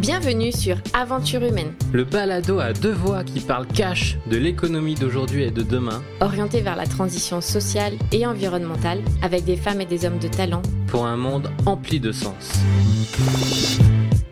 Bienvenue 0.00 0.50
sur 0.50 0.78
Aventure 0.94 1.42
humaine, 1.42 1.74
Le 1.92 2.04
balado 2.04 2.58
à 2.58 2.72
deux 2.72 2.90
voix 2.90 3.22
qui 3.22 3.38
parle 3.38 3.66
cash 3.66 4.16
de 4.30 4.38
l'économie 4.38 4.94
d'aujourd'hui 4.94 5.42
et 5.42 5.50
de 5.50 5.60
demain 5.60 6.02
orienté 6.22 6.62
vers 6.62 6.74
la 6.74 6.86
transition 6.86 7.42
sociale 7.42 7.92
et 8.10 8.24
environnementale 8.24 9.02
avec 9.20 9.44
des 9.44 9.56
femmes 9.56 9.82
et 9.82 9.84
des 9.84 10.06
hommes 10.06 10.18
de 10.18 10.28
talent. 10.28 10.62
pour 10.86 11.04
un 11.04 11.18
monde 11.18 11.50
empli 11.66 12.00
de 12.00 12.12
sens. 12.12 12.62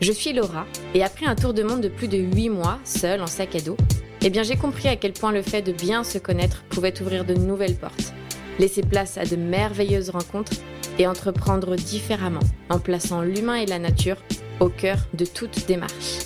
Je 0.01 0.11
suis 0.11 0.33
Laura 0.33 0.65
et 0.95 1.05
après 1.05 1.27
un 1.27 1.35
tour 1.35 1.53
de 1.53 1.63
monde 1.63 1.83
de 1.83 1.89
plus 1.89 2.09
de 2.09 2.17
8 2.17 2.49
mois, 2.49 2.79
seule 2.85 3.21
en 3.21 3.27
sac 3.27 3.55
à 3.55 3.61
dos, 3.61 3.77
eh 4.23 4.31
bien 4.31 4.45
j'ai 4.45 4.57
compris 4.57 4.89
à 4.89 4.97
quel 4.97 5.13
point 5.13 5.33
le 5.33 5.43
fait 5.43 5.61
de 5.61 5.73
bien 5.73 6.03
se 6.03 6.17
connaître 6.17 6.65
pouvait 6.71 6.99
ouvrir 7.03 7.27
de 7.27 7.35
nouvelles 7.35 7.77
portes, 7.77 8.15
laisser 8.59 8.81
place 8.81 9.19
à 9.19 9.27
de 9.27 9.37
merveilleuses 9.37 10.09
rencontres 10.09 10.53
et 10.99 11.07
entreprendre 11.07 11.77
différemment 11.77 12.41
en 12.71 12.79
plaçant 12.79 13.21
l'humain 13.21 13.57
et 13.57 13.67
la 13.67 13.79
nature 13.79 14.17
au 14.61 14.69
cœur 14.69 14.99
de 15.15 15.25
toute 15.25 15.67
démarche. 15.67 16.19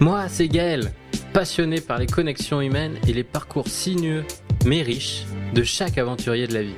Moi, 0.00 0.28
c'est 0.28 0.48
Gaël, 0.48 0.92
passionné 1.32 1.80
par 1.80 1.98
les 1.98 2.06
connexions 2.06 2.60
humaines 2.60 2.98
et 3.06 3.12
les 3.12 3.24
parcours 3.24 3.68
sinueux, 3.68 4.24
mais 4.64 4.82
riches, 4.82 5.24
de 5.54 5.62
chaque 5.62 5.98
aventurier 5.98 6.46
de 6.46 6.54
la 6.54 6.62
vie. 6.62 6.76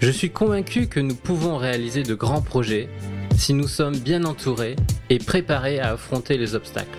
Je 0.00 0.10
suis 0.10 0.30
convaincu 0.30 0.88
que 0.88 1.00
nous 1.00 1.14
pouvons 1.14 1.56
réaliser 1.56 2.02
de 2.02 2.14
grands 2.14 2.42
projets 2.42 2.88
si 3.36 3.54
nous 3.54 3.68
sommes 3.68 3.96
bien 3.96 4.24
entourés 4.24 4.76
et 5.10 5.18
préparés 5.18 5.80
à 5.80 5.92
affronter 5.92 6.38
les 6.38 6.54
obstacles. 6.54 6.98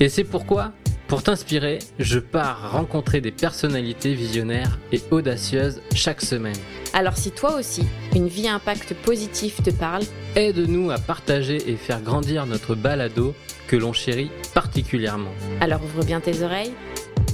Et 0.00 0.08
c'est 0.08 0.24
pourquoi, 0.24 0.72
pour 1.08 1.22
t'inspirer, 1.22 1.78
je 1.98 2.18
pars 2.18 2.72
rencontrer 2.72 3.20
des 3.20 3.32
personnalités 3.32 4.14
visionnaires 4.14 4.78
et 4.92 5.00
audacieuses 5.10 5.82
chaque 5.94 6.20
semaine. 6.20 6.56
Alors 6.92 7.16
si 7.16 7.30
toi 7.30 7.54
aussi, 7.54 7.86
une 8.16 8.26
vie 8.26 8.48
à 8.48 8.54
impact 8.54 8.94
positif 8.94 9.62
te 9.62 9.70
parle, 9.70 10.02
Aide-nous 10.34 10.90
à 10.90 10.98
partager 10.98 11.70
et 11.70 11.76
faire 11.76 12.00
grandir 12.00 12.46
notre 12.46 12.74
balado 12.74 13.34
que 13.68 13.76
l'on 13.76 13.92
chérit 13.92 14.30
particulièrement. 14.54 15.30
alors 15.60 15.82
ouvre 15.84 16.04
bien 16.04 16.20
tes 16.20 16.42
oreilles 16.42 16.72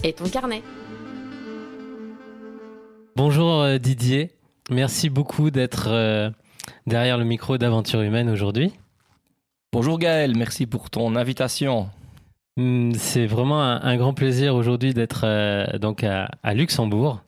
et 0.04 0.12
ton 0.12 0.28
carnet. 0.28 0.62
Bonjour 3.16 3.62
euh, 3.62 3.78
Didier, 3.78 4.30
merci 4.70 5.08
beaucoup 5.08 5.50
d'être 5.50 5.88
euh, 5.88 6.30
derrière 6.86 7.16
le 7.16 7.24
micro 7.24 7.56
d'Aventure 7.56 8.02
Humaine 8.02 8.28
aujourd'hui. 8.28 8.74
Bonjour 9.72 9.98
Gaël, 9.98 10.36
merci 10.36 10.66
pour 10.66 10.90
ton 10.90 11.16
invitation. 11.16 11.88
Hum, 12.58 12.92
C'est 12.92 13.26
vraiment 13.26 13.62
un, 13.62 13.96
grand 13.96 14.12
plaisir 14.12 14.54
aujourd'hui 14.54 14.92
d'être 14.92 15.22
euh, 15.24 15.78
donc 15.78 16.04
à 16.04 16.28
Luxembourg, 16.52 17.22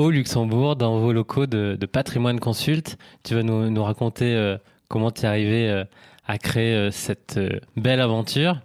au 0.00 0.10
Luxembourg, 0.10 0.76
dans 0.76 0.98
vos 0.98 1.12
locaux 1.12 1.46
de, 1.46 1.76
Patrimoine 1.86 2.40
Consult. 2.40 2.96
Tu 3.22 3.34
vas 3.34 3.42
nous, 3.42 3.84
raconter 3.84 4.34
euh, 4.34 4.56
comment 4.88 5.10
tu 5.10 5.22
es 5.22 5.26
arrivé 5.26 5.68
euh, 5.68 5.84
à 6.26 6.38
créer 6.38 6.74
euh, 6.74 6.90
cette 6.90 7.38
belle 7.76 8.00
aventure, 8.00 8.60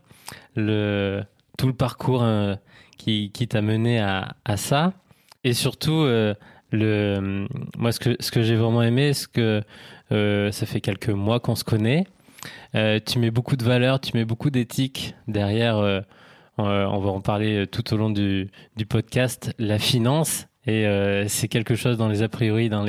le, 0.55 1.23
tout 1.57 1.67
le 1.67 1.73
parcours 1.73 2.25
qui, 2.97 3.29
t'a 3.49 3.61
mené 3.61 3.99
à, 3.99 4.33
ça, 4.55 4.93
et 5.43 5.53
surtout 5.53 6.05
le, 6.71 7.47
moi 7.77 7.91
ce 7.91 7.99
que, 7.99 8.15
ce 8.19 8.31
que 8.31 8.41
j'ai 8.41 8.55
vraiment 8.55 8.81
aimé, 8.81 9.13
c'est 9.13 9.31
que 9.31 9.61
ça 10.09 10.65
fait 10.65 10.81
quelques 10.81 11.09
mois 11.09 11.39
qu'on 11.39 11.55
se 11.55 11.63
connaît. 11.65 12.05
Tu 12.73 13.19
mets 13.19 13.31
beaucoup 13.31 13.57
de 13.57 13.63
valeurs, 13.63 13.99
tu 13.99 14.15
mets 14.15 14.25
beaucoup 14.25 14.49
d'éthique 14.49 15.15
derrière. 15.27 16.03
on 16.57 16.99
va 16.99 17.09
en 17.09 17.21
parler 17.21 17.67
tout 17.67 17.93
au 17.93 17.97
long 17.97 18.09
du 18.09 18.49
podcast. 18.87 19.53
La 19.59 19.79
finance, 19.79 20.47
et 20.67 20.87
euh, 20.87 21.27
c'est 21.27 21.47
quelque 21.47 21.75
chose 21.75 21.97
dans 21.97 22.07
les 22.07 22.23
a 22.23 22.29
priori, 22.29 22.69
dans 22.69 22.85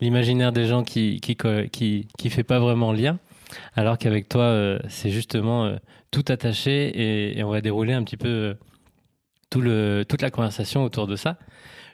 l'imaginaire 0.00 0.52
des 0.52 0.66
gens 0.66 0.84
qui 0.84 1.20
qui 1.20 1.36
qui 1.72 2.08
qui 2.18 2.30
fait 2.30 2.44
pas 2.44 2.58
vraiment 2.58 2.92
lien. 2.92 3.18
Alors 3.74 3.98
qu'avec 3.98 4.28
toi, 4.28 4.42
euh, 4.42 4.78
c'est 4.88 5.10
justement 5.10 5.64
euh, 5.64 5.76
tout 6.10 6.24
attaché 6.28 7.36
et, 7.38 7.42
on 7.44 7.50
va 7.50 7.60
dérouler 7.60 7.92
un 7.92 8.02
petit 8.02 8.16
peu 8.16 8.56
toute 9.50 10.22
la 10.22 10.30
conversation 10.30 10.84
autour 10.84 11.06
de 11.06 11.16
ça. 11.16 11.38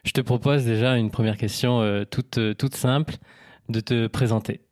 Je 0.05 0.13
te 0.13 0.21
propose 0.21 0.65
déjà 0.65 0.97
une 0.97 1.11
première 1.11 1.37
question 1.37 2.05
toute 2.11 2.41
toute 2.57 2.75
simple 2.75 3.17
de 3.69 3.81
te 3.81 4.07
présenter. 4.07 4.63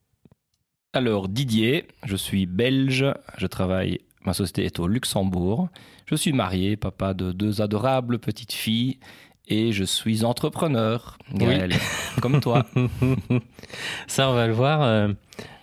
Alors 0.94 1.28
Didier, 1.28 1.86
je 2.06 2.16
suis 2.16 2.46
belge, 2.46 3.04
je 3.36 3.46
travaille, 3.46 4.00
ma 4.24 4.32
société 4.32 4.64
est 4.64 4.78
au 4.80 4.88
Luxembourg. 4.88 5.68
Je 6.06 6.14
suis 6.14 6.32
marié, 6.32 6.78
papa 6.78 7.12
de 7.12 7.30
deux 7.32 7.60
adorables 7.60 8.18
petites 8.18 8.54
filles 8.54 8.98
et 9.48 9.72
je 9.72 9.84
suis 9.84 10.24
entrepreneur, 10.24 11.18
Gaël, 11.34 11.72
comme 12.20 12.40
toi. 12.40 12.66
Ça, 14.06 14.30
on 14.30 14.34
va 14.34 14.46
le 14.46 14.52
voir. 14.52 14.82
euh, 14.82 15.08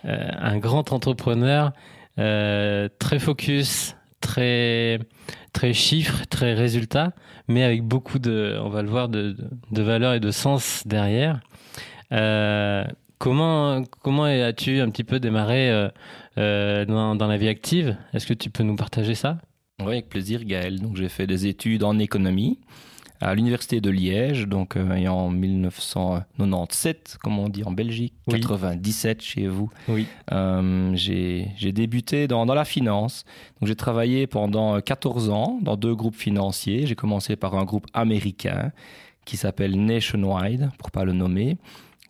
euh, 0.06 0.28
un 0.38 0.58
grand 0.58 0.92
entrepreneur, 0.92 1.72
euh, 2.18 2.88
très 2.98 3.18
focus, 3.18 3.96
très, 4.20 5.00
très 5.52 5.72
chiffres, 5.72 6.24
très 6.30 6.54
résultats, 6.54 7.12
mais 7.48 7.64
avec 7.64 7.82
beaucoup 7.82 8.18
de, 8.18 8.56
on 8.62 8.68
va 8.68 8.82
le 8.82 8.88
voir, 8.88 9.08
de, 9.08 9.36
de, 9.72 9.82
valeur 9.82 10.14
et 10.14 10.20
de 10.20 10.30
sens 10.30 10.82
derrière. 10.86 11.40
Euh, 12.12 12.84
comment 13.18 13.82
comment 14.02 14.24
as-tu 14.24 14.80
un 14.80 14.90
petit 14.90 15.04
peu 15.04 15.18
démarré 15.18 15.90
dans, 16.36 17.16
dans 17.16 17.26
la 17.26 17.36
vie 17.36 17.48
active? 17.48 17.96
Est-ce 18.12 18.26
que 18.26 18.34
tu 18.34 18.50
peux 18.50 18.62
nous 18.62 18.76
partager 18.76 19.14
ça? 19.16 19.38
Oui, 19.80 19.92
avec 19.92 20.08
plaisir 20.08 20.44
Gaël. 20.44 20.80
Donc 20.80 20.96
j'ai 20.96 21.08
fait 21.08 21.26
des 21.26 21.46
études 21.46 21.82
en 21.82 21.98
économie 21.98 22.60
à 23.20 23.34
l'université 23.34 23.80
de 23.80 23.90
Liège, 23.90 24.46
donc 24.46 24.76
euh, 24.76 24.94
et 24.94 25.08
en 25.08 25.30
1997, 25.30 27.18
comme 27.22 27.38
on 27.38 27.48
dit 27.48 27.64
en 27.64 27.72
Belgique, 27.72 28.14
Oui. 28.26 28.40
97 28.40 29.22
chez 29.22 29.46
vous. 29.48 29.70
Oui. 29.88 30.06
Euh, 30.32 30.92
j'ai 30.94 31.72
débuté 31.72 32.28
dans, 32.28 32.46
dans 32.46 32.54
la 32.54 32.64
finance. 32.64 33.24
Donc 33.60 33.68
j'ai 33.68 33.76
travaillé 33.76 34.26
pendant 34.26 34.80
14 34.80 35.30
ans 35.30 35.58
dans 35.62 35.76
deux 35.76 35.94
groupes 35.94 36.16
financiers. 36.16 36.86
J'ai 36.86 36.94
commencé 36.94 37.36
par 37.36 37.54
un 37.54 37.64
groupe 37.64 37.86
américain 37.94 38.72
qui 39.24 39.36
s'appelle 39.36 39.78
Nationwide, 39.84 40.70
pour 40.78 40.90
pas 40.90 41.04
le 41.04 41.12
nommer, 41.12 41.56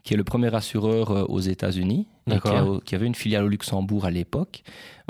qui 0.04 0.14
est 0.14 0.16
le 0.16 0.24
premier 0.24 0.54
assureur 0.54 1.10
euh, 1.10 1.24
aux 1.28 1.40
États-Unis, 1.40 2.06
qui, 2.26 2.30
D'accord. 2.34 2.76
a- 2.76 2.80
qui 2.84 2.94
avait 2.96 3.06
une 3.06 3.14
filiale 3.14 3.44
au 3.44 3.48
Luxembourg 3.48 4.04
à 4.04 4.10
l'époque. 4.10 4.62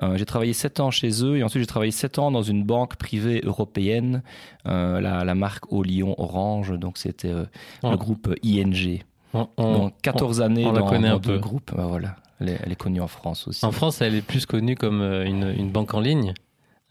Euh, 0.02 0.18
j'ai 0.18 0.26
travaillé 0.26 0.52
7 0.52 0.80
ans 0.80 0.90
chez 0.90 1.24
eux 1.24 1.38
et 1.38 1.42
ensuite 1.42 1.62
j'ai 1.62 1.66
travaillé 1.66 1.90
7 1.90 2.18
ans 2.18 2.30
dans 2.30 2.42
une 2.42 2.62
banque 2.62 2.96
privée 2.96 3.40
européenne, 3.42 4.22
euh, 4.68 5.00
la, 5.00 5.24
la 5.24 5.34
marque 5.34 5.72
au 5.72 5.82
Lyon 5.82 6.14
Orange, 6.18 6.78
donc 6.78 6.98
c'était 6.98 7.28
euh, 7.30 7.44
Oh. 7.82 7.90
le 7.90 7.96
groupe 7.96 8.34
ING. 8.44 9.00
On- 9.32 9.48
on- 9.56 9.72
donc 9.78 9.94
14 10.02 10.42
années 10.42 10.66
on 10.66 10.72
la 10.72 10.80
dans, 10.80 10.86
connaît 10.88 11.08
dans 11.08 11.16
un 11.16 11.18
deux 11.18 11.32
peu. 11.34 11.38
groupes. 11.38 11.72
Ben 11.74 11.86
voilà, 11.86 12.16
elle 12.40 12.50
est, 12.50 12.60
elle 12.64 12.72
est 12.72 12.76
connue 12.76 13.00
en 13.00 13.08
France 13.08 13.48
aussi. 13.48 13.64
En 13.64 13.72
France, 13.72 14.02
elle 14.02 14.14
est 14.14 14.22
plus 14.22 14.44
connue 14.44 14.74
comme 14.74 15.00
une, 15.00 15.54
une 15.56 15.70
banque 15.70 15.94
en 15.94 16.00
ligne? 16.00 16.34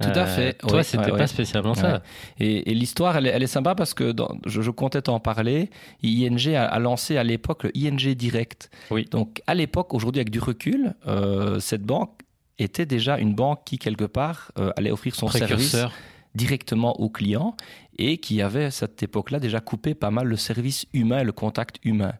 Tout 0.01 0.09
à 0.13 0.25
fait. 0.25 0.53
Toi, 0.57 0.73
Ouais, 0.77 0.83
c'était 0.83 1.05
ouais, 1.05 1.11
pas 1.11 1.17
ouais. 1.19 1.27
spécialement 1.27 1.73
ça. 1.73 2.03
Et, 2.37 2.69
et 2.69 2.73
l'histoire, 2.75 3.15
elle, 3.15 3.27
est- 3.27 3.29
elle 3.29 3.43
est 3.43 3.47
sympa 3.47 3.75
parce 3.75 3.93
que 3.93 4.11
dans- 4.11 4.37
je, 4.45 4.61
je 4.61 4.69
comptais 4.71 5.01
t'en 5.01 5.21
parler. 5.21 5.69
ING 6.03 6.53
a, 6.53 6.65
a 6.65 6.79
lancé 6.79 7.15
à 7.17 7.23
l'époque 7.23 7.63
le 7.63 7.71
ING 7.77 8.13
Direct. 8.13 8.69
Oui. 8.91 9.05
Donc 9.09 9.41
à 9.47 9.55
l'époque, 9.55 9.93
aujourd'hui 9.93 10.19
avec 10.19 10.31
du 10.31 10.39
recul, 10.39 10.95
euh, 11.07 11.59
cette 11.61 11.83
banque 11.83 12.11
était 12.59 12.85
déjà 12.85 13.17
une 13.19 13.35
banque 13.35 13.61
qui 13.65 13.77
quelque 13.77 14.03
part 14.05 14.51
euh, 14.59 14.71
allait 14.75 14.91
offrir 14.91 15.15
son 15.15 15.27
service 15.29 15.71
Précurseur. 15.71 15.91
Directement 16.35 16.99
aux 16.99 17.09
clients 17.09 17.55
et 17.97 18.17
qui 18.17 18.41
avait 18.41 18.65
à 18.65 18.71
cette 18.71 19.01
époque-là 19.01 19.39
déjà 19.39 19.61
coupé 19.61 19.95
pas 19.95 20.11
mal 20.11 20.27
le 20.27 20.35
service 20.35 20.85
humain 20.93 21.23
le 21.23 21.31
contact 21.31 21.79
humain. 21.83 22.13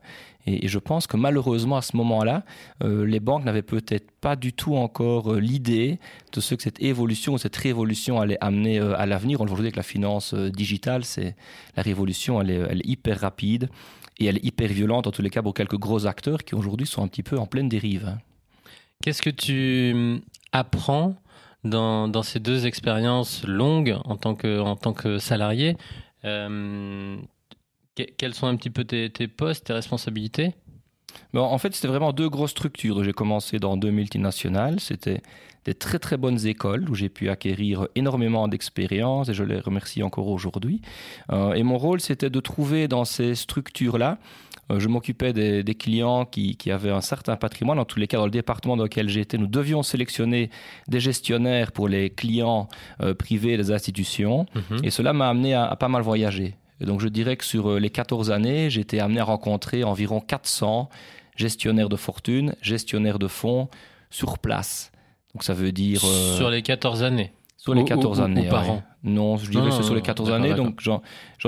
Et, 0.47 0.67
je 0.67 0.79
pense 0.79 1.07
que 1.07 1.17
malheureusement 1.17 1.77
à 1.77 1.81
ce 1.81 1.97
moment-là, 1.97 2.43
euh, 2.83 3.05
les 3.05 3.19
banques 3.19 3.43
n'avaient 3.43 3.61
peut-être 3.61 4.11
pas 4.21 4.35
du 4.35 4.53
tout 4.53 4.75
encore 4.75 5.33
euh, 5.33 5.39
l'idée 5.39 5.99
de 6.33 6.39
ce 6.39 6.55
que 6.55 6.63
cette 6.63 6.81
évolution 6.81 7.33
ou 7.33 7.37
cette 7.37 7.55
révolution 7.55 8.21
allait 8.21 8.37
amener 8.41 8.79
euh, 8.79 8.97
à 8.97 9.05
l'avenir. 9.05 9.41
On 9.41 9.45
le 9.45 9.49
voit 9.49 9.59
avec 9.59 9.75
la 9.75 9.83
finance 9.83 10.33
digitale, 10.33 11.03
c'est 11.03 11.35
la 11.75 11.83
révolution, 11.83 12.41
elle 12.41 12.51
est, 12.51 12.61
elle 12.69 12.79
est 12.79 12.87
hyper 12.87 13.19
rapide 13.19 13.69
et 14.17 14.25
elle 14.25 14.37
est 14.37 14.45
hyper 14.45 14.69
violente 14.69 15.07
en 15.07 15.11
tous 15.11 15.21
les 15.21 15.29
cas 15.29 15.41
pour 15.41 15.53
quelques 15.53 15.77
gros 15.77 16.05
acteurs 16.05 16.43
qui 16.43 16.55
aujourd'hui 16.55 16.87
sont 16.87 17.03
un 17.03 17.07
petit 17.07 17.23
peu 17.23 17.37
en 17.37 17.47
pleine 17.47 17.67
dérive. 17.67 18.15
Qu'est-ce 19.03 19.21
que 19.21 19.29
tu 19.29 19.91
hum, 19.93 20.21
apprends 20.51 21.15
dans, 21.65 22.23
ces 22.23 22.39
deux 22.39 22.65
expériences 22.65 23.43
longues 23.45 23.97
en 24.05 24.15
tant 24.15 24.35
que, 24.35 24.59
en 24.59 24.75
tant 24.75 24.93
que 24.93 25.17
salarié 25.17 25.75
Euh, 26.23 27.17
que- 27.95 28.09
Quels 28.17 28.33
sont 28.33 28.47
un 28.47 28.55
petit 28.55 28.71
peu 28.71 28.83
tes, 28.83 29.11
tes 29.11 29.27
postes, 29.27 29.67
tes 29.67 29.73
responsabilités? 29.73 30.55
Bon, 31.33 31.43
en 31.43 31.57
fait, 31.59 31.73
c'était 31.75 31.87
vraiment 31.87 32.13
deux 32.13 32.29
grosses 32.29 32.51
structures. 32.51 33.03
J'ai 33.03 33.13
commencé 33.13 33.59
dans 33.59 33.77
deux 33.77 33.91
multinationales. 33.91 34.79
C'était 34.79 35.21
des 35.65 35.73
très 35.75 35.99
très 35.99 36.17
bonnes 36.17 36.45
écoles 36.45 36.89
où 36.89 36.95
j'ai 36.95 37.09
pu 37.09 37.29
acquérir 37.29 37.87
énormément 37.95 38.47
d'expérience 38.47 39.29
et 39.29 39.33
je 39.33 39.43
les 39.43 39.59
remercie 39.59 40.03
encore 40.03 40.27
aujourd'hui. 40.27 40.81
Euh, 41.31 41.53
et 41.53 41.63
mon 41.63 41.77
rôle, 41.77 42.01
c'était 42.01 42.29
de 42.29 42.39
trouver 42.39 42.87
dans 42.87 43.05
ces 43.05 43.35
structures-là, 43.35 44.17
je 44.69 44.87
m'occupais 44.87 45.31
des, 45.33 45.63
des 45.63 45.75
clients 45.75 46.25
qui, 46.25 46.55
qui 46.57 46.71
avaient 46.71 46.89
un 46.91 47.01
certain 47.01 47.35
patrimoine. 47.35 47.77
En 47.79 47.85
tous 47.85 47.99
les 47.99 48.07
cas, 48.07 48.17
dans 48.17 48.25
le 48.25 48.31
département 48.31 48.75
dans 48.75 48.83
lequel 48.83 49.09
j'étais, 49.09 49.37
nous 49.37 49.47
devions 49.47 49.83
sélectionner 49.83 50.49
des 50.87 50.99
gestionnaires 50.99 51.71
pour 51.71 51.87
les 51.87 52.09
clients 52.09 52.67
euh, 53.01 53.13
privés 53.13 53.57
des 53.57 53.71
institutions. 53.71 54.45
Et 54.83 54.89
cela 54.89 55.13
m'a 55.13 55.29
amené 55.29 55.53
à, 55.53 55.65
à 55.65 55.75
pas 55.75 55.87
mal 55.87 56.01
voyager. 56.01 56.55
Et 56.81 56.85
donc 56.85 56.99
je 56.99 57.07
dirais 57.07 57.37
que 57.37 57.45
sur 57.45 57.69
euh, 57.71 57.79
les 57.79 57.89
14 57.89 58.31
années, 58.31 58.69
j'ai 58.69 58.81
été 58.81 58.99
amené 58.99 59.19
à 59.19 59.23
rencontrer 59.25 59.83
environ 59.83 60.19
400 60.19 60.89
gestionnaires 61.35 61.89
de 61.89 61.95
fortune, 61.95 62.55
gestionnaires 62.61 63.19
de 63.19 63.27
fonds 63.27 63.69
sur 64.09 64.39
place. 64.39 64.91
Donc 65.33 65.43
ça 65.43 65.53
veut 65.53 65.71
dire... 65.71 66.01
euh, 66.05 66.37
Sur 66.37 66.49
les 66.49 66.61
14 66.61 67.03
années 67.03 67.31
Sur 67.65 67.73
les 67.73 67.81
Ou- 67.81 67.85
14 67.85 68.19
ou- 68.19 68.21
ou 68.21 68.25
années. 68.25 68.47
par 68.47 68.63
ouais. 68.63 68.69
an 68.75 68.83
Non, 69.03 69.37
je 69.37 69.49
dirais 69.49 69.69
que 69.69 69.73
c'est 69.75 69.81
sur 69.81 69.95
les 69.95 70.01
non, 70.01 70.05
14 70.05 70.29
d'accord, 70.29 70.43
années. 70.45 70.53
Donc 70.53 70.81
j'en, 70.81 71.01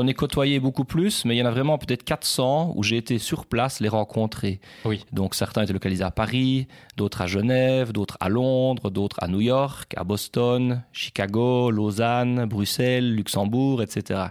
ai 0.08 0.14
côtoyé 0.16 0.60
beaucoup 0.60 0.84
plus, 0.84 1.26
mais 1.26 1.36
il 1.36 1.38
y 1.38 1.44
en 1.44 1.46
a 1.46 1.52
vraiment 1.52 1.78
peut-être 1.78 2.04
400 2.04 2.74
où 2.76 2.82
j'ai 2.82 2.98
été 2.98 3.20
sur 3.20 3.46
place 3.46 3.80
les 3.82 3.88
rencontrer. 3.88 4.60
Oui. 4.84 5.06
Donc 5.12 5.36
certains 5.36 5.62
étaient 5.62 5.74
localisés 5.74 6.04
à 6.04 6.10
Paris, 6.10 6.68
d'autres 6.98 7.22
à 7.22 7.28
Genève, 7.28 7.92
d'autres 7.92 8.18
à 8.20 8.30
Londres, 8.30 8.90
d'autres 8.90 9.18
à 9.22 9.28
New 9.28 9.42
York, 9.42 9.94
à 9.96 10.04
Boston, 10.04 10.82
Chicago, 10.92 11.70
Lausanne, 11.70 12.46
Bruxelles, 12.46 13.14
Luxembourg, 13.16 13.84
etc. 13.84 14.22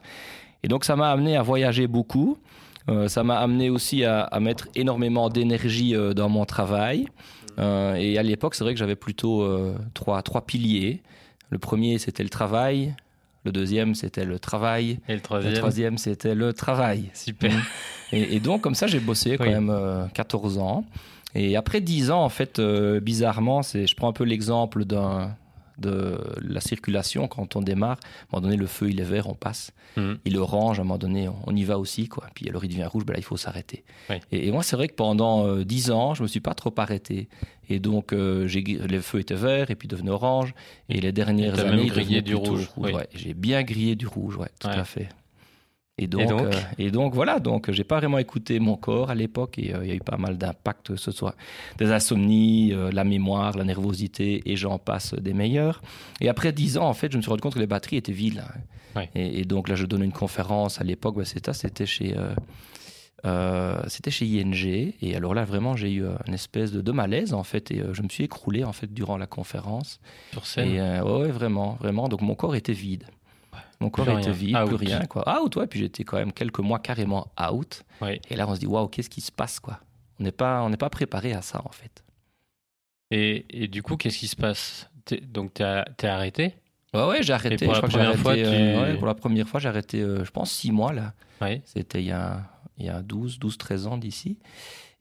Et 0.64 0.68
donc 0.68 0.84
ça 0.84 0.96
m'a 0.96 1.10
amené 1.12 1.36
à 1.36 1.42
voyager 1.42 1.86
beaucoup. 1.86 2.36
Euh, 2.88 3.06
ça 3.06 3.22
m'a 3.22 3.38
amené 3.38 3.70
aussi 3.70 4.02
à, 4.04 4.22
à 4.22 4.40
mettre 4.40 4.66
énormément 4.74 5.28
d'énergie 5.28 5.94
euh, 5.94 6.14
dans 6.14 6.28
mon 6.28 6.44
travail. 6.46 7.06
Euh, 7.60 7.94
et 7.94 8.18
à 8.18 8.24
l'époque, 8.24 8.56
c'est 8.56 8.64
vrai 8.64 8.74
que 8.74 8.78
j'avais 8.80 8.96
plutôt 8.96 9.46
trois, 9.94 10.20
trois 10.22 10.42
piliers. 10.46 11.00
Le 11.50 11.58
premier, 11.58 11.98
c'était 11.98 12.22
le 12.22 12.28
travail. 12.28 12.94
Le 13.44 13.52
deuxième, 13.52 13.94
c'était 13.94 14.25
le 14.25 14.38
travail. 14.40 14.98
Et 15.08 15.12
le 15.12 15.16
Le 15.16 15.20
troisième 15.22 15.54
troisième, 15.54 15.98
c'était 15.98 16.34
le 16.34 16.52
travail. 16.52 17.10
Super. 17.14 17.52
Et, 18.12 18.34
et 18.37 18.40
donc, 18.40 18.60
comme 18.62 18.75
ça, 18.75 18.87
j'ai 18.88 18.98
bossé 19.00 19.37
quand 19.38 19.44
Oui. 19.44 19.50
même 19.50 19.70
euh, 19.70 20.06
14 20.14 20.58
ans. 20.58 20.84
Et 21.34 21.56
après 21.56 21.81
10 21.81 22.10
ans, 22.10 22.25
en 22.25 22.28
fait, 22.28 22.58
euh, 22.58 22.98
bizarrement, 22.98 23.62
c'est, 23.62 23.87
je 23.87 23.94
prends 23.94 24.08
un 24.08 24.12
peu 24.12 24.25
l'exemple 24.25 24.84
d'un, 24.84 25.37
de 25.78 26.19
la 26.40 26.61
circulation 26.61 27.28
quand 27.28 27.56
on 27.56 27.61
démarre. 27.62 27.99
À 27.99 28.06
un 28.06 28.26
moment 28.32 28.43
donné, 28.49 28.56
le 28.56 28.67
feu, 28.67 28.90
il 28.90 29.00
est 29.00 29.05
vert, 29.05 29.28
on 29.28 29.34
passe. 29.34 29.73
Mhm. 29.96 30.19
Il 30.25 30.34
est 30.34 30.38
orange, 30.38 30.78
à 30.78 30.82
un 30.82 30.84
moment 30.84 30.99
donné, 30.99 31.28
on, 31.28 31.37
on 31.46 31.56
y 31.56 31.64
va 31.64 31.78
aussi. 31.78 32.08
Quoi. 32.08 32.26
Puis 32.34 32.49
alors, 32.49 32.64
il 32.64 32.69
devient 32.69 32.84
rouge, 32.87 33.05
ben 33.05 33.12
là, 33.14 33.19
il 33.19 33.25
faut 33.25 33.37
s'arrêter. 33.37 33.84
Oui. 34.11 34.17
Et, 34.32 34.49
et 34.49 34.52
moi, 34.52 34.62
c'est 34.62 34.76
vrai 34.76 34.88
que 34.88 34.94
pendant 34.94 35.46
euh, 35.46 35.64
10 35.64 35.90
ans, 35.90 36.14
je 36.14 36.23
me 36.23 36.28
suis 36.28 36.40
pas 36.40 36.55
trop 36.55 36.73
arrêté. 36.76 37.28
Et 37.69 37.78
donc, 37.81 38.12
euh, 38.12 38.46
les 38.46 39.00
feux 39.00 39.19
étaient 39.20 39.34
verts 39.34 39.70
et 39.70 39.75
puis 39.75 39.88
devenaient 39.88 40.11
orange. 40.11 40.55
Et 40.88 41.00
les 41.00 41.12
dernières 41.12 41.55
t'as 41.56 41.69
années, 41.69 41.87
grillé 41.87 42.22
du 42.22 42.34
rouge, 42.34 42.69
oui. 42.76 42.93
ouais. 42.93 43.08
J'ai 43.14 43.34
bien 43.34 43.62
grillé 43.62 43.96
du 43.96 44.06
rouge, 44.06 44.37
ouais, 44.37 44.49
tout 44.61 44.69
Ouais. 44.69 44.75
à 44.76 44.84
fait. 44.84 45.08
Et 45.98 46.08
donc, 46.08 46.28
donc 46.28 46.43
euh, 46.43 46.52
et 46.76 46.90
donc 46.90 47.14
voilà, 47.14 47.40
donc 47.40 47.70
j'ai 47.70 47.84
pas 47.84 47.96
vraiment 47.98 48.19
écouté 48.19 48.60
mon 48.60 48.76
corps 48.76 49.08
à 49.08 49.14
l'époque 49.14 49.58
et 49.58 49.75
euh, 49.75 49.78
il 49.82 49.88
y 49.88 49.93
a 49.93 49.94
eu 49.94 50.00
pas 50.00 50.19
mal 50.19 50.37
d'impacts, 50.37 50.88
que 50.88 50.96
ce 50.96 51.10
soit 51.10 51.34
des 51.78 51.90
insomnies, 51.90 52.75
euh, 52.75 52.90
la 52.93 53.02
mémoire, 53.02 53.56
la 53.56 53.64
nervosité 53.64 54.43
et 54.44 54.56
j'en 54.56 54.78
passe 54.78 55.14
des 55.14 55.32
meilleurs. 55.32 55.81
Et 56.20 56.28
après 56.28 56.52
dix 56.52 56.76
ans, 56.76 56.87
en 56.87 56.93
fait, 56.93 57.10
je 57.12 57.16
me 57.16 57.22
suis 57.22 57.31
rendu 57.31 57.40
compte 57.40 57.54
que 57.54 57.58
les 57.60 57.66
batteries 57.66 57.96
étaient 57.96 58.12
vides. 58.12 58.44
Ouais. 58.94 59.08
Et, 59.14 59.40
et 59.40 59.44
donc 59.44 59.70
là, 59.70 59.75
je 59.75 59.87
donne 59.87 60.02
une 60.02 60.12
conférence 60.12 60.82
à 60.82 60.84
l'époque, 60.84 61.16
bah, 61.16 61.25
c'était 61.25 61.87
chez 61.87 62.14
euh, 62.14 62.34
euh, 63.25 63.81
c'était 63.88 64.10
chez 64.10 64.26
ING 64.26 64.93
et 65.00 65.16
alors 65.16 65.34
là 65.34 65.44
vraiment 65.46 65.75
j'ai 65.75 65.90
eu 65.90 66.04
euh, 66.04 66.10
une 66.26 66.34
espèce 66.34 66.70
de, 66.70 66.82
de 66.82 66.93
malaise 66.93 67.32
en 67.32 67.43
fait 67.43 67.70
et 67.70 67.81
euh, 67.81 67.94
je 67.94 68.02
me 68.02 68.08
suis 68.10 68.25
écroulé 68.25 68.62
en 68.62 68.72
fait 68.75 68.93
durant 68.93 69.16
la 69.16 69.26
conférence 69.26 70.00
Sur 70.32 70.46
scène. 70.46 70.69
et 70.69 70.81
euh, 70.81 71.02
ouais, 71.02 71.31
vraiment 71.31 71.76
vraiment 71.81 72.08
donc 72.08 72.20
mon 72.20 72.34
corps 72.34 72.54
était 72.54 72.75
vide 72.75 73.04
mon 73.81 73.90
corps 73.90 74.05
Plus 74.06 74.19
était 74.19 74.32
vide 74.32 74.56
Out. 74.56 74.67
plus 74.69 74.76
rien 74.76 75.00
quoi. 75.06 75.40
Out 75.43 75.56
ouais 75.56 75.67
puis 75.67 75.81
j'étais 75.81 76.05
quand 76.05 76.17
même 76.17 76.32
quelques 76.32 76.61
mois 76.61 76.78
carrément 76.78 77.28
out. 77.50 77.82
Et 78.31 78.37
là 78.37 78.46
on 78.49 78.55
se 78.55 78.61
dit 78.61 78.67
waouh 78.67 78.88
qu'est-ce 78.88 79.11
qui 79.11 79.20
se 79.20 79.32
passe 79.32 79.61
quoi? 79.61 79.81
On 80.19 80.25
n'est 80.25 80.32
pas 80.32 80.62
on 80.62 80.70
pas 80.73 80.88
préparé 80.90 81.32
à 81.34 81.43
ça 81.43 81.61
en 81.64 81.70
fait. 81.70 82.02
Et, 83.11 83.46
et 83.50 83.69
du 83.69 83.82
coup, 83.82 83.96
qu'est-ce 83.96 84.19
qui 84.19 84.26
se 84.28 84.34
passe? 84.37 84.90
Donc, 85.28 85.55
t'es 85.55 85.84
t'es 85.96 86.08
arrêté? 86.08 86.55
Ouais 86.93 87.06
ouais 87.06 87.23
j'ai 87.23 87.32
arrêté. 87.32 87.64
Pour 87.67 87.75
je 87.75 87.81
la 87.82 87.88
crois 87.88 88.12
que 88.12 88.19
fois, 88.19 88.34
tu- 88.34 88.43
euh, 88.44 88.82
ouais, 88.82 88.96
pour 88.96 89.06
la 89.06 89.14
première 89.14 89.49
fois 89.49 89.61
j'ai 89.61 89.69
arrêté 89.69 90.00
euh, 90.00 90.25
je 90.25 90.31
pense 90.31 90.50
six 90.50 90.72
mois 90.72 90.93
là. 90.93 91.12
C'était 91.64 92.00
il 92.02 92.06
y 92.06 92.12
a, 92.12 92.43
il 92.79 92.87
y 92.87 92.88
a 92.88 93.02
12, 93.02 93.38
12, 93.38 93.58
13 93.58 93.87
ans 93.87 93.99
d'ici. 93.99 94.38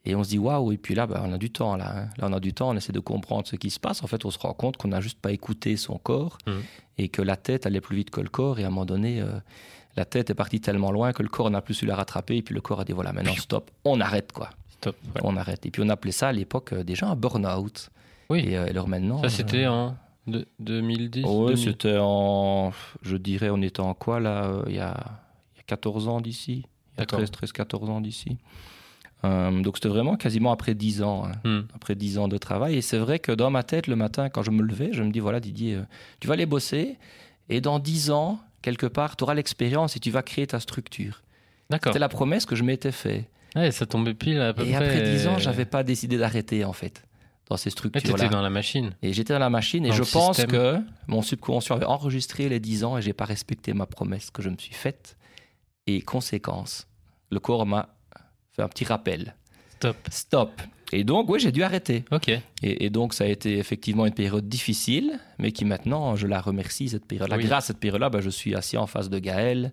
Et 0.06 0.16
on 0.16 0.24
se 0.24 0.30
dit 0.30 0.38
waouh, 0.38 0.72
et 0.72 0.78
puis 0.78 0.94
là, 0.96 1.08
bah, 1.08 1.24
on 1.26 1.34
a 1.34 1.38
du 1.38 1.50
temps. 1.52 1.76
Là, 1.76 1.92
hein. 1.98 2.10
là, 2.18 2.28
on 2.30 2.34
a 2.34 2.40
du 2.40 2.54
temps, 2.54 2.70
on 2.70 2.76
essaie 2.76 2.92
de 2.94 3.00
comprendre 3.00 3.48
ce 3.48 3.56
qui 3.56 3.70
se 3.72 3.80
passe. 3.80 4.04
En 4.04 4.08
fait, 4.08 4.24
on 4.26 4.32
se 4.32 4.38
rend 4.40 4.54
compte 4.54 4.78
qu'on 4.78 4.90
n'a 4.90 5.02
juste 5.02 5.20
pas 5.20 5.32
écouté 5.32 5.78
son 5.78 5.98
corps 5.98 6.38
Mhm. 6.48 6.62
et 7.00 7.10
que 7.10 7.22
la 7.22 7.36
tête 7.38 7.66
allait 7.66 7.82
plus 7.82 7.96
vite 7.98 8.10
que 8.12 8.22
le 8.22 8.30
corps. 8.30 8.60
Et 8.60 8.64
à 8.64 8.68
un 8.68 8.70
moment 8.70 8.86
donné, 8.86 9.20
euh, 9.22 9.28
la 9.96 10.06
tête 10.06 10.30
est 10.30 10.36
partie 10.36 10.60
tellement 10.62 10.92
loin 10.92 11.12
que 11.14 11.24
le 11.24 11.30
corps 11.30 11.50
n'a 11.50 11.62
plus 11.62 11.74
su 11.74 11.86
la 11.86 11.96
rattraper. 11.96 12.38
Et 12.38 12.42
puis 12.42 12.54
le 12.54 12.62
corps 12.62 12.80
a 12.82 12.86
dit 12.86 12.92
voilà, 12.94 13.14
maintenant 13.14 13.34
stop, 13.36 13.72
on 13.84 14.00
arrête 14.00 14.32
quoi. 14.32 14.50
Stop. 14.70 14.96
ouais. 15.16 15.22
On 15.24 15.36
arrête. 15.38 15.66
Et 15.66 15.72
puis 15.72 15.82
on 15.84 15.90
appelait 15.90 16.12
ça 16.12 16.28
à 16.28 16.32
l'époque 16.34 16.74
euh, 16.74 16.84
déjà 16.84 17.08
un 17.08 17.16
burn-out. 17.16 17.90
Oui. 18.30 18.40
Et 18.48 18.58
euh, 18.58 18.68
alors 18.68 18.88
maintenant. 18.88 19.20
Ça, 19.22 19.26
euh, 19.26 19.30
c'était 19.30 19.66
en 19.68 19.96
de- 20.28 20.48
2010 20.60 21.24
Ouais, 21.24 21.54
2000. 21.54 21.58
c'était 21.58 21.98
en. 22.00 22.72
Je 23.02 23.18
dirais, 23.18 23.50
on 23.50 23.62
était 23.62 23.80
en 23.80 23.94
quoi 23.96 24.20
là 24.20 24.46
euh, 24.46 24.64
Il 24.68 24.76
y, 24.76 24.80
a, 24.80 24.96
y 25.56 25.60
a 25.60 25.64
14 25.66 26.08
ans 26.08 26.22
d'ici. 26.22 26.52
Il 26.54 27.00
y 27.00 27.02
a 27.02 27.06
D'accord. 27.06 27.20
13, 27.20 27.32
13, 27.32 27.52
14 27.54 27.90
ans 27.90 28.02
d'ici. 28.02 28.38
Euh, 29.26 29.62
donc 29.62 29.78
c'était 29.78 29.90
vraiment 29.90 30.16
quasiment 30.16 30.52
après 30.52 30.74
10 30.74 31.02
ans. 31.04 31.26
hein, 31.26 31.32
Hmm. 31.44 31.62
après 31.76 31.96
10 31.96 32.18
ans 32.18 32.28
de 32.28 32.38
travail. 32.38 32.76
Et 32.76 32.82
c'est 32.82 32.98
vrai 32.98 33.20
que 33.20 33.32
dans 33.32 33.50
ma 33.50 33.64
tête, 33.64 33.88
le 33.88 33.96
matin, 33.96 34.30
quand 34.30 34.44
je 34.44 34.52
me 34.52 34.62
levais, 34.62 34.90
je 34.94 35.04
me 35.04 35.12
dis 35.12 35.20
voilà, 35.20 35.40
Didier, 35.40 35.76
euh, 35.76 35.82
tu 36.20 36.28
vas 36.28 36.34
aller 36.34 36.46
bosser. 36.46 36.98
Et 37.50 37.62
dans 37.62 37.80
10 37.80 38.12
ans, 38.12 38.40
quelque 38.62 38.86
part, 38.88 39.16
tu 39.16 39.24
auras 39.24 39.34
l'expérience 39.34 39.96
et 39.96 40.00
tu 40.00 40.12
vas 40.12 40.22
créer 40.24 40.48
ta 40.48 40.60
structure. 40.60 41.22
D'accord. 41.70 41.92
C'était 41.92 42.00
la 42.00 42.10
promesse 42.10 42.46
que 42.46 42.56
je 42.56 42.64
m'étais 42.64 42.92
fait. 42.92 43.28
Ouais, 43.56 43.72
ça 43.72 43.86
tombait 43.86 44.14
pile 44.14 44.40
à 44.42 44.54
peu 44.54 44.64
Et 44.64 44.72
près. 44.74 44.76
après 44.76 45.02
10 45.12 45.28
ans, 45.28 45.36
euh, 45.36 45.40
j'avais 45.40 45.66
pas 45.66 45.84
décidé 45.84 46.18
d'arrêter 46.18 46.66
en 46.66 46.74
fait 46.74 47.04
dans 47.50 47.58
ces 47.58 47.68
ouais, 47.68 47.72
structures. 47.72 48.02
T'étais 48.16 48.28
dans 48.30 48.42
la 48.42 48.50
machine. 48.50 48.92
Et 49.02 49.14
j'étais 49.14 49.34
dans 49.34 49.40
la 49.40 49.50
machine 49.50 49.86
et 49.86 49.90
Dans 49.90 49.96
je 49.96 50.04
pense 50.12 50.38
système. 50.38 50.52
que 50.52 50.78
mon 51.08 51.22
subconscient 51.22 51.76
avait 51.76 51.86
enregistré 51.86 52.50
les 52.50 52.60
10 52.60 52.84
ans 52.84 52.98
et 52.98 53.02
j'ai 53.02 53.14
pas 53.14 53.26
respecté 53.26 53.74
ma 53.74 53.86
promesse 53.86 54.30
que 54.32 54.42
je 54.42 54.50
me 54.50 54.58
suis 54.58 54.74
faite. 54.74 55.16
Et 55.88 56.02
conséquence, 56.02 56.88
le 57.32 57.40
corps 57.40 57.66
m'a 57.66 57.90
fait 58.56 58.64
un 58.64 58.68
petit 58.68 58.86
rappel. 58.86 59.36
Stop. 59.78 59.98
Stop. 60.10 60.62
Et 60.92 61.04
donc, 61.04 61.30
oui, 61.30 61.40
j'ai 61.40 61.52
dû 61.52 61.64
arrêter. 61.64 62.06
Ok. 62.12 62.30
Et, 62.30 62.86
et 62.86 62.90
donc, 62.90 63.14
ça 63.14 63.24
a 63.24 63.28
été 63.28 63.58
effectivement 63.58 64.06
une 64.06 64.14
période 64.14 64.48
difficile, 64.48 65.20
mais 65.40 65.52
qui 65.52 65.66
maintenant, 65.66 66.16
je 66.16 66.28
la 66.28 66.40
remercie, 66.40 66.90
cette 66.90 67.06
période-là. 67.06 67.38
Oui. 67.38 67.46
Grâce 67.46 67.66
à 67.66 67.68
cette 67.68 67.80
période-là, 67.80 68.10
bah, 68.10 68.22
je 68.22 68.30
suis 68.30 68.56
assis 68.56 68.78
en 68.78 68.88
face 68.88 69.10
de 69.10 69.20
Gaël. 69.20 69.72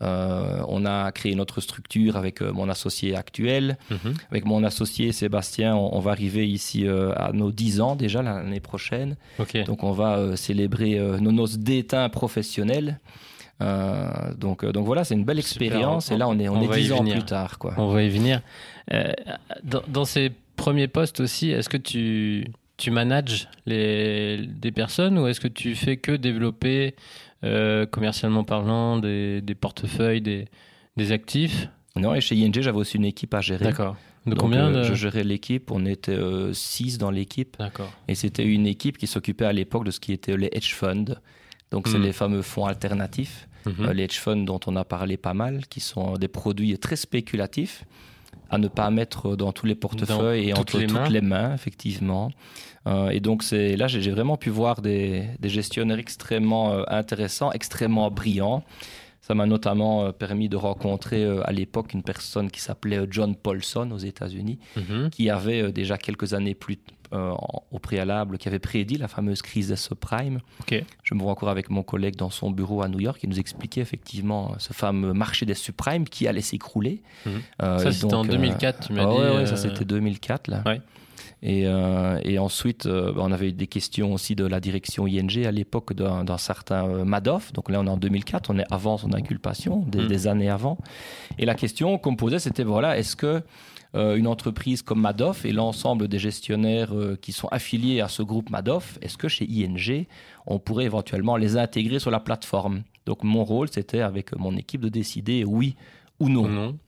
Euh, 0.00 0.62
on 0.68 0.86
a 0.86 1.10
créé 1.10 1.34
notre 1.34 1.60
structure 1.60 2.16
avec 2.16 2.40
euh, 2.40 2.52
mon 2.52 2.68
associé 2.68 3.16
actuel. 3.16 3.78
Mhm. 3.90 4.14
Avec 4.30 4.44
mon 4.44 4.62
associé 4.62 5.12
Sébastien, 5.12 5.74
on, 5.74 5.96
on 5.96 6.00
va 6.00 6.12
arriver 6.12 6.48
ici 6.48 6.86
euh, 6.86 7.12
à 7.16 7.32
nos 7.32 7.50
10 7.50 7.80
ans 7.80 7.96
déjà 7.96 8.22
l'année 8.22 8.60
prochaine. 8.60 9.16
Ok. 9.38 9.64
Donc 9.64 9.82
on 9.82 9.92
va 9.92 10.36
célébrer 10.36 11.00
nos 11.20 11.32
noces 11.32 11.58
d'éteint 11.58 12.08
professionnels. 12.08 13.00
Euh, 13.60 14.08
donc, 14.36 14.62
euh, 14.64 14.72
donc 14.72 14.86
voilà, 14.86 15.04
c'est 15.04 15.14
une 15.14 15.24
belle 15.24 15.42
Super. 15.42 15.66
expérience. 15.68 16.10
Et 16.10 16.16
là, 16.16 16.28
on 16.28 16.38
est, 16.38 16.48
on 16.48 16.54
On 16.58 16.62
est 16.62 16.66
va 16.66 16.78
y 16.78 16.82
10 16.82 16.92
ans 16.92 16.98
venir. 17.00 17.14
plus 17.16 17.24
tard. 17.24 17.58
Quoi. 17.58 17.74
On 17.76 17.88
va 17.88 18.02
y 18.02 18.08
venir. 18.08 18.40
Euh, 18.92 19.12
dans, 19.64 19.82
dans 19.88 20.04
ces 20.04 20.30
premiers 20.56 20.88
postes 20.88 21.20
aussi, 21.20 21.50
est-ce 21.50 21.68
que 21.68 21.76
tu, 21.76 22.46
tu 22.76 22.90
manages 22.90 23.48
les, 23.66 24.46
des 24.46 24.70
personnes 24.72 25.18
ou 25.18 25.26
est-ce 25.26 25.40
que 25.40 25.48
tu 25.48 25.74
fais 25.74 25.96
que 25.96 26.12
développer, 26.12 26.94
euh, 27.44 27.84
commercialement 27.86 28.44
parlant, 28.44 28.98
des, 28.98 29.40
des 29.40 29.54
portefeuilles, 29.54 30.20
des, 30.20 30.46
des 30.96 31.12
actifs? 31.12 31.68
Non, 31.96 32.14
et 32.14 32.20
chez 32.20 32.36
ING, 32.36 32.54
j'avais 32.60 32.78
aussi 32.78 32.96
une 32.96 33.04
équipe 33.04 33.34
à 33.34 33.40
gérer. 33.40 33.64
D'accord. 33.64 33.96
De 34.24 34.30
Donc, 34.32 34.40
combien 34.40 34.70
de... 34.70 34.82
Je 34.84 34.94
gérais 34.94 35.24
l'équipe, 35.24 35.70
on 35.72 35.84
était 35.86 36.18
6 36.52 36.98
dans 36.98 37.10
l'équipe. 37.10 37.56
D'accord. 37.58 37.90
Et 38.06 38.14
c'était 38.14 38.44
une 38.44 38.66
équipe 38.66 38.98
qui 38.98 39.06
s'occupait 39.08 39.46
à 39.46 39.52
l'époque 39.52 39.84
de 39.84 39.90
ce 39.90 39.98
qui 39.98 40.12
était 40.12 40.36
les 40.36 40.48
hedge 40.52 40.74
funds. 40.74 41.16
Donc 41.70 41.88
c'est 41.88 41.98
Hmm. 41.98 42.02
les 42.02 42.12
fameux 42.12 42.42
fonds 42.42 42.66
alternatifs. 42.66 43.47
Mhm. 43.66 43.74
Euh, 43.80 43.92
les 43.92 44.04
hedge 44.04 44.18
funds 44.18 44.44
dont 44.44 44.60
on 44.66 44.76
a 44.76 44.84
parlé 44.84 45.16
pas 45.16 45.34
mal, 45.34 45.66
qui 45.66 45.80
sont 45.80 46.14
des 46.14 46.28
produits 46.28 46.78
très 46.78 46.96
spéculatifs 46.96 47.84
à 48.50 48.58
ne 48.58 48.68
pas 48.68 48.90
mettre 48.90 49.36
dans 49.36 49.52
tous 49.52 49.66
les 49.66 49.74
portefeuilles 49.74 50.46
Dans 50.46 50.50
et 50.50 50.50
toutes 50.52 50.58
entre 50.60 50.78
les 50.78 50.86
toutes 50.86 51.08
les 51.10 51.20
mains, 51.20 51.54
effectivement. 51.54 52.30
Euh, 52.86 53.10
et 53.10 53.20
donc 53.20 53.42
c'est 53.42 53.76
là 53.76 53.88
j'ai 53.88 54.00
j'ai 54.00 54.10
vraiment 54.10 54.36
pu 54.36 54.50
voir 54.50 54.80
des, 54.80 55.24
des 55.38 55.48
gestionnaires 55.48 55.98
extrêmement 55.98 56.72
euh, 56.72 56.82
intéressants, 56.88 57.52
extrêmement 57.52 58.10
brillants. 58.10 58.62
Ça 59.28 59.34
m'a 59.34 59.46
notamment 59.46 60.04
euh, 60.06 60.12
permis 60.12 60.48
de 60.48 60.56
rencontrer 60.56 61.22
euh, 61.22 61.46
à 61.46 61.52
l'époque 61.52 61.92
une 61.94 62.02
personne 62.02 62.50
qui 62.50 62.60
s'appelait 62.60 62.98
euh, 63.00 63.06
John 63.10 63.36
Paulson 63.36 63.90
aux 63.92 63.98
États-Unis, 63.98 64.58
Mhm. 64.76 65.10
qui 65.10 65.28
avait 65.30 65.70
déjà 65.70 65.98
quelques 65.98 66.32
années 66.34 66.54
plus 66.54 66.78
euh, 67.14 67.32
au 67.70 67.78
préalable, 67.78 68.36
qui 68.36 68.48
avait 68.48 68.58
prédit 68.58 68.96
la 68.98 69.08
fameuse 69.08 69.40
crise 69.40 69.68
des 69.68 69.76
subprimes. 69.76 70.40
Ok. 70.60 70.84
Je 71.04 71.14
me 71.14 71.20
vois 71.20 71.32
encore 71.32 71.48
avec 71.48 71.70
mon 71.70 71.82
collègue 71.82 72.16
dans 72.16 72.28
son 72.28 72.50
bureau 72.50 72.82
à 72.82 72.88
New 72.88 73.00
York, 73.00 73.18
qui 73.20 73.28
nous 73.28 73.38
expliquait 73.38 73.80
effectivement 73.80 74.54
ce 74.58 74.74
fameux 74.74 75.14
marché 75.14 75.46
des 75.46 75.54
subprimes 75.54 76.04
qui 76.06 76.28
allait 76.28 76.42
s'écrouler. 76.42 77.00
Euh, 77.62 77.78
Ça, 77.78 77.92
c'était 77.92 78.12
en 78.12 78.24
euh, 78.26 78.28
2004, 78.28 78.88
tu 78.88 78.92
m'as 78.92 79.04
ah 79.04 79.06
dit. 79.06 79.12
ouais, 79.20 79.24
euh, 79.24 79.46
ça 79.46 79.56
c'était 79.56 79.86
2004 79.86 80.48
là. 80.48 80.62
Ouais. 80.66 80.82
Et, 81.42 81.66
euh, 81.66 82.18
et 82.24 82.38
ensuite, 82.38 82.86
euh, 82.86 83.12
bah, 83.12 83.22
on 83.24 83.30
avait 83.30 83.50
eu 83.50 83.52
des 83.52 83.68
questions 83.68 84.12
aussi 84.12 84.34
de 84.34 84.44
la 84.44 84.58
direction 84.60 85.06
ING 85.06 85.44
à 85.46 85.52
l'époque 85.52 85.92
d'un 85.92 86.38
certain 86.38 86.88
euh, 86.88 87.04
Madoff. 87.04 87.52
Donc 87.52 87.70
là, 87.70 87.80
on 87.80 87.86
est 87.86 87.90
en 87.90 87.96
2004, 87.96 88.50
on 88.50 88.58
est 88.58 88.66
avant 88.70 88.98
son 88.98 89.12
inculpation, 89.14 89.84
des, 89.86 90.02
Mm. 90.02 90.06
des 90.08 90.26
années 90.26 90.50
avant. 90.50 90.78
Et 91.38 91.46
la 91.46 91.54
question 91.54 91.96
qu'on 91.98 92.12
me 92.12 92.16
posait, 92.16 92.40
c'était 92.40 92.64
voilà, 92.64 92.98
est-ce 92.98 93.14
que 93.14 93.42
euh, 93.94 94.16
une 94.16 94.26
entreprise 94.26 94.82
comme 94.82 95.00
Madoff 95.00 95.44
et 95.44 95.52
l'ensemble 95.52 96.08
des 96.08 96.18
gestionnaires 96.18 96.94
euh, 96.94 97.16
qui 97.20 97.32
sont 97.32 97.48
affiliés 97.48 98.00
à 98.00 98.08
ce 98.08 98.22
groupe 98.22 98.50
Madoff, 98.50 98.98
est-ce 99.00 99.16
que 99.16 99.28
chez 99.28 99.46
ING, 99.46 100.06
on 100.46 100.58
pourrait 100.58 100.84
éventuellement 100.84 101.36
les 101.36 101.56
intégrer 101.56 101.98
sur 101.98 102.10
la 102.10 102.20
plateforme? 102.20 102.82
Donc 103.06 103.22
mon 103.22 103.44
rôle, 103.44 103.68
c'était 103.70 104.00
avec 104.00 104.36
mon 104.36 104.56
équipe 104.56 104.82
de 104.82 104.90
décider 104.90 105.44
oui 105.44 105.74
ou 106.20 106.28
non. 106.28 106.44
ou 106.44 106.48
non 106.48 106.78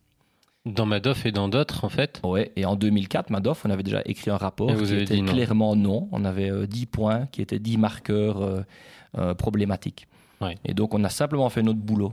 Dans 0.66 0.84
Madoff 0.84 1.24
et 1.24 1.32
dans 1.32 1.48
d'autres, 1.48 1.84
en 1.84 1.88
fait. 1.88 2.20
Ouais, 2.22 2.52
et 2.56 2.66
en 2.66 2.76
2004, 2.76 3.30
Madoff, 3.30 3.64
on 3.64 3.70
avait 3.70 3.82
déjà 3.82 4.02
écrit 4.04 4.30
un 4.30 4.36
rapport 4.36 4.70
Et 4.70 4.74
vous 4.74 4.84
qui 4.84 4.92
avez 4.92 5.02
était 5.02 5.14
dit 5.14 5.22
non. 5.22 5.32
clairement 5.32 5.74
non. 5.74 6.08
On 6.12 6.24
avait 6.24 6.50
euh, 6.50 6.66
10 6.66 6.86
points 6.86 7.26
qui 7.26 7.40
étaient 7.40 7.58
10 7.58 7.78
marqueurs 7.78 8.42
euh, 8.42 8.60
euh, 9.18 9.34
problématiques. 9.34 10.06
Ouais. 10.42 10.56
Et 10.66 10.74
donc, 10.74 10.92
on 10.94 11.02
a 11.04 11.08
simplement 11.08 11.48
fait 11.48 11.62
notre 11.62 11.78
boulot 11.80 12.12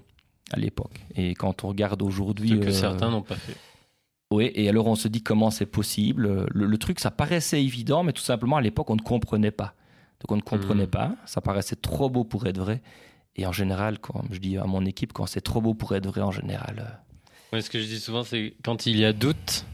à 0.51 0.57
l'époque. 0.59 1.05
Et 1.15 1.33
quand 1.35 1.65
on 1.65 1.67
regarde 1.67 2.01
aujourd'hui. 2.01 2.49
Ce 2.51 2.55
que 2.55 2.67
euh, 2.67 2.71
certains 2.71 3.09
n'ont 3.11 3.21
pas 3.21 3.35
fait. 3.35 3.55
Oui, 4.31 4.51
et 4.55 4.67
alors 4.67 4.87
on 4.87 4.95
se 4.95 5.07
dit 5.07 5.21
comment 5.23 5.51
c'est 5.51 5.65
possible. 5.65 6.45
Le, 6.53 6.65
le 6.65 6.77
truc, 6.77 6.99
ça 6.99 7.11
paraissait 7.11 7.61
évident, 7.63 8.03
mais 8.03 8.11
tout 8.13 8.21
simplement 8.21 8.57
à 8.57 8.61
l'époque, 8.61 8.89
on 8.89 8.95
ne 8.95 9.01
comprenait 9.01 9.51
pas. 9.51 9.73
Donc 10.21 10.31
on 10.31 10.35
ne 10.37 10.41
comprenait 10.41 10.83
Mhm. 10.83 10.89
pas, 10.89 11.15
ça 11.25 11.39
paraissait 11.41 11.75
trop 11.77 12.09
beau 12.09 12.23
pour 12.23 12.45
être 12.47 12.57
vrai. 12.59 12.81
Et 13.35 13.45
en 13.45 13.51
général, 13.53 13.99
quand 13.99 14.23
je 14.31 14.39
dis 14.39 14.57
à 14.57 14.65
mon 14.65 14.83
équipe, 14.85 15.13
quand 15.13 15.25
c'est 15.27 15.41
trop 15.41 15.61
beau 15.61 15.73
pour 15.75 15.93
être 15.95 16.07
vrai, 16.07 16.21
en 16.21 16.31
général, 16.31 16.99
Ouais, 17.53 17.61
ce 17.61 17.69
que 17.69 17.79
je 17.79 17.85
dis 17.85 17.99
souvent, 17.99 18.23
c'est 18.23 18.53
quand 18.63 18.85
il 18.85 18.97
y 18.99 19.05
a 19.05 19.13
doute, 19.13 19.65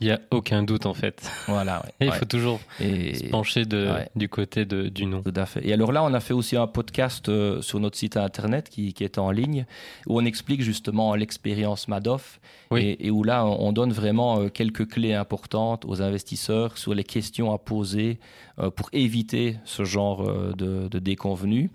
il 0.00 0.06
n'y 0.06 0.12
a 0.12 0.20
aucun 0.30 0.62
doute, 0.62 0.86
en 0.86 0.94
fait. 0.94 1.30
voilà. 1.46 1.82
ouais, 1.82 1.90
Et 2.00 2.04
il 2.06 2.10
ouais. 2.10 2.16
faut 2.18 2.24
toujours 2.24 2.58
Et- 2.80 3.14
se 3.14 3.24
pencher 3.26 3.66
de, 3.66 3.90
ouais. 3.92 4.08
du 4.16 4.30
côté 4.30 4.64
de, 4.64 4.88
du 4.88 5.04
non. 5.04 5.20
Tout 5.22 5.32
à 5.36 5.44
fait. 5.44 5.60
Et 5.66 5.74
alors 5.74 5.92
là, 5.92 6.02
on 6.02 6.14
a 6.14 6.20
fait 6.20 6.32
aussi 6.32 6.56
un 6.56 6.66
podcast 6.66 7.28
euh, 7.28 7.60
sur 7.60 7.78
notre 7.78 7.98
site 7.98 8.16
internet 8.16 8.70
qui, 8.70 8.94
qui 8.94 9.04
est 9.04 9.18
en 9.18 9.30
ligne, 9.30 9.66
où 10.06 10.18
on 10.18 10.24
explique 10.24 10.62
justement 10.62 11.14
l'expérience 11.14 11.88
Madoff, 11.88 12.40
Oui. 12.70 12.80
et, 12.98 13.08
et 13.08 13.10
où 13.10 13.22
là, 13.22 13.44
on 13.44 13.68
on 13.68 13.72
donne 13.72 13.92
vraiment 13.92 14.40
euh, 14.40 14.48
quelques 14.48 14.88
clés 14.88 15.12
importantes 15.12 15.84
aux 15.84 16.00
investisseurs 16.00 16.78
sur 16.78 16.94
les 16.94 17.04
questions 17.04 17.52
à 17.52 17.58
poser 17.58 18.18
euh, 18.58 18.70
pour 18.70 18.88
éviter 18.94 19.58
ce 19.66 19.84
genre 19.84 20.24
de, 20.56 20.88
de 20.88 20.98
déconvenus. 20.98 21.68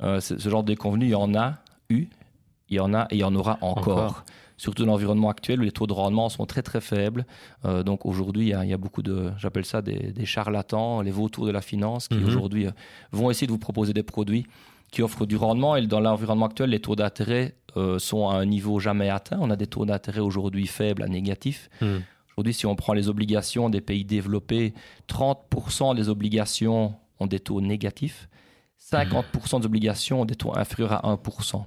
Ce 0.00 0.36
genre 0.48 0.62
de 0.62 0.72
déconvenus, 0.72 1.08
il 1.08 1.12
y 1.12 1.14
en 1.14 1.34
a 1.34 1.54
eu, 1.90 2.06
il 2.70 2.76
y 2.76 2.80
en 2.80 2.92
a 2.94 3.04
et 3.10 3.16
il 3.16 3.18
y 3.20 3.24
en 3.24 3.34
aura 3.34 3.58
encore. 3.60 3.98
Encore. 3.98 4.24
Surtout 4.58 4.84
dans 4.84 4.92
l'environnement 4.92 5.28
actuel 5.28 5.60
où 5.60 5.64
les 5.64 5.70
taux 5.72 5.86
de 5.86 5.92
rendement 5.92 6.28
sont 6.30 6.46
très 6.46 6.62
très 6.62 6.80
faibles. 6.80 7.26
Euh, 7.66 7.82
donc 7.82 8.06
aujourd'hui, 8.06 8.46
il 8.46 8.48
y 8.50 8.54
a- 8.54 8.64
il 8.64 8.70
y, 8.70 8.72
a 8.72 8.78
beaucoup 8.78 9.02
de, 9.02 9.30
j'appelle 9.38 9.66
ça 9.66 9.82
des, 9.82 10.12
des 10.12 10.24
charlatans, 10.26 11.02
les 11.02 11.10
vautours 11.10 11.44
de 11.46 11.50
la 11.50 11.60
finance, 11.60 12.08
qui 12.08 12.16
Mhm. 12.16 12.26
aujourd'hui 12.26 12.66
euh, 12.66 12.70
vont 13.12 13.30
essayer 13.30 13.46
de 13.46 13.52
vous 13.52 13.58
proposer 13.58 13.92
des 13.92 14.02
produits 14.02 14.46
qui 14.90 15.02
offrent 15.02 15.26
du 15.26 15.36
rendement. 15.36 15.76
Et 15.76 15.86
dans 15.86 16.00
l'environnement 16.00 16.46
actuel, 16.46 16.70
les 16.70 16.80
taux 16.80 16.96
d'intérêt 16.96 17.54
euh, 17.76 17.98
sont 17.98 18.28
à 18.30 18.36
un 18.36 18.46
niveau 18.46 18.78
jamais 18.80 19.10
atteint. 19.10 19.36
On 19.40 19.50
a 19.50 19.56
des 19.56 19.66
taux 19.66 19.84
d'intérêt 19.84 20.20
aujourd'hui 20.20 20.66
faibles 20.66 21.02
à 21.02 21.08
négatifs. 21.08 21.68
Hmm. 21.82 21.98
Aujourd'hui, 22.30 22.54
si 22.54 22.64
on 22.66 22.74
prend 22.76 22.94
les 22.94 23.08
obligations 23.10 23.68
des 23.68 23.82
pays 23.82 24.04
développés, 24.06 24.72
30% 25.08 25.94
des 25.94 26.08
obligations 26.08 26.94
ont 27.20 27.26
des 27.26 27.40
taux 27.40 27.60
négatifs, 27.60 28.28
50% 28.78 29.60
des 29.60 29.66
obligations 29.66 30.22
ont 30.22 30.24
des 30.24 30.34
taux 30.36 30.56
inférieurs 30.56 30.92
à 31.04 31.08
1%. 31.12 31.66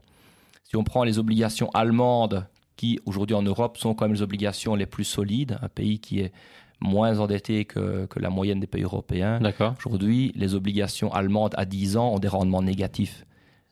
Si 0.63 0.75
on 0.75 0.84
prend 0.84 1.03
les 1.03 1.19
obligations 1.19 1.69
allemandes, 1.72 2.46
qui 2.79 2.98
aujourd'hui 3.05 3.36
en 3.36 3.41
Europe 3.41 3.77
sont 3.77 3.93
quand 3.93 4.05
même 4.05 4.13
les 4.13 4.21
obligations 4.21 4.74
les 4.74 4.86
plus 4.86 5.03
solides, 5.03 5.57
un 5.62 5.67
pays 5.67 6.00
qui 6.00 6.21
est 6.21 6.31
moins 6.79 7.19
endetté 7.19 7.65
que, 7.65 8.05
que 8.05 8.19
la 8.19 8.29
moyenne 8.29 8.62
des 8.62 8.67
pays 8.67 8.83
européens, 8.83 9.41
aujourd'hui, 9.77 10.31
les 10.33 10.55
obligations 10.55 11.12
allemandes 11.12 11.53
à 11.57 11.65
10 11.65 11.98
ans 11.98 12.13
ont 12.13 12.19
des 12.19 12.29
rendements 12.29 12.62
négatifs. 12.62 13.25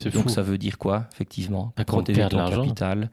Donc 0.04 0.24
fou. 0.24 0.30
ça 0.30 0.42
veut 0.42 0.58
dire 0.58 0.78
quoi, 0.78 1.08
effectivement? 1.14 1.72
Protéger 1.86 2.28
ton 2.28 2.50
capital. 2.50 3.10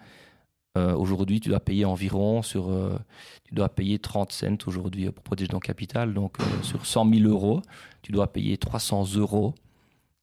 euh, 0.76 0.96
aujourd'hui, 0.96 1.38
tu 1.38 1.48
dois 1.48 1.60
payer 1.60 1.84
environ 1.84 2.42
sur, 2.42 2.70
euh, 2.70 2.98
tu 3.44 3.54
dois 3.54 3.68
payer 3.68 4.00
30 4.00 4.32
cents 4.32 4.66
aujourd'hui 4.66 5.12
pour 5.12 5.22
protéger 5.22 5.46
ton 5.46 5.60
capital. 5.60 6.12
Donc 6.12 6.40
euh, 6.40 6.44
sur 6.62 6.86
100 6.86 7.08
000 7.14 7.30
euros, 7.30 7.62
tu 8.02 8.10
dois 8.10 8.32
payer 8.32 8.58
300 8.58 9.14
euros 9.14 9.54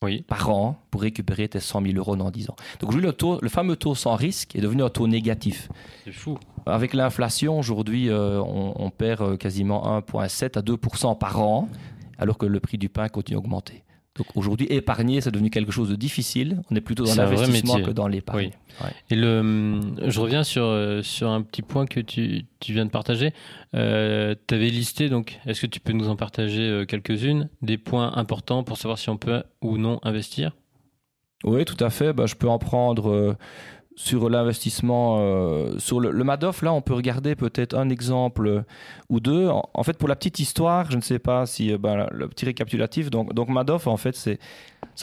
Oui. 0.04 0.24
par 0.28 0.50
an 0.50 0.78
pour 0.90 1.02
récupérer 1.02 1.48
tes 1.48 1.60
100 1.60 1.84
000 1.84 1.96
euros 1.98 2.16
dans 2.16 2.32
10 2.32 2.50
ans. 2.50 2.56
Donc 2.80 2.90
aujourd'hui, 2.90 3.08
le, 3.08 3.14
taux, 3.14 3.40
le 3.42 3.50
fameux 3.50 3.76
taux 3.76 3.94
sans 3.94 4.16
risque 4.16 4.56
est 4.56 4.62
devenu 4.62 4.82
un 4.84 4.90
taux 4.90 5.08
négatif. 5.08 5.70
C'est 6.04 6.12
fou. 6.12 6.38
Avec 6.66 6.94
l'inflation, 6.94 7.60
aujourd'hui, 7.60 8.10
euh, 8.10 8.42
on, 8.42 8.74
on 8.76 8.90
perd 8.90 9.22
euh, 9.22 9.38
quasiment 9.38 10.00
1,7 10.00 10.58
à 10.58 10.62
2 10.62 10.78
par 11.20 11.42
an, 11.42 11.70
alors 12.18 12.38
que 12.38 12.46
le 12.46 12.60
prix 12.60 12.78
du 12.78 12.90
pain 12.90 13.10
continue 13.10 13.38
à 13.38 13.40
augmenter. 13.40 13.84
Donc 14.22 14.38
aujourd'hui, 14.38 14.68
épargner, 14.70 15.20
c'est 15.20 15.32
devenu 15.32 15.50
quelque 15.50 15.72
chose 15.72 15.90
de 15.90 15.96
difficile. 15.96 16.62
On 16.70 16.76
est 16.76 16.82
plutôt 16.82 17.06
dans 17.06 17.16
l'investissement 17.16 17.82
que 17.82 17.90
dans 17.90 18.08
l'épargne. 18.08 18.52
Oui. 18.82 18.88
Et 19.10 19.16
le, 19.16 19.82
je 20.06 20.20
reviens 20.20 20.44
sur, 20.44 20.64
euh, 20.64 21.02
sur 21.02 21.32
un 21.32 21.42
petit 21.42 21.64
point 21.64 21.88
que 21.88 22.00
tu, 22.00 22.46
tu 22.60 22.74
viens 22.74 22.86
de 22.86 22.92
partager. 22.92 23.34
Euh, 23.74 24.36
tu 24.48 24.54
avais 24.54 24.70
listé, 24.70 25.10
donc, 25.10 25.40
est-ce 25.48 25.62
que 25.62 25.66
tu 25.66 25.80
peux 25.80 25.94
nous 25.94 26.08
en 26.08 26.16
partager 26.16 26.62
euh, 26.62 26.86
quelques-unes, 26.86 27.50
des 27.64 27.80
points 27.80 28.16
importants 28.16 28.64
pour 28.64 28.78
savoir 28.78 29.00
si 29.00 29.10
on 29.10 29.18
peut 29.18 29.42
ou 29.64 29.80
non 29.80 30.00
investir? 30.04 30.52
Oui, 31.44 31.66
tout 31.66 31.84
à 31.84 31.90
fait. 31.90 32.14
Bah, 32.14 32.28
je 32.28 32.36
peux 32.36 32.48
en 32.48 32.60
prendre 32.60 33.10
euh, 33.10 33.36
sur 33.96 34.30
l'investissement. 34.30 35.18
euh, 35.20 35.78
sur 35.80 36.00
le, 36.00 36.12
le 36.12 36.24
Madoff, 36.24 36.62
là, 36.62 36.74
on 36.74 36.82
peut 36.82 36.94
regarder 36.94 37.36
peut-être 37.36 37.76
un 37.78 37.90
exemple 37.90 38.48
euh, 38.48 38.62
ou 39.10 39.20
deux. 39.20 39.48
En, 39.48 39.64
en 39.74 39.84
fait, 39.84 39.98
pour 39.98 40.08
la 40.08 40.16
petite 40.16 40.40
histoire, 40.40 40.90
je 40.90 40.98
ne 40.98 41.02
sais 41.02 41.20
pas 41.20 41.46
si 41.46 41.72
euh, 41.72 41.78
ben, 41.78 42.08
le 42.12 42.28
petit 42.28 42.46
récapitulatif. 42.46 43.10
Donc, 43.10 43.34
donc 43.34 43.50
Madoff, 43.50 43.88
en 43.88 43.98
fait, 43.98 44.16
c'est 44.16 44.40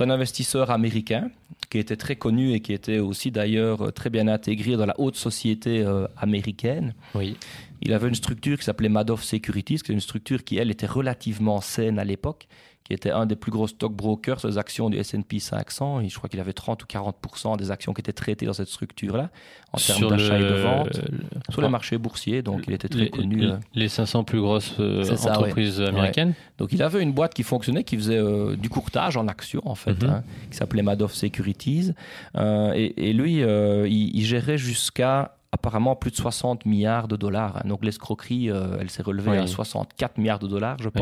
un 0.01 0.11
investisseur 0.11 0.71
américain 0.71 1.31
qui 1.71 1.79
était 1.79 1.97
très 1.97 2.17
connu 2.17 2.53
et 2.53 2.61
qui 2.61 2.73
était 2.73 2.99
aussi 2.99 3.31
d'ailleurs 3.31 3.93
très 3.93 4.11
bien 4.11 4.29
intégré 4.29 4.77
dans 4.77 4.87
la 4.87 4.99
haute 4.99 5.17
société 5.17 5.83
euh, 5.83 6.07
américaine. 6.17 6.95
Oui. 7.15 7.37
Il 7.83 7.93
avait 7.93 8.09
une 8.09 8.15
structure 8.15 8.59
qui 8.59 8.65
s'appelait 8.65 8.89
Madoff 8.89 9.23
Securities, 9.23 9.79
qui 9.79 9.93
est 9.93 9.95
une 9.95 10.01
structure 10.01 10.43
qui, 10.45 10.57
elle, 10.59 10.71
était 10.71 10.87
relativement 10.87 11.61
saine 11.61 11.99
à 11.99 12.05
l'époque, 12.05 12.49
qui 12.89 12.95
était 12.95 13.11
un 13.11 13.27
des 13.27 13.37
plus 13.37 13.53
gros 13.53 13.67
stockbrokers 13.69 14.41
sur 14.41 14.49
les 14.49 14.57
actions 14.59 14.89
du 14.89 14.97
S&P 14.97 15.39
500. 15.39 16.01
Et 16.01 16.09
je 16.09 16.17
crois 16.17 16.31
qu'il 16.31 16.41
avait 16.41 16.55
30 16.55 16.83
ou 16.83 16.87
40% 16.87 17.57
des 17.59 17.71
actions 17.71 17.93
qui 17.93 18.01
étaient 18.01 18.15
traitées 18.15 18.47
dans 18.47 18.55
cette 18.55 18.69
structure-là, 18.69 19.29
en 19.75 19.77
termes 19.79 20.09
d'achat 20.09 20.37
et 20.39 20.43
de 20.43 20.45
le- 20.49 20.63
vente, 20.63 20.97
le- 20.97 21.53
sur 21.53 21.61
les 21.61 21.69
marchés 21.69 21.99
boursiers. 21.99 22.41
Donc, 22.41 22.65
il 22.67 22.73
était 22.73 22.89
très 22.89 23.01
les, 23.01 23.11
connu. 23.11 23.37
les- 23.37 23.47
euh. 23.49 23.57
les 23.75 23.89
500 23.89 24.25
plus 24.25 24.41
grosses 24.41 24.75
euh, 24.81 25.03
ça, 25.05 25.31
entreprises 25.33 25.83
américaines. 25.83 26.33
Donc, 26.57 26.73
il 26.73 26.83
avait 26.83 27.03
une 27.03 27.13
boîte 27.13 27.35
qui 27.35 27.43
fonctionnait, 27.43 27.85
qui 27.85 27.97
faisait 27.97 28.17
euh, 28.17 28.57
du 28.57 28.71
courtage 28.71 29.19
en 29.19 29.29
actions, 29.29 29.63
en 29.67 29.75
fait, 29.75 30.03
Mhm. 30.03 30.09
hein, 30.11 30.23
qui 30.51 30.57
s'appelait 30.57 30.83
Madoff 30.83 31.13
Securities. 31.13 31.93
Euh, 32.37 32.73
et, 32.75 33.11
et 33.11 33.13
lui, 33.13 33.43
euh, 33.43 33.87
il, 33.87 34.17
il 34.17 34.25
gérait 34.25 34.57
jusqu'à 34.59 35.35
apparemment 35.53 35.97
plus 35.97 36.11
de 36.11 36.17
60 36.17 36.67
milliards 36.67 37.09
de 37.09 37.17
dollars. 37.17 37.59
hein. 37.59 37.69
Donc, 37.69 37.85
l'escroquerie, 37.85 38.51
euh, 38.51 38.77
elle 38.81 38.91
s'est 38.91 39.03
relevée 39.03 39.31
Oui. 39.33 39.37
à 39.39 39.47
64 39.47 40.19
milliards 40.19 40.39
de 40.39 40.47
dollars, 40.47 40.77
je 40.81 40.89
Oui. 40.89 40.93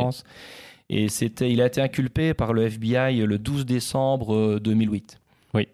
Et 0.89 1.09
c'était, 1.09 1.51
il 1.51 1.61
a 1.61 1.67
été 1.67 1.81
inculpé 1.81 2.33
par 2.35 2.53
le 2.53 2.63
FBI 2.71 3.17
le 3.27 3.39
12 3.39 3.67
décembre 3.67 4.35
euh, 4.35 4.61
2008. 4.61 5.21
Oui. 5.55 5.67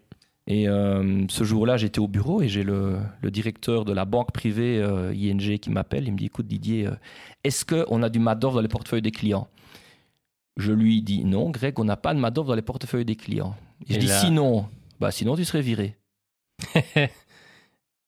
Et 0.47 0.67
euh, 0.67 1.25
ce 1.29 1.43
jour-là, 1.43 1.77
j'étais 1.77 1.99
au 1.99 2.07
bureau 2.07 2.41
et 2.41 2.49
j'ai 2.49 2.63
le, 2.63 2.97
le 3.21 3.31
directeur 3.31 3.85
de 3.85 3.93
la 3.93 4.05
banque 4.05 4.31
privée 4.31 4.79
euh, 4.81 5.13
ING 5.13 5.59
qui 5.59 5.69
m'appelle. 5.69 6.05
Il 6.07 6.13
me 6.13 6.17
dit 6.17 6.25
Écoute, 6.25 6.47
Didier, 6.47 6.87
euh, 6.87 6.91
est-ce 7.43 7.63
qu'on 7.63 8.01
a 8.01 8.09
du 8.09 8.19
Madoff 8.19 8.55
dans 8.55 8.61
les 8.61 8.67
portefeuilles 8.67 9.01
des 9.03 9.11
clients? 9.11 9.47
Je 10.57 10.71
lui 10.71 11.01
dis 11.01 11.23
Non, 11.25 11.49
Greg, 11.51 11.79
on 11.79 11.83
n'a 11.85 11.97
pas 11.97 12.13
de 12.13 12.19
Madoff 12.19 12.47
dans 12.47 12.55
les 12.55 12.61
portefeuilles 12.63 13.05
des 13.05 13.15
clients. 13.15 13.55
Et 13.87 13.93
je 13.93 13.97
Et 13.97 13.99
dis 13.99 14.07
là- 14.07 14.19
Sinon, 14.19 14.65
bah, 14.99 15.11
sinon 15.11 15.35
tu 15.35 15.45
serais 15.45 15.61
viré. 15.61 15.95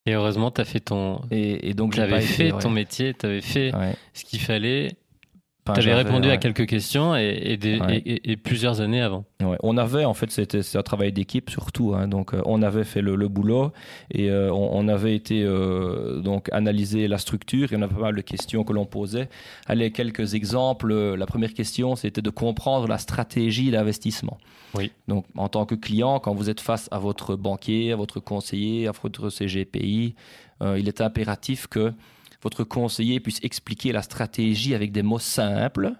Et 0.07 0.13
heureusement, 0.13 0.51
tu 0.51 0.61
as 0.61 0.65
fait 0.65 0.79
ton. 0.79 1.21
Et, 1.31 1.69
et 1.69 1.73
donc, 1.73 1.93
Tu 1.93 2.01
j'ai 2.01 2.07
pas 2.07 2.15
avais 2.17 2.23
été, 2.25 2.33
fait 2.33 2.51
ouais. 2.51 2.61
ton 2.61 2.69
métier, 2.69 3.13
tu 3.15 3.25
avais 3.25 3.41
fait 3.41 3.73
Ouais. 3.75 3.95
ce 4.13 4.23
qu'il 4.23 4.39
fallait. 4.39 4.95
Enfin, 5.67 5.81
tu 5.81 5.89
avais 5.89 6.03
répondu 6.03 6.29
à 6.29 6.37
quelques 6.37 6.67
questions 6.67 7.15
et, 7.15 7.39
et 7.43 7.57
des- 7.57 7.79
Ouais. 7.79 7.97
et- 7.97 8.11
et- 8.13 8.31
et 8.33 8.37
plusieurs 8.37 8.81
années 8.81 9.01
avant. 9.01 9.25
Ouais, 9.41 9.57
on 9.63 9.77
avait, 9.77 10.05
en 10.05 10.13
fait, 10.13 10.29
c'était 10.29 10.61
un 10.77 10.83
travail 10.83 11.11
d'équipe 11.11 11.49
surtout. 11.49 11.95
hein. 11.95 12.07
donc, 12.07 12.35
euh, 12.35 12.41
on 12.45 12.61
avait 12.61 12.83
fait 12.83 13.01
le, 13.01 13.15
le 13.15 13.27
boulot 13.27 13.71
et 14.11 14.29
euh, 14.29 14.51
on, 14.53 14.69
on 14.73 14.87
avait 14.87 15.15
été 15.15 15.41
euh, 15.43 16.19
donc 16.21 16.49
analyser 16.51 17.07
la 17.07 17.17
structure. 17.17 17.73
Et 17.73 17.75
on 17.77 17.81
avait 17.81 17.95
pas 17.95 18.01
mal 18.01 18.15
de 18.15 18.21
questions 18.21 18.63
que 18.63 18.73
l'on 18.73 18.85
posait. 18.85 19.27
Allez, 19.65 19.89
quelques 19.91 20.35
exemples. 20.35 20.93
La 20.93 21.25
première 21.25 21.53
question, 21.55 21.95
c'était 21.95 22.21
de 22.21 22.29
comprendre 22.29 22.87
la 22.87 22.99
stratégie 22.99 23.71
d'investissement. 23.71 24.37
Oui. 24.75 24.91
Donc, 25.07 25.25
en 25.35 25.49
tant 25.49 25.65
que 25.65 25.73
client, 25.73 26.19
quand 26.19 26.35
vous 26.35 26.49
êtes 26.51 26.61
face 26.61 26.89
à 26.91 26.99
votre 26.99 27.35
banquier, 27.35 27.91
à 27.91 27.95
votre 27.95 28.19
conseiller, 28.19 28.87
à 28.87 28.91
votre 28.91 29.29
CGPI, 29.31 30.13
euh, 30.61 30.77
il 30.79 30.87
est 30.87 31.01
impératif 31.01 31.65
que 31.67 31.91
votre 32.45 32.63
conseiller 32.63 33.19
puisse 33.19 33.39
expliquer 33.41 33.91
la 33.91 34.03
stratégie 34.03 34.75
avec 34.75 34.91
des 34.91 35.01
mots 35.01 35.17
simples 35.19 35.93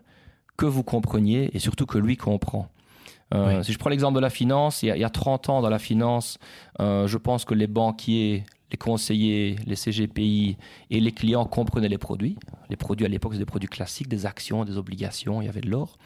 que 0.58 0.68
vous 0.68 0.84
compreniez 0.84 1.50
et 1.54 1.60
surtout 1.60 1.88
que 1.88 1.98
lui 1.98 2.18
comprend. 2.18 2.70
Euh, 3.34 3.58
Oui. 3.58 3.66
Si 3.66 3.74
je 3.74 3.80
prends 3.80 3.90
l'exemple 3.90 4.14
de 4.16 4.22
la 4.22 4.30
finance, 4.30 4.84
il 4.84 4.86
y, 4.86 4.92
a, 4.92 4.96
il 4.96 5.02
y 5.02 5.04
a 5.04 5.10
30 5.10 5.50
ans 5.50 5.62
dans 5.64 5.70
la 5.72 5.80
finance, 5.80 6.38
euh, 6.80 7.08
je 7.08 7.18
pense 7.18 7.46
que 7.46 7.56
les 7.56 7.66
banquiers, 7.66 8.44
les 8.72 8.78
conseillers, 8.78 9.56
les 9.66 9.76
CGPI 9.76 10.58
et 10.92 11.00
les 11.00 11.12
clients 11.12 11.46
comprenaient 11.46 11.90
les 11.90 11.98
produits. 11.98 12.38
Les 12.70 12.76
produits 12.76 13.08
à 13.08 13.10
l'époque, 13.10 13.34
c'était 13.34 13.42
des 13.46 13.48
produits 13.56 13.68
classiques, 13.70 14.08
des 14.08 14.28
actions, 14.28 14.66
des 14.66 14.78
obligations, 14.78 15.42
il 15.42 15.46
y 15.46 15.50
avait 15.50 15.62
de 15.62 15.70
l'or. 15.72 15.98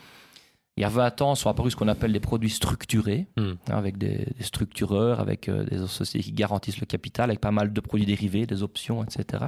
Il 0.78 0.82
y 0.84 0.86
a 0.86 0.90
20 0.90 1.22
ans, 1.22 1.36
sont 1.36 1.50
apparus 1.50 1.74
ce 1.74 1.78
qu'on 1.78 1.90
appelle 1.90 2.14
des 2.14 2.22
produits 2.22 2.50
structurés, 2.50 3.28
Hmm. 3.36 3.56
hein, 3.70 3.78
avec 3.78 3.98
des, 3.98 4.28
des 4.38 4.44
structureurs, 4.46 5.20
avec 5.20 5.50
euh, 5.50 5.66
des 5.66 5.86
sociétés 5.88 6.24
qui 6.24 6.32
garantissent 6.32 6.80
le 6.80 6.86
capital, 6.86 7.30
avec 7.30 7.42
pas 7.42 7.52
mal 7.52 7.74
de 7.74 7.82
produits 7.82 8.06
dérivés, 8.06 8.46
des 8.46 8.64
options, 8.64 9.04
etc. 9.04 9.44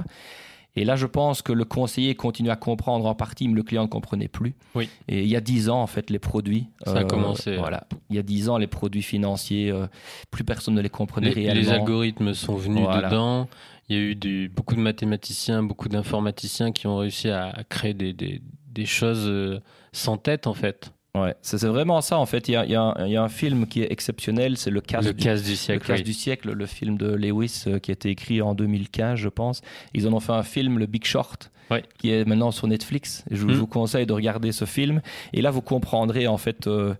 Et 0.74 0.84
là, 0.86 0.96
je 0.96 1.06
pense 1.06 1.42
que 1.42 1.52
le 1.52 1.64
conseiller 1.66 2.14
continue 2.14 2.48
à 2.50 2.56
comprendre 2.56 3.04
en 3.06 3.14
partie, 3.14 3.46
mais 3.46 3.54
le 3.54 3.62
client 3.62 3.82
ne 3.82 3.88
comprenait 3.88 4.28
plus. 4.28 4.54
Oui. 4.74 4.88
Et 5.06 5.22
il 5.22 5.28
y 5.28 5.36
a 5.36 5.40
dix 5.42 5.68
ans, 5.68 5.82
en 5.82 5.86
fait, 5.86 6.08
les 6.08 6.18
produits. 6.18 6.68
Ça 6.86 6.98
a 7.00 7.04
commencé. 7.04 7.56
Voilà. 7.56 7.86
Il 8.08 8.16
y 8.16 8.18
a 8.18 8.22
dix 8.22 8.48
ans, 8.48 8.56
les 8.56 8.66
produits 8.66 9.02
financiers, 9.02 9.70
euh, 9.70 9.86
plus 10.30 10.44
personne 10.44 10.74
ne 10.74 10.80
les 10.80 10.88
comprenait 10.88 11.28
Les, 11.28 11.34
réellement. 11.48 11.60
les 11.60 11.68
algorithmes 11.70 12.32
sont 12.32 12.56
venus 12.56 12.84
Voilà. 12.84 13.08
dedans. 13.08 13.48
Il 13.90 13.96
y 13.96 13.98
a 13.98 14.02
eu 14.02 14.14
du- 14.14 14.48
beaucoup 14.48 14.74
de 14.74 14.80
mathématiciens, 14.80 15.62
beaucoup 15.62 15.88
d'informaticiens 15.90 16.72
qui 16.72 16.86
ont 16.86 16.96
réussi 16.96 17.28
à, 17.28 17.52
créer 17.68 17.92
des, 17.92 18.14
des- 18.14 18.40
des 18.70 18.86
choses 18.86 19.26
euh, 19.26 19.60
sans 19.92 20.16
tête, 20.16 20.46
en 20.46 20.54
fait. 20.54 20.92
Ouais, 21.14 21.34
c'est 21.42 21.62
vraiment 21.66 22.00
ça, 22.00 22.18
en 22.18 22.24
fait. 22.24 22.48
Il 22.48 22.52
y 22.52 22.56
a, 22.56 22.64
il 22.64 22.70
y 22.70 22.74
a 22.74 22.80
un- 22.82 23.06
il 23.06 23.12
y 23.12 23.16
a 23.16 23.22
un 23.22 23.28
film 23.28 23.66
qui 23.66 23.82
est 23.82 23.92
exceptionnel, 23.92 24.56
c'est 24.56 24.70
Le 24.70 24.80
Casse 24.80 25.04
le 25.04 25.12
du 25.12 25.22
casse 25.22 25.42
du 25.42 25.50
Le 25.50 25.56
siècle. 25.56 25.84
Classe 25.84 25.98
oui. 25.98 26.04
du 26.04 26.12
siècle, 26.14 26.52
le 26.52 26.66
film 26.66 26.96
de 26.96 27.12
Lewis 27.14 27.64
euh, 27.66 27.78
qui 27.78 27.90
a 27.90 27.92
été 27.92 28.08
écrit 28.08 28.40
en 28.40 28.54
2015, 28.54 29.18
je 29.18 29.28
pense. 29.28 29.60
Ils 29.92 30.08
en 30.08 30.14
ont 30.14 30.20
fait 30.20 30.32
un 30.32 30.42
film, 30.42 30.78
Le 30.78 30.86
Big 30.86 31.04
Short, 31.04 31.50
Ouais. 31.70 31.82
qui 31.98 32.10
est 32.10 32.24
maintenant 32.24 32.50
sur 32.50 32.66
Netflix. 32.66 33.24
Je, 33.30 33.36
je 33.36 33.44
vous 33.54 33.66
conseille 33.66 34.06
de 34.06 34.12
regarder 34.14 34.52
ce 34.52 34.64
film. 34.64 35.02
Et 35.34 35.42
là, 35.42 35.50
vous 35.50 35.60
comprendrez 35.62 36.26
en 36.26 36.38
fait. 36.38 36.66
euh, 36.66 36.94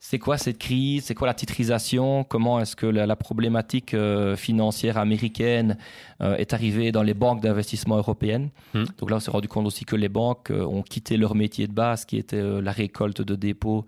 c'est 0.00 0.18
quoi 0.18 0.38
cette 0.38 0.58
crise? 0.58 1.04
C'est 1.04 1.14
quoi 1.14 1.26
la 1.26 1.34
titrisation? 1.34 2.24
Comment 2.24 2.60
est-ce 2.60 2.76
que 2.76 2.86
la, 2.86 3.06
la 3.06 3.16
problématique 3.16 3.94
euh, 3.94 4.36
financière 4.36 4.96
américaine 4.96 5.76
euh, 6.20 6.36
est 6.36 6.54
arrivée 6.54 6.92
dans 6.92 7.02
les 7.02 7.14
banques 7.14 7.42
d'investissement 7.42 7.96
européennes? 7.96 8.50
Mm. 8.74 8.84
Donc 8.98 9.10
là, 9.10 9.16
on 9.16 9.20
s'est 9.20 9.30
rendu 9.30 9.48
compte 9.48 9.66
aussi 9.66 9.84
que 9.84 9.96
les 9.96 10.08
banques 10.08 10.50
euh, 10.50 10.64
ont 10.64 10.82
quitté 10.82 11.16
leur 11.16 11.34
métier 11.34 11.66
de 11.66 11.72
base, 11.72 12.04
qui 12.04 12.16
était 12.16 12.40
la 12.40 12.70
récolte 12.72 13.22
de 13.22 13.34
dépôts 13.34 13.84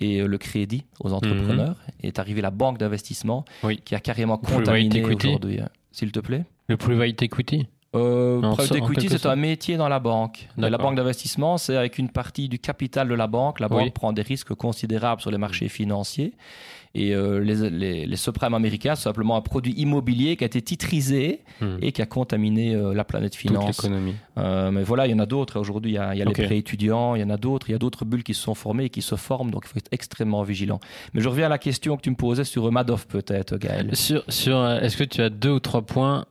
et 0.00 0.22
le 0.22 0.38
crédit 0.38 0.84
aux 1.00 1.12
entrepreneurs. 1.12 1.76
Et 2.02 2.08
est 2.08 2.18
arrivée 2.18 2.40
la 2.42 2.50
banque 2.50 2.78
d'investissement 2.78 3.44
Oui. 3.62 3.80
qui 3.84 3.94
a 3.94 4.00
carrément 4.00 4.38
contaminé 4.38 5.04
aujourd'hui. 5.04 5.60
hein. 5.60 5.68
S'il 5.92 6.10
te 6.10 6.20
plaît. 6.20 6.44
Le 6.68 6.76
private 6.76 7.22
equity? 7.22 7.66
Euh, 7.94 8.40
private 8.40 8.76
equity, 8.76 9.08
c'est 9.10 9.26
un 9.26 9.36
métier 9.36 9.76
dans 9.76 9.88
la 9.88 9.98
banque. 10.00 10.48
Mais 10.56 10.70
la 10.70 10.78
banque 10.78 10.96
d'investissement, 10.96 11.58
c'est 11.58 11.76
avec 11.76 11.98
une 11.98 12.08
partie 12.08 12.48
du 12.48 12.58
capital 12.58 13.08
de 13.08 13.14
la 13.14 13.26
banque. 13.26 13.60
La 13.60 13.68
banque 13.68 13.82
Oui. 13.82 13.90
prend 13.90 14.12
des 14.12 14.22
risques 14.22 14.54
considérables 14.54 15.20
sur 15.20 15.30
les 15.30 15.38
marchés 15.38 15.68
financiers. 15.68 16.32
Et 16.94 17.14
euh, 17.14 17.38
les, 17.40 17.70
les, 18.06 18.18
américains, 18.42 18.94
c'est 18.96 19.04
simplement 19.04 19.36
un 19.36 19.40
produit 19.40 19.72
immobilier 19.78 20.36
qui 20.36 20.44
a 20.44 20.46
été 20.46 20.60
titrisé 20.60 21.40
Hmm. 21.60 21.76
et 21.80 21.92
qui 21.92 22.02
a 22.02 22.06
contaminé 22.06 22.74
euh, 22.74 22.92
la 22.92 23.04
planète 23.04 23.32
Toute 23.32 23.40
finance. 23.40 23.82
l'économie. 23.82 24.14
Euh, 24.36 24.70
mais 24.70 24.82
voilà, 24.82 25.06
il 25.06 25.10
y 25.10 25.14
en 25.14 25.18
a 25.20 25.26
d'autres. 25.26 25.58
Aujourd'hui, 25.60 25.92
il 25.92 25.94
y 25.94 25.98
a, 25.98 26.14
il 26.14 26.18
y 26.18 26.22
a 26.22 26.26
Ok. 26.28 26.36
les 26.38 26.44
prêts 26.44 26.58
étudiants, 26.58 27.14
il 27.14 27.20
y 27.20 27.24
en 27.24 27.30
a 27.30 27.36
d'autres. 27.36 27.68
Il 27.70 27.72
y 27.72 27.74
a 27.74 27.78
d'autres 27.78 28.04
bulles 28.04 28.24
qui 28.24 28.34
se 28.34 28.42
sont 28.42 28.54
formées 28.54 28.84
et 28.86 28.90
qui 28.90 29.00
se 29.00 29.14
forment. 29.14 29.50
Donc, 29.50 29.62
il 29.64 29.68
faut 29.68 29.78
être 29.78 29.88
extrêmement 29.92 30.42
vigilant. 30.42 30.80
Mais 31.14 31.20
je 31.22 31.28
reviens 31.28 31.46
à 31.46 31.48
la 31.48 31.58
question 31.58 31.96
que 31.96 32.02
tu 32.02 32.10
me 32.10 32.16
posais 32.16 32.44
sur 32.44 32.70
Madoff, 32.72 33.06
peut-être, 33.06 33.56
Gaël. 33.58 33.94
Sur, 33.96 34.22
sur, 34.28 34.66
est-ce 34.70 34.96
que 34.96 35.04
tu 35.04 35.22
as 35.22 35.30
deux 35.30 35.52
ou 35.52 35.60
trois 35.60 35.82
points 35.82 36.26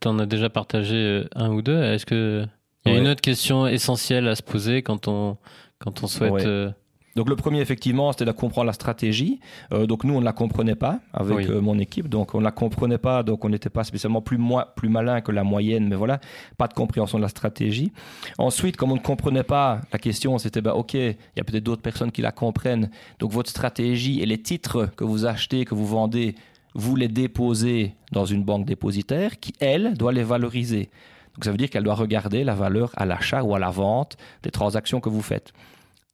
T'en 0.00 0.18
as 0.18 0.26
déjà 0.26 0.50
partagé 0.50 0.96
euh, 0.96 1.24
un 1.34 1.50
ou 1.50 1.62
deux. 1.62 1.82
Est-ce 1.82 2.06
que 2.06 2.46
il 2.86 2.88
y 2.88 2.92
a 2.92 2.94
Ouais. 2.98 3.02
une 3.04 3.08
autre 3.08 3.20
question 3.20 3.66
essentielle 3.66 4.26
à 4.28 4.34
se 4.34 4.42
poser 4.42 4.82
quand 4.82 5.06
on 5.08 5.36
quand 5.78 6.02
on 6.02 6.06
souhaite 6.06 6.32
Ouais. 6.32 6.46
euh, 6.46 6.70
Donc 7.16 7.28
le 7.28 7.34
premier, 7.36 7.60
effectivement, 7.60 8.12
c'était 8.12 8.24
de 8.24 8.30
comprendre 8.32 8.66
la 8.66 8.72
stratégie. 8.72 9.40
Euh, 9.72 9.86
donc 9.86 10.04
nous, 10.04 10.14
on 10.14 10.20
ne 10.20 10.24
la 10.24 10.32
comprenait 10.32 10.76
pas 10.76 11.00
avec 11.12 11.36
Oui. 11.38 11.46
euh, 11.48 11.60
mon 11.60 11.78
équipe. 11.78 12.08
Donc 12.08 12.34
on 12.34 12.38
ne 12.38 12.44
la 12.44 12.52
comprenait 12.52 12.98
pas, 12.98 13.22
donc 13.22 13.44
on 13.44 13.48
n'était 13.48 13.68
pas 13.68 13.82
spécialement 13.84 14.22
plus, 14.22 14.38
moi, 14.38 14.72
plus 14.76 14.88
malin 14.88 15.20
que 15.20 15.32
la 15.32 15.42
moyenne, 15.42 15.88
mais 15.88 15.96
voilà, 15.96 16.20
pas 16.56 16.68
de 16.68 16.74
compréhension 16.74 17.18
de 17.18 17.22
la 17.22 17.28
stratégie. 17.28 17.92
Ensuite, 18.38 18.76
comme 18.76 18.92
on 18.92 18.96
ne 18.96 19.00
comprenait 19.00 19.42
pas, 19.42 19.80
la 19.92 19.98
question 19.98 20.38
c'était, 20.38 20.60
bah, 20.60 20.74
ok, 20.76 20.94
il 20.94 21.16
y 21.36 21.40
a 21.40 21.44
peut-être 21.44 21.64
d'autres 21.64 21.82
personnes 21.82 22.12
qui 22.12 22.22
la 22.22 22.32
comprennent. 22.32 22.90
Donc 23.18 23.32
votre 23.32 23.50
stratégie 23.50 24.20
et 24.20 24.26
les 24.26 24.38
titres 24.40 24.88
que 24.96 25.04
vous 25.04 25.26
achetez, 25.26 25.64
que 25.64 25.74
vous 25.74 25.86
vendez, 25.86 26.34
vous 26.74 26.96
les 26.96 27.08
déposez 27.08 27.94
dans 28.12 28.24
une 28.24 28.44
banque 28.44 28.64
dépositaire 28.66 29.38
qui, 29.40 29.52
elle, 29.60 29.94
doit 29.94 30.12
les 30.12 30.22
valoriser. 30.22 30.90
Donc 31.34 31.44
ça 31.44 31.50
veut 31.50 31.56
dire 31.56 31.70
qu'elle 31.70 31.84
doit 31.84 31.94
regarder 31.94 32.44
la 32.44 32.54
valeur 32.54 32.90
à 32.96 33.06
l'achat 33.06 33.42
ou 33.42 33.54
à 33.54 33.58
la 33.58 33.70
vente 33.70 34.16
des 34.42 34.50
transactions 34.50 35.00
que 35.00 35.08
vous 35.08 35.22
faites. 35.22 35.52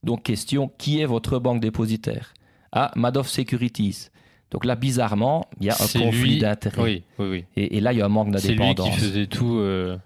Donc 0.02 0.22
question, 0.22 0.70
qui 0.78 1.00
est 1.00 1.06
votre 1.06 1.38
banque 1.38 1.60
dépositaire? 1.60 2.32
Ah, 2.72 2.90
Madoff 2.96 3.28
Securities. 3.28 4.08
Donc 4.50 4.64
là, 4.64 4.76
bizarrement, 4.76 5.48
il 5.60 5.66
y 5.66 5.70
a 5.70 5.74
un 5.74 5.98
conflit 6.00 6.38
d'intérêts. 6.38 6.82
Oui, 6.82 7.02
oui, 7.18 7.26
oui. 7.30 7.44
Et, 7.56 7.76
et 7.78 7.80
là, 7.80 7.92
il 7.92 7.98
y 7.98 8.02
a 8.02 8.06
un 8.06 8.08
manque 8.08 8.28
C'est 8.38 8.48
lui 8.48 8.54
qui 8.54 8.60
d'indépendance. 8.60 8.94
faisait 8.98 9.26
tout. 9.26 9.56
euh, 9.58 9.96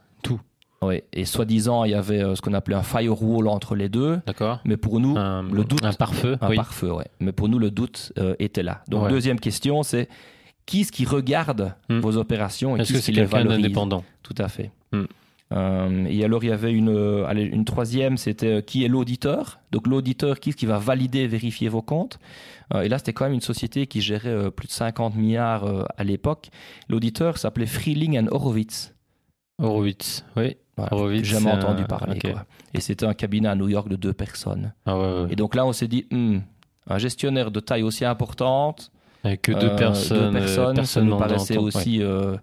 Oui. 0.83 1.03
Et 1.13 1.27
soi-disant, 1.27 1.85
il 1.85 1.91
y 1.91 1.95
avait 1.95 2.23
euh, 2.23 2.35
ce 2.35 2.41
qu'on 2.41 2.55
appelait 2.55 2.77
un 2.77 2.83
firewall 2.83 3.49
entre 3.49 3.75
les 3.75 3.91
deux. 3.91 4.19
D'accord. 4.27 4.61
Mais 4.65 4.79
pour 4.79 4.99
nous, 4.99 5.15
Un, 5.19 5.43
le 5.43 5.65
doute- 5.65 5.85
un 5.85 5.93
pare-feu. 5.93 6.39
un 6.41 6.49
oui. 6.49 6.57
pare-feu, 6.57 6.91
ouais. 6.91 7.05
Mais 7.21 7.33
pour 7.33 7.51
nous, 7.51 7.59
le 7.59 7.71
doute 7.71 8.13
euh, 8.17 8.35
était 8.39 8.63
là. 8.63 8.83
Donc, 8.89 9.03
Ouais. 9.05 9.11
deuxième 9.11 9.39
question, 9.39 9.83
c'est 9.83 10.09
qui 10.71 10.83
est-ce 10.83 10.93
qui 10.93 11.05
regarde 11.05 11.75
Hmm. 11.89 11.99
vos 12.01 12.17
opérations 12.17 12.77
et 12.77 12.81
Est-ce 12.81 12.89
qui 12.93 12.99
que 12.99 13.05
c'est 13.05 13.13
quelqu'un 13.13 13.45
d'indépendant 13.45 14.05
Tout 14.23 14.35
à 14.39 14.49
fait. 14.49 14.71
Hmm. 14.93 15.05
Euh, 15.53 16.05
et 16.09 16.23
alors, 16.25 16.45
il 16.45 16.51
y 16.51 16.53
avait 16.53 16.73
une, 16.73 16.91
euh, 16.91 17.25
allez, 17.27 17.43
une 17.43 17.65
troisième, 17.65 18.17
c'était 18.17 18.47
euh, 18.47 18.61
qui 18.61 18.85
est 18.85 18.89
l'auditeur 18.89 19.59
Donc, 19.73 19.89
l'auditeur, 19.89 20.39
qui 20.39 20.51
est-ce 20.51 20.57
qui 20.57 20.67
va 20.67 20.79
valider, 20.79 21.27
vérifier 21.27 21.69
vos 21.69 21.83
comptes 21.83 22.21
Et 22.85 22.89
là, 22.89 22.99
c'était 22.99 23.13
quand 23.13 23.25
même 23.25 23.35
une 23.35 23.41
société 23.41 23.89
qui 23.89 24.01
gérait 24.01 24.51
plus 24.53 24.69
de 24.69 24.73
50 24.73 25.17
milliards 25.17 25.65
à 25.97 26.05
l'époque. 26.05 26.51
L'auditeur 26.89 27.37
s'appelait 27.37 27.67
Freeling 27.67 28.17
and 28.17 28.29
Horowitz. 28.31 28.95
Horowitz. 29.59 30.25
Oui. 30.37 30.57
Voilà. 30.77 30.95
Horowitz, 30.95 31.25
Jamais 31.25 31.51
entendu 31.51 31.85
parler. 31.85 32.21
quoi. 32.21 32.47
Et 32.73 32.81
c'était 32.81 33.07
un 33.07 33.15
cabinet 33.15 33.49
à 33.49 33.57
New 33.57 33.69
York 33.69 33.89
de 33.89 33.97
deux 33.97 34.13
personnes. 34.13 34.73
Ah 34.87 34.97
ouais, 34.97 35.23
ouais. 35.23 35.33
Et 35.33 35.37
donc 35.37 35.57
là, 35.57 35.67
on 35.67 35.73
s'est 35.73 35.89
dit, 35.89 36.07
Hmm, 36.13 36.39
un 36.87 36.99
gestionnaire 36.99 37.51
de 37.51 37.59
taille 37.59 37.83
aussi 37.83 38.05
importante, 38.05 38.93
Avec 39.25 39.43
que 39.43 39.53
deux 39.53 39.67
euh, 39.69 39.77
personnes. 39.77 40.33
deux 40.33 40.39
euh, 40.39 40.41
personnes, 40.41 40.67
ça 40.69 40.75
personnes 40.75 41.09
nous 41.09 41.17
paraissait 41.19 41.59
ouais. 41.59 41.63
aussi 41.65 42.03
euh, 42.03 42.37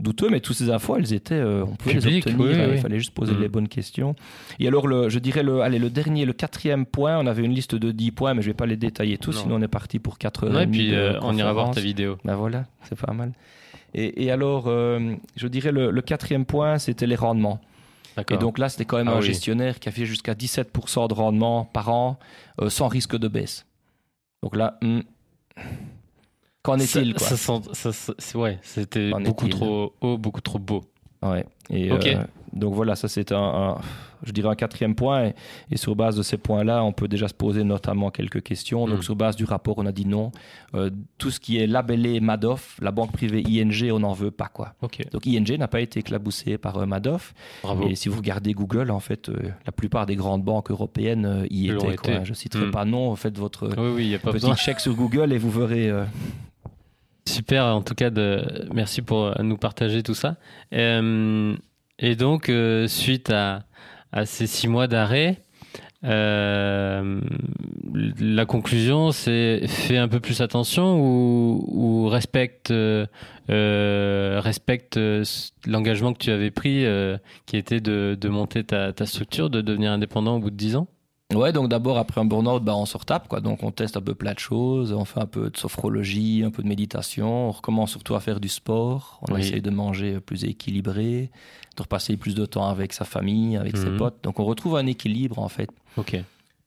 douteux, 0.00 0.28
mais 0.30 0.40
toutes 0.40 0.56
ces 0.56 0.70
infos, 0.70 0.96
elles 0.96 1.12
étaient, 1.12 1.34
euh, 1.34 1.64
on 1.66 1.76
pouvait 1.76 1.94
les 1.94 2.06
obtenir, 2.18 2.40
oui, 2.40 2.52
oui. 2.54 2.70
il 2.74 2.78
fallait 2.80 2.98
juste 2.98 3.12
poser 3.14 3.34
Mm. 3.34 3.40
les 3.40 3.48
bonnes 3.48 3.68
questions. 3.68 4.14
Et 4.58 4.66
alors, 4.66 4.86
le, 4.88 5.08
je 5.10 5.18
dirais, 5.18 5.42
le, 5.42 5.60
allez, 5.60 5.78
le 5.78 5.90
dernier, 5.90 6.24
le 6.24 6.32
quatrième 6.32 6.86
point, 6.86 7.18
on 7.18 7.26
avait 7.26 7.42
une 7.44 7.52
liste 7.54 7.74
de 7.74 7.92
10 7.92 8.12
points, 8.12 8.34
mais 8.34 8.42
je 8.42 8.46
vais 8.48 8.54
pas 8.54 8.66
les 8.66 8.76
détailler 8.76 9.18
tous, 9.18 9.36
Non. 9.36 9.42
sinon 9.42 9.54
on 9.56 9.62
est 9.62 9.68
parti 9.68 9.98
pour 9.98 10.16
4 10.18 10.44
heures. 10.46 10.54
Ouais, 10.54 10.64
et 10.64 10.66
puis 10.66 10.94
euh, 10.94 11.18
on 11.22 11.36
ira 11.36 11.52
voir 11.52 11.70
ta 11.70 11.80
vidéo. 11.80 12.16
Ben 12.24 12.34
voilà, 12.34 12.64
c'est 12.84 12.98
pas 12.98 13.12
mal. 13.12 13.32
Et, 13.94 14.24
et 14.24 14.30
alors, 14.30 14.64
euh, 14.68 15.14
je 15.36 15.46
dirais, 15.48 15.70
le, 15.70 15.90
le 15.90 16.00
quatrième 16.02 16.46
point, 16.46 16.78
c'était 16.78 17.06
les 17.06 17.14
rendements. 17.16 17.60
Et 18.30 18.36
donc 18.38 18.58
là, 18.58 18.68
c'était 18.70 18.84
quand 18.86 18.96
même 18.98 19.08
Ah 19.08 19.12
un 19.16 19.20
oui. 19.20 19.26
gestionnaire 19.26 19.78
qui 19.80 19.88
a 19.88 19.92
fait 19.92 20.04
jusqu'à 20.06 20.34
17% 20.34 21.08
de 21.08 21.14
rendement 21.14 21.64
par 21.66 21.88
an, 21.90 22.18
euh, 22.60 22.68
sans 22.70 22.88
risque 22.88 23.16
de 23.18 23.28
baisse. 23.28 23.64
Donc 24.42 24.56
là, 24.56 24.78
hmm, 24.82 25.00
qu'en 26.62 26.78
est-il 26.78 27.14
quoi 27.14 27.26
ça, 27.26 27.36
sent- 27.36 27.68
ça- 27.72 27.92
ça- 27.92 28.38
ouais, 28.38 28.58
c'était 28.62 29.10
beaucoup 29.10 29.48
trop 29.48 29.94
haut, 30.00 30.18
beaucoup 30.18 30.40
trop 30.40 30.58
beau. 30.58 30.82
Ouais. 31.22 31.46
Et, 31.70 31.90
euh, 31.92 31.98
donc 32.52 32.74
voilà, 32.74 32.96
ça 32.96 33.06
c'est 33.06 33.30
un, 33.30 33.38
un- 33.38 33.78
je 34.24 34.32
dirais 34.32 34.48
un 34.48 34.54
quatrième 34.56 34.96
point. 34.96 35.26
Et, 35.26 35.34
et 35.70 35.76
sur 35.76 35.94
base 35.94 36.16
de 36.16 36.22
ces 36.24 36.36
points-là, 36.36 36.82
on 36.82 36.92
peut 36.92 37.06
déjà 37.06 37.28
se 37.28 37.32
poser 37.34 37.62
notamment 37.62 38.10
quelques 38.10 38.42
questions. 38.42 38.86
Donc 38.88 38.98
Mm. 38.98 39.02
sur 39.02 39.14
base 39.16 39.36
du 39.36 39.44
rapport, 39.44 39.78
on 39.78 39.86
a 39.86 39.92
dit 39.92 40.04
non. 40.04 40.32
Euh, 40.74 40.90
tout 41.18 41.30
ce 41.30 41.38
qui 41.38 41.58
est 41.58 41.68
labellé 41.68 42.18
Madoff, 42.18 42.76
la 42.82 42.90
banque 42.90 43.12
privée 43.12 43.42
ING, 43.46 43.92
on 43.92 44.00
n'en 44.00 44.12
veut 44.12 44.32
pas 44.32 44.48
quoi. 44.48 44.74
Ok. 44.82 45.00
Donc 45.12 45.24
ING 45.26 45.56
n'a 45.58 45.68
pas 45.68 45.80
été 45.80 46.00
éclaboussé 46.00 46.58
par 46.58 46.76
euh, 46.78 46.86
Madoff. 46.86 47.34
Bravo. 47.62 47.86
Et 47.88 47.94
si 47.94 48.08
vous 48.08 48.16
regardez 48.16 48.52
Google, 48.52 48.90
en 48.90 49.00
fait, 49.00 49.30
la 49.64 49.70
plupart 49.72 50.06
des 50.06 50.16
grandes 50.16 50.42
banques 50.42 50.72
européennes 50.72 51.46
y 51.50 51.68
étaient. 51.68 51.94
quoi. 51.96 52.14
été. 52.14 52.24
Je 52.24 52.34
citerai 52.34 52.66
Mm. 52.66 52.70
pas 52.72 52.84
non. 52.84 53.14
Faites 53.14 53.38
votre 53.38 53.68
Oui, 53.78 53.92
oui, 54.12 54.18
petit 54.18 54.32
besoin. 54.32 54.56
check 54.56 54.80
sur 54.80 54.94
Google 54.96 55.32
et 55.32 55.38
vous 55.38 55.50
verrez. 55.52 55.88
Super, 57.26 57.64
en 57.66 57.82
tout 57.82 57.94
cas, 57.94 58.10
merci 58.72 59.00
pour 59.00 59.26
euh, 59.26 59.34
nous 59.42 59.56
partager 59.56 60.02
tout 60.02 60.14
ça. 60.14 60.36
Euh, 60.72 61.54
et 61.98 62.16
donc, 62.16 62.48
euh, 62.48 62.88
suite 62.88 63.30
à, 63.30 63.64
ces 64.24 64.46
six 64.46 64.68
mois 64.68 64.88
d'arrêt, 64.88 65.42
la 66.02 67.04
conclusion, 68.46 69.12
c'est 69.12 69.66
fais 69.68 69.98
un 69.98 70.08
peu 70.08 70.18
plus 70.18 70.40
attention 70.40 71.00
ou, 71.00 71.64
ou 71.68 72.08
respecte, 72.08 72.74
respecte 73.48 74.98
l'engagement 75.66 76.12
que 76.12 76.18
tu 76.18 76.30
avais 76.32 76.50
pris, 76.50 76.84
qui 77.46 77.56
était 77.56 77.80
de, 77.80 78.18
de 78.20 78.28
monter 78.28 78.64
ta, 78.64 78.92
ta 78.92 79.06
structure, 79.06 79.48
de 79.48 79.60
devenir 79.60 79.92
indépendant 79.92 80.36
au 80.36 80.40
bout 80.40 80.50
de 80.50 80.56
dix 80.56 80.74
ans? 80.76 80.88
Ouais, 81.34 81.52
donc 81.52 81.68
d'abord, 81.68 81.98
après 81.98 82.20
un 82.20 82.24
burn-out, 82.24 82.62
bah, 82.62 82.76
on 82.76 82.86
se 82.86 82.96
retape. 82.96 83.28
Quoi. 83.28 83.40
Donc 83.40 83.62
on 83.62 83.70
teste 83.70 83.96
un 83.96 84.00
peu 84.00 84.14
plein 84.14 84.34
de 84.34 84.38
choses. 84.38 84.92
On 84.92 85.04
fait 85.04 85.20
un 85.20 85.26
peu 85.26 85.50
de 85.50 85.56
sophrologie, 85.56 86.42
un 86.44 86.50
peu 86.50 86.62
de 86.62 86.68
méditation. 86.68 87.48
On 87.48 87.50
recommence 87.52 87.90
surtout 87.90 88.14
à 88.14 88.20
faire 88.20 88.40
du 88.40 88.48
sport. 88.48 89.20
On 89.28 89.34
Oui. 89.34 89.40
essaye 89.40 89.62
de 89.62 89.70
manger 89.70 90.20
plus 90.20 90.44
équilibré, 90.44 91.30
de 91.76 91.82
repasser 91.82 92.16
plus 92.16 92.34
de 92.34 92.46
temps 92.46 92.68
avec 92.68 92.92
sa 92.92 93.04
famille, 93.04 93.56
avec 93.56 93.76
ses 93.76 93.86
Mhm. 93.90 93.96
potes. 93.98 94.18
Donc 94.22 94.40
on 94.40 94.44
retrouve 94.44 94.76
un 94.76 94.86
équilibre 94.86 95.38
en 95.38 95.48
fait. 95.48 95.70
Ok. 95.96 96.14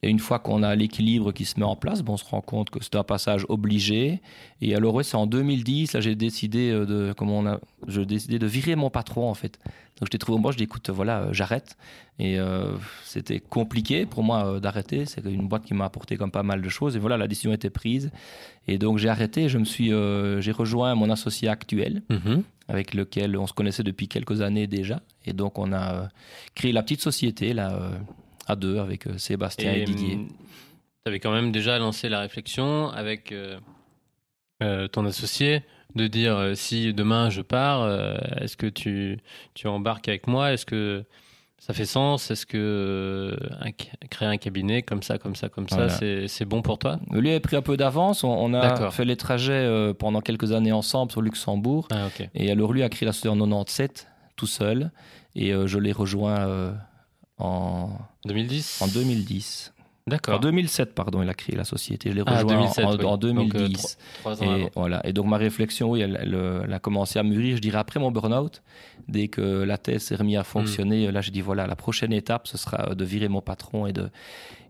Et 0.04 0.10
une 0.10 0.19
fois 0.19 0.38
qu'on 0.38 0.62
a 0.62 0.75
l'équilibre 0.75 1.32
qui 1.32 1.45
se 1.45 1.60
met 1.60 1.65
en 1.65 1.75
place, 1.75 2.04
bon, 2.04 2.13
on 2.13 2.17
se 2.17 2.25
rend 2.25 2.41
compte 2.41 2.69
que 2.69 2.78
c'est 2.84 2.95
un 2.95 3.04
passage 3.04 3.43
obligé. 3.49 4.21
Et 4.62 4.75
alors, 4.75 4.93
ouais, 4.93 5.04
c'est 5.04 5.17
en 5.17 5.25
2010, 5.25 5.93
là, 5.93 6.01
j'ai 6.01 6.13
décidé 6.15 6.69
euh, 6.69 6.86
de, 6.86 7.13
comment 7.17 7.39
on 7.39 7.45
a, 7.47 7.60
je 7.88 8.01
décidé 8.01 8.38
de 8.38 8.45
virer 8.45 8.75
mon 8.75 8.91
patron, 8.91 9.28
en 9.28 9.34
fait. 9.34 9.58
Donc, 10.00 10.08
je 10.08 10.12
t'ai 10.12 10.18
trouvé 10.18 10.40
bon, 10.42 10.52
je 10.52 10.58
dis, 10.58 10.64
écoute, 10.66 10.90
voilà, 10.90 11.20
euh, 11.22 11.30
j'arrête. 11.34 11.78
Et 12.20 12.38
euh, 12.38 12.74
c'était 13.06 13.40
compliqué 13.40 14.06
pour 14.06 14.24
moi 14.24 14.46
euh, 14.46 14.60
d'arrêter. 14.60 15.06
C'est 15.06 15.24
une 15.24 15.48
boîte 15.48 15.64
qui 15.64 15.74
m'a 15.74 15.86
apporté 15.86 16.18
comme 16.18 16.32
pas 16.32 16.44
mal 16.44 16.62
de 16.62 16.68
choses. 16.70 16.98
Et 16.98 17.00
voilà, 17.00 17.16
la 17.18 17.28
décision 17.30 17.54
était 17.54 17.70
prise. 17.70 18.12
Et 18.68 18.78
donc, 18.78 18.98
j'ai 18.98 19.08
arrêté. 19.08 19.48
Je 19.48 19.58
me 19.58 19.64
suis, 19.64 19.94
euh, 19.94 20.42
j'ai 20.42 20.52
rejoint 20.52 20.94
mon 20.96 21.10
associé 21.10 21.48
actuel, 21.48 22.02
Mhm. 22.10 22.44
avec 22.68 22.94
lequel 22.94 23.38
on 23.38 23.48
se 23.48 23.54
connaissait 23.54 23.84
depuis 23.84 24.10
quelques 24.10 24.42
années 24.42 24.68
déjà. 24.68 25.02
Et 25.26 25.32
donc, 25.34 25.58
on 25.60 25.72
a 25.72 26.10
créé 26.56 26.74
la 26.74 26.84
petite 26.84 27.02
société, 27.02 27.54
là, 27.54 27.80
à 28.48 28.56
deux, 28.58 28.80
avec 28.80 29.06
Sébastien 29.18 29.72
et, 29.74 29.86
Didier. 29.86 30.18
tu 30.18 31.10
avais 31.10 31.20
quand 31.22 31.32
même 31.32 31.52
déjà 31.54 31.80
lancé 31.80 32.10
la 32.10 32.20
réflexion 32.20 32.90
avec 32.90 33.34
euh, 34.62 34.88
ton 34.90 35.06
associé 35.06 35.64
de 35.96 36.08
dire 36.08 36.36
euh, 36.36 36.54
si 36.56 36.94
demain 36.94 37.30
je 37.30 37.42
pars, 37.42 37.82
euh, 37.84 38.16
est-ce 38.42 38.58
que 38.58 38.68
tu, 38.68 39.20
tu 39.54 39.68
embarques 39.68 40.08
avec 40.10 40.28
moi? 40.28 40.52
Est-ce 40.54 40.66
que 40.66 41.04
ça 41.58 41.74
fait 41.74 41.86
sens? 41.86 42.30
Est-ce 42.32 42.46
que 42.46 42.58
euh, 42.58 43.36
un- 43.62 43.72
créer 44.10 44.28
un 44.28 44.38
cabinet 44.38 44.82
comme 44.82 45.02
ça, 45.02 45.18
comme 45.18 45.36
ça, 45.36 45.50
comme 45.50 45.68
ça, 45.70 45.88
c'est 45.90 46.28
c'est 46.28 46.46
bon 46.46 46.62
pour 46.62 46.78
toi? 46.78 47.00
Lui 47.12 47.34
a 47.34 47.40
pris 47.40 47.56
un 47.56 47.62
peu 47.62 47.78
d'avance. 47.78 48.24
On, 48.24 48.30
on 48.30 48.54
a 48.54 48.92
fait 48.92 49.06
les 49.06 49.16
trajets 49.18 49.94
pendant 49.98 50.22
quelques 50.22 50.52
années 50.52 50.72
ensemble 50.74 51.12
sur 51.12 51.22
Luxembourg. 51.22 51.88
Ah. 51.92 52.10
Et 52.36 52.52
alors, 52.52 52.72
lui 52.74 52.84
a 52.84 52.90
créé 52.90 53.06
la 53.08 53.14
société 53.14 53.30
en 53.30 53.38
97, 53.38 54.08
tout 54.36 54.48
seul. 54.48 54.92
Et 55.36 55.52
je 55.66 55.78
l'ai 55.80 55.92
rejoint 55.92 56.74
en, 57.38 57.90
2010 58.26 58.82
en 58.82 58.88
2010. 58.88 59.74
En 60.08 60.12
D'accord. 60.12 60.39
2007, 60.39 60.94
pardon, 60.94 61.24
il 61.24 61.30
a 61.30 61.34
créé 61.34 61.56
la 61.56 61.63
société. 61.63 62.12
Je 62.12 62.15
l'ai 62.15 62.22
Ah, 62.28 62.44
rejoint 62.44 62.54
2007, 62.58 62.86
en, 62.86 62.91
oui. 62.96 63.06
en 63.06 63.18
Donc, 63.18 63.56
euh, 63.56 63.68
2010. 63.68 63.98
ans 64.26 64.36
Et 64.44 64.70
voilà. 64.76 65.02
Et 65.04 65.13
donc 65.13 65.26
ma 65.26 65.38
réflexion, 65.38 65.89
oui, 65.89 66.02
elle, 66.02 66.20
elle, 66.22 66.36
euh, 66.36 66.62
elle 66.63 66.74
a 66.74 66.78
commencé 66.80 67.18
à 67.18 67.24
mûrir, 67.24 67.56
je 67.56 67.62
dirais, 67.62 67.80
après 67.80 68.00
mon 68.00 68.12
burn-out. 68.12 68.62
Dès 69.08 69.30
que 69.30 69.41
la 69.41 69.80
thèse 69.80 70.04
s'est 70.04 70.15
remise 70.15 70.38
à 70.38 70.41
Hmm. 70.41 70.44
fonctionner, 70.44 71.12
là, 71.12 71.22
j'ai 71.22 71.32
dit, 71.32 71.41
voilà, 71.41 71.65
la 71.65 71.76
prochaine 71.76 72.13
étape, 72.13 72.46
ce 72.48 72.56
sera 72.56 72.94
de 72.94 73.04
virer 73.04 73.30
mon 73.30 73.41
patron 73.41 73.88
et 73.88 73.94
de 73.94 74.10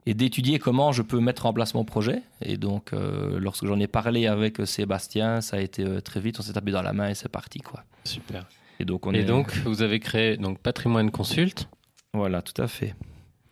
et 0.08 0.13
d'étudier 0.13 0.58
comment 0.60 0.91
je 0.93 1.02
peux 1.02 1.19
mettre 1.19 1.48
en 1.48 1.52
place 1.52 1.74
mon 1.74 1.84
projet. 1.84 2.21
Et 2.41 2.56
donc, 2.56 2.93
euh, 2.93 3.38
lorsque 3.38 3.65
j'en 3.65 3.80
ai 3.80 3.88
parlé 3.88 4.28
avec 4.28 4.62
euh, 4.62 4.65
Sébastien, 4.65 5.41
ça 5.41 5.58
a 5.58 5.60
été 5.60 5.84
euh, 5.84 6.00
très 6.00 6.21
vite, 6.21 6.39
on 6.39 6.43
s'est 6.43 6.54
tapé 6.54 6.71
dans 6.71 6.84
la 6.84 6.93
main 6.93 7.10
et 7.10 7.13
c'est 7.15 7.28
parti, 7.28 7.60
quoi. 7.60 7.84
Super. 8.06 8.45
Et 8.80 8.86
donc, 8.86 9.06
on 9.06 9.13
Et 9.13 9.19
est... 9.19 9.24
donc, 9.26 9.54
vous 9.65 9.82
avez 9.82 10.00
créé 10.00 10.38
donc 10.38 10.60
Patrimoine 10.60 11.12
Consult. 11.12 11.67
Voilà, 12.13 12.41
tout 12.41 12.62
à 12.62 12.67
fait. 12.67 12.95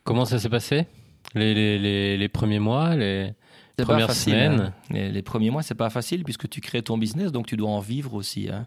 Comment 0.05 0.23
ça 0.25 0.37
s'est 0.39 0.47
passé? 0.49 0.85
Les, 1.35 1.53
les, 1.53 1.79
les, 1.79 2.17
les 2.17 2.27
premiers 2.29 2.59
mois, 2.59 2.95
les 2.95 3.33
premières 3.77 4.07
facile, 4.07 4.33
semaines 4.33 4.59
hein. 4.59 4.73
Les, 4.91 5.11
les 5.11 5.21
premiers 5.21 5.49
mois, 5.49 5.63
c'est 5.63 5.75
pas 5.75 5.89
facile 5.89 6.23
puisque 6.23 6.47
tu 6.49 6.61
crées 6.61 6.81
ton 6.83 6.97
business, 6.97 7.31
donc 7.31 7.47
tu 7.47 7.57
dois 7.57 7.69
en 7.69 7.79
vivre 7.79 8.13
aussi. 8.13 8.49
hein. 8.51 8.65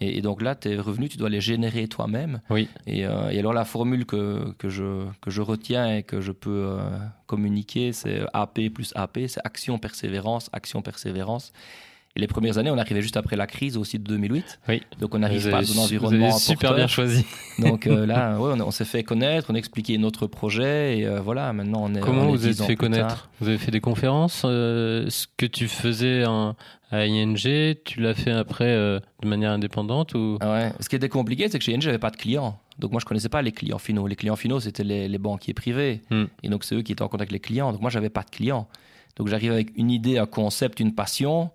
Et, 0.00 0.18
et 0.18 0.22
donc 0.22 0.40
là, 0.42 0.54
tes 0.54 0.76
revenus, 0.76 1.10
tu 1.10 1.18
dois 1.18 1.28
les 1.28 1.42
générer 1.42 1.86
toi-même. 1.86 2.40
Oui. 2.48 2.68
Et, 2.86 3.04
euh, 3.06 3.30
et 3.30 3.38
alors 3.38 3.52
la 3.52 3.64
formule 3.66 4.06
que, 4.06 4.52
que, 4.58 4.68
je, 4.70 5.06
que 5.20 5.30
je 5.30 5.42
retiens 5.42 5.94
et 5.96 6.02
que 6.02 6.20
je 6.20 6.32
peux 6.32 6.50
euh, 6.70 6.80
communiquer, 7.26 7.92
c'est 7.92 8.22
AP 8.32 8.70
plus 8.74 8.92
AP, 8.96 9.20
c'est 9.28 9.40
action, 9.44 9.78
persévérance, 9.78 10.48
action, 10.52 10.80
persévérance. 10.82 11.52
Et 12.16 12.20
les 12.20 12.26
premières 12.26 12.58
années, 12.58 12.70
on 12.72 12.78
arrivait 12.78 13.02
juste 13.02 13.16
après 13.16 13.36
la 13.36 13.46
crise 13.46 13.76
aussi 13.76 13.98
de 13.98 14.04
2008. 14.04 14.58
Oui. 14.68 14.82
Donc 14.98 15.14
on 15.14 15.20
n'arrive 15.20 15.48
pas 15.48 15.62
dans 15.62 15.78
un 15.80 15.84
environnement 15.84 16.26
Vous 16.26 16.32
avez 16.32 16.40
super 16.40 16.74
bien 16.74 16.88
choisi. 16.88 17.24
Donc 17.60 17.86
euh, 17.86 18.04
là, 18.04 18.36
ouais, 18.40 18.52
on, 18.56 18.66
on 18.66 18.70
s'est 18.72 18.84
fait 18.84 19.04
connaître, 19.04 19.46
on 19.50 19.54
a 19.54 19.58
expliqué 19.58 19.96
notre 19.96 20.26
projet 20.26 20.98
et 20.98 21.06
euh, 21.06 21.20
voilà, 21.20 21.52
maintenant 21.52 21.82
on 21.84 21.94
est. 21.94 22.00
Comment 22.00 22.22
on 22.22 22.28
est 22.34 22.36
vous 22.36 22.46
êtes 22.48 22.54
10 22.56 22.62
ans 22.62 22.66
fait 22.66 22.74
tard. 22.74 22.80
connaître? 22.80 23.30
Vous 23.40 23.48
avez 23.48 23.58
fait 23.58 23.70
des 23.70 23.80
conférences 23.80 24.42
euh, 24.44 25.06
Ce 25.08 25.26
que 25.36 25.46
tu 25.46 25.68
faisais 25.68 26.24
en- 26.26 26.56
à 26.90 27.06
ING, 27.06 27.36
tu 27.84 28.00
l'as 28.00 28.14
fait 28.14 28.32
après 28.32 28.74
de 28.74 29.00
manière 29.28 29.52
indépendante 29.52 30.14
ou? 30.14 30.38
Ah 30.40 30.50
ouais. 30.52 30.72
Ce 30.80 30.88
qui 30.88 30.96
était 30.96 31.08
compliqué, 31.08 31.48
c'est 31.48 31.60
que 31.60 31.64
chez 31.64 31.72
ING, 31.72 31.80
j'avais 31.80 31.98
pas 32.00 32.10
de 32.10 32.16
clients. 32.16 32.58
Donc 32.80 32.90
moi, 32.90 33.00
je 33.00 33.04
connaissais 33.06 33.28
pas 33.28 33.42
les 33.42 33.52
clients 33.52 33.78
finaux. 33.78 34.08
Les 34.08 34.16
clients 34.16 34.34
finaux, 34.34 34.58
c'était 34.58 34.82
les, 34.82 35.06
les 35.06 35.18
banquiers 35.18 35.54
privés. 35.54 36.00
Hmm. 36.10 36.24
Et 36.42 36.48
donc, 36.48 36.64
c'est 36.64 36.74
eux 36.74 36.82
qui 36.82 36.90
étaient 36.90 37.02
en 37.02 37.08
contact 37.08 37.30
avec 37.30 37.32
les 37.32 37.38
clients. 37.38 37.70
Donc 37.70 37.80
moi, 37.80 37.90
j'avais 37.90 38.08
pas 38.08 38.22
de 38.22 38.30
clients. 38.30 38.66
Donc 39.14 39.28
j'arrive 39.28 39.52
avec 39.52 39.70
une 39.76 39.90
idée, 39.92 40.18
un 40.18 40.26
concept, 40.26 40.80
une 40.80 40.92
passion. 40.92 41.50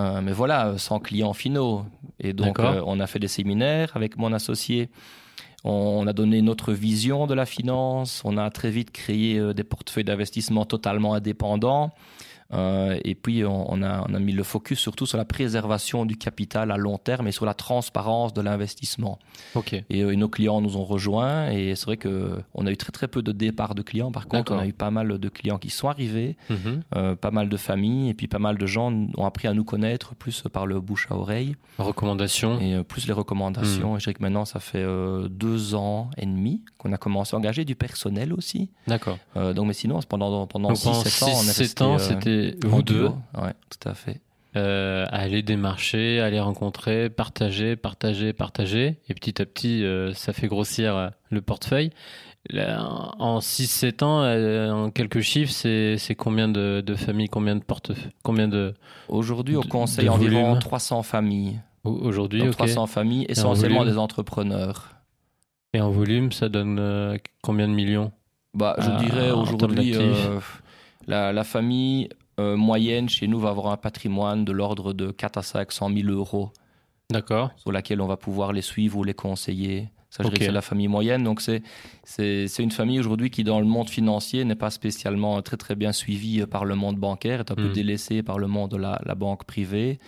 Euh, 0.00 0.20
mais 0.22 0.32
voilà, 0.32 0.78
sans 0.78 0.98
clients 0.98 1.32
finaux. 1.32 1.84
Et 2.18 2.32
donc, 2.32 2.58
euh, 2.58 2.82
on 2.86 3.00
a 3.00 3.06
fait 3.06 3.18
des 3.18 3.28
séminaires 3.28 3.92
avec 3.94 4.16
mon 4.16 4.32
associé. 4.32 4.90
On 5.62 6.06
a 6.06 6.12
donné 6.12 6.40
notre 6.40 6.72
vision 6.72 7.26
de 7.26 7.34
la 7.34 7.44
finance. 7.44 8.22
On 8.24 8.38
a 8.38 8.50
très 8.50 8.70
vite 8.70 8.90
créé 8.90 9.38
euh, 9.38 9.52
des 9.52 9.64
portefeuilles 9.64 10.04
d'investissement 10.04 10.64
totalement 10.64 11.14
indépendants. 11.14 11.92
Euh, 12.52 12.98
et 13.04 13.14
puis, 13.14 13.44
on, 13.44 13.72
on 13.72 13.82
a, 13.82 14.04
on 14.08 14.14
a 14.14 14.18
mis 14.18 14.32
le 14.32 14.42
focus 14.42 14.78
surtout 14.78 15.06
sur 15.06 15.18
la 15.18 15.24
préservation 15.24 16.04
du 16.06 16.16
capital 16.16 16.70
à 16.70 16.76
long 16.76 16.98
terme 16.98 17.28
et 17.28 17.32
sur 17.32 17.46
la 17.46 17.54
transparence 17.54 18.34
de 18.34 18.40
l'investissement. 18.40 19.18
Ok. 19.54 19.72
Et, 19.74 19.84
euh, 20.02 20.10
et 20.12 20.16
nos 20.16 20.28
clients 20.28 20.60
nous 20.60 20.76
ont 20.76 20.84
rejoints. 20.84 21.50
Et 21.50 21.74
c'est 21.76 21.86
vrai 21.86 21.96
qu'on 21.96 22.66
a 22.66 22.70
eu 22.70 22.76
très 22.76 22.92
très 22.92 23.08
peu 23.08 23.22
de 23.22 23.32
départs 23.32 23.74
de 23.74 23.82
clients. 23.82 24.10
Par 24.12 24.26
contre, 24.28 24.52
on 24.52 24.58
a 24.58 24.66
eu 24.66 24.72
pas 24.72 24.90
mal 24.90 25.18
de 25.18 25.28
clients 25.28 25.58
qui 25.58 25.70
sont 25.70 25.88
arrivés, 25.88 26.36
Mhm. 26.48 26.82
euh, 26.96 27.14
pas 27.16 27.30
mal 27.30 27.48
de 27.48 27.56
familles, 27.56 28.08
et 28.10 28.14
puis 28.14 28.26
pas 28.26 28.38
mal 28.38 28.58
de 28.58 28.66
gens 28.66 28.92
ont 29.16 29.24
appris 29.26 29.48
à 29.48 29.54
nous 29.54 29.64
connaître 29.64 30.14
plus 30.14 30.42
par 30.52 30.66
le 30.66 30.80
bouche 30.80 31.06
à 31.10 31.14
oreille 31.16 31.56
Recommandations. 31.78 32.60
et 32.60 32.82
plus 32.84 33.06
les 33.06 33.12
recommandations. 33.12 33.96
Et 33.96 34.00
je 34.00 34.04
dirais 34.04 34.14
que 34.14 34.22
maintenant, 34.22 34.44
ça 34.44 34.60
fait 34.60 34.84
deux 35.30 35.74
ans 35.74 36.10
et 36.16 36.26
demi 36.26 36.62
qu'on 36.78 36.92
a 36.92 36.96
commencé 36.98 37.34
à 37.34 37.38
engager 37.38 37.64
du 37.64 37.74
personnel 37.74 38.32
aussi. 38.32 38.70
D'accord. 38.86 39.18
Euh, 39.36 39.52
donc, 39.52 39.66
mais 39.68 39.72
sinon, 39.74 40.00
pendant, 40.08 40.46
pendant 40.46 40.68
Donc 40.70 40.82
pendant 40.82 41.02
6-7 41.02 41.24
ans, 41.24 41.28
on 41.32 41.42
6 41.42 41.58
resté, 41.58 41.84
ans, 41.84 41.98
c'était 41.98 42.39
vous 42.64 42.82
deux. 42.82 43.08
Ouais, 43.34 43.54
tout 43.70 43.88
à 43.88 43.94
fait. 43.94 44.20
euh, 44.56 45.06
à 45.10 45.18
aller 45.20 45.42
démarcher, 45.42 46.20
à 46.20 46.24
aller 46.26 46.40
rencontrer, 46.40 47.08
partager, 47.08 47.76
partager, 47.76 48.32
partager. 48.32 48.96
Et 49.08 49.14
petit 49.14 49.40
à 49.40 49.46
petit, 49.46 49.84
euh, 49.84 50.12
ça 50.14 50.32
fait 50.32 50.48
grossir 50.48 50.96
euh, 50.96 51.08
le 51.30 51.40
portefeuille. 51.40 51.90
Là, 52.48 52.82
en 53.18 53.38
6-7 53.40 54.02
ans, 54.02 54.22
euh, 54.22 54.70
en 54.72 54.90
quelques 54.90 55.20
chiffres, 55.20 55.52
c'est 55.52 56.14
combien 56.16 56.48
de, 56.48 56.82
de 56.84 56.94
familles, 56.96 57.28
combien 57.28 57.54
de 57.54 57.62
portefeuilles 57.62 58.10
Combien 58.24 58.48
de. 58.48 58.74
Aujourd'hui, 59.08 59.54
au 59.56 59.62
De- 59.62 59.68
conseil, 59.68 60.06
de 60.06 60.10
environ 60.10 60.42
volume. 60.46 60.58
300 60.58 61.02
familles. 61.04 61.60
au- 61.84 61.90
Aujourd'hui, 61.90 62.40
Donc, 62.40 62.48
ok. 62.48 62.56
300 62.56 62.86
familles, 62.86 63.26
essentiellement 63.28 63.84
des 63.84 63.98
entrepreneurs. 63.98 64.88
Et 65.74 65.80
en 65.80 65.90
volume, 65.90 66.32
ça 66.32 66.48
donne 66.48 67.18
combien 67.42 67.68
de 67.68 67.72
millions 67.74 68.10
Bah, 68.54 68.74
je 68.80 68.88
Ah, 68.90 68.96
dirais 69.04 69.30
aujourd'hui, 69.30 69.94
euh, 69.94 70.40
la, 71.06 71.32
la 71.32 71.44
famille 71.44 72.08
euh, 72.40 72.56
moyenne 72.56 73.08
chez 73.08 73.26
nous 73.26 73.38
va 73.38 73.50
avoir 73.50 73.68
un 73.72 73.76
patrimoine 73.76 74.44
de 74.44 74.52
l'ordre 74.52 74.92
de 74.92 75.10
4 75.10 75.38
à 75.38 75.42
500 75.42 75.90
000 75.94 76.08
euros 76.08 76.50
D'accord. 77.10 77.50
sur 77.56 77.72
laquelle 77.72 78.00
on 78.00 78.06
va 78.06 78.16
pouvoir 78.16 78.52
les 78.52 78.62
suivre 78.62 78.98
ou 78.98 79.04
les 79.04 79.14
conseiller. 79.14 79.88
Ça, 80.10 80.24
je 80.24 80.28
dirais 80.28 80.38
que 80.40 80.44
c'est 80.46 80.52
la 80.52 80.60
famille 80.62 80.88
moyenne. 80.88 81.22
Donc, 81.22 81.40
c'est, 81.40 81.62
c'est, 82.02 82.48
c'est 82.48 82.64
une 82.64 82.72
famille 82.72 82.98
aujourd'hui 82.98 83.30
qui, 83.30 83.44
dans 83.44 83.60
le 83.60 83.66
monde 83.66 83.88
financier, 83.88 84.44
n'est 84.44 84.56
pas 84.56 84.70
spécialement 84.70 85.40
très, 85.42 85.56
très 85.56 85.76
bien 85.76 85.92
suivie 85.92 86.40
euh, 86.40 86.46
par 86.46 86.64
le 86.64 86.74
monde 86.74 86.96
bancaire, 86.96 87.40
est 87.40 87.50
un 87.52 87.54
peu 87.54 87.68
Mm. 87.68 87.72
délaissée 87.72 88.22
par 88.24 88.38
le 88.38 88.48
monde 88.48 88.72
de 88.72 88.76
la, 88.76 89.00
la 89.04 89.14
banque 89.14 89.44
privée. 89.44 90.00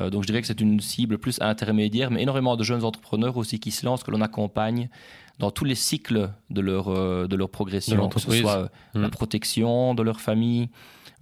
Euh, 0.00 0.10
donc, 0.10 0.22
je 0.22 0.26
dirais 0.26 0.40
que 0.40 0.46
c'est 0.46 0.60
une 0.60 0.80
cible 0.80 1.18
plus 1.18 1.40
intermédiaire, 1.40 2.10
mais 2.10 2.22
énormément 2.22 2.56
de 2.56 2.64
jeunes 2.64 2.84
entrepreneurs 2.84 3.36
aussi 3.36 3.60
qui 3.60 3.70
se 3.70 3.84
lancent, 3.86 4.02
que 4.02 4.10
l'on 4.10 4.20
accompagne 4.20 4.88
dans 5.38 5.50
tous 5.50 5.64
les 5.64 5.74
cycles 5.74 6.30
de 6.50 6.60
leur, 6.60 6.88
euh, 6.88 7.26
de 7.26 7.36
leur 7.36 7.48
De 7.48 7.52
progression, 7.52 8.08
que 8.08 8.20
ce 8.20 8.30
soit 8.30 8.56
euh, 8.58 8.68
la 8.94 9.08
Mm. 9.08 9.10
protection 9.10 9.94
de 9.94 10.02
leur 10.02 10.20
famille, 10.20 10.68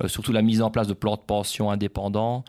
surtout 0.07 0.33
la 0.33 0.43
mise 0.43 0.63
en 0.63 0.71
place 0.71 0.89
de 0.89 0.95
plans 0.95 1.17
de 1.17 1.21
pension 1.21 1.71
indépendants, 1.71 2.45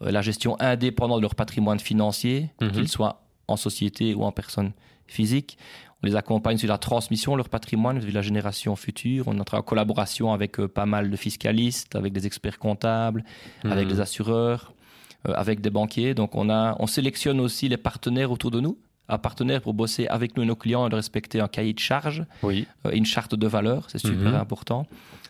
la 0.00 0.22
gestion 0.22 0.56
indépendante 0.60 1.18
de 1.18 1.22
leur 1.22 1.34
patrimoine 1.34 1.78
financier, 1.78 2.50
Mhm. 2.60 2.70
qu'il 2.72 2.88
soit 2.88 3.22
en 3.48 3.56
société 3.56 4.14
ou 4.14 4.24
en 4.24 4.32
personne 4.32 4.72
physique. 5.06 5.56
On 6.02 6.06
les 6.06 6.16
accompagne 6.16 6.58
sur 6.58 6.68
la 6.68 6.78
transmission 6.78 7.32
de 7.32 7.38
leur 7.38 7.48
patrimoine 7.48 8.00
de 8.00 8.10
la 8.10 8.22
génération 8.22 8.76
future. 8.76 9.24
On 9.28 9.38
est 9.38 9.54
en 9.54 9.62
collaboration 9.62 10.32
avec 10.32 10.56
pas 10.66 10.84
mal 10.84 11.10
de 11.10 11.16
fiscalistes, 11.16 11.96
avec 11.96 12.12
des 12.12 12.26
experts 12.26 12.58
comptables, 12.58 13.24
avec 13.64 13.86
Mhm. 13.86 13.92
des 13.94 14.00
assureurs, 14.00 14.72
avec 15.34 15.60
des 15.60 15.70
banquiers. 15.70 16.14
Donc 16.14 16.34
on, 16.34 16.48
a, 16.50 16.76
on 16.78 16.86
sélectionne 16.86 17.40
aussi 17.40 17.68
les 17.68 17.76
partenaires 17.76 18.30
autour 18.30 18.50
de 18.50 18.60
nous, 18.60 18.78
un 19.08 19.18
partenaire 19.18 19.60
pour 19.60 19.74
bosser 19.74 20.06
avec 20.08 20.36
nous 20.36 20.42
et 20.42 20.46
nos 20.46 20.56
clients 20.56 20.86
et 20.86 20.90
de 20.90 20.96
respecter 20.96 21.40
un 21.40 21.48
cahier 21.48 21.72
de 21.72 21.78
charges 21.78 22.24
Oui. 22.42 22.66
euh, 22.86 22.90
une 22.92 23.06
charte 23.06 23.34
de 23.34 23.46
valeurs, 23.46 23.84
c'est 23.88 23.98
super 23.98 24.30
Mhm. 24.32 24.34
important. 24.34 24.86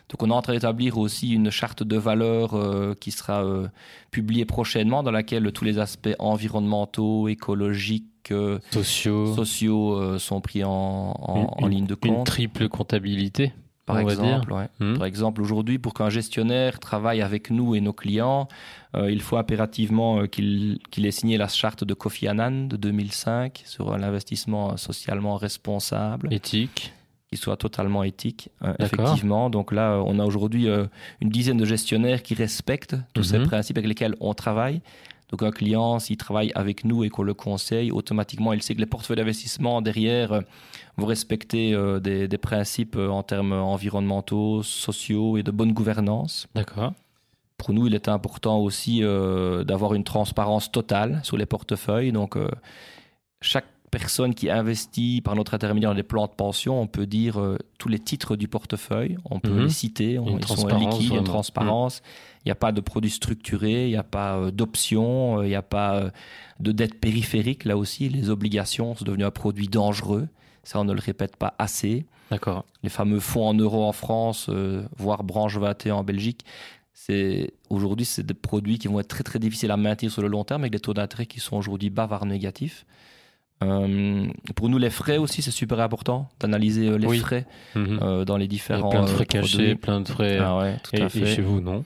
Donc 0.09 0.23
on 0.23 0.29
est 0.29 0.33
en 0.33 0.41
train 0.41 0.53
d'établir 0.53 0.97
aussi 0.97 1.33
une 1.33 1.49
charte 1.51 1.83
de 1.83 1.97
valeurs 1.97 2.53
euh, 2.55 2.95
qui 2.99 3.11
sera 3.11 3.43
euh, 3.43 3.67
publiée 4.09 4.45
prochainement, 4.45 5.03
dans 5.03 5.11
laquelle 5.11 5.51
tous 5.51 5.65
les 5.65 5.79
aspects 5.79 6.15
environnementaux, 6.17 7.27
écologiques, 7.27 8.05
euh, 8.31 8.59
Sociaux. 8.71 9.35
sociaux 9.35 9.93
euh, 9.95 10.17
sont 10.17 10.41
pris 10.41 10.63
en, 10.63 10.69
en- 10.71 11.35
Une- 11.59 11.65
en 11.65 11.67
ligne 11.67 11.85
de 11.85 11.97
Une 12.03 12.15
compte. 12.15 12.25
triple 12.27 12.67
comptabilité. 12.69 13.53
Par 13.87 13.95
on 13.95 13.99
exemple, 14.09 14.51
ouais. 14.53 14.67
Hmm. 14.79 14.97
Par 14.97 15.05
exemple, 15.07 15.41
aujourd'hui, 15.41 15.79
pour 15.79 15.93
qu'un 15.95 16.09
gestionnaire 16.09 16.79
travaille 16.79 17.21
avec 17.21 17.49
nous 17.49 17.73
et 17.73 17.81
nos 17.81 17.93
clients, 17.93 18.47
euh, 18.95 19.09
il 19.09 19.21
faut 19.21 19.37
impérativement 19.37 20.19
euh, 20.19 20.27
qu'il 20.27 20.79
ait 20.97 21.11
signé 21.11 21.37
la 21.37 21.47
charte 21.47 21.83
de 21.83 21.93
Kofi 21.95 22.27
Annan 22.27 22.67
de 22.67 22.75
2005 22.77 23.63
sur 23.65 23.91
euh, 23.93 23.97
l'investissement 23.97 24.77
socialement 24.77 25.37
responsable, 25.37 26.27
Éthique. 26.33 26.93
qui 27.31 27.37
soit 27.37 27.57
totalement 27.57 28.03
éthique, 28.03 28.49
euh, 28.63 28.73
effectivement. 28.79 29.49
Donc 29.49 29.71
là, 29.71 30.01
on 30.05 30.19
a 30.19 30.25
aujourd'hui 30.25 30.67
euh, 30.69 30.85
une 31.21 31.29
dizaine 31.29 31.57
de 31.57 31.65
gestionnaires 31.65 32.23
qui 32.23 32.35
respectent 32.35 32.95
tous 33.13 33.23
ces 33.23 33.39
Mhm. 33.39 33.47
principes 33.47 33.77
avec 33.77 33.87
lesquels 33.87 34.15
on 34.19 34.33
travaille. 34.33 34.81
Donc 35.29 35.43
un 35.43 35.51
client, 35.51 35.99
s'il 35.99 36.15
travaille 36.17 36.51
avec 36.55 36.85
nous 36.85 37.03
et 37.03 37.09
qu'on 37.09 37.23
le 37.23 37.33
conseille, 37.33 37.91
automatiquement, 37.91 38.53
il 38.53 38.61
sait 38.63 38.75
que 38.75 38.79
les 38.79 38.85
portefeuilles 38.85 39.17
d'investissement 39.17 39.81
derrière 39.81 40.31
euh, 40.31 40.41
vont 40.97 41.05
respecter 41.05 41.73
euh, 41.73 41.99
des, 41.99 42.27
des 42.29 42.37
principes 42.37 42.95
euh, 42.95 43.09
en 43.09 43.23
termes 43.23 43.51
environnementaux, 43.53 44.63
sociaux 44.63 45.35
et 45.37 45.43
de 45.43 45.51
bonne 45.51 45.73
gouvernance. 45.73 46.47
D'accord. 46.55 46.93
Pour 47.57 47.73
nous, 47.73 47.87
il 47.87 47.95
est 47.95 48.07
important 48.07 48.59
aussi 48.59 49.03
euh, 49.03 49.63
d'avoir 49.63 49.95
une 49.95 50.03
transparence 50.03 50.71
totale 50.71 51.19
sur 51.23 51.35
les 51.37 51.45
portefeuilles. 51.47 52.11
Donc, 52.11 52.37
euh, 52.37 52.47
chaque 53.41 53.65
personne 53.89 54.35
qui 54.35 54.49
investit 54.49 55.21
par 55.21 55.35
notre 55.35 55.53
intermédiaire 55.53 55.91
dans 55.91 55.95
des 55.95 56.03
plans 56.03 56.27
de 56.27 56.31
pension, 56.31 56.79
on 56.79 56.87
peut 56.87 57.05
dire 57.07 57.39
euh, 57.39 57.57
tous 57.79 57.87
les 57.89 57.99
titres 57.99 58.35
du 58.35 58.47
portefeuille, 58.47 59.17
on 59.25 59.39
peut 59.39 59.49
Mhm. 59.49 59.63
les 59.63 59.69
citer, 59.69 60.19
on, 60.19 60.27
Une 60.27 60.37
ils 60.39 60.45
sont 60.47 60.67
liquides, 60.67 61.01
il 61.01 61.13
y 61.13 61.15
a 61.15 61.19
une 61.19 61.23
transparence. 61.23 62.01
Il 62.47 62.49
n'y 62.49 62.53
a 62.53 62.55
pas 62.55 62.71
de 62.71 62.79
produits 62.79 63.09
structurés, 63.11 63.87
il 63.87 63.89
n'y 63.89 63.97
a 63.97 64.03
pas 64.03 64.37
euh, 64.37 64.51
d'options, 64.51 65.39
euh, 65.39 65.45
il 65.45 65.49
n'y 65.49 65.55
a 65.55 65.61
pas 65.61 65.95
euh, 65.97 66.09
de 66.61 66.71
dette 66.71 66.97
périphérique. 66.97 67.65
Là 67.65 67.75
aussi, 67.75 68.07
les 68.07 68.29
obligations 68.29 68.95
sont 68.95 69.03
devenues 69.03 69.25
un 69.25 69.31
produit 69.31 69.67
dangereux. 69.67 70.29
Ça, 70.63 70.79
on 70.79 70.85
ne 70.85 70.93
le 70.93 71.01
répète 71.01 71.35
pas 71.35 71.55
assez 71.59 72.05
D'accord. 72.31 72.63
les 72.83 72.89
fameux 72.89 73.19
fonds 73.19 73.45
en 73.49 73.53
euros 73.53 73.83
en 73.83 73.91
France, 73.91 74.47
euh, 74.47 74.83
voire 74.97 75.25
branche 75.25 75.57
21 75.57 75.95
en 75.95 76.03
Belgique, 76.05 76.45
c'est 76.93 77.51
aujourd'hui 77.69 78.05
c'est 78.05 78.25
des 78.25 78.33
produits 78.33 78.79
qui 78.79 78.87
vont 78.87 79.01
être 79.01 79.09
très 79.09 79.23
très 79.23 79.39
difficiles 79.39 79.71
à 79.71 79.77
maintenir 79.77 80.09
sur 80.09 80.21
le 80.21 80.29
long 80.29 80.45
terme 80.45 80.61
avec 80.61 80.71
des 80.71 80.79
taux 80.79 80.93
d'intérêt 80.93 81.25
qui 81.25 81.41
sont 81.41 81.57
aujourd'hui 81.57 81.89
bas 81.89 82.05
voire 82.05 82.25
négatifs. 82.25 82.85
Euh, 83.63 84.27
pour 84.55 84.69
nous 84.69 84.77
les 84.77 84.89
frais 84.91 85.17
aussi 85.17 85.41
c'est 85.41 85.51
super 85.51 85.79
important 85.79 86.29
d'analyser 86.39 86.89
euh, 86.89 86.97
les 86.97 87.07
Oui. 87.07 87.17
frais 87.17 87.45
Mhm. 87.75 87.99
euh, 88.01 88.23
dans 88.25 88.37
les 88.37 88.45
Il 88.45 88.51
y 88.51 88.55
a 88.55 88.57
différents 88.57 88.89
plein 88.89 89.01
de 89.03 89.09
euh, 89.09 89.13
frais 89.15 89.25
cachés, 89.25 89.57
produits. 89.57 89.75
plein 89.75 90.01
de 90.01 90.07
frais. 90.07 90.37
Ah 90.39 90.57
ouais, 90.57 90.77
tout 90.83 90.95
et, 90.95 91.01
à 91.01 91.05
et 91.05 91.09
fait. 91.09 91.25
chez 91.35 91.41
vous, 91.41 91.59
non? 91.61 91.83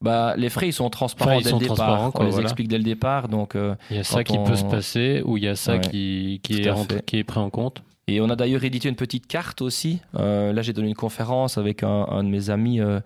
Bah, 0.00 0.34
les 0.36 0.50
frais 0.50 0.68
ils 0.68 0.72
sont 0.72 0.90
transparents 0.90 1.30
Enfin, 1.30 1.40
ils 1.40 1.44
dès 1.44 1.50
sont 1.50 1.56
le 1.58 1.60
départ. 1.62 1.76
transparents, 1.76 2.08
On 2.08 2.10
quoi, 2.10 2.24
les 2.26 2.30
voilà. 2.32 2.44
explique 2.46 2.68
dès 2.68 2.78
le 2.78 2.84
départ 2.84 3.28
donc 3.28 3.54
euh, 3.56 3.74
Il 3.90 3.96
y 3.96 4.00
a 4.00 4.04
ça 4.04 4.22
qui 4.24 4.36
peut 4.38 4.56
se 4.56 4.64
passer 4.64 5.22
ou 5.24 5.36
il 5.38 5.44
y 5.44 5.48
a 5.48 5.56
ça 5.56 5.74
Ouais, 5.74 5.80
qui, 5.80 6.40
qui, 6.42 6.60
est 6.62 7.04
qui 7.06 7.18
est 7.18 7.24
pris 7.24 7.40
en 7.40 7.48
compte 7.48 7.82
Et 8.06 8.20
on 8.20 8.28
a 8.28 8.36
d'ailleurs 8.36 8.64
édité 8.64 8.88
une 8.90 8.96
petite 8.96 9.26
carte 9.26 9.62
aussi. 9.62 10.00
Euh, 10.18 10.52
là, 10.52 10.60
j'ai 10.60 10.72
donné 10.74 10.88
une 10.88 10.94
conférence 10.94 11.56
avec 11.56 11.82
un, 11.82 12.06
un 12.10 12.22
de 12.22 12.28
mes 12.28 12.50
amis 12.50 12.80
euh, 12.80 13.00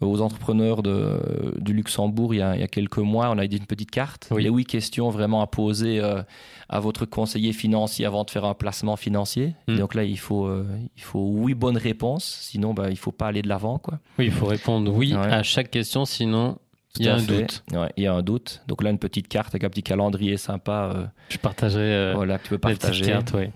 aux 0.00 0.20
entrepreneurs 0.20 0.82
de, 0.82 1.54
du 1.58 1.72
Luxembourg 1.72 2.32
il 2.34 2.38
y, 2.38 2.42
a, 2.42 2.54
il 2.54 2.60
y 2.60 2.62
a 2.64 2.68
quelques 2.68 2.98
mois. 2.98 3.30
On 3.30 3.38
a 3.38 3.44
édité 3.44 3.60
une 3.60 3.66
petite 3.66 3.90
carte. 3.90 4.28
Oui. 4.30 4.44
Les 4.44 4.48
huit 4.48 4.64
questions 4.64 5.10
vraiment 5.10 5.42
à 5.42 5.46
poser 5.48 5.98
euh, 6.00 6.22
à 6.68 6.78
votre 6.80 7.04
conseiller 7.04 7.52
financier 7.52 8.06
avant 8.06 8.22
de 8.24 8.30
faire 8.30 8.44
un 8.44 8.54
placement 8.54 8.96
financier. 8.96 9.54
Et 9.66 9.72
Mm. 9.72 9.78
donc 9.78 9.94
là, 9.94 10.04
il 10.04 10.18
faut, 10.18 10.46
euh, 10.46 10.64
il 10.96 11.02
faut 11.02 11.26
huit 11.44 11.54
bonnes 11.54 11.76
réponses. 11.78 12.38
Sinon, 12.42 12.74
bah, 12.74 12.90
il 12.90 12.96
faut 12.96 13.10
pas 13.12 13.26
aller 13.26 13.42
de 13.42 13.48
l'avant. 13.48 13.78
quoi. 13.78 13.98
Oui, 14.18 14.26
il 14.26 14.32
faut 14.32 14.46
répondre 14.46 14.92
oui 14.94 15.14
Ouais. 15.14 15.20
à 15.32 15.42
chaque 15.42 15.70
question, 15.70 16.04
sinon 16.04 16.58
il 17.00 17.06
y 17.06 17.08
a 17.08 17.14
un 17.14 17.18
fait. 17.18 17.40
doute. 17.40 17.64
Ouais, 17.72 17.92
il 17.96 18.04
y 18.04 18.06
a 18.06 18.14
un 18.14 18.22
doute. 18.22 18.62
Donc 18.68 18.82
là, 18.82 18.90
une 18.90 18.98
petite 18.98 19.28
carte 19.28 19.48
avec 19.54 19.64
un 19.64 19.68
petit 19.70 19.82
calendrier 19.82 20.36
sympa. 20.36 20.92
euh, 20.94 21.06
Je 21.28 21.38
partagerai 21.38 21.82
euh, 21.94 22.12
voilà, 22.14 22.38
que 22.38 22.44
tu 22.44 22.48
peux 22.50 22.58
partager. 22.58 23.04
carte, 23.06 23.32
ouais. 23.34 23.50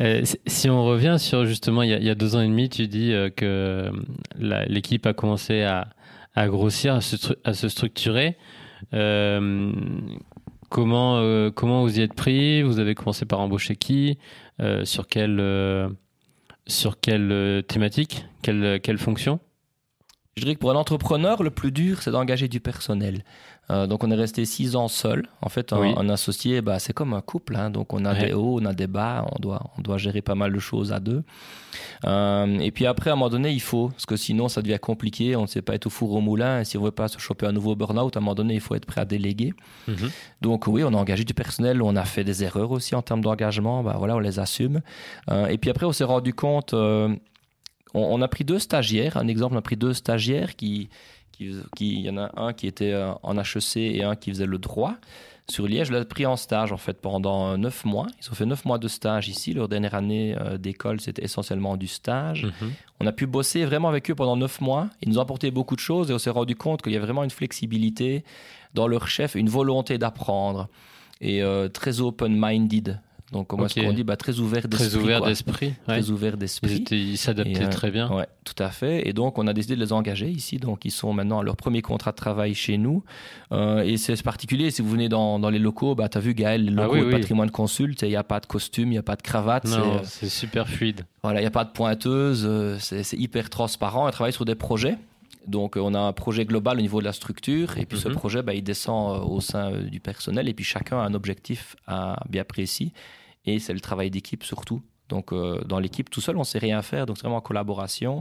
Euh, 0.00 0.22
si- 0.46 0.70
on 0.70 0.84
revient 0.84 1.16
sur 1.18 1.44
justement, 1.44 1.82
il 1.82 1.90
y 1.90 2.10
a, 2.10 2.14
deux 2.14 2.36
ans 2.36 2.40
et 2.40 2.48
demi, 2.48 2.68
tu 2.68 2.86
dis 2.86 3.12
euh, 3.12 3.28
que 3.28 3.44
euh, 3.44 3.90
l'équipe 4.38 5.04
a 5.06 5.12
commencé 5.12 5.62
à, 5.62 5.88
grossir, 6.48 6.94
à 6.94 7.00
se, 7.00 7.68
structurer. 7.68 8.36
Comment, 10.70 11.50
comment 11.50 11.82
vous 11.82 11.98
y 11.98 12.02
êtes 12.02 12.14
pris? 12.14 12.62
Vous 12.62 12.78
avez 12.78 12.94
commencé 12.94 13.26
par 13.26 13.40
embaucher 13.40 13.76
qui? 13.76 14.18
Sur 14.84 15.06
quelle, 15.08 15.90
sur 16.66 17.00
quelle 17.00 17.64
thématique? 17.66 18.24
Quelle, 18.42 18.80
quelle 18.80 18.98
fonction? 18.98 19.40
Je 20.36 20.42
dirais 20.42 20.54
que 20.54 20.60
pour 20.60 20.70
un 20.70 20.76
entrepreneur, 20.76 21.42
le 21.42 21.50
plus 21.50 21.72
dur, 21.72 22.00
c'est 22.00 22.12
d'engager 22.12 22.48
du 22.48 22.60
personnel. 22.60 23.24
Euh, 23.70 23.86
donc, 23.86 24.02
on 24.04 24.10
est 24.10 24.16
resté 24.16 24.44
six 24.44 24.74
ans 24.74 24.88
seul. 24.88 25.28
En 25.42 25.48
fait, 25.48 25.72
un, 25.72 25.80
Oui. 25.80 25.94
un 25.96 26.08
associé, 26.08 26.60
bah, 26.60 26.78
c'est 26.80 26.92
comme 26.92 27.14
un 27.14 27.20
couple. 27.20 27.54
hein. 27.56 27.70
Donc, 27.70 27.92
on 27.92 28.04
a 28.04 28.12
Ouais. 28.14 28.26
des 28.26 28.32
hauts, 28.32 28.58
on 28.60 28.64
a 28.64 28.72
des 28.74 28.88
bas. 28.88 29.24
On 29.32 29.38
doit, 29.38 29.62
on 29.78 29.82
doit 29.82 29.96
gérer 29.96 30.22
pas 30.22 30.34
mal 30.34 30.52
de 30.52 30.58
choses 30.58 30.92
à 30.92 30.98
deux. 30.98 31.22
Euh, 32.04 32.58
et 32.58 32.72
puis 32.72 32.86
après, 32.86 33.10
à 33.10 33.12
un 33.12 33.16
moment 33.16 33.30
donné, 33.30 33.50
il 33.52 33.60
faut, 33.60 33.88
parce 33.90 34.06
que 34.06 34.16
sinon, 34.16 34.48
ça 34.48 34.60
devient 34.60 34.78
compliqué. 34.80 35.36
On 35.36 35.42
ne 35.42 35.46
sait 35.46 35.62
pas 35.62 35.74
être 35.76 35.86
au 35.86 35.90
four 35.90 36.12
au 36.12 36.20
moulin. 36.20 36.60
Et 36.60 36.64
si 36.64 36.76
on 36.78 36.82
veut 36.82 36.90
pas 36.90 37.06
se 37.08 37.18
choper 37.18 37.46
un 37.46 37.52
nouveau 37.52 37.76
burn-out, 37.76 38.16
à 38.16 38.18
un 38.18 38.22
moment 38.22 38.34
donné, 38.34 38.54
il 38.54 38.60
faut 38.60 38.74
être 38.74 38.86
prêt 38.86 39.02
à 39.02 39.04
déléguer. 39.04 39.54
Donc 40.40 40.66
oui, 40.66 40.82
on 40.82 40.88
a 40.94 40.96
engagé 40.96 41.24
du 41.24 41.34
personnel, 41.34 41.80
on 41.82 41.94
a 41.96 42.04
fait 42.04 42.24
des 42.24 42.42
erreurs 42.42 42.70
aussi 42.72 42.94
en 42.94 43.02
termes 43.02 43.20
d'engagement, 43.20 43.82
bah 43.84 43.94
voilà, 43.98 44.16
on 44.16 44.20
les 44.20 44.38
assume. 44.40 44.80
Euh, 45.30 45.46
et 45.46 45.58
puis 45.58 45.70
après, 45.70 45.86
on 45.86 45.92
s'est 45.92 46.04
rendu 46.04 46.34
compte, 46.34 46.74
on 47.94 48.22
a 48.22 48.28
pris 48.28 48.44
deux 48.44 48.58
stagiaires, 48.58 49.16
un 49.16 49.26
exemple, 49.28 49.54
on 49.54 49.58
a 49.58 49.62
pris 49.62 49.76
deux 49.76 49.92
stagiaires 49.94 50.56
qui, 50.56 50.88
qui, 51.48 51.56
qui- 51.76 51.94
il 51.94 52.00
y 52.06 52.10
en 52.10 52.18
a 52.18 52.30
un 52.36 52.52
qui 52.52 52.66
était 52.66 52.92
euh, 52.92 53.12
en 53.22 53.36
HEC 53.38 53.76
et 53.76 54.04
un 54.04 54.14
qui 54.16 54.30
faisait 54.30 54.46
le 54.46 54.58
droit. 54.58 54.94
Sur 55.48 55.66
Liège, 55.66 55.88
je 55.88 55.92
l'ai 55.94 56.04
pris 56.04 56.26
en 56.26 56.36
stage 56.36 56.70
en 56.70 56.76
fait 56.76 57.00
pendant 57.00 57.58
neuf 57.58 57.84
mois. 57.84 58.06
Ils 58.22 58.30
ont 58.30 58.34
fait 58.34 58.46
neuf 58.46 58.64
mois 58.64 58.78
de 58.78 58.86
stage 58.86 59.28
ici. 59.28 59.52
Leur 59.52 59.68
dernière 59.68 59.94
année 59.94 60.36
euh, 60.38 60.58
d'école, 60.58 61.00
c'était 61.00 61.24
essentiellement 61.24 61.76
du 61.76 61.88
stage. 61.88 62.44
Mhm. 62.44 62.72
On 63.00 63.06
a 63.06 63.10
pu 63.12 63.26
bosser 63.26 63.64
vraiment 63.64 63.88
avec 63.88 64.08
eux 64.10 64.14
pendant 64.14 64.36
neuf 64.36 64.60
mois. 64.60 64.88
Ils 65.02 65.08
nous 65.08 65.18
ont 65.18 65.22
apporté 65.22 65.50
beaucoup 65.50 65.74
de 65.74 65.80
choses 65.80 66.08
et 66.10 66.14
on 66.14 66.18
s'est 66.18 66.30
rendu 66.30 66.54
compte 66.54 66.82
qu'il 66.82 66.92
y 66.92 66.96
a 66.96 67.00
vraiment 67.00 67.24
une 67.24 67.30
flexibilité 67.30 68.22
dans 68.74 68.86
leur 68.86 69.08
chef, 69.08 69.34
une 69.34 69.48
volonté 69.48 69.98
d'apprendre 69.98 70.68
et 71.20 71.42
euh, 71.42 71.68
très 71.68 72.00
open-minded. 72.00 73.00
Donc, 73.32 73.46
comment 73.46 73.66
est-ce 73.66 73.80
qu'on 73.80 73.92
dit 73.92 74.02
bah, 74.02 74.16
Très 74.16 74.38
ouvert 74.40 74.66
d'esprit. 74.66 74.88
Très 74.88 74.96
ouvert 74.98 75.22
d'esprit. 75.22 75.66
ouais. 75.68 75.74
Très 76.00 76.10
ouvert 76.10 76.32
Ils 76.34 76.38
d'esprit. 76.38 76.84
ils 76.90 77.16
s'adaptaient 77.16 77.64
euh, 77.64 77.68
très 77.68 77.90
bien. 77.92 78.10
Ouais, 78.12 78.26
tout 78.44 78.60
à 78.60 78.70
fait. 78.70 79.08
Et 79.08 79.12
donc, 79.12 79.38
on 79.38 79.46
a 79.46 79.52
décidé 79.52 79.76
de 79.76 79.80
les 79.80 79.92
engager 79.92 80.28
ici. 80.28 80.56
Donc, 80.58 80.84
ils 80.84 80.90
sont 80.90 81.12
maintenant 81.12 81.38
à 81.38 81.42
leur 81.44 81.56
premier 81.56 81.80
contrat 81.80 82.10
de 82.10 82.16
travail 82.16 82.54
chez 82.54 82.76
nous. 82.76 83.04
Euh, 83.52 83.82
et 83.82 83.98
c'est 83.98 84.20
particulier. 84.22 84.72
Si 84.72 84.82
vous 84.82 84.90
venez 84.90 85.08
dans, 85.08 85.38
dans 85.38 85.50
les 85.50 85.60
locaux, 85.60 85.94
bah, 85.94 86.08
tu 86.08 86.18
as 86.18 86.20
vu, 86.20 86.34
Gaël, 86.34 86.64
les 86.64 86.72
Ah 86.76 86.82
locaux 86.82 86.94
oui, 86.94 87.00
de 87.02 87.06
oui. 87.06 87.12
patrimoine 87.12 87.50
consulte, 87.52 88.02
il 88.02 88.08
n'y 88.08 88.16
a 88.16 88.24
pas 88.24 88.40
de 88.40 88.46
costume, 88.46 88.88
il 88.88 88.92
n'y 88.92 88.98
a 88.98 89.02
pas 89.04 89.14
de 89.16 89.22
cravate. 89.22 89.66
c'est, 89.66 89.78
euh, 89.78 90.00
c'est 90.02 90.28
super 90.28 90.68
fluide. 90.68 91.02
voilà, 91.22 91.38
il 91.40 91.44
n'y 91.44 91.48
a 91.48 91.52
pas 91.52 91.64
de 91.64 91.70
pointeuse, 91.70 92.48
c'est 92.80 93.16
hyper 93.16 93.48
transparent. 93.48 94.08
On 94.08 94.10
travaille 94.10 94.32
sur 94.32 94.44
des 94.44 94.56
projets. 94.56 94.96
Donc, 95.46 95.76
on 95.76 95.94
a 95.94 95.98
un 96.00 96.12
projet 96.12 96.44
global 96.44 96.78
au 96.78 96.80
niveau 96.82 96.98
de 97.00 97.04
la 97.06 97.12
structure. 97.12 97.78
Et 97.78 97.86
puis, 97.86 97.98
ce 97.98 98.08
Mhm. 98.08 98.14
projet, 98.14 98.42
bah, 98.42 98.54
il 98.54 98.62
descend 98.62 99.22
au 99.30 99.40
sein 99.40 99.70
du 99.82 100.00
personnel. 100.00 100.48
Et 100.48 100.52
puis, 100.54 100.64
chacun 100.64 100.98
a 100.98 101.02
un 101.04 101.14
objectif 101.14 101.76
à 101.86 102.16
bien 102.28 102.44
précis. 102.44 102.92
Et 103.46 103.58
c'est 103.58 103.72
le 103.72 103.80
travail 103.80 104.10
d'équipe 104.10 104.44
surtout. 104.44 104.82
Donc, 105.08 105.32
euh, 105.32 105.60
dans 105.64 105.80
l'équipe, 105.80 106.08
tout 106.08 106.20
seul, 106.20 106.36
on 106.36 106.40
ne 106.40 106.44
sait 106.44 106.58
rien 106.58 106.82
faire. 106.82 107.06
Donc, 107.06 107.16
c'est 107.16 107.22
vraiment 107.22 107.38
en 107.38 107.40
collaboration. 107.40 108.20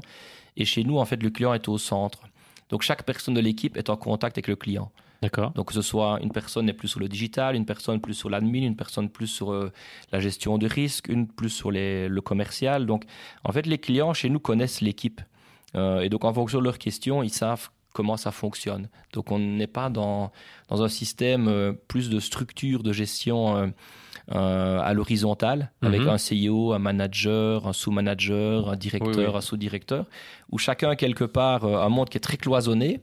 Et 0.58 0.66
chez 0.66 0.84
nous, 0.84 0.98
en 0.98 1.06
fait, 1.06 1.22
le 1.22 1.30
client 1.30 1.54
est 1.54 1.68
au 1.68 1.78
centre. 1.78 2.24
Donc, 2.70 2.82
chaque 2.82 3.04
personne 3.04 3.36
de 3.36 3.40
l'équipe 3.42 3.78
est 3.78 3.90
en 3.90 3.98
contact 3.98 4.38
avec 4.38 4.48
le 4.48 4.56
client. 4.56 4.92
D'accord. 5.22 5.52
Donc 5.52 5.68
que 5.68 5.74
ce 5.74 5.82
soit 5.82 6.18
une 6.22 6.32
personne 6.32 6.70
est 6.70 6.74
plus 6.74 6.88
sur 6.88 7.02
le 7.02 7.10
digital, 7.10 7.58
une 7.58 7.66
personne 7.66 8.00
plus 8.00 8.14
sur 8.14 8.30
l'admin, 8.30 8.64
une 8.64 8.78
personne 8.78 9.10
plus 9.10 9.28
sur 9.28 9.52
euh, 9.52 9.70
la 10.14 10.22
gestion 10.22 10.58
de 10.58 10.66
risque, 10.66 11.10
une 11.10 11.28
plus 11.28 11.50
sur 11.50 11.72
les- 11.72 12.08
le 12.08 12.22
commercial. 12.22 12.86
Donc 12.86 13.04
en 13.44 13.52
fait, 13.52 13.66
les 13.66 13.80
clients 13.80 14.14
chez 14.14 14.30
nous 14.30 14.40
connaissent 14.40 14.80
l'équipe. 14.80 15.20
Euh, 15.76 16.00
et 16.00 16.08
donc 16.08 16.24
en 16.24 16.34
fonction 16.34 16.60
de 16.60 16.64
leurs 16.64 16.78
questions, 16.78 17.22
ils 17.22 17.34
savent 17.34 17.70
comment 17.92 18.16
ça 18.16 18.32
fonctionne. 18.32 18.88
Donc 19.12 19.30
on 19.30 19.40
n'est 19.40 19.68
pas 19.68 19.90
dans, 19.90 20.32
dans 20.70 20.84
un 20.84 20.88
système 20.88 21.76
plus 21.90 22.10
de 22.10 22.22
structure 22.22 22.82
de 22.82 22.94
gestion 22.94 23.74
euh, 24.36 24.80
à 24.82 24.94
l'horizontale, 24.94 25.72
avec 25.82 26.02
Mhm. 26.02 26.10
un 26.10 26.18
CEO, 26.18 26.74
un 26.74 26.80
manager, 26.80 27.68
un 27.68 27.74
sous-manager, 27.74 28.70
un 28.70 28.76
directeur, 28.76 29.16
Oui, 29.18 29.26
oui. 29.28 29.36
un 29.36 29.42
sous-directeur, 29.42 30.06
où 30.52 30.58
chacun 30.58 30.96
quelque 30.96 31.24
part 31.24 31.66
euh, 31.66 31.82
un 31.82 31.90
monde 31.90 32.10
qui 32.10 32.18
est 32.18 32.22
très 32.22 32.38
cloisonné 32.38 33.00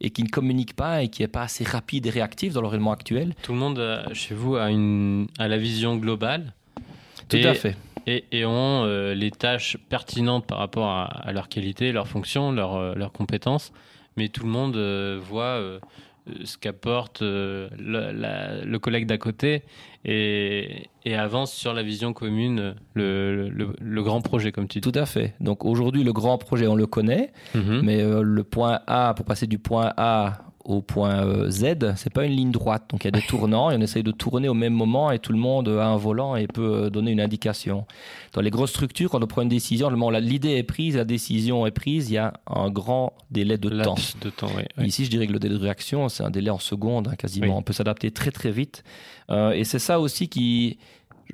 et 0.00 0.10
qui 0.10 0.22
ne 0.22 0.28
communique 0.28 0.76
pas 0.76 1.02
et 1.02 1.08
qui 1.08 1.22
n'est 1.22 1.28
pas 1.28 1.42
assez 1.42 1.64
rapide 1.64 2.06
et 2.06 2.10
réactif 2.10 2.52
dans 2.52 2.60
l'environnement 2.60 2.92
actuel. 2.92 3.34
Tout 3.42 3.52
le 3.52 3.58
monde 3.58 3.78
euh, 3.78 4.02
chez 4.12 4.34
vous 4.34 4.56
a, 4.56 4.70
une, 4.70 5.26
a 5.38 5.48
la 5.48 5.56
vision 5.56 5.96
globale 5.96 6.52
Tout 7.30 7.36
Et- 7.36 7.46
à 7.46 7.54
fait. 7.54 7.76
et, 8.06 8.24
et 8.32 8.44
ont 8.44 8.84
euh, 8.84 9.14
les 9.14 9.30
tâches 9.30 9.78
pertinentes 9.88 10.46
par 10.46 10.58
rapport 10.58 10.88
à, 10.90 11.04
à 11.04 11.32
leur 11.32 11.48
qualité, 11.48 11.92
leur 11.92 12.06
fonction, 12.06 12.52
leur, 12.52 12.74
euh, 12.76 12.94
leurs 12.94 13.12
compétences. 13.12 13.72
Mais 14.18 14.28
tout 14.28 14.44
le 14.44 14.50
monde 14.50 14.76
euh, 14.76 15.18
voit 15.22 15.58
ce 16.44 16.58
qu'apporte 16.58 17.22
euh, 17.22 17.68
le, 17.78 18.12
la- 18.12 18.64
le 18.64 18.78
collègue 18.78 19.06
d'à 19.06 19.18
côté 19.18 19.62
et, 20.04 20.88
et 21.04 21.14
avance 21.14 21.52
sur 21.52 21.72
la 21.74 21.82
vision 21.82 22.12
commune, 22.12 22.58
euh, 22.60 22.74
le, 22.94 23.48
le- 23.48 23.76
le 23.80 24.02
grand 24.02 24.20
projet, 24.20 24.52
comme 24.52 24.68
tu 24.68 24.80
dis. 24.80 24.90
Tout 24.90 24.98
à 24.98 25.06
fait. 25.06 25.34
Donc 25.40 25.64
aujourd'hui, 25.64 26.04
le 26.04 26.12
grand 26.12 26.38
projet, 26.38 26.66
on 26.66 26.76
le 26.76 26.86
connaît, 26.86 27.32
Mhm. 27.54 27.80
mais 27.82 28.00
euh, 28.02 28.22
le 28.22 28.44
point 28.44 28.80
A, 28.86 29.14
pour 29.14 29.24
passer 29.24 29.46
du 29.46 29.58
point 29.58 29.92
A 29.96 30.38
au 30.66 30.82
point 30.82 31.24
euh, 31.24 31.48
Z, 31.50 31.94
c'est 31.96 32.12
pas 32.12 32.24
une 32.24 32.32
ligne 32.32 32.50
droite. 32.50 32.84
Donc 32.90 33.04
il 33.04 33.06
y 33.06 33.08
a 33.08 33.10
des 33.12 33.22
tournants 33.28 33.70
et 33.70 33.76
on 33.76 33.80
essaye 33.80 34.02
de 34.02 34.10
tourner 34.10 34.48
au 34.48 34.54
même 34.54 34.72
moment 34.74 35.10
et 35.12 35.18
tout 35.18 35.32
le 35.32 35.38
monde 35.38 35.68
a 35.68 35.86
un 35.86 35.96
volant 35.96 36.36
et 36.36 36.46
peut 36.48 36.84
euh, 36.86 36.90
donner 36.90 37.12
une 37.12 37.20
indication. 37.20 37.86
Dans 38.32 38.40
les 38.40 38.50
grosses 38.50 38.70
structures, 38.70 39.08
quand 39.10 39.22
on 39.22 39.26
prend 39.26 39.42
une 39.42 39.48
décision, 39.48 39.88
le 39.88 39.96
moment 39.96 40.08
où 40.08 40.10
la- 40.10 40.20
l'idée 40.20 40.56
est 40.56 40.62
prise, 40.64 40.96
la 40.96 41.04
décision 41.04 41.66
est 41.66 41.70
prise, 41.70 42.10
il 42.10 42.14
y 42.14 42.18
a 42.18 42.34
un 42.48 42.68
grand 42.70 43.12
délai 43.30 43.58
de 43.58 43.68
temps. 43.82 43.94
De 44.20 44.30
temps, 44.30 44.48
oui. 44.56 44.64
oui. 44.78 44.86
Ici, 44.86 45.04
je 45.04 45.10
dirais 45.10 45.26
que 45.26 45.32
le 45.32 45.38
délai 45.38 45.54
de 45.54 45.60
réaction, 45.62 46.08
c'est 46.08 46.24
un 46.24 46.30
délai 46.30 46.50
en 46.50 46.58
secondes, 46.58 47.08
hein, 47.08 47.14
quasiment. 47.16 47.46
Oui. 47.46 47.52
On 47.56 47.62
peut 47.62 47.72
s'adapter 47.72 48.10
très 48.10 48.30
très 48.32 48.50
vite. 48.50 48.82
Euh, 49.30 49.52
et 49.52 49.64
c'est 49.64 49.78
ça 49.78 50.00
aussi 50.00 50.28
qui, 50.28 50.78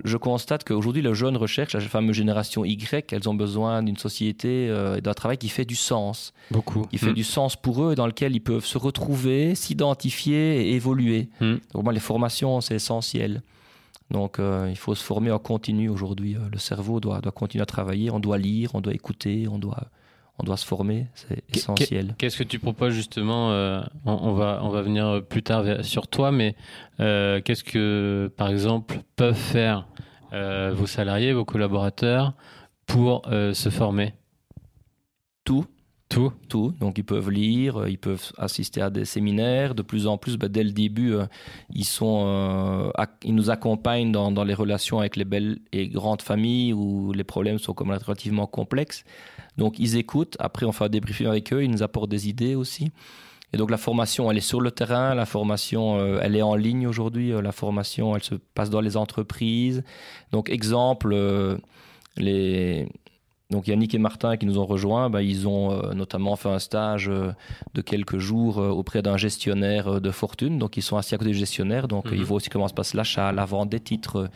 je 0.05 0.17
constate 0.17 0.65
qu'aujourd'hui, 0.65 1.03
les 1.03 1.15
jeunes 1.15 1.37
recherchent, 1.37 1.75
la 1.75 1.81
fameuse 1.81 2.17
génération 2.17 2.65
Y, 2.65 3.13
elles 3.13 3.29
ont 3.29 3.35
besoin 3.35 3.83
d'une 3.83 3.97
société 3.97 4.69
euh, 4.71 4.97
et 4.97 5.01
d'un 5.01 5.15
travail 5.15 5.39
qui 5.39 5.49
fait 5.49 5.65
du 5.65 5.77
sens. 5.77 6.33
Beaucoup. 6.51 6.83
Qui 6.87 6.99
fait 6.99 7.11
Mm. 7.11 7.15
du 7.15 7.25
sens 7.25 7.57
pour 7.57 7.85
eux 7.85 7.93
et 7.93 7.95
dans 7.95 8.07
lequel 8.07 8.35
ils 8.35 8.41
peuvent 8.41 8.65
se 8.65 8.79
retrouver, 8.79 9.55
s'identifier 9.55 10.69
et 10.69 10.75
évoluer. 10.75 11.29
Mm. 11.41 11.55
Donc, 11.75 11.85
moi, 11.85 11.93
les 11.93 12.01
formations, 12.01 12.61
c'est 12.61 12.75
essentiel. 12.77 13.43
Donc, 14.11 14.39
euh, 14.39 14.67
il 14.71 14.77
faut 14.77 14.95
se 14.95 15.03
former 15.03 15.31
en 15.31 15.39
continu 15.39 15.89
aujourd'hui. 15.89 16.37
Euh, 16.37 16.41
Le 16.53 16.59
cerveau 16.59 17.01
doit, 17.01 17.21
doit 17.21 17.33
continuer 17.33 17.63
à 17.63 17.67
travailler. 17.67 18.11
On 18.11 18.21
doit 18.21 18.39
lire, 18.39 18.75
on 18.75 18.81
doit 18.81 18.93
écouter, 18.95 19.47
on 19.51 19.59
doit, 19.59 19.85
on 20.39 20.45
doit 20.45 20.57
se 20.57 20.67
former. 20.67 21.07
C'est 21.15 21.43
essentiel. 21.55 22.15
Qu'est-ce 22.19 22.37
que 22.37 22.45
tu 22.45 22.59
proposes 22.59 22.95
justement 22.95 23.51
euh, 23.53 23.83
on, 24.05 24.13
on 24.13 24.33
va, 24.33 24.61
on 24.63 24.71
va 24.71 24.83
venir 24.83 25.23
plus 25.29 25.43
tard 25.43 25.85
sur 25.85 26.09
toi, 26.09 26.33
mais 26.33 26.57
euh, 27.01 27.41
qu'est-ce 27.41 27.65
que, 27.65 28.31
par 28.37 28.49
exemple, 28.49 29.01
peuvent 29.17 29.35
faire 29.35 29.87
euh, 30.33 30.73
vos 30.75 30.87
salariés, 30.87 31.33
vos 31.33 31.45
collaborateurs 31.45 32.35
pour 32.87 33.23
euh, 33.29 33.53
se 33.53 33.69
former? 33.69 34.15
Tout. 35.45 35.67
Tout 36.13 36.31
tout. 36.51 36.75
Donc 36.79 36.99
ils 36.99 37.05
peuvent 37.05 37.31
lire, 37.31 37.81
euh, 37.81 37.89
ils 37.89 37.97
peuvent 37.97 38.33
assister 38.37 38.83
à 38.83 38.91
des 38.91 39.07
séminaires. 39.07 39.75
De 39.75 39.81
plus 39.81 40.07
en 40.07 40.19
plus, 40.19 40.37
bah, 40.37 40.49
dès 40.49 40.63
le 40.63 40.73
début, 40.73 41.15
euh, 41.15 41.25
ils, 41.73 41.87
sont, 41.87 42.25
euh, 42.27 42.91
ils 43.25 43.35
nous 43.35 43.49
accompagnent 43.49 44.13
dans, 44.13 44.45
les 44.45 44.53
relations 44.53 44.99
avec 44.99 45.17
les 45.17 45.25
belles 45.25 45.59
et 45.73 45.89
grandes 45.89 46.21
familles 46.21 46.75
où 46.75 47.13
les 47.15 47.25
problèmes 47.25 47.59
sont 47.59 47.73
comme 47.73 47.91
relativement 47.93 48.47
complexes. 48.47 49.05
Donc 49.57 49.79
ils 49.79 49.97
écoutent. 49.97 50.37
Après, 50.39 50.67
on 50.67 50.73
fait 50.73 50.85
un 50.85 50.91
débriefing 50.91 51.29
avec 51.29 51.51
eux. 51.51 51.65
Ils 51.65 51.71
nous 51.71 51.83
apportent 51.83 52.11
des 52.11 52.29
idées 52.29 52.57
aussi. 52.57 52.91
Et 53.55 53.57
donc 53.57 53.71
la 53.71 53.79
formation, 53.79 54.31
elle 54.31 54.37
est 54.37 54.41
sur 54.41 54.61
le 54.61 54.71
terrain. 54.71 55.15
La 55.15 55.25
formation, 55.25 55.99
elle 56.21 56.37
est 56.37 56.43
en 56.43 56.57
ligne 56.57 56.87
aujourd'hui. 56.87 57.33
La 57.41 57.53
formation, 57.53 58.15
elle 58.15 58.23
se 58.23 58.35
passe 58.35 58.69
dans 58.69 58.83
les 58.83 58.99
entreprises. 58.99 59.83
Donc 60.31 60.51
exemple, 60.51 61.17
les 62.19 62.87
donc 63.53 63.69
Yannick 63.69 63.95
et 63.95 63.99
Martin 63.99 64.37
qui 64.37 64.47
nous 64.47 64.59
ont 64.59 64.67
rejoints, 64.67 65.11
bah, 65.11 65.23
ils 65.23 65.47
ont 65.47 65.71
euh, 65.71 65.93
notamment 65.93 66.35
fait 66.37 66.49
un 66.49 66.59
stage 66.59 67.09
euh, 67.09 67.33
de 67.75 67.83
quelques 67.83 68.19
jours 68.19 68.59
euh, 68.59 68.71
auprès 68.71 69.03
d'un 69.03 69.17
gestionnaire 69.17 70.01
de 70.01 70.11
fortune. 70.11 70.59
Donc 70.59 70.77
ils 70.77 70.83
sont 70.83 70.97
assis 70.97 71.15
à 71.15 71.19
côté 71.19 71.31
du 71.31 71.37
gestionnaire, 71.39 71.87
donc 71.87 72.07
Mhm. 72.07 72.15
ils 72.17 72.25
voient 72.25 72.39
aussi 72.39 72.49
comment 72.51 72.67
se 72.67 72.75
passe 72.75 72.95
l'achat, 72.95 73.31
la 73.31 73.45
vente 73.45 73.69
des 73.69 73.79
titres, 73.79 74.31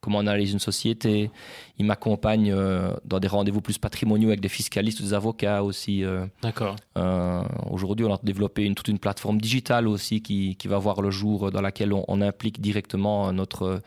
comment 0.00 0.18
on 0.18 0.20
analyse 0.20 0.52
une 0.52 0.60
société. 0.60 1.30
Ils 1.78 1.84
m'accompagnent 1.84 2.54
dans 3.04 3.18
des 3.18 3.28
rendez-vous 3.28 3.60
plus 3.60 3.76
patrimoniaux 3.76 4.28
avec 4.28 4.40
des 4.40 4.48
fiscalistes 4.48 5.00
ou 5.00 5.02
des 5.02 5.14
avocats 5.14 5.62
aussi. 5.62 6.02
D'accord. 6.40 6.76
Aujourd'hui, 7.70 8.06
on 8.06 8.14
a 8.14 8.18
développé 8.22 8.64
une, 8.64 8.74
toute 8.74 8.88
une 8.88 8.98
plateforme 8.98 9.38
digitale 9.40 9.86
aussi 9.88 10.22
qui, 10.22 10.56
qui 10.56 10.68
va 10.68 10.78
voir 10.78 11.02
le 11.02 11.10
jour 11.10 11.50
dans 11.50 11.60
laquelle 11.60 11.92
on, 11.92 12.04
on 12.08 12.22
implique 12.22 12.62
directement 12.62 13.30
notre, 13.32 13.82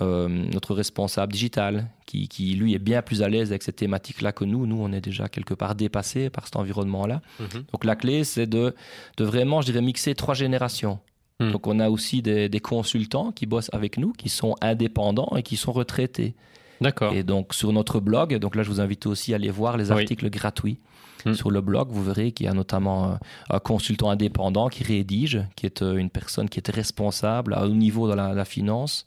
euh, 0.00 0.28
notre 0.28 0.74
responsable 0.74 1.32
digital 1.32 1.88
qui, 2.06 2.26
qui, 2.28 2.54
lui, 2.54 2.74
est 2.74 2.78
bien 2.78 3.02
plus 3.02 3.22
à 3.22 3.28
l'aise 3.28 3.50
avec 3.50 3.62
cette 3.62 3.76
thématique-là 3.76 4.32
que 4.32 4.44
nous. 4.44 4.66
Nous, 4.66 4.80
on 4.80 4.90
est 4.92 5.02
déjà 5.02 5.28
quelque 5.28 5.54
part 5.54 5.74
dépassés 5.74 6.30
par 6.30 6.46
cet 6.46 6.56
environnement-là. 6.56 7.20
Mhm. 7.40 7.64
Donc, 7.72 7.84
la 7.84 7.94
clé, 7.96 8.24
c'est 8.24 8.46
de, 8.46 8.74
de 9.18 9.24
vraiment, 9.24 9.60
je 9.60 9.66
dirais, 9.66 9.82
mixer 9.82 10.14
trois 10.14 10.34
générations. 10.34 10.98
Mm. 11.40 11.50
Donc, 11.50 11.66
on 11.66 11.78
a 11.78 11.90
aussi 11.90 12.22
des, 12.22 12.48
des 12.48 12.60
consultants 12.60 13.32
qui 13.32 13.44
bossent 13.46 13.70
avec 13.72 13.98
nous, 13.98 14.12
qui 14.12 14.28
sont 14.30 14.54
indépendants 14.62 15.34
et 15.36 15.42
qui 15.42 15.56
sont 15.56 15.72
retraités. 15.72 16.34
D'accord. 16.80 17.12
Et 17.12 17.22
donc 17.22 17.54
sur 17.54 17.72
notre 17.72 18.00
blog, 18.00 18.34
donc 18.38 18.56
là 18.56 18.64
je 18.64 18.68
vous 18.68 18.80
invite 18.80 19.06
aussi 19.06 19.32
à 19.32 19.36
aller 19.36 19.50
voir 19.50 19.76
les 19.76 19.92
Oui. 19.92 20.00
articles 20.00 20.28
gratuits. 20.30 20.78
Mm. 21.24 21.34
Sur 21.34 21.50
le 21.50 21.60
blog, 21.60 21.88
vous 21.90 22.02
verrez 22.02 22.32
qu'il 22.32 22.46
y 22.46 22.48
a 22.48 22.54
notamment 22.54 23.12
euh, 23.12 23.14
un 23.50 23.58
consultant 23.58 24.10
indépendant 24.10 24.68
qui 24.68 24.84
rédige, 24.84 25.42
qui 25.56 25.66
est 25.66 25.82
euh, 25.82 25.96
une 25.96 26.10
personne 26.10 26.48
qui 26.48 26.58
est 26.58 26.70
responsable 26.70 27.54
à 27.54 27.64
haut 27.64 27.68
niveau 27.68 28.08
de 28.08 28.14
la, 28.14 28.32
la 28.34 28.44
finance, 28.44 29.06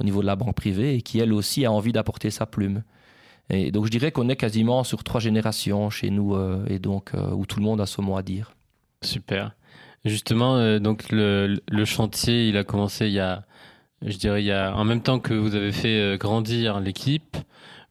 au 0.00 0.04
niveau 0.04 0.20
de 0.20 0.26
la 0.26 0.36
banque 0.36 0.56
privée, 0.56 0.96
et 0.96 1.02
qui 1.02 1.18
elle 1.18 1.32
aussi 1.32 1.64
a 1.64 1.72
envie 1.72 1.92
d'apporter 1.92 2.30
sa 2.30 2.46
plume. 2.46 2.82
Et 3.50 3.70
donc 3.70 3.86
je 3.86 3.90
dirais 3.90 4.12
qu'on 4.12 4.28
est 4.28 4.36
quasiment 4.36 4.84
sur 4.84 5.04
trois 5.04 5.20
générations 5.20 5.90
chez 5.90 6.10
nous, 6.10 6.34
euh, 6.34 6.64
et 6.68 6.78
donc 6.78 7.14
euh, 7.14 7.30
où 7.30 7.46
tout 7.46 7.58
le 7.58 7.64
monde 7.64 7.80
a 7.80 7.86
son 7.86 8.02
mot 8.02 8.16
à 8.16 8.22
dire. 8.22 8.52
Super. 9.02 9.52
Justement, 10.04 10.56
euh, 10.56 10.78
donc 10.78 11.10
le, 11.10 11.60
le 11.70 11.84
chantier, 11.84 12.48
il 12.48 12.56
a 12.56 12.64
commencé 12.64 13.06
il 13.06 13.12
y 13.12 13.20
a, 13.20 13.44
je 14.04 14.16
dirais, 14.16 14.42
il 14.42 14.46
y 14.46 14.52
a, 14.52 14.74
en 14.74 14.84
même 14.84 15.00
temps 15.00 15.20
que 15.20 15.34
vous 15.34 15.54
avez 15.54 15.70
fait 15.72 16.00
euh, 16.00 16.16
grandir 16.16 16.80
l'équipe, 16.80 17.36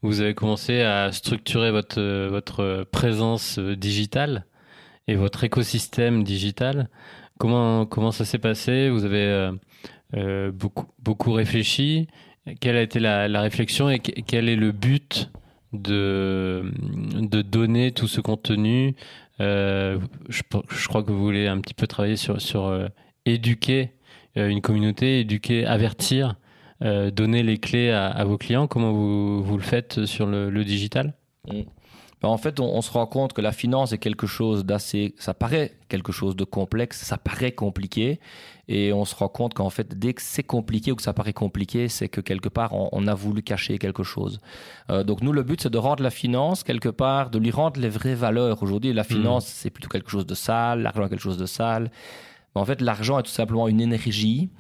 vous 0.02 0.22
avez 0.22 0.34
commencé 0.34 0.82
à 0.82 1.12
structurer 1.12 1.72
votre, 1.72 2.00
euh, 2.00 2.28
votre 2.30 2.86
présence 2.92 3.60
euh, 3.60 3.76
digitale 3.76 4.46
et 5.08 5.16
votre 5.16 5.44
écosystème 5.44 6.24
digital. 6.24 6.90
Comment, 7.38 7.86
comment 7.86 8.12
ça 8.12 8.26
s'est 8.26 8.40
passé? 8.40 8.90
Vous 8.90 9.06
avez 9.06 9.52
euh, 10.16 10.52
beaucoup, 10.52 10.88
beaucoup 11.00 11.34
réfléchi. 11.34 12.08
Quelle 12.60 12.76
a 12.76 12.82
été 12.82 13.00
la, 13.00 13.28
la 13.28 13.42
réflexion 13.42 13.90
et 13.90 14.00
que- 14.00 14.22
quel 14.22 14.50
est 14.50 14.56
le 14.56 14.72
but 14.72 15.32
de, 15.74 16.72
de 17.20 17.42
donner 17.42 17.92
tout 17.92 18.08
ce 18.08 18.22
contenu? 18.22 18.96
Je, 19.40 20.88
crois 20.88 21.04
que 21.04 21.12
vous 21.12 21.20
voulez 21.24 21.48
un 21.48 21.60
petit 21.62 21.74
peu 21.74 21.88
travailler 21.88 22.16
sur, 22.16 22.40
sur 22.40 22.72
éduquer 23.26 23.92
une 24.36 24.62
communauté, 24.62 25.22
éduquer, 25.22 25.66
avertir, 25.66 26.36
euh, 26.82 27.12
donner 27.12 27.44
les 27.44 27.58
clés 27.58 27.92
à, 27.92 28.08
à 28.08 28.24
vos 28.24 28.38
clients. 28.38 28.68
Comment 28.68 28.92
vous, 28.92 29.44
vous 29.44 29.58
le 29.58 29.64
faites 29.64 30.06
sur 30.06 30.26
le, 30.26 30.50
le 30.50 30.64
digital? 30.64 31.14
Ben, 32.22 32.30
en 32.30 32.38
fait, 32.38 32.60
on, 32.60 32.66
on 32.66 32.82
se 32.82 32.92
rend 32.92 33.08
compte 33.08 33.34
que 33.34 33.42
la 33.42 33.52
finance 33.52 33.94
est 33.94 33.98
quelque 33.98 34.28
chose 34.28 34.64
d'assez. 34.64 35.16
Ça 35.18 35.34
paraît 35.34 35.74
quelque 35.90 36.12
chose 36.12 36.36
de 36.36 36.44
complexe, 36.44 37.02
ça 37.02 37.18
paraît 37.18 37.52
compliqué. 37.52 38.20
Et 38.68 38.94
on 38.94 39.06
se 39.06 39.16
rend 39.16 39.28
compte 39.28 39.56
qu'en 39.56 39.72
fait, 39.72 39.98
dès 39.98 40.14
que 40.14 40.22
c'est 40.22 40.44
compliqué 40.44 40.92
ou 40.92 40.96
que 40.96 41.02
ça 41.02 41.14
paraît 41.14 41.34
compliqué, 41.34 41.90
c'est 41.90 42.10
que 42.10 42.22
quelque 42.22 42.48
part, 42.48 42.74
on, 42.74 42.90
on 42.92 43.08
a 43.08 43.16
voulu 43.16 43.42
cacher 43.42 43.80
quelque 43.80 44.04
chose. 44.04 44.40
Euh, 44.92 45.04
donc, 45.04 45.24
nous, 45.24 45.34
le 45.34 45.42
but, 45.42 45.62
c'est 45.62 45.72
de 45.72 45.80
rendre 45.80 46.04
la 46.04 46.12
finance, 46.12 46.64
quelque 46.64 46.90
part, 46.90 47.32
de 47.32 47.40
lui 47.40 47.50
rendre 47.50 47.82
les 47.82 47.90
vraies 47.90 48.14
valeurs. 48.14 48.62
Aujourd'hui, 48.62 48.94
la 48.94 49.04
finance, 49.04 49.48
c'est 49.48 49.72
plutôt 49.72 49.90
quelque 49.90 50.12
chose 50.12 50.28
de 50.28 50.36
sale, 50.36 50.84
l'argent 50.84 51.06
est 51.06 51.10
quelque 51.10 51.20
chose 51.20 51.40
de 51.40 51.48
sale. 51.48 51.92
Mais 52.54 52.62
en 52.62 52.66
fait, 52.66 52.82
l'argent 52.82 53.18
est 53.18 53.24
tout 53.24 53.32
simplement 53.32 53.68
une 53.68 53.82
énergie, 53.82 54.52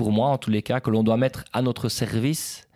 pour 0.00 0.12
moi, 0.12 0.28
en 0.28 0.38
tous 0.38 0.50
les 0.50 0.62
cas, 0.62 0.80
que 0.80 0.88
l'on 0.90 1.02
doit 1.02 1.18
mettre 1.18 1.44
à 1.52 1.60
notre 1.60 1.90
service 1.90 2.66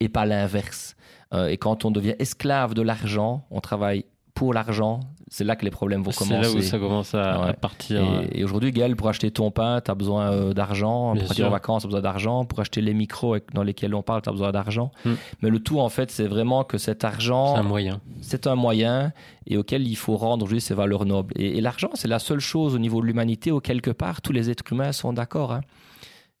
et 0.00 0.08
pas 0.08 0.24
l'inverse. 0.24 0.96
Euh, 1.34 1.48
et 1.48 1.58
quand 1.58 1.84
on 1.84 1.90
devient 1.90 2.14
esclave 2.18 2.72
de 2.72 2.80
l'argent, 2.80 3.44
on 3.50 3.60
travaille 3.60 4.06
pour 4.32 4.54
l'argent, 4.54 5.00
c'est 5.28 5.44
là 5.44 5.54
que 5.54 5.64
les 5.66 5.70
problèmes 5.70 6.02
vont 6.02 6.10
C'est 6.12 6.24
commencer. 6.26 6.50
là 6.54 6.58
où 6.58 6.62
ça 6.62 6.78
commence 6.78 7.14
à, 7.14 7.40
Ouais. 7.42 7.48
à 7.50 7.52
partir. 7.52 8.00
Et, 8.32 8.38
et 8.40 8.44
aujourd'hui, 8.44 8.72
Gaël, 8.72 8.96
pour 8.96 9.08
acheter 9.08 9.30
ton 9.30 9.50
pain, 9.50 9.82
tu 9.84 9.90
as 9.90 9.94
besoin 9.94 10.32
euh, 10.32 10.54
d'argent. 10.54 11.12
Pour 11.14 11.26
partir 11.26 11.46
en 11.48 11.50
vacances, 11.50 11.82
tu 11.82 11.86
as 11.86 11.90
besoin 11.90 12.00
d'argent. 12.00 12.46
Pour 12.46 12.58
acheter 12.60 12.80
les 12.80 12.94
micros 12.94 13.36
dans 13.52 13.62
lesquels 13.62 13.94
on 13.94 14.02
parle, 14.02 14.22
tu 14.22 14.30
as 14.30 14.32
besoin 14.32 14.50
d'argent. 14.50 14.90
Hmm. 15.04 15.14
Mais 15.42 15.50
le 15.50 15.58
tout, 15.58 15.78
en 15.78 15.90
fait, 15.90 16.10
c'est 16.10 16.26
vraiment 16.26 16.64
que 16.64 16.78
cet 16.78 17.04
argent, 17.04 17.54
C'est 17.54 17.60
un 17.60 17.64
moyen. 17.64 18.00
c'est 18.22 18.46
un 18.46 18.54
moyen 18.54 19.12
et 19.46 19.58
auquel 19.58 19.86
il 19.86 19.96
faut 19.96 20.16
rendre 20.16 20.44
aujourd'hui 20.46 20.62
ses 20.62 20.74
valeurs 20.74 21.04
nobles. 21.04 21.34
Et, 21.36 21.58
et 21.58 21.60
l'argent, 21.60 21.90
c'est 21.94 22.08
la 22.08 22.18
seule 22.18 22.40
chose 22.40 22.74
au 22.74 22.78
niveau 22.78 23.02
de 23.02 23.06
l'humanité 23.06 23.52
où, 23.52 23.60
quelque 23.60 23.90
part, 23.90 24.22
tous 24.22 24.32
les 24.32 24.48
êtres 24.48 24.64
humains 24.72 24.92
sont 24.92 25.12
d'accord 25.12 25.52
hein, 25.52 25.60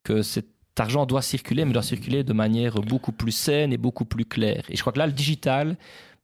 que 0.02 0.22
cet 0.22 0.46
argent 0.78 1.06
doit 1.06 1.22
circuler, 1.22 1.64
mais 1.64 1.72
doit 1.72 1.82
circuler 1.82 2.24
de 2.24 2.32
manière 2.32 2.74
beaucoup 2.80 3.12
plus 3.12 3.32
saine 3.32 3.72
et 3.72 3.76
beaucoup 3.76 4.04
plus 4.04 4.24
claire. 4.24 4.62
Et 4.68 4.76
je 4.76 4.80
crois 4.80 4.92
que 4.92 4.98
là, 4.98 5.06
le 5.06 5.12
digital 5.12 5.76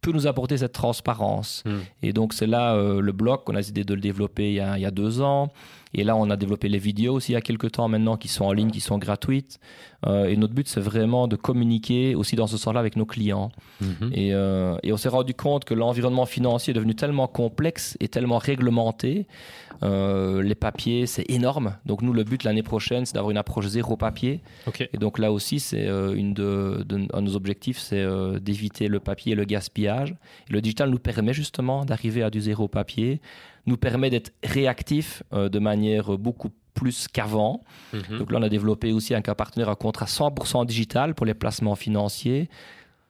peut 0.02 0.12
nous 0.12 0.26
apporter 0.26 0.58
cette 0.58 0.72
transparence. 0.72 1.62
Hmm. 1.66 1.78
Et 2.02 2.12
donc, 2.12 2.32
c'est 2.32 2.46
là 2.46 2.74
euh, 2.74 3.00
le 3.00 3.12
blog 3.12 3.44
qu'on 3.44 3.54
a 3.54 3.58
décidé 3.58 3.84
de 3.84 3.94
le 3.94 4.00
développer 4.00 4.50
il 4.50 4.54
y, 4.54 4.60
a, 4.60 4.78
il 4.78 4.82
y 4.82 4.86
a 4.86 4.90
deux 4.90 5.20
ans. 5.20 5.50
Et 5.94 6.04
là, 6.04 6.14
on 6.14 6.28
a 6.30 6.36
développé 6.36 6.68
les 6.68 6.78
vidéos 6.78 7.14
aussi 7.14 7.32
il 7.32 7.34
y 7.34 7.38
a 7.38 7.40
quelques 7.40 7.72
temps 7.72 7.88
maintenant 7.88 8.16
qui 8.16 8.28
sont 8.28 8.44
en 8.44 8.52
ligne, 8.52 8.70
qui 8.70 8.80
sont 8.80 8.98
gratuites. 8.98 9.58
Euh, 10.06 10.26
et 10.26 10.36
notre 10.36 10.52
but, 10.52 10.68
c'est 10.68 10.80
vraiment 10.80 11.26
de 11.26 11.36
communiquer 11.36 12.14
aussi 12.14 12.36
dans 12.36 12.46
ce 12.46 12.58
sens-là 12.58 12.80
avec 12.80 12.96
nos 12.96 13.06
clients. 13.06 13.50
Mhm. 13.80 14.10
Et, 14.12 14.34
euh, 14.34 14.76
et 14.82 14.92
on 14.92 14.96
s'est 14.96 15.08
rendu 15.08 15.34
compte 15.34 15.64
que 15.64 15.74
l'environnement 15.74 16.26
financier 16.26 16.72
est 16.72 16.74
devenu 16.74 16.94
tellement 16.94 17.26
complexe 17.26 17.96
et 17.98 18.08
tellement 18.08 18.38
réglementé. 18.38 19.26
Euh, 19.82 20.42
les 20.42 20.54
papiers, 20.54 21.06
c'est 21.06 21.24
énorme. 21.30 21.76
Donc 21.84 22.02
nous, 22.02 22.12
le 22.12 22.24
but 22.24 22.44
l'année 22.44 22.62
prochaine, 22.62 23.04
c'est 23.06 23.14
d'avoir 23.14 23.30
une 23.30 23.36
approche 23.36 23.66
zéro 23.66 23.96
papier. 23.96 24.40
Et 24.92 24.98
donc 24.98 25.18
là 25.18 25.32
aussi, 25.32 25.60
c'est 25.60 25.86
euh, 25.86 26.14
une 26.14 26.32
de, 26.34 26.84
de- 26.88 27.06
un 27.12 27.20
de 27.22 27.26
nos 27.26 27.36
objectifs, 27.36 27.78
c'est 27.78 28.00
euh, 28.00 28.38
d'éviter 28.38 28.88
le 28.88 29.00
papier 29.00 29.32
et 29.32 29.36
le 29.36 29.44
gaspillage. 29.44 30.14
Et 30.48 30.52
le 30.52 30.60
digital 30.60 30.90
nous 30.90 30.98
permet 30.98 31.32
justement 31.34 31.84
d'arriver 31.84 32.22
à 32.22 32.30
du 32.30 32.40
zéro 32.40 32.68
papier, 32.68 33.20
nous 33.66 33.76
permet 33.76 34.10
d'être 34.10 34.32
réactif 34.44 35.22
de 35.32 35.58
manière 35.58 36.16
beaucoup 36.18 36.50
plus 36.74 37.08
qu'avant. 37.08 37.62
Mhm. 37.92 38.18
Donc 38.18 38.30
là, 38.32 38.38
on 38.38 38.42
a 38.42 38.48
développé 38.48 38.92
aussi 38.92 39.14
avec 39.14 39.28
un 39.28 39.34
partenaire 39.34 39.68
un 39.68 39.74
contrat 39.74 40.06
100% 40.06 40.64
digital 40.66 41.14
pour 41.14 41.26
les 41.26 41.34
placements 41.34 41.74
financiers. 41.74 42.48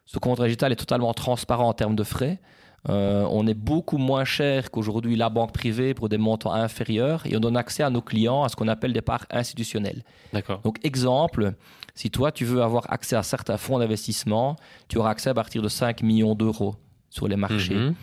Ce 0.04 0.18
contrat 0.18 0.44
digital 0.46 0.72
est 0.72 0.76
totalement 0.76 1.12
transparent 1.14 1.68
en 1.68 1.72
termes 1.72 1.96
de 1.96 2.04
frais. 2.04 2.38
Euh, 2.88 3.26
on 3.30 3.46
est 3.46 3.54
beaucoup 3.54 3.98
moins 3.98 4.24
cher 4.24 4.70
qu'aujourd'hui 4.70 5.16
la 5.16 5.28
banque 5.28 5.52
privée 5.52 5.92
pour 5.92 6.08
des 6.08 6.18
montants 6.18 6.52
inférieurs 6.52 7.26
et 7.26 7.36
on 7.36 7.40
donne 7.40 7.56
accès 7.56 7.82
à 7.82 7.90
nos 7.90 8.00
clients 8.00 8.44
à 8.44 8.48
ce 8.48 8.56
qu'on 8.56 8.68
appelle 8.68 8.92
des 8.92 9.02
parts 9.02 9.26
institutionnelles. 9.30 10.04
D'accord. 10.32 10.60
Donc 10.62 10.78
exemple, 10.84 11.54
si 11.94 12.10
toi 12.10 12.30
tu 12.30 12.44
veux 12.44 12.62
avoir 12.62 12.92
accès 12.92 13.16
à 13.16 13.22
certains 13.22 13.56
fonds 13.56 13.78
d'investissement, 13.78 14.56
tu 14.88 14.98
auras 14.98 15.10
accès 15.10 15.30
à 15.30 15.34
partir 15.34 15.62
de 15.62 15.68
5 15.68 16.02
millions 16.02 16.34
d'euros 16.34 16.76
sur 17.10 17.26
les 17.26 17.36
marchés. 17.36 17.74
Mhm. 17.74 17.94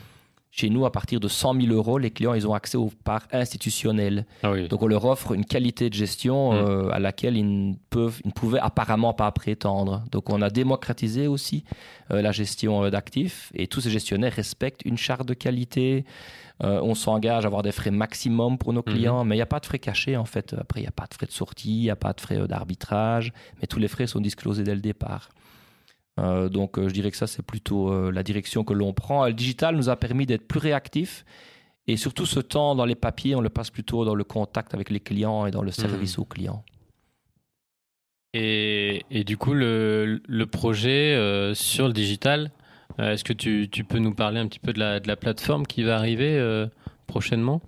Chez 0.55 0.69
nous, 0.69 0.85
à 0.85 0.91
partir 0.91 1.19
de 1.19 1.27
100 1.27 1.61
000 1.61 1.73
euros, 1.73 1.97
les 1.97 2.11
clients, 2.11 2.35
ils 2.35 2.47
ont 2.47 2.53
accès 2.53 2.77
aux 2.77 2.91
parts 3.03 3.25
institutionnelles. 3.31 4.27
Ah 4.43 4.51
oui. 4.51 4.67
Donc, 4.67 4.83
on 4.83 4.87
leur 4.87 5.03
offre 5.05 5.31
une 5.31 5.45
qualité 5.45 5.89
de 5.89 5.95
gestion 5.95 6.53
Mm. 6.53 6.55
euh, 6.55 6.89
à 6.91 6.99
laquelle 6.99 7.35
ils 7.37 7.69
ne, 7.71 7.73
peuvent, 7.89 8.21
ils 8.23 8.27
ne 8.27 8.33
pouvaient 8.33 8.59
apparemment 8.59 9.15
pas 9.15 9.31
prétendre. 9.31 10.03
Donc, 10.11 10.29
on 10.29 10.43
a 10.43 10.51
démocratisé 10.51 11.25
aussi 11.25 11.63
euh, 12.11 12.21
la 12.21 12.31
gestion 12.31 12.83
euh, 12.83 12.91
d'actifs 12.91 13.51
et 13.55 13.65
tous 13.65 13.81
ces 13.81 13.89
gestionnaires 13.89 14.33
respectent 14.33 14.83
une 14.85 14.97
charte 14.97 15.27
de 15.27 15.33
qualité. 15.33 16.05
On 16.59 16.95
s'engage 16.95 17.43
à 17.43 17.47
avoir 17.47 17.61
des 17.63 17.73
frais 17.73 17.91
maximum 17.91 18.57
pour 18.57 18.71
nos 18.71 18.83
clients, 18.83 19.25
mais 19.25 19.35
il 19.35 19.39
n'y 19.39 19.41
a 19.41 19.47
pas 19.47 19.59
de 19.59 19.65
frais 19.65 19.79
cachés 19.79 20.15
en 20.15 20.23
fait. 20.23 20.55
Après, 20.57 20.79
il 20.79 20.83
n'y 20.83 20.87
a 20.87 20.91
pas 20.91 21.07
de 21.07 21.13
frais 21.13 21.25
de 21.25 21.31
sortie, 21.31 21.75
il 21.77 21.81
n'y 21.81 21.89
a 21.89 21.97
pas 21.97 22.13
de 22.13 22.21
frais 22.21 22.47
d'arbitrage, 22.47 23.33
mais 23.59 23.67
tous 23.67 23.79
les 23.79 23.89
frais 23.89 24.07
sont 24.07 24.21
disclosés 24.21 24.63
dès 24.63 24.75
le 24.75 24.79
départ. 24.79 25.29
Euh, 26.19 26.49
donc, 26.49 26.77
euh, 26.77 26.87
je 26.87 26.93
dirais 26.93 27.11
que 27.11 27.17
ça, 27.17 27.27
c'est 27.27 27.43
plutôt 27.43 27.91
euh, 27.91 28.11
la 28.11 28.23
direction 28.23 28.63
que 28.63 28.73
l'on 28.73 28.93
prend. 28.93 29.25
Le 29.25 29.33
digital 29.33 29.75
nous 29.75 29.89
a 29.89 29.95
permis 29.95 30.25
d'être 30.25 30.47
plus 30.47 30.59
réactifs. 30.59 31.25
Et 31.87 31.97
surtout, 31.97 32.25
ce 32.25 32.39
temps 32.39 32.75
dans 32.75 32.85
les 32.85 32.95
papiers, 32.95 33.35
on 33.35 33.41
le 33.41 33.49
passe 33.49 33.69
plutôt 33.69 34.05
dans 34.05 34.15
le 34.15 34.23
contact 34.23 34.73
avec 34.73 34.89
les 34.89 34.99
clients 34.99 35.45
et 35.45 35.51
dans 35.51 35.63
le 35.63 35.71
service 35.71 36.17
aux 36.17 36.23
clients. 36.23 36.63
Et, 38.33 39.03
et 39.11 39.23
du 39.23 39.37
coup, 39.37 39.53
le, 39.53 40.21
le 40.25 40.45
projet 40.45 41.53
sur 41.55 41.87
le 41.87 41.93
digital, 41.93 42.51
est-ce 42.99 43.25
que 43.25 43.33
tu, 43.33 43.67
tu 43.69 43.83
peux 43.83 43.99
nous 43.99 44.13
parler 44.13 44.39
un 44.39 44.47
petit 44.47 44.59
peu 44.59 44.71
de 44.71 44.79
la, 44.79 45.01
de 45.01 45.09
la 45.09 45.17
plateforme 45.17 45.67
qui 45.67 45.83
va 45.83 45.97
arriver 45.97 46.65
prochainement? 47.05 47.61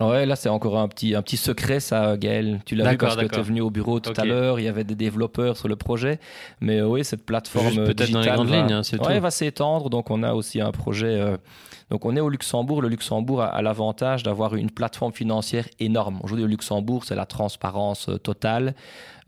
Ouais, 0.00 0.26
là, 0.26 0.34
c'est 0.34 0.48
encore 0.48 0.76
un 0.78 0.88
petit, 0.88 1.14
un 1.14 1.22
petit 1.22 1.36
secret, 1.36 1.78
ça, 1.78 2.16
Gaël. 2.16 2.60
Tu 2.66 2.74
l'as 2.74 2.90
vu 2.90 2.98
parce 2.98 3.16
que 3.16 3.26
tu 3.26 3.38
es 3.38 3.42
venu 3.42 3.60
au 3.60 3.70
bureau 3.70 4.00
tout 4.00 4.12
à 4.16 4.24
l'heure. 4.24 4.58
Il 4.58 4.64
y 4.64 4.68
avait 4.68 4.82
des 4.82 4.96
développeurs 4.96 5.56
sur 5.56 5.68
le 5.68 5.76
projet. 5.76 6.18
Mais 6.60 6.78
euh, 6.78 6.86
oui, 6.86 7.04
cette 7.04 7.24
plateforme 7.24 7.84
peut-être 7.84 8.10
dans 8.10 8.20
les 8.20 8.26
grandes 8.30 8.48
va, 8.48 8.56
lignes, 8.56 8.72
hein, 8.72 8.82
c'est 8.82 9.00
ouais, 9.00 9.16
tout. 9.16 9.22
va 9.22 9.30
s'étendre. 9.30 9.90
Donc, 9.90 10.10
on 10.10 10.24
a 10.24 10.34
aussi 10.34 10.60
un 10.60 10.72
projet. 10.72 11.20
euh, 11.20 11.36
donc, 11.90 12.04
on 12.04 12.16
est 12.16 12.20
au 12.20 12.28
Luxembourg. 12.28 12.82
Le 12.82 12.88
Luxembourg 12.88 13.42
a, 13.42 13.46
a 13.46 13.62
l'avantage 13.62 14.22
d'avoir 14.22 14.54
une 14.54 14.70
plateforme 14.70 15.12
financière 15.12 15.66
énorme. 15.80 16.20
Aujourd'hui, 16.22 16.44
au 16.44 16.48
Luxembourg, 16.48 17.04
c'est 17.04 17.14
la 17.14 17.26
transparence 17.26 18.08
euh, 18.08 18.18
totale. 18.18 18.74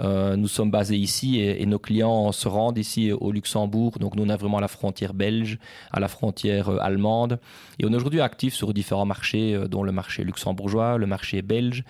Euh, 0.02 0.36
nous 0.36 0.48
sommes 0.48 0.70
basés 0.70 0.96
ici 0.98 1.40
et, 1.40 1.62
et 1.62 1.66
nos 1.66 1.78
clients 1.78 2.30
se 2.32 2.48
rendent 2.48 2.76
ici 2.76 3.12
au 3.12 3.32
Luxembourg. 3.32 3.98
Donc, 3.98 4.14
nous, 4.14 4.24
on 4.24 4.28
a 4.28 4.36
vraiment 4.36 4.60
la 4.60 4.68
frontière 4.68 5.14
belge, 5.14 5.58
à 5.90 6.00
la 6.00 6.08
frontière 6.08 6.68
euh, 6.68 6.78
allemande. 6.80 7.38
Et 7.78 7.86
on 7.86 7.92
est 7.92 7.96
aujourd'hui 7.96 8.20
actif 8.20 8.52
sur 8.54 8.74
différents 8.74 9.06
marchés, 9.06 9.54
euh, 9.54 9.68
dont 9.68 9.82
le 9.82 9.92
marché 9.92 10.22
luxembourgeois, 10.24 10.98
le 10.98 11.06
marché 11.06 11.40
belge. 11.42 11.82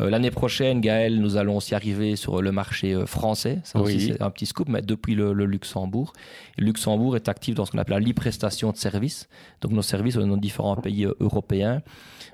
Euh, 0.00 0.10
L'année 0.10 0.30
prochaine, 0.32 0.80
Gaël, 0.80 1.20
nous 1.20 1.36
allons 1.36 1.56
aussi 1.58 1.74
arriver 1.74 2.16
sur 2.16 2.42
le 2.42 2.50
marché 2.52 2.94
euh, 2.94 3.06
français. 3.06 3.60
Ça 3.64 3.78
aussi, 3.80 3.96
Oui. 3.96 4.06
c'est 4.12 4.22
un 4.22 4.30
petit 4.30 4.46
scoop, 4.46 4.68
mais 4.68 4.82
depuis 4.82 5.14
le, 5.14 5.32
le 5.32 5.46
Luxembourg. 5.46 6.12
Le 6.58 6.64
Luxembourg 6.66 7.14
est 7.16 7.28
actif 7.28 7.54
dans 7.54 7.64
ce 7.64 7.70
qu'on 7.70 7.78
appelle 7.78 7.94
la 7.94 8.00
libre 8.00 8.20
prestation 8.22 8.70
de 8.72 8.76
services. 8.76 9.28
Donc, 9.60 9.70
nos 9.72 9.82
services 9.82 10.16
dans 10.26 10.36
différents 10.36 10.76
pays 10.76 11.04
euh, 11.04 11.14
européens. 11.20 11.82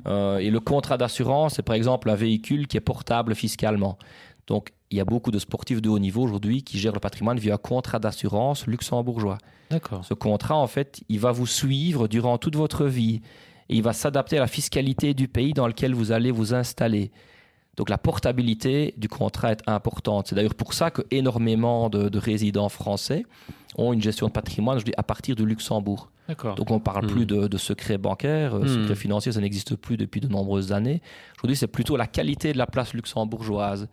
Euh, 0.07 0.39
et 0.39 0.51
le 0.51 0.61
contrat 0.61 0.97
d'assurance, 0.97 1.55
c'est 1.55 1.63
par 1.63 1.75
exemple 1.75 2.11
un 2.11 2.15
véhicule 2.15 2.67
qui 2.67 2.77
est 2.77 2.83
portable 2.83 3.35
fiscalement. 3.35 3.99
Donc, 4.47 4.71
il 4.91 4.97
y 4.97 5.01
a 5.01 5.05
beaucoup 5.05 5.31
de 5.31 5.39
sportifs 5.39 5.83
de 5.83 5.89
haut 5.89 5.99
niveau 5.99 6.23
aujourd'hui 6.23 6.63
qui 6.63 6.79
gèrent 6.79 6.95
le 6.95 7.01
patrimoine 7.01 7.39
via 7.39 7.55
un 7.55 7.59
contrat 7.59 7.99
d'assurance 7.99 8.67
luxembourgeois. 8.67 9.39
D'accord. 9.71 10.05
Ce 10.05 10.15
contrat, 10.15 10.57
en 10.57 10.67
fait, 10.67 11.03
il 11.09 11.21
va 11.21 11.33
vous 11.33 11.47
suivre 11.47 12.09
durant 12.09 12.39
toute 12.39 12.57
votre 12.57 12.87
vie 12.87 13.21
et 13.69 13.77
il 13.77 13.83
va 13.83 13.93
s'adapter 13.93 14.39
à 14.39 14.41
la 14.41 14.47
fiscalité 14.47 15.13
du 15.13 15.29
pays 15.29 15.53
dans 15.53 15.67
lequel 15.67 15.95
vous 15.95 16.13
allez 16.13 16.31
vous 16.31 16.55
installer. 16.55 17.11
Donc 17.77 17.91
la 17.91 17.99
portabilité 17.99 18.95
du 18.97 19.09
contrat 19.09 19.53
est 19.53 19.63
importante. 19.69 20.29
C'est 20.29 20.35
d'ailleurs 20.35 20.55
pour 20.55 20.73
ça 20.73 20.91
que 20.91 21.03
énormément 21.11 21.91
de, 21.91 22.09
de 22.09 22.19
résidents 22.19 22.69
français 22.69 23.25
ont 23.77 23.93
une 23.93 24.03
gestion 24.03 24.27
de 24.27 24.33
patrimoine 24.33 24.79
je 24.81 24.85
dis, 24.85 24.95
à 24.97 25.03
partir 25.03 25.37
du 25.37 25.47
Luxembourg. 25.47 26.11
Donc 26.57 26.71
on 26.71 26.75
ne 26.75 26.81
parle 26.81 27.05
Hmm. 27.07 27.09
plus 27.11 27.27
de, 27.27 27.47
de 27.49 27.57
secret 27.59 27.97
bancaire, 27.99 28.55
euh, 28.55 28.61
Hmm. 28.65 28.83
secret 28.83 28.95
financier, 28.97 29.33
ça 29.33 29.41
n'existe 29.41 29.77
plus 29.77 29.97
depuis 29.97 30.21
de 30.21 30.29
nombreuses 30.29 30.73
années. 30.73 31.01
Aujourd'hui, 31.39 31.57
c'est 31.57 31.67
plutôt 31.67 31.97
la 31.97 32.07
qualité 32.07 32.53
de 32.53 32.59
la 32.59 32.67
place 32.67 32.93
luxembourgeoise. 32.95 33.89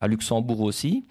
À 0.00 0.06
Luxembourg 0.08 0.60
aussi, 0.60 1.04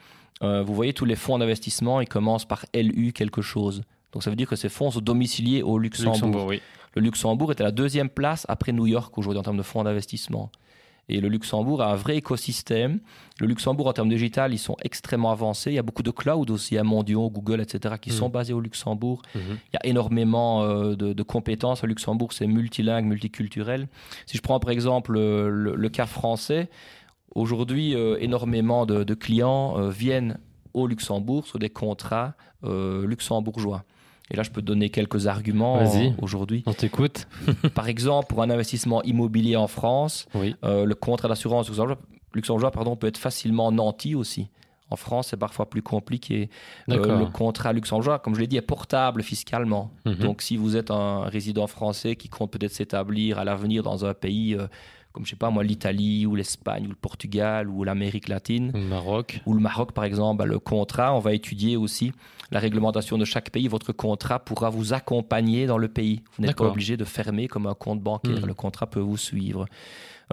euh, 0.43 0.63
vous 0.63 0.73
voyez 0.73 0.93
tous 0.93 1.05
les 1.05 1.15
fonds 1.15 1.37
d'investissement, 1.39 1.99
ils 2.01 2.07
commencent 2.07 2.45
par 2.45 2.65
LU 2.73 3.11
quelque 3.13 3.41
chose. 3.41 3.81
Donc 4.13 4.23
ça 4.23 4.29
veut 4.29 4.35
dire 4.35 4.47
que 4.47 4.55
ces 4.55 4.69
fonds 4.69 4.91
sont 4.91 5.01
domiciliés 5.01 5.61
au 5.61 5.77
Luxembourg. 5.77 6.13
Luxembourg, 6.13 6.45
oui. 6.47 6.61
Le 6.95 7.01
Luxembourg 7.01 7.51
est 7.51 7.59
à 7.61 7.63
la 7.65 7.71
deuxième 7.71 8.09
place 8.09 8.45
après 8.49 8.71
New 8.71 8.87
York 8.87 9.17
aujourd'hui 9.17 9.39
en 9.39 9.43
termes 9.43 9.57
de 9.57 9.61
fonds 9.63 9.83
d'investissement. 9.83 10.51
Et 11.09 11.21
le 11.21 11.29
Luxembourg 11.29 11.81
a 11.81 11.91
un 11.93 11.95
vrai 11.95 12.17
écosystème. 12.17 12.99
Le 13.39 13.47
Luxembourg, 13.47 13.87
en 13.87 13.93
termes 13.93 14.09
digital, 14.09 14.53
ils 14.53 14.57
sont 14.59 14.75
extrêmement 14.83 15.31
avancés. 15.31 15.71
Il 15.71 15.75
y 15.75 15.79
a 15.79 15.83
beaucoup 15.83 16.03
de 16.03 16.11
cloud 16.11 16.49
aussi, 16.49 16.77
à 16.77 16.83
mondiaux, 16.83 17.29
Google, 17.29 17.61
etc., 17.61 17.95
qui 18.01 18.09
Mhm. 18.09 18.15
sont 18.15 18.29
basés 18.29 18.51
au 18.53 18.59
Luxembourg. 18.59 19.21
Mhm. 19.33 19.41
Il 19.71 19.73
y 19.75 19.77
a 19.77 19.85
énormément 19.85 20.63
euh, 20.63 20.95
de, 20.95 21.13
de 21.13 21.23
compétences. 21.23 21.83
Au 21.83 21.87
Luxembourg, 21.87 22.33
c'est 22.33 22.45
multilingue, 22.47 23.05
multiculturel. 23.05 23.87
Si 24.25 24.35
je 24.37 24.41
prends 24.41 24.59
par 24.59 24.71
exemple 24.71 25.13
le, 25.13 25.49
le- 25.49 25.75
le 25.75 25.89
cas 25.89 26.05
français, 26.07 26.69
aujourd'hui, 27.35 27.95
euh, 27.95 28.17
énormément 28.19 28.85
de, 28.85 29.03
de 29.03 29.13
clients 29.13 29.77
euh, 29.79 29.89
viennent 29.89 30.39
au 30.73 30.87
Luxembourg 30.87 31.47
sur 31.47 31.59
des 31.59 31.69
contrats 31.69 32.33
euh, 32.63 33.05
luxembourgeois. 33.07 33.83
Et 34.29 34.35
là, 34.35 34.43
je 34.43 34.49
peux 34.51 34.61
te 34.61 34.65
donner 34.65 34.89
quelques 34.89 35.27
arguments 35.27 35.79
aujourd'hui. 36.21 36.63
On 36.65 36.73
t'écoute. 36.73 37.27
Par 37.75 37.87
exemple, 37.87 38.27
pour 38.27 38.41
un 38.41 38.49
investissement 38.49 39.01
immobilier 39.03 39.55
en 39.55 39.67
France, 39.67 40.27
Oui. 40.35 40.55
euh, 40.63 40.85
le 40.85 40.95
contrat 40.95 41.27
d'assurance 41.29 41.67
luxembourgeois, 41.67 42.01
luxembourgeois, 42.33 42.71
pardon, 42.71 42.95
peut 42.97 43.07
être 43.07 43.17
facilement 43.17 43.71
nanti 43.71 44.15
aussi. 44.15 44.49
En 44.89 44.95
France, 44.95 45.27
c'est 45.29 45.37
parfois 45.37 45.69
plus 45.69 45.81
compliqué. 45.81 46.49
Euh, 46.89 47.19
le 47.19 47.25
contrat 47.25 47.73
luxembourgeois, 47.73 48.19
comme 48.19 48.35
je 48.35 48.39
l'ai 48.41 48.47
dit, 48.47 48.55
est 48.57 48.61
portable 48.61 49.21
fiscalement. 49.21 49.91
Mhm. 50.05 50.15
Donc, 50.15 50.41
si 50.41 50.55
vous 50.55 50.77
êtes 50.77 50.91
un 50.91 51.23
résident 51.23 51.67
français 51.67 52.15
qui 52.15 52.29
compte 52.29 52.51
peut-être 52.51 52.71
s'établir 52.71 53.37
à 53.39 53.43
l'avenir 53.43 53.83
dans 53.83 54.05
un 54.05 54.13
pays 54.13 54.55
euh, 54.55 54.67
comme, 55.17 55.25
je 55.25 55.31
sais 55.31 55.35
pas 55.35 55.49
moi, 55.49 55.63
l'Italie 55.63 56.27
ou 56.27 56.35
l'Espagne 56.35 56.85
ou 56.85 56.89
le 56.89 56.95
Portugal 56.95 57.69
ou 57.69 57.83
l'Amérique 57.83 58.27
latine, 58.27 58.71
Au 58.75 58.77
Maroc. 58.77 59.41
ou 59.47 59.55
le 59.55 59.59
Maroc 59.59 59.91
par 59.91 60.03
exemple, 60.03 60.37
bah, 60.37 60.45
le 60.45 60.59
contrat, 60.59 61.15
on 61.15 61.19
va 61.19 61.33
étudier 61.33 61.75
aussi 61.75 62.11
la 62.51 62.59
réglementation 62.59 63.17
de 63.17 63.25
chaque 63.25 63.49
pays. 63.49 63.67
Votre 63.67 63.93
contrat 63.93 64.37
pourra 64.37 64.69
vous 64.69 64.93
accompagner 64.93 65.65
dans 65.65 65.79
le 65.79 65.87
pays. 65.87 66.21
Vous 66.37 66.45
n'êtes 66.45 66.55
pas 66.55 66.65
obligé 66.65 66.97
de 66.97 67.03
fermer 67.03 67.47
comme 67.47 67.65
un 67.65 67.73
compte 67.73 67.99
bancaire. 67.99 68.41
Mhm. 68.41 68.45
Le 68.45 68.53
contrat 68.53 68.85
peut 68.85 68.99
vous 68.99 69.17
suivre. 69.17 69.65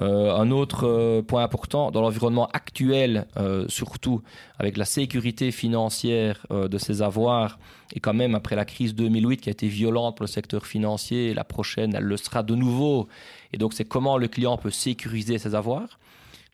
Euh, 0.02 0.34
un 0.34 0.50
autre 0.50 0.88
euh, 0.88 1.22
point 1.22 1.44
important, 1.44 1.92
dans 1.92 2.00
l'environnement 2.00 2.48
actuel, 2.52 3.26
euh, 3.36 3.64
surtout 3.68 4.22
avec 4.58 4.76
la 4.76 4.84
sécurité 4.84 5.52
financière 5.52 6.46
de 6.50 6.78
ces 6.78 7.02
avoirs, 7.02 7.58
et 7.92 8.00
quand 8.00 8.14
même 8.14 8.34
après 8.34 8.56
la 8.56 8.64
crise 8.64 8.94
2008 8.94 9.40
qui 9.40 9.48
a 9.50 9.52
été 9.52 9.68
violente 9.68 10.16
pour 10.16 10.24
le 10.24 10.28
secteur 10.28 10.66
financier, 10.66 11.32
la 11.34 11.44
prochaine, 11.44 11.94
elle 11.94 12.04
le 12.04 12.16
sera 12.16 12.42
de 12.42 12.54
nouveau. 12.54 13.08
Et 13.54 13.56
donc, 13.56 13.72
c'est 13.72 13.84
comment 13.84 14.18
le 14.18 14.26
client 14.28 14.56
peut 14.56 14.70
sécuriser 14.70 15.38
ses 15.38 15.54
avoirs. 15.54 15.98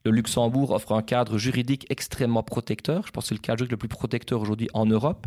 Le 0.05 0.11
Luxembourg 0.11 0.71
offre 0.71 0.93
un 0.93 1.01
cadre 1.01 1.37
juridique 1.37 1.85
extrêmement 1.89 2.43
protecteur. 2.43 3.05
Je 3.07 3.11
pense 3.11 3.23
que 3.25 3.29
c'est 3.29 3.35
le 3.35 3.39
cadre 3.39 3.57
juridique 3.59 3.71
le 3.71 3.77
plus 3.77 3.87
protecteur 3.87 4.39
aujourd'hui 4.41 4.67
en 4.73 4.85
Europe. 4.85 5.25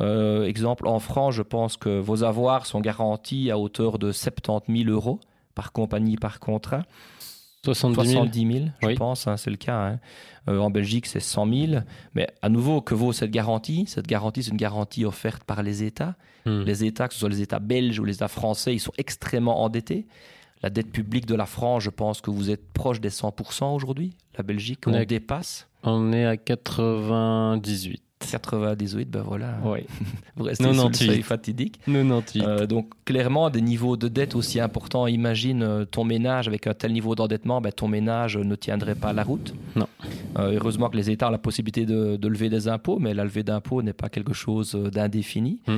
Euh, 0.00 0.44
exemple, 0.46 0.86
en 0.86 0.98
France, 0.98 1.34
je 1.34 1.42
pense 1.42 1.76
que 1.76 1.98
vos 2.00 2.22
avoirs 2.24 2.64
sont 2.66 2.80
garantis 2.80 3.50
à 3.50 3.58
hauteur 3.58 3.98
de 3.98 4.12
70 4.12 4.84
000 4.84 4.90
euros 4.94 5.20
par 5.54 5.72
compagnie, 5.72 6.16
par 6.16 6.40
contrat. 6.40 6.84
70 7.64 8.08
000. 8.08 8.24
70 8.24 8.52
000, 8.52 8.64
je 8.80 8.86
Oui. 8.86 8.94
pense, 8.94 9.26
hein, 9.26 9.36
c'est 9.36 9.50
le 9.50 9.56
cas. 9.56 9.76
hein. 9.76 9.98
Euh, 10.48 10.58
en 10.58 10.70
Belgique, 10.70 11.04
c'est 11.06 11.20
100 11.20 11.46
000. 11.52 11.82
Mais 12.14 12.26
à 12.40 12.48
nouveau, 12.48 12.80
que 12.80 12.94
vaut 12.94 13.12
cette 13.12 13.30
garantie? 13.30 13.84
Cette 13.86 14.06
garantie, 14.06 14.42
c'est 14.42 14.50
une 14.50 14.56
garantie 14.56 15.04
offerte 15.04 15.44
par 15.44 15.62
les 15.62 15.82
États. 15.82 16.14
Hmm. 16.46 16.62
Les 16.62 16.84
États, 16.84 17.08
que 17.08 17.12
ce 17.14 17.20
soit 17.20 17.28
les 17.28 17.42
États 17.42 17.58
belges 17.58 17.98
ou 17.98 18.04
les 18.04 18.14
États 18.14 18.28
français, 18.28 18.74
ils 18.74 18.80
sont 18.80 18.92
extrêmement 18.96 19.62
endettés. 19.62 20.06
La 20.62 20.70
dette 20.70 20.92
publique 20.92 21.26
de 21.26 21.34
la 21.34 21.46
France, 21.46 21.84
je 21.84 21.90
pense 21.90 22.20
que 22.20 22.30
vous 22.30 22.50
êtes 22.50 22.72
proche 22.72 23.00
des 23.00 23.10
100% 23.10 23.74
aujourd'hui. 23.74 24.14
La 24.36 24.42
Belgique, 24.42 24.80
on 24.86 25.04
dépasse. 25.04 25.68
On 25.82 26.12
est 26.12 26.26
à 26.26 26.36
98. 26.36 28.02
98, 28.30 29.10
ben 29.10 29.22
voilà. 29.22 29.58
Oui. 29.64 29.80
Vous 30.36 30.44
restez 30.44 30.64
sous 30.64 30.70
le 30.70 30.76
98. 30.76 31.06
seuil 31.06 31.22
fatidique. 31.22 31.80
98. 31.86 32.42
Euh, 32.44 32.66
donc 32.66 32.90
clairement, 33.04 33.48
des 33.48 33.62
niveaux 33.62 33.96
de 33.96 34.08
dette 34.08 34.34
aussi 34.34 34.60
importants. 34.60 35.06
Imagine 35.06 35.62
euh, 35.62 35.84
ton 35.86 36.04
ménage 36.04 36.46
avec 36.46 36.66
un 36.66 36.74
tel 36.74 36.92
niveau 36.92 37.14
d'endettement, 37.14 37.60
ben, 37.60 37.72
ton 37.72 37.88
ménage 37.88 38.36
ne 38.36 38.54
tiendrait 38.54 38.94
pas 38.94 39.12
la 39.12 39.22
route. 39.22 39.54
Non. 39.74 39.88
Euh, 40.38 40.52
heureusement 40.54 40.90
que 40.90 40.96
les 40.96 41.10
États 41.10 41.28
ont 41.28 41.32
la 41.32 41.38
possibilité 41.38 41.86
de, 41.86 42.16
de 42.16 42.28
lever 42.28 42.50
des 42.50 42.68
impôts, 42.68 42.98
mais 42.98 43.14
la 43.14 43.24
levée 43.24 43.42
d'impôts 43.42 43.82
n'est 43.82 43.94
pas 43.94 44.08
quelque 44.08 44.34
chose 44.34 44.74
euh, 44.74 44.90
d'indéfini. 44.90 45.60
Mm. 45.66 45.76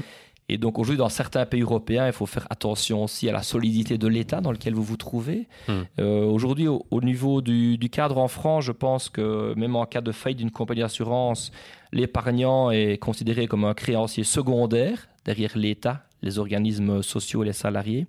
Et 0.49 0.59
donc 0.59 0.79
aujourd'hui, 0.79 0.99
dans 0.99 1.09
certains 1.09 1.47
pays 1.47 1.63
européens, 1.63 2.07
il 2.07 2.13
faut 2.13 2.27
faire 2.27 2.47
attention 2.51 3.05
aussi 3.05 3.29
à 3.29 3.33
la 3.33 3.43
solidité 3.43 3.97
de 3.97 4.07
l'État 4.07 4.41
dans 4.41 4.53
lequel 4.53 4.75
vous 4.75 4.83
vous 4.83 4.97
trouvez. 4.97 5.49
Mm. 5.69 5.73
Euh, 6.01 6.25
aujourd'hui, 6.25 6.69
au, 6.69 6.85
au 6.91 7.01
niveau 7.01 7.41
du, 7.41 7.79
du 7.79 7.89
cadre 7.89 8.19
en 8.19 8.29
France, 8.29 8.65
je 8.65 8.73
pense 8.73 9.09
que 9.09 9.55
même 9.57 9.77
en 9.77 9.87
cas 9.87 10.01
de 10.01 10.13
faillite 10.13 10.39
d'une 10.39 10.51
compagnie 10.51 10.81
d'assurance, 10.81 11.53
l'épargnant 11.93 12.71
est 12.71 12.99
considéré 12.99 13.47
comme 13.47 13.65
un 13.65 13.75
créancier 13.75 14.25
secondaire 14.25 15.09
derrière 15.25 15.57
l'État, 15.57 16.05
les 16.23 16.39
organismes 16.39 17.03
sociaux 17.03 17.43
et 17.43 17.47
les 17.47 17.53
salariés. 17.53 18.07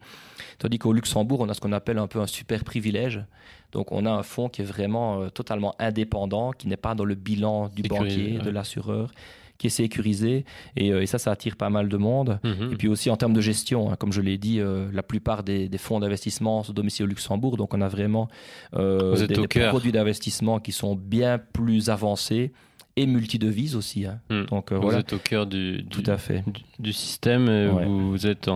Tandis 0.59 0.79
qu'au 0.79 0.93
Luxembourg, 0.93 1.41
on 1.41 1.49
a 1.49 1.53
ce 1.53 1.61
qu'on 1.61 1.71
appelle 1.71 1.97
un 1.97 2.07
peu 2.07 2.19
un 2.19 2.27
super 2.27 2.63
privilège. 2.63 3.23
Donc 3.71 3.91
on 3.91 4.05
a 4.05 4.11
un 4.11 4.23
fonds 4.23 4.49
qui 4.49 4.61
est 4.61 4.65
vraiment 4.65 5.21
euh, 5.21 5.29
totalement 5.29 5.75
indépendant, 5.79 6.51
qui 6.51 6.67
n'est 6.67 6.77
pas 6.77 6.93
dans 6.95 7.05
le 7.05 7.15
bilan 7.15 7.69
du 7.69 7.83
banquier, 7.83 8.37
ouais. 8.37 8.43
de 8.43 8.49
l'assureur, 8.49 9.11
qui 9.57 9.67
est 9.67 9.71
sécurisé. 9.71 10.45
Et, 10.75 11.05
ça, 11.05 11.17
ça 11.17 11.31
attire 11.31 11.55
pas 11.55 11.69
mal 11.69 11.89
de 11.89 11.97
monde. 11.97 12.39
Mhm. 12.43 12.73
Et 12.73 12.75
puis 12.75 12.87
aussi 12.87 13.09
en 13.09 13.17
termes 13.17 13.33
de 13.33 13.41
gestion, 13.41 13.91
hein, 13.91 13.95
comme 13.95 14.11
je 14.13 14.21
l'ai 14.21 14.37
dit, 14.37 14.59
la 14.91 15.03
plupart 15.03 15.43
des, 15.43 15.69
fonds 15.77 15.99
d'investissement 15.99 16.63
se 16.63 16.71
domicilient 16.71 17.05
au 17.05 17.09
Luxembourg. 17.09 17.57
Donc 17.57 17.73
on 17.73 17.81
a 17.81 17.87
vraiment 17.87 18.29
des, 18.75 19.27
des 19.27 19.67
produits 19.67 19.91
d'investissement 19.91 20.59
qui 20.59 20.71
sont 20.71 20.95
bien 20.95 21.37
plus 21.37 21.89
avancés 21.89 22.51
et 22.95 23.05
multidevises 23.05 23.75
aussi. 23.75 24.05
Hein. 24.05 24.19
Hmm. 24.29 24.45
Donc, 24.45 24.71
vous 24.71 24.93
êtes 24.93 25.13
au 25.13 25.17
cœur 25.17 25.47
du, 25.47 25.85
Tout 25.89 26.03
à 26.05 26.17
fait. 26.17 26.43
du, 26.79 26.93
système. 26.93 27.47
Vous, 27.85 28.27
êtes 28.27 28.49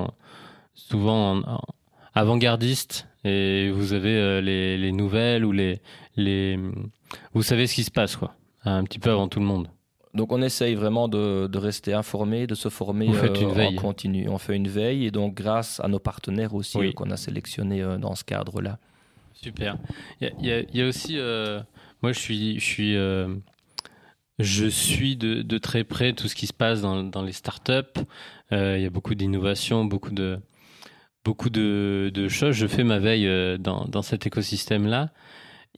souvent 0.75 1.41
avant-gardiste 2.13 3.07
et 3.23 3.69
vous 3.71 3.93
avez 3.93 4.15
euh, 4.15 4.41
les, 4.41 4.77
les, 4.77 4.91
nouvelles 4.91 5.43
ou 5.45 5.51
les, 5.51 5.81
les... 6.15 6.59
Vous 7.33 7.43
savez 7.43 7.67
ce 7.67 7.75
qui 7.75 7.83
se 7.83 7.91
passe, 7.91 8.15
quoi, 8.15 8.35
un 8.63 8.83
petit 8.83 8.99
peu 8.99 9.11
avant 9.11 9.27
tout 9.27 9.39
le 9.39 9.45
monde. 9.45 9.69
Donc 10.18 10.34
on 10.34 10.41
essaye 10.41 10.76
vraiment 10.76 11.07
de, 11.07 11.47
de 11.47 11.57
rester 11.57 11.93
informé, 11.93 12.45
de 12.47 12.55
se 12.55 12.68
former 12.68 13.09
euh, 13.09 13.68
en 13.68 13.76
continu. 13.76 14.28
On 14.28 14.38
fait 14.38 14.55
une 14.55 14.68
veille 14.68 15.05
et 15.05 15.11
donc 15.11 15.36
grâce 15.36 15.80
à 15.80 15.88
nos 15.88 15.99
partenaires 15.99 16.53
aussi 16.53 16.93
qu'on 16.93 17.11
a 17.11 17.18
sélectionnés 17.18 17.82
euh, 17.82 17.97
dans 17.97 18.15
ce 18.15 18.26
cadre-là. 18.26 18.80
Super. 19.34 19.78
Il 20.20 20.34
y, 20.41 20.47
y, 20.49 20.78
y, 20.78 20.82
a 20.82 20.88
aussi, 20.88 21.18
moi 22.01 22.11
je 22.11 22.20
suis, 22.20 22.59
je 22.59 22.65
suis 22.65 22.97
je 24.39 24.68
suis 24.68 25.15
de, 25.15 25.41
de, 25.41 25.57
très 25.57 25.84
près 25.84 26.13
tout 26.13 26.28
ce 26.28 26.36
qui 26.36 26.47
se 26.47 26.53
passe 26.53 26.82
dans, 26.82 27.03
dans 27.03 27.24
les 27.24 27.32
startups. 27.32 28.01
Euh, 28.51 28.78
il 28.78 28.84
y 28.84 28.86
a 28.86 28.89
beaucoup 28.89 29.15
d'innovations, 29.15 29.84
beaucoup 29.86 30.11
de, 30.11 30.39
beaucoup 31.26 31.49
de, 31.49 32.11
de, 32.13 32.28
choses. 32.28 32.55
Je 32.55 32.68
fais 32.68 32.84
ma 32.84 32.99
veille 32.99 33.28
euh, 33.28 33.57
dans, 33.57 33.86
dans 33.86 34.03
cet 34.03 34.28
écosystème-là. 34.28 35.09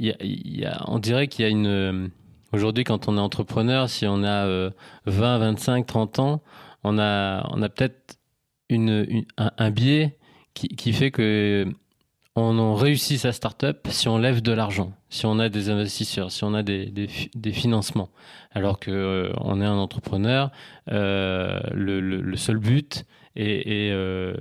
A, 0.01 0.03
y 0.21 0.65
a, 0.65 0.83
on 0.87 0.99
dirait 0.99 1.27
qu'il 1.27 1.45
y 1.45 1.47
a 1.47 1.51
une. 1.51 2.11
Aujourd'hui, 2.51 2.83
quand 2.83 3.07
on 3.07 3.17
est 3.17 3.21
entrepreneur, 3.21 3.89
si 3.89 4.07
on 4.07 4.23
a 4.23 4.69
20, 5.05 5.37
25, 5.37 5.85
30 5.85 6.19
ans, 6.19 6.41
on 6.83 6.97
a, 6.97 7.69
peut-être 7.69 8.17
un, 8.69 9.71
biais 9.71 10.17
qui, 10.53 10.93
fait 10.93 11.11
que 11.11 11.67
on, 12.35 12.73
réussit 12.75 13.19
sa 13.19 13.31
startup 13.31 13.87
si 13.89 14.07
on 14.07 14.17
lève 14.17 14.41
de 14.41 14.51
l'argent, 14.51 14.93
si 15.09 15.25
on 15.25 15.39
a 15.39 15.49
des 15.49 15.69
investisseurs, 15.69 16.31
si 16.31 16.43
on 16.43 16.53
a 16.53 16.63
des, 16.63 17.07
financements. 17.51 18.09
Alors 18.51 18.79
que 18.79 18.91
euh, 18.91 19.31
on 19.41 19.61
est 19.61 19.65
un 19.65 19.77
entrepreneur, 19.77 20.51
euh, 20.91 21.59
le, 21.73 22.35
seul 22.35 22.57
but 22.57 23.05
et, 23.35 23.89
euh, 23.91 24.33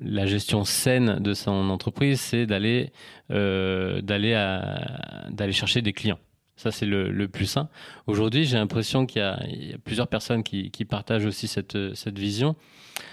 la, 0.00 0.26
gestion 0.26 0.64
saine 0.64 1.18
de 1.20 1.34
son 1.34 1.70
entreprise, 1.70 2.20
c'est 2.20 2.46
d'aller 2.46 2.92
chercher 5.52 5.82
des 5.82 5.92
clients. 5.92 6.18
Ça, 6.56 6.70
c'est 6.70 6.86
le, 6.86 7.26
plus 7.26 7.46
sain. 7.46 7.68
Aujourd'hui, 8.06 8.44
j'ai 8.44 8.56
l'impression 8.56 9.06
qu'il 9.06 9.20
y, 9.20 9.72
a 9.72 9.78
plusieurs 9.84 10.08
personnes 10.08 10.42
qui, 10.42 10.70
partagent 10.84 11.26
aussi 11.26 11.48
cette, 11.48 11.76
vision, 12.18 12.54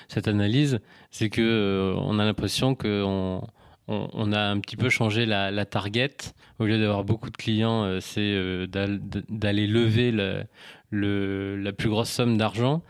cette 0.09 0.27
analyse. 0.27 0.79
C'est 1.09 1.29
que 1.29 1.95
on 1.97 2.19
a 2.19 2.25
l'impression 2.25 2.75
qu'on 2.75 3.41
on, 3.87 4.31
a 4.31 4.39
un 4.39 4.59
petit 4.59 4.77
peu 4.77 4.89
changé 4.89 5.25
la, 5.25 5.65
target. 5.65 6.15
Au 6.59 6.65
lieu 6.65 6.79
d'avoir 6.79 7.03
beaucoup 7.03 7.29
de 7.29 7.37
clients, 7.37 7.83
euh, 7.83 7.99
c'est 7.99 8.21
euh, 8.21 8.67
d'aller 8.67 9.67
lever 9.67 10.11
la 10.91 11.73
plus 11.73 11.89
grosse 11.89 12.09
somme 12.09 12.37
d'argent. 12.37 12.83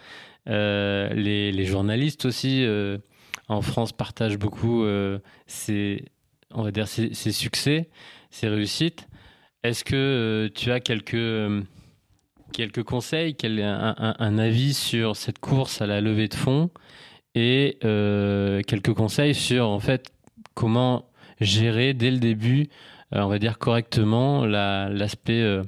Euh, 0.50 1.14
les, 1.14 1.66
journalistes 1.66 2.26
aussi 2.26 2.66
en 3.48 3.62
France 3.62 3.92
partagent 3.92 4.38
beaucoup 4.38 4.86
ces, 5.48 6.06
on 6.52 6.64
va 6.64 6.72
dire 6.72 6.88
succès, 6.88 7.90
ces 8.30 8.48
réussites. 8.48 9.08
Est-ce 9.64 9.84
que 9.84 10.52
tu 10.56 10.72
as 10.72 10.80
quelques 10.80 11.66
quelques 12.54 12.84
conseils, 12.84 13.36
un, 13.44 14.38
avis 14.38 14.74
sur 14.74 15.16
cette 15.16 15.40
course 15.40 15.82
à 15.82 15.88
la 15.88 16.02
levée 16.02 16.28
de 16.28 16.36
fonds 16.36 16.70
et 17.34 17.78
quelques 17.82 18.94
conseils 18.94 19.34
sur 19.36 19.70
en 19.70 19.80
fait 19.80 20.12
comment 20.54 21.12
gérer 21.42 21.94
dès 21.94 22.12
le 22.12 22.20
début, 22.20 22.70
euh, 23.14 23.22
on 23.22 23.28
va 23.28 23.40
dire 23.40 23.58
correctement, 23.58 24.46
l'aspect 24.46 25.42
euh, 25.42 25.64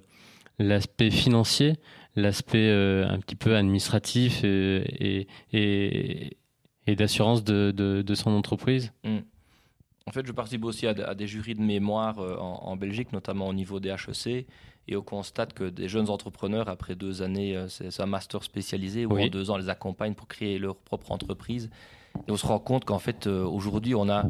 financier, 1.11 1.73
l'aspect 2.15 2.69
euh, 2.69 3.07
un 3.07 3.19
petit 3.19 3.35
peu 3.35 3.55
administratif 3.55 4.43
et, 4.43 5.27
et, 5.51 6.37
et, 6.85 6.95
d'assurance 6.95 7.43
de, 7.43 7.71
de, 7.71 8.15
son 8.15 8.31
entreprise? 8.31 8.93
Mm. 9.03 9.17
En 10.05 10.11
fait, 10.11 10.25
je 10.25 10.31
participe 10.31 10.65
aussi 10.65 10.85
à, 10.85 11.15
des 11.15 11.27
jurys 11.27 11.55
de 11.55 11.61
mémoire 11.61 12.19
en, 12.19 12.75
Belgique, 12.75 13.13
notamment 13.13 13.47
au 13.47 13.53
niveau 13.53 13.79
des 13.79 13.89
HEC, 13.89 14.45
et 14.89 14.97
on 14.97 15.01
constate 15.01 15.53
que 15.53 15.63
des 15.63 15.87
jeunes 15.87 16.09
entrepreneurs, 16.09 16.67
après 16.67 16.95
deux 16.95 17.21
années, 17.21 17.65
c'est 17.69 18.01
un 18.01 18.05
master 18.05 18.43
spécialisé, 18.43 19.05
ou 19.05 19.17
en 19.17 19.27
deux 19.27 19.49
ans, 19.49 19.57
les 19.57 19.69
accompagnent 19.69 20.13
pour 20.13 20.27
créer 20.27 20.59
leur 20.59 20.75
propre 20.75 21.11
entreprise. 21.11 21.69
Et 22.27 22.31
on 22.31 22.37
se 22.37 22.45
rend 22.45 22.59
compte 22.59 22.85
qu'en 22.85 22.99
fait, 22.99 23.27
euh, 23.27 23.43
aujourd'hui, 23.43 23.95
on 23.95 24.07
a 24.09 24.25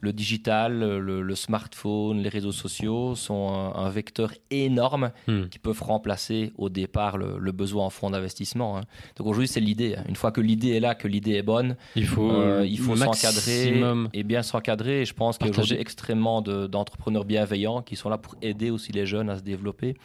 le 0.00 0.12
digital, 0.12 0.78
le, 0.78 1.34
smartphone, 1.34 2.22
les 2.22 2.28
réseaux 2.28 2.52
sociaux 2.52 3.14
sont 3.14 3.72
un, 3.74 3.90
vecteur 3.90 4.32
énorme 4.50 5.10
hmm. 5.26 5.46
qui 5.46 5.58
peuvent 5.58 5.82
remplacer 5.82 6.52
au 6.56 6.68
départ 6.68 7.18
le, 7.18 7.52
besoin 7.52 7.86
en 7.86 7.90
fonds 7.90 8.10
d'investissement. 8.10 8.78
Hein. 8.78 8.82
Donc 9.16 9.26
aujourd'hui, 9.26 9.48
c'est 9.48 9.60
l'idée. 9.60 9.96
Une 10.08 10.16
fois 10.16 10.30
que 10.30 10.40
l'idée 10.40 10.70
est 10.70 10.80
là, 10.80 10.94
que 10.94 11.08
l'idée 11.08 11.32
est 11.32 11.42
bonne, 11.42 11.76
il 11.96 12.06
faut, 12.06 12.30
euh, 12.30 12.64
il 12.66 12.78
faut 12.78 12.94
s'encadrer 12.94 13.82
et 14.12 14.22
bien 14.22 14.42
s'encadrer. 14.42 15.02
Et 15.02 15.04
je 15.04 15.14
pense 15.14 15.38
qu'il 15.38 15.48
y 15.48 15.50
a 15.50 15.52
aujourd'hui 15.52 15.78
extrêmement 15.78 16.42
d'entrepreneurs 16.42 17.24
bienveillants 17.24 17.82
qui 17.82 17.96
sont 17.96 18.08
là 18.08 18.18
pour 18.18 18.36
aider 18.40 18.70
aussi 18.70 18.92
les 18.92 19.06
jeunes 19.06 19.30
à 19.30 19.36
se 19.36 19.42
développer. 19.42 19.96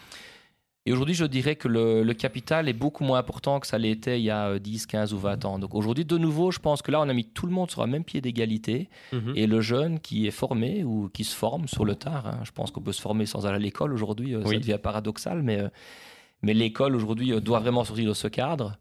Et 0.86 0.92
aujourd'hui, 0.92 1.16
je 1.16 1.24
dirais 1.24 1.56
que 1.56 1.70
le, 1.70 2.14
capital 2.14 2.68
est 2.68 2.74
beaucoup 2.74 3.06
moins 3.06 3.18
important 3.18 3.62
que 3.62 3.68
ça 3.68 3.78
l'était 3.78 4.20
il 4.20 4.24
y 4.24 4.30
a 4.30 4.60
10, 4.60 4.84
euh, 4.84 4.88
15 4.88 5.14
ou 5.14 5.18
20 5.18 5.46
ans. 5.46 5.60
Donc 5.60 5.76
aujourd'hui, 5.76 6.04
de 6.04 6.18
nouveau, 6.18 6.52
je 6.52 6.60
pense 6.60 6.82
que 6.82 6.92
là, 6.92 7.00
on 7.00 7.08
a 7.08 7.14
mis 7.14 7.24
tout 7.24 7.46
le 7.46 7.54
monde 7.54 7.72
sur 7.72 7.82
un 7.82 7.88
même 7.88 8.04
pied 8.04 8.20
d'égalité. 8.20 8.90
Mhm. 9.14 9.34
Et 9.36 9.48
le 9.48 9.62
jeune 9.62 10.00
qui 10.00 10.28
est 10.28 10.32
formé 10.32 10.84
ou 10.84 11.10
qui 11.14 11.24
se 11.24 11.36
forme 11.36 11.68
sur 11.68 11.86
le 11.86 11.96
tard, 11.96 12.28
hein, 12.28 12.40
je 12.44 12.52
pense 12.52 12.72
qu'on 12.72 12.82
peut 12.82 12.92
se 12.92 13.02
former 13.02 13.26
sans 13.26 13.46
aller 13.46 13.56
à 13.56 13.60
l'école 13.60 13.94
aujourd'hui, 13.94 14.36
euh, 14.36 14.44
ça 14.44 14.58
devient 14.58 14.80
paradoxal, 14.82 15.42
mais, 15.42 15.60
euh, 15.60 15.70
mais 16.42 16.54
l'école 16.54 16.96
aujourd'hui 16.96 17.32
doit 17.40 17.60
vraiment 17.60 17.86
sortir 17.86 18.10
de 18.10 18.14
ce 18.14 18.28
cadre 18.28 18.78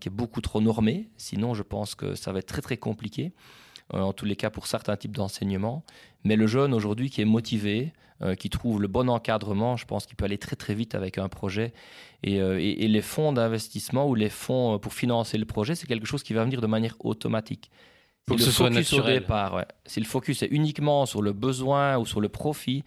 qui 0.00 0.08
est 0.08 0.12
beaucoup 0.12 0.40
trop 0.40 0.62
normé. 0.62 1.10
Sinon, 1.18 1.52
je 1.52 1.62
pense 1.62 1.94
que 1.94 2.14
ça 2.14 2.32
va 2.32 2.38
être 2.38 2.46
très 2.46 2.62
très 2.62 2.78
compliqué. 2.78 3.32
Euh, 3.94 4.00
en 4.00 4.12
tous 4.12 4.26
les 4.26 4.36
cas 4.36 4.50
pour 4.50 4.66
certains 4.66 4.96
types 4.98 5.16
d'enseignement. 5.16 5.82
Mais 6.22 6.36
le 6.36 6.46
jeune 6.46 6.74
aujourd'hui 6.74 7.08
qui 7.08 7.22
est 7.22 7.24
motivé, 7.24 7.94
euh, 8.22 8.34
qui 8.34 8.50
trouve 8.50 8.80
le 8.82 8.88
bon 8.88 9.08
encadrement, 9.08 9.76
je 9.76 9.86
pense 9.86 10.06
qu'il 10.06 10.16
peut 10.16 10.24
aller 10.24 10.38
très 10.38 10.56
très 10.56 10.74
vite 10.74 10.94
avec 10.94 11.18
un 11.18 11.28
projet. 11.28 11.72
Et, 12.22 12.40
euh, 12.40 12.58
les 12.58 13.02
fonds 13.02 13.32
d'investissement 13.32 14.08
ou 14.08 14.14
les 14.14 14.28
fonds 14.28 14.78
pour 14.78 14.92
financer 14.92 15.38
le 15.38 15.44
projet, 15.44 15.74
c'est 15.74 15.86
quelque 15.86 16.06
chose 16.06 16.22
qui 16.22 16.34
va 16.34 16.44
venir 16.44 16.60
de 16.60 16.66
manière 16.66 16.96
automatique. 17.00 17.70
Que 18.36 18.42
ce 18.42 18.50
soit 18.50 18.70
naturel. 18.70 19.24
Si 19.86 20.00
le 20.00 20.06
focus 20.06 20.42
est 20.42 20.48
uniquement 20.50 21.06
sur 21.06 21.22
le 21.22 21.32
besoin 21.32 21.96
ou 21.98 22.06
sur 22.06 22.20
le 22.20 22.28
profit, 22.28 22.84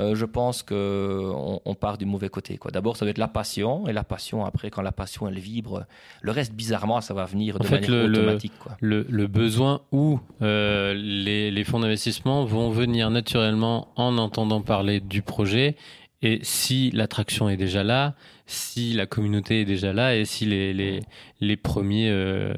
euh, 0.00 0.16
je 0.16 0.24
pense 0.24 0.62
qu'on 0.64 1.60
on 1.64 1.74
part 1.74 1.98
du 1.98 2.04
mauvais 2.04 2.28
côté. 2.28 2.58
D'abord, 2.72 2.96
ça 2.96 3.04
va 3.04 3.12
être 3.12 3.18
la 3.18 3.28
passion, 3.28 3.86
et 3.86 3.92
la 3.92 4.02
passion, 4.02 4.44
après, 4.44 4.70
quand 4.70 4.82
la 4.82 4.92
passion, 4.92 5.28
elle 5.28 5.38
vibre, 5.38 5.84
le 6.20 6.32
reste, 6.32 6.52
bizarrement, 6.52 7.00
ça 7.00 7.14
va 7.14 7.24
venir 7.26 7.58
de 7.58 7.68
manière 7.68 7.90
le, 7.90 8.04
automatique. 8.06 8.52
Le, 8.80 9.06
le, 9.08 9.26
besoin 9.28 9.82
ou 9.92 10.18
euh, 10.42 10.94
les, 10.94 11.52
les 11.52 11.64
fonds 11.64 11.78
d'investissement 11.78 12.44
vont 12.44 12.70
venir 12.70 13.10
naturellement 13.10 13.88
en 13.94 14.18
entendant 14.18 14.62
parler 14.62 15.00
du 15.00 15.22
projet 15.22 15.76
et 16.24 16.38
si 16.42 16.90
l'attraction 16.90 17.50
est 17.50 17.58
déjà 17.58 17.84
là, 17.84 18.14
si 18.46 18.94
la 18.94 19.04
communauté 19.04 19.60
est 19.60 19.64
déjà 19.66 19.92
là 19.92 20.16
et 20.16 20.24
si 20.24 20.46
les, 20.46 20.72
les, 20.72 21.00
les 21.42 21.56
premiers 21.58 22.08
euh, 22.08 22.54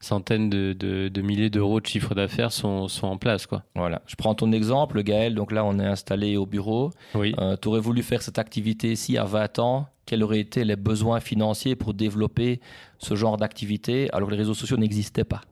centaines 0.00 0.50
de, 0.50 0.72
de, 0.72 1.22
milliers 1.22 1.50
d'euros 1.50 1.80
de 1.80 1.86
chiffre 1.86 2.16
d'affaires 2.16 2.50
sont, 2.50 2.88
sont 2.88 3.06
en 3.06 3.16
place. 3.16 3.46
Quoi. 3.46 3.62
Voilà. 3.76 4.02
Je 4.06 4.16
prends 4.16 4.34
ton 4.34 4.50
exemple, 4.50 5.00
Gaël. 5.04 5.36
Donc 5.36 5.52
là, 5.52 5.64
on 5.64 5.78
est 5.78 5.86
installé 5.86 6.36
au 6.36 6.46
bureau. 6.46 6.90
Oui. 7.14 7.32
Euh, 7.38 7.56
tu 7.62 7.68
aurais 7.68 7.78
voulu 7.78 8.02
faire 8.02 8.22
cette 8.22 8.40
activité 8.40 8.90
ici 8.90 9.16
à 9.16 9.24
20 9.24 9.60
ans. 9.60 9.86
Quels 10.04 10.24
auraient 10.24 10.40
été 10.40 10.64
les 10.64 10.74
besoins 10.76 11.20
financiers 11.20 11.76
pour 11.76 11.94
développer 11.94 12.60
ce 12.98 13.14
genre 13.14 13.36
d'activité 13.36 14.10
alors 14.12 14.28
que 14.28 14.32
les 14.34 14.38
réseaux 14.38 14.54
sociaux 14.54 14.78
n'existaient 14.78 15.22
pas? 15.22 15.42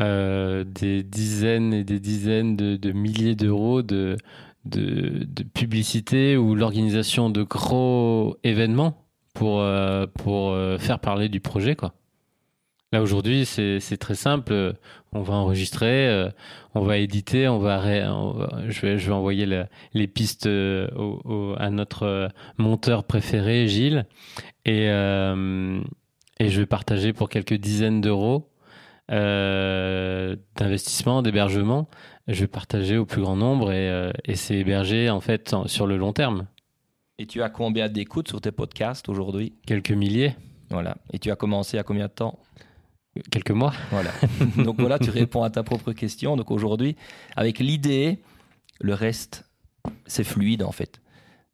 Euh, 0.00 0.62
Des 0.62 1.02
dizaines 1.02 1.74
et 1.74 1.82
des 1.82 1.98
dizaines 1.98 2.56
de, 2.56 2.76
de 2.76 2.92
milliers 2.92 3.34
d'euros 3.34 3.82
de 3.82 4.16
de, 4.64 5.26
publicité 5.54 6.36
ou 6.36 6.54
l'organisation 6.54 7.30
de 7.30 7.42
gros 7.42 8.36
événements 8.44 9.04
pour, 9.34 9.60
euh, 9.60 10.06
pour 10.06 10.50
euh, 10.50 10.78
faire 10.78 10.98
parler 10.98 11.28
du 11.28 11.40
projet. 11.40 11.76
Quoi. 11.76 11.94
Là 12.92 13.02
aujourd'hui, 13.02 13.46
c'est 13.46 13.96
très 13.98 14.14
simple. 14.14 14.74
On 15.12 15.22
va 15.22 15.34
enregistrer, 15.34 16.08
euh, 16.08 16.28
on 16.74 16.82
va 16.82 16.98
éditer, 16.98 17.48
on 17.48 17.58
va, 17.58 17.80
je, 18.68 18.80
vais, 18.80 18.98
je 18.98 19.06
vais 19.06 19.14
envoyer 19.14 19.64
les 19.94 20.06
pistes 20.08 20.46
à 20.46 21.70
notre 21.70 22.30
monteur 22.58 23.04
préféré, 23.04 23.68
Gilles, 23.68 24.06
et, 24.64 24.86
et 24.86 26.48
je 26.48 26.60
vais 26.60 26.66
partager 26.66 27.12
pour 27.12 27.28
quelques 27.28 27.54
dizaines 27.54 28.00
d'euros 28.00 28.48
d'investissement, 29.08 31.22
d'hébergement 31.22 31.88
je 32.34 32.40
vais 32.40 32.46
partager 32.46 32.96
au 32.96 33.04
plus 33.06 33.20
grand 33.22 33.36
nombre 33.36 33.72
et, 33.72 33.88
euh, 33.90 34.10
et 34.24 34.36
c'est 34.36 34.56
hébergé 34.56 35.10
en 35.10 35.20
fait 35.20 35.54
sur 35.66 35.86
le 35.86 35.96
long 35.96 36.12
terme. 36.12 36.46
Et 37.18 37.26
tu 37.26 37.42
as 37.42 37.50
combien 37.50 37.88
d'écoutes 37.88 38.28
sur 38.28 38.40
tes 38.40 38.50
podcasts 38.52 39.08
aujourd'hui? 39.08 39.52
Quelques 39.66 39.90
milliers, 39.92 40.34
Voilà. 40.70 40.96
Et 41.12 41.18
tu 41.18 41.30
as 41.30 41.36
commencé 41.36 41.76
à 41.78 41.82
combien 41.82 42.06
de 42.06 42.12
temps? 42.12 42.38
Quelques 43.30 43.50
mois. 43.50 43.72
Voilà. 43.90 44.10
Donc 44.64 44.80
voilà, 44.80 44.98
tu 44.98 45.10
réponds 45.10 45.42
à 45.42 45.50
ta 45.50 45.62
propre 45.62 45.92
question. 45.92 46.36
Donc 46.36 46.50
aujourd'hui, 46.50 46.96
avec 47.36 47.58
l'idée, 47.58 48.20
le 48.80 48.94
reste, 48.94 49.44
c'est 50.06 50.24
fluide 50.24 50.62
en 50.62 50.72
fait. 50.72 51.00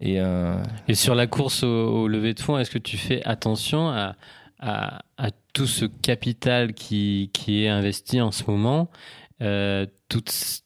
Et 0.01 0.21
euh, 0.21 0.63
Et 0.87 0.95
sur 0.95 1.15
la 1.15 1.27
course 1.27 1.63
au, 1.65 2.03
au 2.03 2.09
lever 2.09 2.35
de 2.35 2.41
fonds, 2.41 2.59
est-ce 2.59 2.71
que 2.71 2.79
tu 2.79 2.99
fais 2.99 3.25
attention 3.25 3.89
à, 3.89 4.15
à, 4.61 5.03
à 5.17 5.31
tout 5.55 5.67
ce 5.67 5.87
capital 5.87 6.75
qui, 6.75 7.31
qui 7.33 7.65
est 7.65 7.69
investi 7.69 8.21
en 8.21 8.31
ce 8.31 8.45
moment, 8.49 8.91
euh, 9.41 9.87
toutes- 10.11 10.63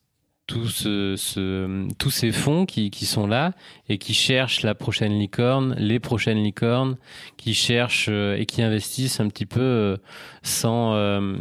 tout 0.51 0.67
ce- 0.69 1.15
ce- 1.17 1.87
tous 1.99 2.11
ces 2.11 2.33
fonds 2.33 2.67
qui, 2.67 2.91
qui 2.91 3.07
sont 3.07 3.29
là 3.29 3.53
et 3.89 3.99
qui 3.99 4.15
cherchent 4.15 4.63
la 4.63 4.75
prochaine 4.75 5.17
licorne, 5.17 5.75
les 5.79 6.01
prochaines 6.01 6.43
licornes, 6.43 6.97
qui 7.37 7.55
cherchent 7.55 8.09
euh, 8.11 8.37
et 8.37 8.47
qui 8.47 8.61
investissent 8.61 9.21
un 9.21 9.29
petit 9.29 9.47
peu 9.47 9.61
euh, 9.61 9.97
sans... 10.43 10.95
euh, 10.95 11.37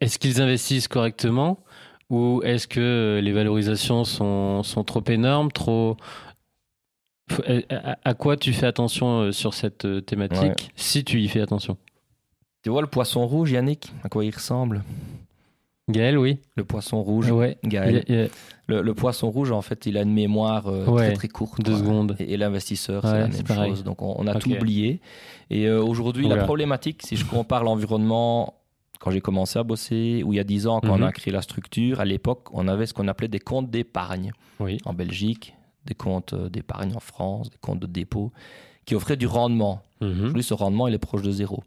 est-ce 0.00 0.18
qu'ils 0.18 0.42
investissent 0.42 0.88
correctement 0.88 1.64
ou 2.10 2.42
est-ce 2.44 2.68
que 2.68 3.18
les 3.22 3.32
valorisations 3.32 4.04
sont, 4.04 4.62
sont 4.62 4.84
trop 4.84 5.02
énormes, 5.08 5.50
trop... 5.50 5.96
À, 8.04 8.12
quoi 8.12 8.36
tu 8.36 8.52
fais 8.52 8.66
attention 8.66 9.32
sur 9.32 9.54
cette 9.54 10.04
thématique, 10.04 10.42
Ouais. 10.42 10.54
si 10.76 11.02
tu 11.04 11.22
y 11.22 11.28
fais 11.28 11.40
attention? 11.40 11.78
Tu 12.62 12.68
vois 12.68 12.82
le 12.82 12.86
poisson 12.86 13.26
rouge, 13.26 13.50
Yannick, 13.52 13.90
à 14.02 14.10
quoi 14.10 14.24
il 14.26 14.34
ressemble? 14.34 14.84
Gaël, 15.90 16.16
oui. 16.18 16.38
Le 16.56 16.64
poisson 16.64 17.02
rouge, 17.02 17.30
Ouais. 17.30 17.58
Gaël. 17.64 18.04
Il 18.08 18.14
il 18.14 18.30
Le, 18.66 18.80
le 18.80 18.94
poisson 18.94 19.30
rouge, 19.30 19.52
en 19.52 19.60
fait, 19.60 19.84
il 19.84 19.98
a 19.98 20.02
une 20.02 20.12
mémoire 20.14 20.66
euh, 20.66 20.86
Ouais, 20.86 21.08
très 21.08 21.14
très 21.14 21.28
courte. 21.28 21.60
deux 21.62 21.72
quoi. 21.72 21.80
secondes. 21.80 22.16
Et, 22.18 22.32
et 22.32 22.36
l'investisseur, 22.38 23.04
Ouais, 23.04 23.10
c'est 23.10 23.18
la 23.18 23.28
même 23.28 23.42
pareil. 23.42 23.70
chose. 23.72 23.84
Donc 23.84 24.00
on, 24.00 24.14
on 24.18 24.26
a 24.26 24.34
tout 24.36 24.50
oublié. 24.50 25.00
Et 25.50 25.66
euh, 25.66 25.82
aujourd'hui, 25.82 26.26
la 26.26 26.38
problématique, 26.44 27.02
si 27.04 27.16
je 27.16 27.24
compare 27.26 27.64
l'environnement 27.64 28.54
quand 29.00 29.10
j'ai 29.10 29.20
commencé 29.20 29.58
à 29.58 29.62
bosser, 29.64 30.22
ou 30.24 30.32
il 30.32 30.36
y 30.36 30.40
a 30.40 30.44
10 30.44 30.66
ans, 30.66 30.80
quand 30.80 30.96
Mhm. 30.96 31.02
on 31.02 31.06
a 31.06 31.12
créé 31.12 31.30
la 31.30 31.42
structure, 31.42 32.00
à 32.00 32.06
l'époque, 32.06 32.48
on 32.52 32.66
avait 32.68 32.86
ce 32.86 32.94
qu'on 32.94 33.06
appelait 33.06 33.28
des 33.28 33.38
comptes 33.40 33.70
d'épargne 33.70 34.32
Oui. 34.60 34.78
en 34.86 34.94
Belgique, 34.94 35.54
des 35.84 35.94
comptes 35.94 36.32
euh, 36.32 36.48
d'épargne 36.48 36.94
en 36.96 37.00
France, 37.00 37.50
des 37.50 37.58
comptes 37.60 37.80
de 37.80 37.86
dépôt, 37.86 38.32
qui 38.86 38.94
offraient 38.94 39.18
du 39.18 39.26
rendement. 39.26 39.82
Mhm. 40.00 40.08
Aujourd'hui, 40.22 40.42
ce 40.42 40.54
rendement, 40.54 40.88
il 40.88 40.94
est 40.94 40.98
proche 40.98 41.20
de 41.20 41.30
zéro. 41.30 41.62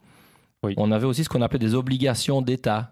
Oui. 0.63 0.74
On 0.78 0.91
avait 0.91 1.05
aussi 1.05 1.24
ce 1.24 1.30
qu'on 1.30 1.43
appelait 1.43 1.59
des 1.59 1.76
obligations 1.76 2.41
d'État. 2.41 2.91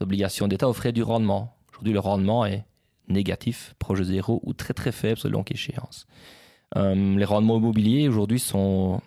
Obligations 0.00 0.48
d'État 0.48 0.68
offraient 0.68 0.92
du 0.92 1.02
rendement. 1.02 1.56
Aujourd'hui, 1.70 1.92
le 1.92 2.00
rendement 2.00 2.44
est 2.46 2.64
négatif, 3.08 3.74
proche 3.78 3.98
de 3.98 4.04
zéro 4.04 4.40
ou 4.44 4.52
très 4.52 4.74
très 4.74 4.92
faible 4.92 5.18
sur 5.18 5.28
longue 5.28 5.50
échéance. 5.50 6.06
Euh, 6.76 7.16
les 7.16 7.24
rendements 7.24 7.58
immobiliers 7.58 8.08
aujourd'hui 8.08 8.38
sont 8.38 9.00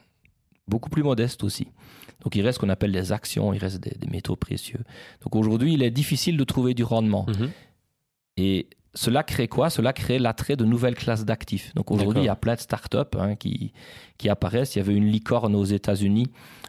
beaucoup 0.68 0.90
plus 0.90 1.04
modestes 1.04 1.44
aussi. 1.44 1.68
Donc 2.24 2.36
il 2.36 2.42
reste 2.42 2.58
ce 2.58 2.60
qu'on 2.62 2.70
appelle 2.70 2.92
des 2.92 3.12
actions, 3.12 3.54
il 3.54 3.60
reste 3.60 3.80
des, 3.80 3.96
des 3.98 4.08
métaux 4.08 4.36
précieux. 4.36 4.80
Donc 5.24 5.36
aujourd'hui, 5.36 5.74
il 5.74 5.84
est 5.84 5.92
difficile 5.92 6.38
de 6.38 6.44
trouver 6.44 6.74
du 6.74 6.84
rendement. 6.84 7.26
Mhm. 7.28 7.50
Et 8.38 8.68
cela 8.94 9.24
crée 9.24 9.48
quoi? 9.48 9.70
Cela 9.70 9.94
crée 9.94 10.20
l'attrait 10.20 10.56
de 10.56 10.66
nouvelles 10.66 10.96
classes 10.96 11.26
d'actifs. 11.26 11.74
Donc 11.76 11.92
aujourd'hui, 11.92 12.24
il 12.24 12.26
y 12.26 12.30
a 12.30 12.36
plein 12.36 12.56
de 12.56 12.60
startups 12.60 13.18
hein, 13.18 13.36
qui, 13.36 13.74
qui 14.18 14.30
apparaissent. 14.30 14.76
Il 14.76 14.80
y 14.80 14.82
avait 14.82 14.96
une 14.96 15.08
licorne 15.08 15.56
aux 15.56 15.66
États-Unis 15.66 16.28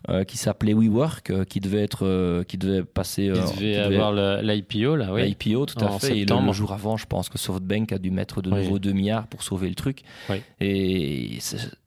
euh, 0.09 0.25
qui 0.25 0.37
s'appelait 0.37 0.75
WeWork, 0.75 1.31
euh, 1.31 1.45
qui 1.45 1.61
devait 1.61 1.83
être, 1.83 2.07
euh, 2.07 2.45
qui 2.45 2.57
devait 2.59 2.85
passer. 2.85 3.25
Il 3.25 3.31
euh, 3.31 3.35
devait 3.35 3.47
qui 3.53 3.61
devait 3.61 3.77
avoir 3.97 4.13
l'IPO, 4.43 4.97
là, 4.97 5.13
oui. 5.13 5.23
l'IPO, 5.25 5.67
tout 5.67 5.85
à 5.85 5.89
En 5.91 5.99
fait. 5.99 6.09
Et 6.09 6.11
le, 6.15 6.19
septembre. 6.21 6.53
jour 6.53 6.73
avant, 6.73 6.97
je 6.97 7.07
pense 7.07 7.29
que 7.29 7.39
SoftBank 7.39 7.93
a 7.93 7.99
dû 7.99 8.11
mettre 8.11 8.41
de 8.43 8.51
Oui. 8.51 8.63
nouveau 8.65 8.79
2 8.79 8.93
milliards 8.93 9.27
pour 9.27 9.43
sauver 9.43 9.69
le 9.69 9.75
truc. 9.75 10.03
Oui. 10.31 10.37
Et 10.61 11.39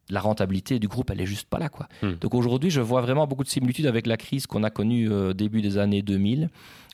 la 0.10 0.20
rentabilité 0.20 0.78
du 0.80 0.88
groupe, 0.90 1.10
elle 1.10 1.22
est 1.22 1.26
juste 1.26 1.48
pas 1.48 1.58
là. 1.60 1.70
Quoi. 1.70 1.88
Hmm. 2.02 2.14
Donc 2.20 2.34
aujourd'hui, 2.36 2.70
je 2.70 2.82
vois 2.82 3.00
vraiment 3.02 3.28
beaucoup 3.28 3.44
de 3.46 3.50
similitudes 3.50 3.86
avec 3.86 4.08
la 4.08 4.18
crise 4.18 4.46
qu'on 4.46 4.64
a 4.64 4.70
connue 4.70 5.10
début 5.34 5.62
des 5.62 5.78
années 5.78 6.02
2000. 6.02 6.50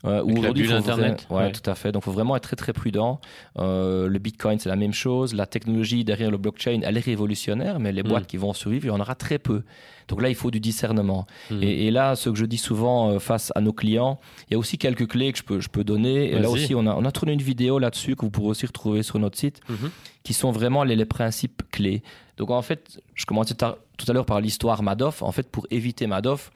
euh, 0.05 0.22
où 0.22 0.26
Avec 0.30 0.34
la 0.36 0.39
aujourd'hui, 0.41 0.63
bulle 0.68 0.74
Internet. 0.76 1.26
ouais, 1.32 1.38
Ouais. 1.38 1.51
tout 1.51 1.68
à 1.68 1.74
fait. 1.74 1.91
Donc, 1.91 2.03
il 2.03 2.05
faut 2.05 2.11
vraiment 2.11 2.36
être 2.36 2.43
très, 2.43 2.55
très 2.55 2.72
prudent. 2.72 3.20
Euh, 3.57 4.07
le 4.07 4.20
Bitcoin, 4.20 4.59
c'est 4.59 4.70
la 4.70 4.76
même 4.76 4.93
chose. 4.93 5.34
La 5.34 5.47
technologie 5.47 6.03
derrière 6.03 6.30
le 6.30 6.38
blockchain, 6.38 6.82
elle 6.84 6.97
est 6.97 7.03
révolutionnaire, 7.03 7.80
mais 7.80 7.91
les 7.91 8.03
Hmm. 8.03 8.09
boîtes 8.09 8.28
qui 8.28 8.38
vont 8.38 8.53
survivre, 8.58 8.86
il 8.86 8.89
y 8.89 8.91
en 8.91 8.99
aura 8.99 9.16
très 9.16 9.39
peu. 9.39 9.64
Donc 10.08 10.22
là, 10.22 10.30
il 10.30 10.36
faut 10.36 10.51
du 10.51 10.60
discernement. 10.60 11.28
Mhm. 11.51 11.64
Et, 11.64 11.88
et 11.88 11.91
là, 11.91 12.16
ce 12.16 12.30
que 12.30 12.36
je 12.38 12.45
dis 12.45 12.58
souvent 12.58 13.10
euh, 13.12 13.20
face 13.20 13.51
à 13.55 13.62
nos 13.62 13.74
clients, 13.74 14.20
il 14.49 14.53
y 14.53 14.55
a 14.55 14.58
aussi 14.60 14.78
quelques 14.78 15.08
clés 15.08 15.32
que 15.32 15.38
je 15.38 15.43
peux, 15.43 15.60
je 15.60 15.70
peux 15.70 15.84
donner. 15.84 16.32
Et 16.32 16.39
là 16.39 16.49
aussi, 16.49 16.76
on 16.76 16.86
a, 16.88 16.95
on 16.95 17.05
a 17.05 17.12
tourné 17.12 17.34
une 17.34 17.41
vidéo 17.41 17.78
là-dessus 17.80 18.16
que 18.16 18.22
vous 18.22 18.32
pourrez 18.32 18.49
aussi 18.49 18.66
retrouver 18.66 19.03
sur 19.03 19.20
notre 19.20 19.38
site, 19.38 19.60
Mhm. 19.70 19.89
qui 20.24 20.34
sont 20.34 20.51
vraiment 20.51 20.84
les, 20.84 20.95
les 20.95 21.05
principes 21.05 21.62
clés. 21.72 22.01
Donc 22.38 22.51
en 22.51 22.62
fait, 22.62 23.01
je 23.16 23.26
commençais 23.26 23.55
tout 23.55 23.66
à 24.08 24.14
l'heure 24.14 24.26
par 24.26 24.39
l'histoire 24.41 24.84
Madoff. 24.84 25.22
En 25.24 25.32
fait, 25.32 25.49
pour 25.49 25.66
éviter 25.72 26.08
Madoff, 26.08 26.51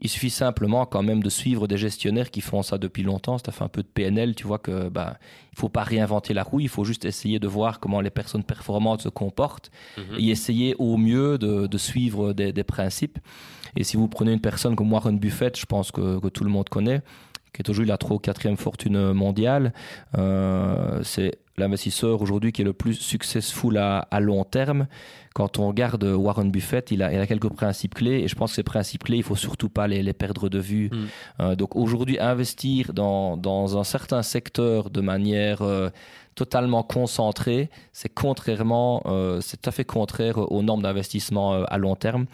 il 0.00 0.08
suffit 0.08 0.30
simplement 0.30 0.86
quand 0.86 1.02
même 1.02 1.22
de 1.22 1.28
suivre 1.30 1.66
des 1.66 1.76
gestionnaires 1.76 2.30
qui 2.30 2.40
font 2.40 2.62
ça 2.62 2.78
depuis 2.78 3.02
longtemps. 3.02 3.36
Si 3.38 3.42
tu 3.44 3.50
as 3.50 3.52
fait 3.52 3.64
un 3.64 3.68
peu 3.68 3.82
de 3.82 3.88
PNL, 3.88 4.34
tu 4.36 4.46
vois 4.46 4.58
que 4.58 4.88
bah, 4.88 5.18
il 5.52 5.58
faut 5.58 5.68
pas 5.68 5.82
réinventer 5.82 6.34
la 6.34 6.44
roue, 6.44 6.60
il 6.60 6.68
faut 6.68 6.84
juste 6.84 7.04
essayer 7.04 7.38
de 7.40 7.48
voir 7.48 7.80
comment 7.80 8.00
les 8.00 8.10
personnes 8.10 8.44
performantes 8.44 9.02
se 9.02 9.08
comportent 9.08 9.70
Mhm. 9.96 10.16
et 10.18 10.28
essayer 10.30 10.76
au 10.78 10.96
mieux 10.96 11.36
de, 11.38 11.66
de 11.66 11.78
suivre 11.78 12.32
des, 12.32 12.52
des 12.52 12.64
principes. 12.64 13.18
Et 13.76 13.84
si 13.84 13.96
vous 13.96 14.08
prenez 14.08 14.32
une 14.32 14.40
personne 14.40 14.76
comme 14.76 14.92
Warren 14.92 15.18
Buffett, 15.18 15.58
je 15.58 15.66
pense 15.66 15.90
que, 15.92 16.18
que 16.20 16.28
tout 16.28 16.44
le 16.44 16.50
monde 16.50 16.68
connaît, 16.68 17.02
qui 17.52 17.62
est 17.62 17.68
aujourd'hui 17.68 17.88
la 17.88 17.98
3 17.98 18.16
ou 18.16 18.20
4e 18.20 18.56
fortune 18.56 19.12
mondiale, 19.12 19.72
euh, 20.16 21.00
c'est 21.02 21.38
l'investisseur 21.58 22.22
aujourd'hui 22.22 22.52
qui 22.52 22.62
est 22.62 22.64
le 22.64 22.72
plus 22.72 22.94
successful 22.94 23.76
à, 23.76 23.98
à 24.10 24.20
long 24.20 24.44
terme. 24.44 24.86
Quand 25.34 25.58
on 25.58 25.68
regarde 25.68 26.02
Warren 26.02 26.50
Buffett, 26.50 26.90
il 26.90 27.02
a, 27.02 27.12
il 27.12 27.20
a 27.20 27.26
quelques 27.26 27.48
principes 27.50 27.94
clés 27.94 28.20
et 28.20 28.28
je 28.28 28.34
pense 28.34 28.50
que 28.50 28.56
ces 28.56 28.62
principes 28.62 29.04
clés, 29.04 29.18
il 29.18 29.22
faut 29.22 29.36
surtout 29.36 29.68
pas 29.68 29.86
les, 29.86 30.02
les 30.02 30.12
perdre 30.12 30.48
de 30.48 30.58
vue. 30.58 30.90
Mm. 30.90 30.96
Euh, 31.40 31.54
donc 31.54 31.76
aujourd'hui, 31.76 32.18
investir 32.18 32.92
dans, 32.92 33.36
dans 33.36 33.78
un 33.78 33.84
certain 33.84 34.22
secteur 34.22 34.90
de 34.90 35.00
manière 35.00 35.62
euh, 35.62 35.90
totalement 36.34 36.82
concentrée, 36.82 37.70
c'est 37.92 38.08
contrairement, 38.08 39.02
euh, 39.06 39.40
c'est 39.40 39.60
tout 39.60 39.68
à 39.68 39.72
fait 39.72 39.84
contraire 39.84 40.38
aux 40.38 40.62
normes 40.62 40.82
d'investissement 40.82 41.62
à 41.64 41.78
long 41.78 41.94
terme. 41.94 42.26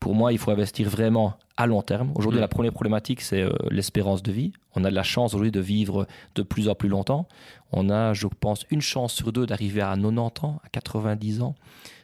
Pour 0.00 0.14
moi, 0.14 0.32
il 0.32 0.38
faut 0.38 0.50
investir 0.50 0.88
vraiment 0.88 1.34
à 1.56 1.66
long 1.66 1.82
terme. 1.82 2.12
Aujourd'hui, 2.14 2.38
Mm. 2.38 2.42
la 2.42 2.48
première 2.48 2.72
problématique, 2.72 3.20
c'est 3.20 3.42
euh, 3.42 3.52
l'espérance 3.70 4.22
de 4.22 4.32
vie. 4.32 4.52
On 4.74 4.84
a 4.84 4.90
de 4.90 4.94
la 4.94 5.02
chance 5.02 5.34
aujourd'hui 5.34 5.50
de 5.52 5.60
vivre 5.60 6.06
de 6.34 6.42
plus 6.42 6.68
en 6.68 6.74
plus 6.74 6.88
longtemps. 6.88 7.26
On 7.72 7.90
a, 7.90 8.12
je 8.14 8.26
pense, 8.26 8.64
une 8.70 8.80
chance 8.80 9.12
sur 9.12 9.32
deux 9.32 9.46
d'arriver 9.46 9.80
à 9.82 9.94
90 9.96 10.44
ans, 10.44 10.60
à 10.64 10.68
90 10.70 11.42
ans. 11.42 11.54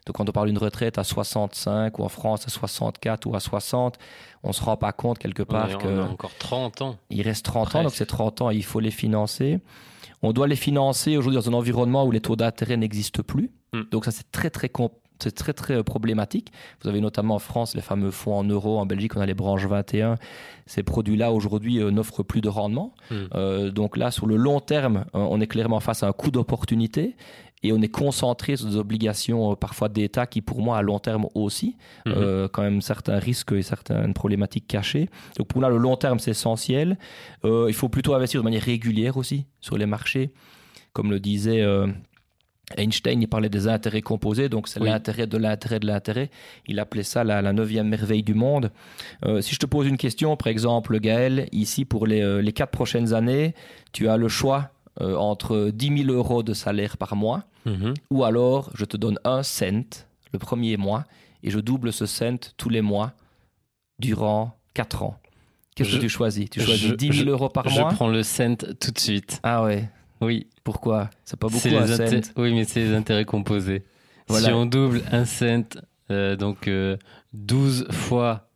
Donc 0.07 0.17
quand 0.17 0.29
on 0.29 0.33
parle 0.33 0.49
d'une 0.49 0.59
retraite 0.59 0.97
à 0.99 1.05
65 1.05 1.99
ou 1.99 2.03
en 2.05 2.09
France 2.09 2.47
à 2.47 2.51
64 2.51 3.27
ou 3.27 3.35
à 3.35 3.41
60, 3.41 3.99
on 4.43 4.53
se 4.53 4.63
rend 4.63 4.77
pas 4.77 4.93
compte 4.93 5.19
quelque 5.19 5.43
On 5.43 5.47
part 5.47 5.69
on 5.75 5.79
que 5.79 5.89
a 6.01 6.05
encore 6.05 6.31
30 6.39 6.83
ans. 6.83 6.97
il 7.11 7.21
reste 7.23 7.45
30 7.45 7.75
ans, 7.75 7.83
donc 7.85 7.93
ces 7.95 8.07
30 8.07 8.41
ans, 8.43 8.51
il 8.51 8.65
faut 8.65 8.81
les 8.81 8.91
financer. 8.91 9.61
On 10.23 10.33
doit 10.33 10.49
les 10.49 10.57
financer 10.57 11.17
aujourd'hui 11.17 11.41
dans 11.41 11.49
un 11.51 11.55
environnement 11.55 12.05
où 12.05 12.11
les 12.11 12.21
taux 12.21 12.37
d'intérêt 12.37 12.77
n'existent 12.77 13.23
plus. 13.23 13.51
Mm. 13.75 13.83
Donc 13.91 14.05
ça, 14.07 14.11
c'est 14.11 14.31
très, 14.33 14.51
très, 14.51 14.69
com- 14.69 14.89
c'est 15.19 15.35
très, 15.35 15.53
très 15.53 15.75
euh, 15.75 15.83
problématique. 15.83 16.53
Vous 16.83 16.89
avez 16.89 17.01
notamment 17.01 17.37
en 17.37 17.39
France 17.39 17.75
les 17.75 17.83
fameux 17.83 18.11
fonds 18.11 18.35
en 18.35 18.45
euros. 18.45 18.79
En 18.79 18.87
Belgique, 18.87 19.17
on 19.17 19.21
a 19.21 19.27
les 19.27 19.35
branches 19.35 19.67
21. 19.67 20.17
Ces 20.67 20.83
produits-là, 20.83 21.33
aujourd'hui, 21.33 21.81
euh, 21.81 21.91
n'offrent 21.91 22.23
plus 22.23 22.41
de 22.41 22.49
rendement. 22.49 22.95
Mm. 23.11 23.15
Euh, 23.35 23.71
donc 23.71 23.97
là, 23.97 24.11
sur 24.11 24.27
le 24.27 24.37
long 24.37 24.61
terme, 24.61 25.05
on 25.13 25.41
est 25.41 25.47
clairement 25.47 25.81
face 25.81 26.03
à 26.03 26.09
un 26.09 26.13
coût 26.13 26.31
d'opportunité. 26.31 27.17
Et 27.63 27.73
on 27.73 27.81
est 27.81 27.89
concentré 27.89 28.57
sur 28.57 28.69
des 28.69 28.77
obligations 28.77 29.57
parfois 29.57 29.89
d'État 29.89 30.27
qui, 30.27 30.43
pour 30.43 30.63
moi, 30.63 30.79
à 30.79 30.83
long 30.83 30.99
terme 30.99 31.27
aussi, 31.35 31.77
euh, 32.07 32.49
quand 32.49 32.63
même 32.63 32.81
certains 32.81 33.19
risques 33.19 33.53
et 33.53 33.63
certaines 33.63 34.15
problématiques 34.15 34.67
cachées. 34.69 35.09
Donc 35.37 35.49
pour 35.49 35.61
là, 35.61 35.69
le 35.69 35.79
long 35.79 35.97
terme, 35.97 36.19
c'est 36.19 36.31
essentiel. 36.31 36.99
Euh, 37.45 37.67
il 37.69 37.75
faut 37.75 37.89
plutôt 37.89 38.15
investir 38.15 38.41
de 38.41 38.45
manière 38.45 38.63
régulière 38.63 39.17
aussi 39.17 39.47
sur 39.61 39.77
les 39.77 39.87
marchés. 39.87 40.31
Comme 40.93 41.11
le 41.11 41.21
disait 41.21 41.63
euh, 41.63 41.89
Einstein, 42.77 43.23
il 43.23 43.29
parlait 43.29 43.49
des 43.49 43.67
intérêts 43.67 44.03
composés, 44.03 44.49
donc 44.51 44.69
c'est 44.69 44.81
Oui. 44.81 44.89
l'intérêt 44.89 45.27
de 45.27 45.39
l'intérêt 45.39 45.81
de 45.81 45.87
l'intérêt. 45.87 46.31
Il 46.67 46.79
appelait 46.81 47.03
ça 47.03 47.25
la, 47.25 47.41
la 47.41 47.53
neuvième 47.55 47.89
merveille 47.89 48.23
du 48.23 48.35
monde. 48.35 48.71
Euh, 49.25 49.41
si 49.41 49.55
je 49.55 49.59
te 49.59 49.65
pose 49.67 49.87
une 49.87 49.97
question, 49.97 50.37
par 50.37 50.49
exemple, 50.49 50.99
Gaël, 51.01 51.49
ici 51.53 51.85
pour 51.87 52.07
les, 52.07 52.21
euh, 52.23 52.43
les 52.43 52.53
quatre 52.53 52.71
prochaines 52.71 53.15
années, 53.15 53.55
tu 53.93 54.09
as 54.09 54.17
le 54.19 54.29
choix 54.29 54.71
euh, 55.01 55.15
entre 55.17 55.71
10 55.73 56.03
000 56.05 56.13
euros 56.13 56.43
de 56.43 56.53
salaire 56.55 56.97
par 56.97 57.15
mois 57.17 57.45
Mhm. 57.67 57.95
ou 58.11 58.25
alors 58.25 58.71
je 58.75 58.85
te 58.85 58.97
donne 58.97 59.19
un 59.25 59.43
cent 59.43 60.05
le 60.33 60.39
premier 60.39 60.77
mois 60.77 61.05
et 61.43 61.51
je 61.51 61.61
double 61.61 61.93
ce 61.93 62.05
cent 62.07 62.53
tous 62.57 62.69
les 62.69 62.81
mois 62.83 63.13
durant 63.99 64.57
4 64.75 65.03
ans. 65.03 65.19
Qu'est-ce 65.75 65.91
Je- 65.91 65.97
que 65.97 66.01
tu 66.03 66.09
choisis? 66.09 66.51
Tu 66.51 66.61
je- 66.61 66.67
choisis 66.67 66.93
10 66.97 67.13
000 67.13 67.13
je- 67.13 67.31
euros 67.31 67.49
par 67.49 67.69
Je 67.69 67.81
mois? 67.81 67.91
prends 67.93 68.09
le 68.09 68.23
cent 68.23 68.57
tout 68.81 68.91
de 68.91 68.99
suite. 68.99 69.39
Ah 69.43 69.63
ouais, 69.63 69.89
Oui. 70.21 70.47
pourquoi? 70.65 71.11
C'est 71.25 71.39
pas 71.39 71.49
beaucoup 71.49 71.69
un 71.69 71.87
cent. 71.87 72.33
Oui, 72.37 72.53
mais 72.55 72.65
c'est 72.65 72.81
les 72.81 72.95
intérêts 72.95 73.25
composés. 73.25 73.85
Voilà. 74.29 74.49
Si 74.49 74.53
on 74.53 74.67
double 74.67 75.03
un 75.13 75.25
cent, 75.25 75.79
euh, 76.11 76.37
donc 76.37 76.69
euh, 76.69 76.97
12 77.33 77.87
fois, 77.91 78.49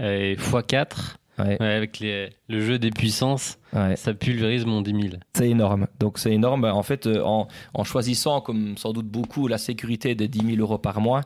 euh, 0.00 0.36
fois 0.38 0.62
4, 0.62 1.18
Ouais. 1.38 1.58
Ouais, 1.60 1.74
avec 1.74 1.98
les- 1.98 2.30
le 2.48 2.60
jeu 2.62 2.78
des 2.78 2.88
puissances, 2.88 3.58
Ouais. 3.74 3.94
ça 3.96 4.14
pulvérise 4.14 4.64
mon 4.64 4.80
10 4.80 4.92
000. 4.92 5.14
C'est 5.34 5.50
énorme. 5.50 5.86
Donc 6.00 6.18
c'est 6.18 6.32
énorme. 6.32 6.64
En 6.64 6.82
fait, 6.82 7.06
euh, 7.06 7.22
en, 7.22 7.46
en 7.74 7.84
choisissant, 7.84 8.40
comme 8.40 8.78
sans 8.78 8.94
doute 8.94 9.04
beaucoup, 9.08 9.46
la 9.46 9.58
sécurité 9.58 10.14
des 10.14 10.28
10 10.28 10.46
000 10.56 10.60
euros 10.62 10.78
par 10.78 10.98
mois, 11.02 11.20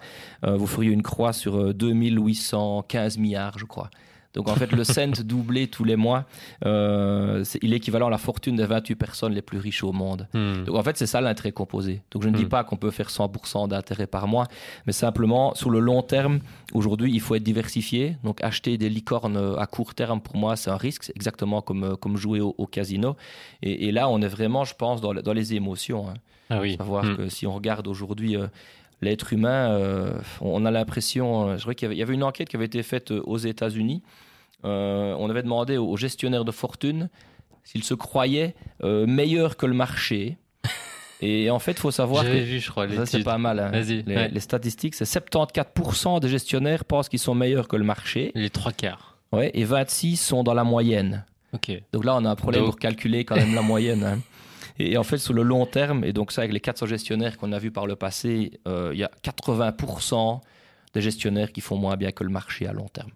euh, 0.44 0.56
vous 0.56 0.66
feriez 0.66 0.90
une 0.90 1.02
croix 1.04 1.32
sur 1.32 1.56
euh, 1.60 1.72
2815 1.74 3.18
milliards, 3.18 3.56
je 3.58 3.66
crois. 3.66 3.88
Donc 4.34 4.48
en 4.48 4.54
fait, 4.54 4.70
le 4.72 4.84
cent 4.84 5.10
doublé 5.24 5.66
tous 5.68 5.82
les 5.84 5.96
mois, 5.96 6.24
euh, 6.64 7.44
il 7.62 7.72
est 7.72 7.76
équivalent 7.76 8.06
à 8.06 8.10
la 8.10 8.18
fortune 8.18 8.56
des 8.56 8.64
28 8.64 8.94
personnes 8.94 9.32
les 9.32 9.42
plus 9.42 9.58
riches 9.58 9.82
au 9.82 9.92
monde. 9.92 10.28
Hmm. 10.34 10.64
Donc 10.64 10.76
en 10.76 10.82
fait, 10.82 10.96
c'est 10.96 11.06
ça 11.06 11.20
l'intérêt 11.20 11.52
composé. 11.52 12.02
Donc 12.10 12.22
je 12.22 12.28
ne 12.28 12.36
dis 12.36 12.44
Mm. 12.44 12.48
pas 12.48 12.64
qu'on 12.64 12.76
peut 12.76 12.90
faire 12.90 13.08
100% 13.10 13.68
d'intérêt 13.68 14.06
par 14.06 14.28
mois, 14.28 14.46
mais 14.86 14.92
simplement 14.92 15.54
sur 15.54 15.70
le 15.70 15.80
long 15.80 16.02
terme, 16.02 16.40
aujourd'hui, 16.74 17.10
il 17.12 17.20
faut 17.20 17.34
être 17.34 17.42
diversifié. 17.42 18.16
Donc 18.24 18.42
acheter 18.42 18.78
des 18.78 18.88
licornes 18.88 19.54
à 19.58 19.66
court 19.66 19.94
terme, 19.94 20.20
pour 20.20 20.36
moi, 20.36 20.56
c'est 20.56 20.70
un 20.70 20.76
risque. 20.76 21.10
Exactement 21.16 21.60
comme, 21.62 21.84
euh, 21.84 21.96
comme 21.96 22.16
jouer 22.16 22.40
au, 22.40 22.54
au 22.56 22.66
casino. 22.66 23.16
Et, 23.62 23.88
et 23.88 23.92
là, 23.92 24.08
on 24.08 24.20
est 24.22 24.28
vraiment, 24.28 24.64
je 24.64 24.74
pense, 24.74 25.00
dans, 25.00 25.14
dans 25.14 25.32
les 25.32 25.54
émotions. 25.54 26.08
hein. 26.08 26.14
Ah 26.52 26.60
oui. 26.60 26.76
Savoir 26.76 27.04
Hmm. 27.04 27.16
que 27.16 27.28
si 27.28 27.46
on 27.46 27.54
regarde 27.54 27.86
aujourd'hui 27.86 28.36
euh, 28.36 28.48
l'être 29.00 29.32
humain, 29.32 29.70
euh, 29.72 30.12
on 30.40 30.64
a 30.66 30.70
l'impression. 30.70 31.50
euh, 31.50 31.56
je 31.56 31.62
crois 31.62 31.74
qu'il 31.74 31.92
y 31.92 32.02
avait- 32.02 32.14
une 32.14 32.22
enquête 32.22 32.48
qui 32.48 32.56
avait 32.56 32.66
été 32.66 32.82
faite 32.82 33.10
euh, 33.12 33.20
aux 33.24 33.38
États-Unis. 33.38 34.02
Euh, 34.64 35.14
on 35.18 35.30
avait 35.30 35.42
demandé 35.42 35.76
aux 35.78 35.96
gestionnaires 35.96 36.44
de 36.44 36.52
fortune 36.52 37.08
s'ils 37.64 37.84
se 37.84 37.94
croyaient 37.94 38.54
euh, 38.84 39.06
meilleurs 39.06 39.56
que 39.56 39.66
le 39.66 39.74
marché. 39.74 40.36
Et 41.22 41.50
en 41.50 41.58
fait, 41.58 41.72
il 41.72 41.78
faut 41.80 41.90
savoir 41.90 42.24
que 42.24 42.28
vu, 42.28 42.60
je 42.60 42.70
crois, 42.70 42.88
ça, 42.88 43.04
c'est 43.06 43.22
pas 43.22 43.36
mal. 43.38 43.58
hein. 43.58 43.70
Vas-y, 43.70 44.02
Les, 44.02 44.16
ouais. 44.16 44.28
les 44.30 44.40
statistiques, 44.40 44.94
c'est 44.94 45.04
74% 45.04 46.20
des 46.20 46.28
gestionnaires 46.28 46.84
pensent 46.84 47.08
qu'ils 47.08 47.18
sont 47.18 47.34
meilleurs 47.34 47.68
que 47.68 47.76
le 47.76 47.84
marché. 47.84 48.32
Les 48.34 48.50
trois 48.50 48.72
quarts. 48.72 49.18
Ouais, 49.32 49.50
et 49.54 49.64
26 49.64 50.16
sont 50.16 50.42
dans 50.42 50.54
la 50.54 50.64
moyenne. 50.64 51.24
Ok. 51.52 51.70
Donc 51.92 52.04
là, 52.04 52.16
on 52.16 52.24
a 52.24 52.30
un 52.30 52.36
problème 52.36 52.62
Donc- 52.62 52.70
pour 52.72 52.78
calculer 52.78 53.24
quand 53.24 53.36
même 53.36 53.54
la 53.54 53.62
moyenne. 53.62 54.02
hein. 54.04 54.18
Et 54.80 54.96
en 54.96 55.02
fait, 55.02 55.18
sur 55.18 55.34
le 55.34 55.42
long 55.42 55.66
terme, 55.66 56.04
et 56.04 56.12
donc 56.12 56.32
ça, 56.32 56.42
avec 56.42 56.52
les 56.52 56.60
400 56.60 56.86
gestionnaires 56.86 57.36
qu'on 57.36 57.52
a 57.52 57.58
vus 57.58 57.70
par 57.70 57.86
le 57.86 57.96
passé, 57.96 58.60
euh, 58.66 58.90
il 58.92 58.98
y 58.98 59.04
a 59.04 59.10
80% 59.22 60.40
des 60.94 61.00
gestionnaires 61.00 61.52
qui 61.52 61.60
font 61.60 61.76
moins 61.76 61.96
bien 61.96 62.10
que 62.12 62.24
le 62.24 62.30
marché 62.30 62.66
à 62.66 62.72
long 62.72 62.88
terme. 62.88 63.10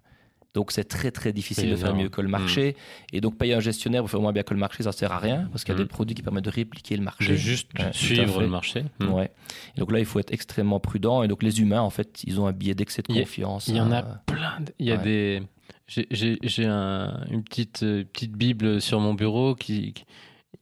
Donc 0.52 0.70
c'est 0.70 0.84
très 0.84 1.10
très 1.10 1.32
difficile 1.32 1.68
de 1.70 1.74
faire 1.74 1.96
mieux 1.96 2.08
que 2.08 2.20
le 2.20 2.28
marché. 2.28 2.76
Et 3.12 3.20
donc 3.20 3.36
payer 3.36 3.54
un 3.54 3.60
gestionnaire 3.60 4.02
pour 4.02 4.10
faire 4.10 4.20
moins 4.20 4.32
bien 4.32 4.44
que 4.44 4.54
le 4.54 4.60
marché, 4.60 4.84
ça 4.84 4.92
sert 4.92 5.10
à 5.10 5.18
rien, 5.18 5.48
parce 5.50 5.64
qu'il 5.64 5.74
y 5.74 5.76
a 5.76 5.80
Mm. 5.80 5.82
des 5.82 5.88
produits 5.88 6.14
qui 6.14 6.22
permettent 6.22 6.44
de 6.44 6.50
répliquer 6.50 6.96
le 6.96 7.02
marché. 7.02 7.28
De 7.30 7.34
juste 7.34 7.72
Ouais, 7.76 7.90
suivre 7.92 8.40
le 8.40 8.46
marché. 8.46 8.84
Hmm. 9.00 9.08
Ouais. 9.14 9.32
Et 9.76 9.80
donc 9.80 9.90
là, 9.90 9.98
il 9.98 10.04
faut 10.04 10.20
être 10.20 10.32
extrêmement 10.32 10.78
prudent. 10.78 11.24
Et 11.24 11.28
donc 11.28 11.42
les 11.42 11.60
humains, 11.60 11.80
en 11.80 11.90
fait, 11.90 12.22
ils 12.22 12.40
ont 12.40 12.46
un 12.46 12.52
biais 12.52 12.74
d'excès 12.76 13.02
de 13.02 13.06
Il 13.08 13.16
y 13.16 13.18
a- 13.18 13.22
confiance. 13.22 13.66
Il 13.66 13.74
y 13.74 13.80
en 13.80 13.90
a 13.90 13.98
euh, 14.04 14.14
plein. 14.26 14.60
de- 14.60 14.72
Il 14.78 14.86
y 14.86 14.92
a 14.92 14.96
ouais. 14.96 15.02
des. 15.02 15.42
J'ai- 15.88 16.06
J'ai 16.12 16.38
j'ai 16.44 16.66
un- 16.66 17.24
une 17.32 17.42
petite, 17.42 17.82
euh, 17.82 18.04
petite 18.04 18.32
Bible 18.32 18.80
sur 18.80 19.00
mon 19.00 19.12
bureau 19.14 19.56
qui. 19.56 19.92
qui- 19.92 20.04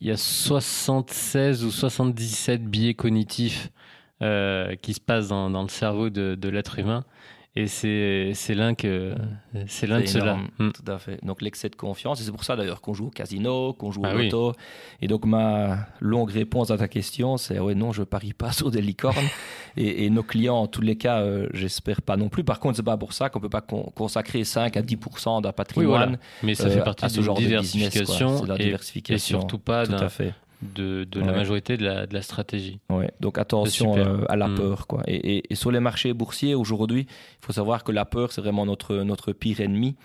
Il 0.03 0.09
y 0.09 0.11
a 0.11 0.17
76 0.17 1.65
ou 1.65 1.71
77 1.71 2.65
biais 2.65 2.95
cognitifs 2.95 3.71
euh, 4.21 4.75
qui 4.75 4.95
se 4.95 5.01
passent 5.01 5.29
dans, 5.29 5.63
le 5.63 5.69
cerveau 5.69 6.11
de 6.11 6.49
l'être 6.49 6.81
humain. 6.81 7.05
Et 7.55 7.67
c'est 7.67 8.33
l'un 8.55 8.75
que 8.75 9.15
c'est 9.67 9.87
l'un 9.87 10.01
de 10.01 10.07
ceux-là. 10.07 10.39
Hmm. 10.59 10.71
Tout 10.71 10.91
à 10.91 10.99
fait. 10.99 11.19
Donc 11.23 11.43
l'excès 11.43 11.69
de 11.69 11.77
confiance, 11.77 12.19
et 12.21 12.25
c'est 12.25 12.31
pour 12.33 12.45
ça 12.45 12.57
d'ailleurs 12.57 12.81
qu'on 12.81 12.95
joue 12.95 13.09
au 13.09 13.11
casino, 13.11 13.75
qu'on 13.75 13.91
joue 13.93 14.01
au 14.01 14.07
Ah 14.07 14.15
oui. 14.17 14.25
loto. 14.25 14.55
Et 15.03 15.07
donc 15.07 15.27
ma 15.27 15.87
longue 16.01 16.31
réponse 16.31 16.71
à 16.71 16.79
ta 16.79 16.89
question, 16.89 17.37
c'est 17.37 17.59
ouais 17.59 17.75
non, 17.75 17.93
je 17.93 18.05
parie 18.05 18.33
pas 18.33 18.53
sur 18.53 18.71
des 18.71 18.81
licornes. 18.81 19.17
et, 19.77 20.07
et 20.07 20.09
nos 20.11 20.23
clients, 20.23 20.57
en 20.57 20.67
tous 20.67 20.81
les 20.81 20.97
cas, 20.97 21.21
euh, 21.21 21.47
j'espère 21.53 22.01
pas 22.01 22.17
non 22.17 22.31
plus. 22.31 22.43
Par 22.43 22.59
contre, 22.59 22.77
c'est 22.77 22.83
pas 22.83 22.97
pour 22.97 23.13
ça 23.13 23.29
qu'on 23.29 23.41
peut 23.41 23.51
pas 23.51 23.61
con- 23.61 23.93
consacrer 23.95 24.45
5 24.45 24.75
à 24.79 24.81
10% 24.81 25.43
d'un 25.43 25.51
Oui, 25.51 25.53
patrimoine 25.55 25.89
voilà. 26.05 26.19
Mais 26.43 26.55
ça 26.55 26.65
euh, 26.69 26.71
fait 26.71 26.81
à 26.81 26.85
partie 26.85 27.11
ce 27.11 27.15
d'une 27.17 27.23
genre 27.25 27.37
de 27.37 27.43
business, 27.43 27.71
diversification, 27.73 28.41
de 28.45 28.49
la 28.49 28.55
et- 28.57 28.61
et, 28.61 28.65
diversification. 28.65 29.41
surtout 29.41 29.59
pas 29.59 29.87
Tout 29.87 29.93
à 29.93 30.09
fait. 30.09 30.33
De, 30.75 31.05
de 31.05 31.21
la 31.21 31.33
majorité 31.33 31.77
de 31.77 31.85
la, 31.85 32.07
de 32.07 32.15
la 32.15 32.23
stratégie. 32.23 32.79
Ouais, 32.91 33.11
donc 33.21 33.39
attention 33.39 33.97
euh, 33.97 34.25
à 34.29 34.37
la 34.37 34.49
Mm. 34.49 34.55
peur. 34.55 34.87
Quoi. 34.87 35.03
Et, 35.07 35.17
et- 35.39 35.53
et 35.53 35.55
sur 35.55 35.71
les 35.71 35.81
marchés 35.81 36.13
boursiers, 36.13 36.55
aujourd'hui, 36.55 37.07
il 37.09 37.45
faut 37.47 37.53
savoir 37.53 37.85
que 37.85 37.93
la 37.93 38.05
peur, 38.05 38.33
c'est 38.33 38.41
vraiment 38.41 38.65
notre, 38.67 38.97
notre 38.97 39.33
pire 39.33 39.61
ennemi. 39.61 39.97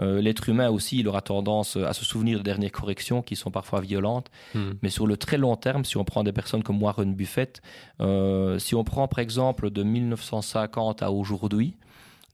Euh, 0.00 0.20
L'être 0.20 0.48
humain 0.48 0.70
aussi, 0.70 0.98
il 0.98 1.06
aura 1.08 1.20
tendance 1.20 1.76
à 1.76 1.92
se 1.92 2.04
souvenir 2.04 2.38
des 2.38 2.42
dernières 2.42 2.72
corrections 2.72 3.22
qui 3.22 3.36
sont 3.36 3.50
parfois 3.52 3.80
violentes. 3.80 4.28
Hmm. 4.54 4.72
Mais 4.82 4.90
sur 4.90 5.06
le 5.06 5.16
très 5.16 5.38
long 5.38 5.54
terme, 5.56 5.84
si 5.84 5.96
on 5.96 6.04
prend 6.04 6.24
des 6.24 6.32
personnes 6.32 6.62
comme 6.64 6.82
Warren 6.82 7.14
Buffett, 7.14 7.62
euh, 8.00 8.58
si 8.58 8.74
on 8.74 8.82
prend 8.82 9.06
par 9.06 9.20
exemple 9.20 9.70
de 9.70 9.82
1950 9.84 11.02
à 11.02 11.10
aujourd'hui, 11.12 11.74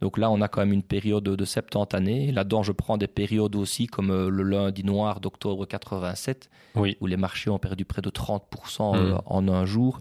donc 0.01 0.18
là 0.18 0.30
on 0.30 0.40
a 0.40 0.48
quand 0.48 0.61
même 0.61 0.72
une 0.72 0.82
période 0.82 1.24
de 1.24 1.44
70 1.44 1.94
années. 1.96 2.32
Là-dedans, 2.32 2.62
je 2.62 2.72
prends 2.72 2.96
des 2.98 3.07
périodes 3.07 3.55
aussi 3.57 3.86
comme 3.86 4.11
euh, 4.11 4.28
le 4.30 4.42
lundi 4.42 4.84
noir 4.84 5.20
d'octobre 5.20 5.66
87, 5.66 6.51
Oui. 6.76 6.96
où 7.01 7.07
les 7.07 7.16
marchés 7.16 7.51
ont 7.51 7.59
perdu 7.59 7.84
près 7.84 8.03
de 8.03 8.11
30% 8.11 8.96
euh, 8.96 9.14
Mm. 9.14 9.20
en 9.26 9.48
un 9.48 9.64
jour. 9.66 10.01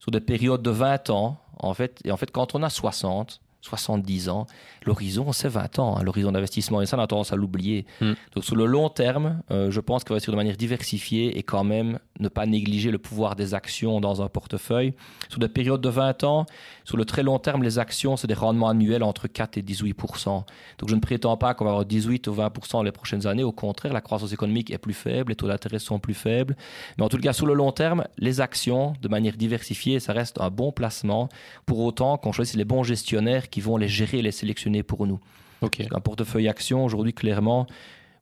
Sur 0.00 0.10
des 0.10 0.20
périodes 0.20 0.62
de 0.62 0.70
20 0.70 1.10
ans, 1.10 1.38
en 1.58 1.74
fait, 1.74 2.00
et 2.04 2.10
en 2.10 2.16
fait, 2.16 2.30
quand 2.30 2.54
on 2.56 2.62
a 2.62 2.70
60, 2.70 3.40
70 3.62 4.28
ans, 4.28 4.46
l'horizon, 4.84 5.32
c'est 5.32 5.48
20 5.48 5.78
ans, 5.78 5.96
hein, 5.96 6.02
l'horizon 6.02 6.32
d'investissement, 6.32 6.82
et 6.82 6.86
ça, 6.86 6.96
on 6.98 7.00
a 7.00 7.06
tendance 7.06 7.32
à 7.32 7.36
l'oublier. 7.36 7.86
Mm. 8.00 8.12
Donc, 8.34 8.44
sur 8.44 8.56
le 8.56 8.66
long 8.66 8.88
terme, 8.88 9.40
euh, 9.50 9.70
je 9.70 9.80
pense 9.80 10.02
qu'on 10.04 10.10
va 10.10 10.16
investir 10.16 10.32
de 10.32 10.36
manière 10.36 10.56
diversifiée 10.56 11.38
et 11.38 11.42
quand 11.42 11.64
même 11.64 11.98
ne 12.18 12.28
pas 12.28 12.44
négliger 12.44 12.90
le 12.90 12.98
pouvoir 12.98 13.36
des 13.36 13.54
actions 13.54 14.00
dans 14.00 14.20
un 14.20 14.28
portefeuille. 14.28 14.94
Sur 15.28 15.38
des 15.38 15.48
périodes 15.48 15.80
de 15.80 15.88
20 15.88 16.24
ans, 16.24 16.46
sur 16.84 16.96
le 16.96 17.04
très 17.04 17.22
long 17.22 17.38
terme, 17.38 17.62
les 17.62 17.78
actions, 17.78 18.16
c'est 18.16 18.26
des 18.26 18.34
rendements 18.34 18.68
annuels 18.68 19.02
entre 19.02 19.28
4 19.28 19.58
et 19.58 19.62
18 19.62 19.96
Donc, 19.96 20.88
je 20.88 20.94
ne 20.94 21.00
prétends 21.00 21.36
pas 21.36 21.54
qu'on 21.54 21.64
va 21.64 21.70
avoir 21.70 21.86
18 21.86 22.26
ou 22.26 22.34
20 22.34 22.82
les 22.84 22.92
prochaines 22.92 23.26
années. 23.26 23.44
Au 23.44 23.52
contraire, 23.52 23.92
la 23.92 24.00
croissance 24.00 24.32
économique 24.32 24.72
est 24.72 24.78
plus 24.78 24.94
faible, 24.94 25.30
les 25.30 25.36
taux 25.36 25.46
d'intérêt 25.46 25.78
sont 25.78 26.00
plus 26.00 26.14
faibles. 26.14 26.56
Mais 26.98 27.04
en 27.04 27.08
tout 27.08 27.18
cas, 27.18 27.32
sur 27.32 27.46
le 27.46 27.54
long 27.54 27.70
terme, 27.70 28.04
les 28.18 28.40
actions, 28.40 28.94
de 29.00 29.08
manière 29.08 29.36
diversifiée, 29.36 30.00
ça 30.00 30.12
reste 30.12 30.40
un 30.40 30.50
bon 30.50 30.72
placement. 30.72 31.28
Pour 31.66 31.78
autant 31.80 32.16
qu'on 32.16 32.32
choisisse 32.32 32.56
les 32.56 32.64
bons 32.64 32.82
gestionnaires 32.82 33.48
qui 33.52 33.60
vont 33.60 33.76
les 33.76 33.86
gérer 33.88 34.18
et 34.18 34.22
les 34.22 34.32
sélectionner 34.32 34.82
pour 34.82 35.06
nous. 35.06 35.20
Un 35.62 36.00
portefeuille 36.00 36.48
action, 36.48 36.84
aujourd'hui, 36.84 37.12
clairement, 37.14 37.66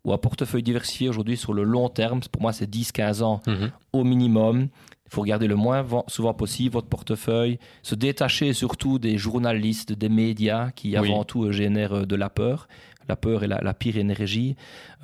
ou 0.05 0.13
un 0.13 0.19
portefeuille 0.19 0.63
diversifié, 0.63 1.09
aujourd'hui, 1.09 1.39
sur 1.39 1.55
le 1.55 1.63
long 1.63 1.89
terme, 1.89 2.21
pour 2.31 2.43
moi, 2.43 2.53
c'est 2.53 2.69
10-15 2.69 3.23
ans 3.23 3.41
Mhm. 3.47 3.71
au 3.95 4.05
minimum. 4.05 4.69
Il 5.07 5.15
faut 5.15 5.23
regarder 5.23 5.47
le 5.49 5.57
moins 5.57 5.85
souvent 6.07 6.35
possible 6.35 6.75
votre 6.75 6.87
portefeuille, 6.89 7.59
se 7.83 7.95
détacher 7.95 8.53
surtout 8.53 8.99
des 8.99 9.17
journalistes, 9.19 9.93
des 9.93 10.09
médias 10.11 10.71
qui 10.73 10.91
Oui. 10.91 10.97
avant 11.11 11.25
tout 11.25 11.45
euh, 11.47 11.53
génèrent 11.53 11.95
euh, 11.95 12.05
de 12.05 12.15
la 12.17 12.29
peur. 12.29 12.69
La 13.09 13.17
peur 13.17 13.43
est 13.43 13.49
la, 13.49 13.61
la 13.63 13.75
pire 13.75 13.97
énergie. 13.97 14.55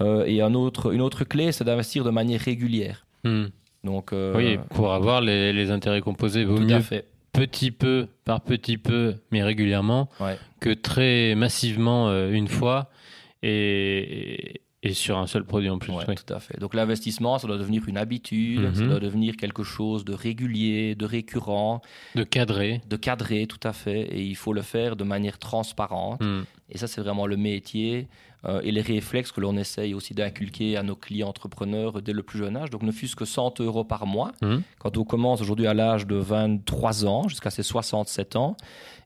Euh, 0.00 0.24
et 0.26 0.40
un 0.42 0.54
autre, 0.54 0.92
une 0.92 1.00
autre 1.00 1.24
clé, 1.24 1.50
c'est 1.52 1.64
d'investir 1.64 2.04
de 2.04 2.10
manière 2.10 2.40
régulière. 2.40 3.04
Hmm. 3.24 3.46
Donc, 3.82 4.12
euh, 4.12 4.36
Oui, 4.36 4.58
pour 4.74 4.92
avoir 4.92 5.20
les, 5.22 5.52
les 5.52 5.70
intérêts 5.72 6.00
composés, 6.02 6.44
vaut 6.44 6.56
tout 6.58 6.62
mieux 6.64 6.74
à 6.74 6.80
fait. 6.80 7.06
Petit 7.36 7.70
peu 7.70 8.08
par 8.24 8.40
petit 8.40 8.78
peu, 8.78 9.14
mais 9.30 9.42
régulièrement, 9.42 10.08
Ouais. 10.20 10.38
que 10.60 10.70
très 10.70 11.34
massivement 11.34 12.08
euh, 12.08 12.30
une 12.32 12.48
fois 12.48 12.90
et, 13.42 14.60
et 14.82 14.92
sur 14.94 15.18
un 15.18 15.26
seul 15.26 15.44
produit 15.44 15.68
en 15.70 15.78
plus. 15.78 15.92
Ouais, 15.92 16.04
oui. 16.08 16.14
tout 16.14 16.32
à 16.32 16.40
fait. 16.40 16.58
Donc 16.60 16.74
l'investissement, 16.74 17.38
ça 17.38 17.46
doit 17.48 17.58
devenir 17.58 17.82
une 17.88 17.96
habitude, 17.98 18.60
Mhm. 18.60 18.74
ça 18.74 18.86
doit 18.86 19.00
devenir 19.00 19.36
quelque 19.36 19.62
chose 19.62 20.04
de 20.04 20.14
régulier, 20.14 20.94
de 20.94 21.04
récurrent, 21.04 21.82
De 22.14 22.22
cadrer. 22.24 22.80
de 22.88 22.96
cadré, 22.96 23.46
tout 23.46 23.60
à 23.62 23.72
fait. 23.72 24.02
Et 24.02 24.22
il 24.22 24.36
faut 24.36 24.52
le 24.52 24.62
faire 24.62 24.96
de 24.96 25.04
manière 25.04 25.38
transparente. 25.38 26.22
Hmm. 26.22 26.42
Et 26.70 26.78
ça, 26.78 26.86
c'est 26.88 27.00
vraiment 27.00 27.26
le 27.26 27.36
métier 27.36 28.08
euh, 28.44 28.60
et 28.62 28.70
les 28.70 28.80
réflexes 28.80 29.32
que 29.32 29.40
l'on 29.40 29.56
essaye 29.56 29.94
aussi 29.94 30.14
d'inculquer 30.14 30.76
à 30.76 30.82
nos 30.82 30.96
clients 30.96 31.28
entrepreneurs 31.28 32.02
dès 32.02 32.12
le 32.12 32.22
plus 32.22 32.38
jeune 32.38 32.56
âge. 32.56 32.70
Donc, 32.70 32.82
ne 32.82 32.92
fût-ce 32.92 33.16
que 33.16 33.24
100 33.24 33.60
euros 33.60 33.84
par 33.84 34.06
mois. 34.06 34.32
Mhm. 34.42 34.62
Quand 34.78 34.96
on 34.96 35.04
commence 35.04 35.40
aujourd'hui 35.40 35.66
à 35.66 35.74
l'âge 35.74 36.06
de 36.06 36.16
23 36.16 37.06
ans 37.06 37.28
jusqu'à 37.28 37.50
ses 37.50 37.62
67 37.62 38.36
ans, 38.36 38.56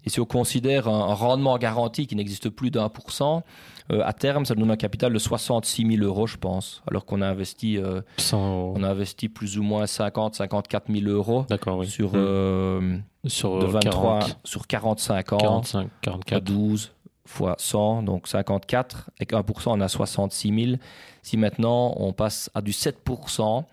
et 0.05 0.11
si 0.11 0.21
on 0.21 0.25
considère 0.25 0.89
un, 0.89 1.11
un 1.11 1.15
rendement 1.15 1.59
garanti 1.59 2.07
qui 2.07 2.17
n'existe 2.17 2.49
plus 2.49 2.71
d'un 2.71 2.89
pour 2.89 3.13
cent, 3.13 3.45
euh, 3.91 4.03
à 4.05 4.13
terme, 4.13 4.45
ça 4.45 4.55
nous 4.55 4.61
donne 4.61 4.71
un 4.71 4.77
capital 4.77 5.13
de 5.13 5.19
66 5.19 5.97
000 5.97 6.05
euros, 6.05 6.27
je 6.27 6.37
pense, 6.37 6.83
alors 6.89 7.05
qu'on 7.05 7.23
a 7.23 7.27
investi, 7.27 7.77
euh, 7.77 8.03
on 8.33 8.83
a 8.83 8.89
investi 8.89 9.29
plus 9.29 9.59
ou 9.59 9.63
moins 9.63 9.87
50, 9.87 10.37
54 10.37 10.93
000 10.93 11.11
euros 11.11 11.45
oui. 11.67 11.87
sur, 11.87 12.13
euh, 12.15 12.99
sur 13.27 13.59
de 13.59 13.65
euh, 13.65 13.69
23 13.69 14.19
40, 14.21 14.39
sur 14.45 14.67
45 14.67 15.33
ans. 15.33 15.39
45, 15.39 15.87
à 15.87 15.91
44. 16.03 16.45
12 16.45 16.93
fois 17.31 17.55
100, 17.59 18.03
donc 18.03 18.29
54. 18.29 19.11
Avec 19.19 19.33
1%, 19.33 19.45
on 19.69 19.81
a 19.81 19.89
66 19.89 20.65
000. 20.65 20.77
Si 21.23 21.37
maintenant, 21.37 21.95
on 21.97 22.13
passe 22.13 22.51
à 22.55 22.61
du 22.63 22.73
7%, 22.73 23.65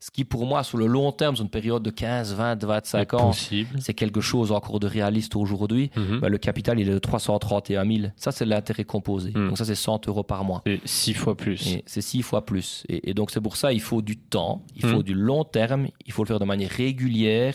ce 0.00 0.10
qui 0.10 0.24
pour 0.24 0.44
moi, 0.44 0.62
sur 0.64 0.76
le 0.76 0.86
long 0.86 1.12
terme, 1.12 1.34
sur 1.34 1.44
une 1.44 1.50
période 1.50 1.82
de 1.82 1.88
15, 1.90 2.34
20, 2.34 2.62
25 2.62 3.14
ans, 3.14 3.32
c'est 3.78 3.94
quelque 3.94 4.20
chose 4.20 4.52
encore 4.52 4.78
de 4.78 4.86
réaliste 4.86 5.34
aujourd'hui. 5.34 5.90
Mhm. 5.96 6.20
Bah, 6.20 6.28
le 6.28 6.36
capital, 6.36 6.78
il 6.78 6.88
est 6.88 6.92
de 6.92 6.98
331 6.98 7.86
000. 7.86 8.08
Ça, 8.16 8.30
c'est 8.30 8.44
l'intérêt 8.44 8.84
composé. 8.84 9.30
Mm. 9.30 9.48
Donc 9.48 9.56
ça, 9.58 9.64
c'est 9.64 9.74
100 9.74 10.06
euros 10.08 10.22
par 10.22 10.44
mois. 10.44 10.60
Et 10.66 10.80
six 10.84 11.14
fois 11.14 11.34
plus. 11.36 11.78
C'est 11.86 12.02
six 12.02 12.20
fois 12.22 12.44
plus. 12.44 12.84
Et, 12.90 13.10
et 13.10 13.14
donc 13.14 13.30
c'est 13.30 13.40
pour 13.40 13.56
ça 13.56 13.72
il 13.72 13.80
faut 13.80 14.02
du 14.02 14.18
temps, 14.18 14.62
il 14.76 14.84
Mm. 14.84 14.90
faut 14.92 15.02
du 15.02 15.14
long 15.14 15.44
terme, 15.44 15.86
il 16.04 16.12
faut 16.12 16.22
le 16.22 16.28
faire 16.28 16.38
de 16.40 16.44
manière 16.44 16.70
régulière 16.70 17.54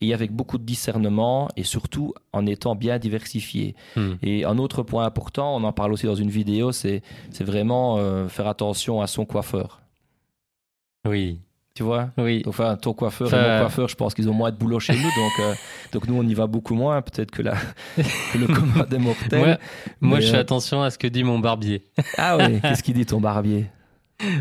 et 0.00 0.12
avec 0.12 0.32
beaucoup 0.32 0.58
de 0.58 0.64
discernement 0.64 1.48
et 1.56 1.62
surtout 1.62 2.12
en 2.32 2.46
étant 2.46 2.74
bien 2.74 2.98
diversifié. 2.98 3.74
Hmm. 3.96 4.14
Et 4.22 4.44
un 4.44 4.58
autre 4.58 4.82
point 4.82 5.04
important, 5.06 5.56
on 5.56 5.64
en 5.64 5.72
parle 5.72 5.92
aussi 5.92 6.06
dans 6.06 6.14
une 6.14 6.30
vidéo, 6.30 6.72
c'est 6.72 7.02
vraiment 7.40 7.96
euh, 7.98 8.28
faire 8.28 8.48
attention 8.48 9.00
à 9.00 9.06
son 9.06 9.24
coiffeur. 9.24 9.80
Oui, 11.06 11.40
Tu 11.74 11.82
vois? 11.82 12.10
Oui. 12.18 12.42
Enfin, 12.46 12.76
ton 12.76 12.92
coiffeur 12.94 13.26
Enfin, 13.26 13.38
et 13.44 13.48
mon 13.56 13.58
coiffeur, 13.60 13.88
je 13.88 13.94
pense 13.96 14.14
qu'ils 14.14 14.28
ont 14.30 14.34
moins 14.34 14.50
de 14.50 14.56
boulot 14.56 14.78
chez 14.80 14.94
nous, 14.94 15.02
donc, 15.02 15.32
euh, 15.40 15.54
donc 15.92 16.06
nous, 16.08 16.14
on 16.16 16.22
y 16.26 16.34
va 16.34 16.46
beaucoup 16.46 16.74
moins, 16.74 17.02
peut-être 17.02 17.30
que, 17.30 17.42
la, 17.42 17.56
que 17.96 18.38
le 18.38 18.46
commun 18.46 18.84
des 18.88 18.98
mortels. 18.98 19.58
Moi, 20.00 20.20
je 20.20 20.30
fais 20.30 20.36
euh, 20.36 20.40
attention 20.40 20.82
à 20.82 20.90
ce 20.90 20.98
que 20.98 21.06
dit 21.06 21.24
mon 21.24 21.38
barbier. 21.40 21.82
Ah 22.16 22.36
oui, 22.36 22.60
qu'est-ce 22.60 22.82
qu'il 22.82 22.94
dit 22.94 23.06
ton 23.06 23.20
barbier? 23.20 23.66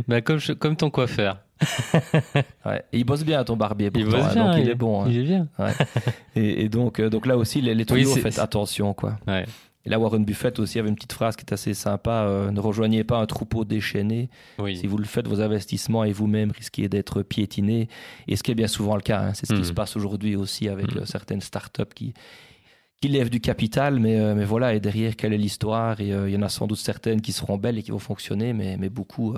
Bah, 0.07 0.21
comme, 0.21 0.37
je- 0.37 0.53
comme 0.53 0.75
ton 0.75 0.91
coiffeur. 0.91 1.39
Ouais. 2.65 2.83
Il 2.91 3.03
bosse 3.05 3.23
bien, 3.23 3.43
ton 3.43 3.55
barbier, 3.57 3.89
Il 3.93 4.03
pourtant, 4.05 4.17
bosse 4.19 4.27
hein, 4.27 4.33
bien, 4.33 4.45
donc 4.47 4.57
il 4.57 4.63
il- 4.63 4.69
est 4.69 4.75
bon. 4.75 5.01
hein. 5.03 5.05
Il 5.09 5.17
est 5.19 5.23
bien. 5.23 5.47
Et, 6.35 6.63
et 6.63 6.69
donc, 6.69 6.99
euh, 6.99 7.09
donc 7.09 7.25
là 7.25 7.37
aussi, 7.37 7.61
les, 7.61 7.75
les 7.75 7.85
tuyaux, 7.85 8.15
faites 8.15 8.39
attention, 8.39 8.93
quoi. 8.93 9.17
Ouais. 9.27 9.45
Et 9.85 9.89
là, 9.89 9.99
Warren 9.99 10.23
Buffett 10.23 10.59
aussi 10.59 10.79
avait 10.79 10.87
une 10.87 10.95
petite 10.95 11.11
phrase 11.11 11.35
qui 11.35 11.43
est 11.43 11.51
assez 11.53 11.73
sympa 11.73 12.23
euh, 12.23 12.51
ne 12.51 12.59
rejoignez 12.61 13.03
pas 13.03 13.17
un 13.17 13.25
troupeau 13.25 13.65
déchaîné. 13.65 14.29
Oui. 14.57 14.77
Si 14.77 14.87
vous 14.87 14.97
le 14.97 15.03
faites, 15.03 15.27
vos 15.27 15.41
investissements 15.41 16.05
et 16.05 16.13
vous-même 16.13 16.51
risquez 16.51 16.87
d'être 16.87 17.21
piétinés. 17.21 17.89
Et 18.29 18.37
ce 18.37 18.43
qui 18.43 18.51
est 18.51 18.55
bien 18.55 18.67
souvent 18.69 18.95
le 18.95 19.01
cas, 19.01 19.19
hein, 19.21 19.31
c'est 19.33 19.45
ce 19.45 19.51
qui 19.53 19.59
Mhm. 19.59 19.65
se 19.65 19.73
passe 19.73 19.97
aujourd'hui 19.97 20.37
aussi 20.37 20.69
avec 20.69 20.93
Mhm. 20.95 21.01
euh, 21.01 21.05
certaines 21.05 21.41
startups 21.41 21.83
qui, 21.93 22.13
qui 23.01 23.09
lèvent 23.09 23.29
du 23.29 23.41
capital, 23.41 23.99
mais, 23.99 24.17
euh, 24.21 24.33
mais 24.35 24.45
voilà, 24.45 24.73
et 24.73 24.79
derrière, 24.79 25.17
quelle 25.17 25.33
est 25.33 25.37
l'histoire? 25.37 25.99
Et 25.99 26.07
il 26.07 26.29
y 26.29 26.37
en 26.37 26.43
a 26.43 26.47
sans 26.49 26.65
doute 26.65 26.77
certaines 26.77 27.19
qui 27.19 27.33
seront 27.33 27.57
belles 27.57 27.77
et 27.77 27.83
qui 27.83 27.91
vont 27.91 27.99
fonctionner, 27.99 28.53
mais, 28.53 28.77
mais 28.79 28.87
beaucoup 28.87 29.35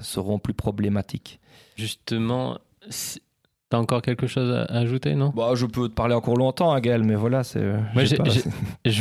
seront 0.00 0.38
plus 0.38 0.54
problématiques. 0.54 1.40
Justement, 1.76 2.58
si- 2.88 3.20
t'as 3.68 3.78
encore 3.78 4.00
quelque 4.02 4.26
chose 4.26 4.50
à 4.52 4.62
ajouter, 4.78 5.14
non? 5.14 5.32
Bah, 5.36 5.50
je 5.54 5.66
peux 5.66 5.88
te 5.88 5.94
parler 5.94 6.14
encore 6.14 6.36
longtemps, 6.36 6.72
hein, 6.72 6.80
Gaël, 6.80 7.02
mais 7.02 7.14
voilà, 7.16 7.42
c'est. 7.44 7.60
Moi, 7.94 8.04
je 8.04 8.14
pas, 8.16 8.24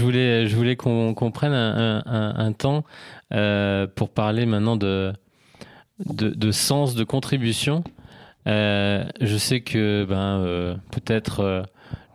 voulais, 0.01 0.47
je 0.47 0.55
voulais 0.55 0.75
qu'on 0.75 1.13
prenne 1.31 1.53
un, 1.53 2.03
un- 2.05 2.35
un 2.37 2.51
temps 2.51 2.83
euh, 3.33 3.87
pour 3.95 4.09
parler 4.09 4.45
maintenant 4.45 4.75
de, 4.75 5.13
de, 6.05 6.29
de 6.29 6.51
sens 6.51 6.95
de 6.95 7.03
contribution. 7.03 7.83
Euh, 8.47 9.03
je 9.21 9.37
sais 9.37 9.61
que 9.61 10.05
ben, 10.07 10.39
euh, 10.41 10.75
peut-être 10.91 11.39
euh, 11.39 11.63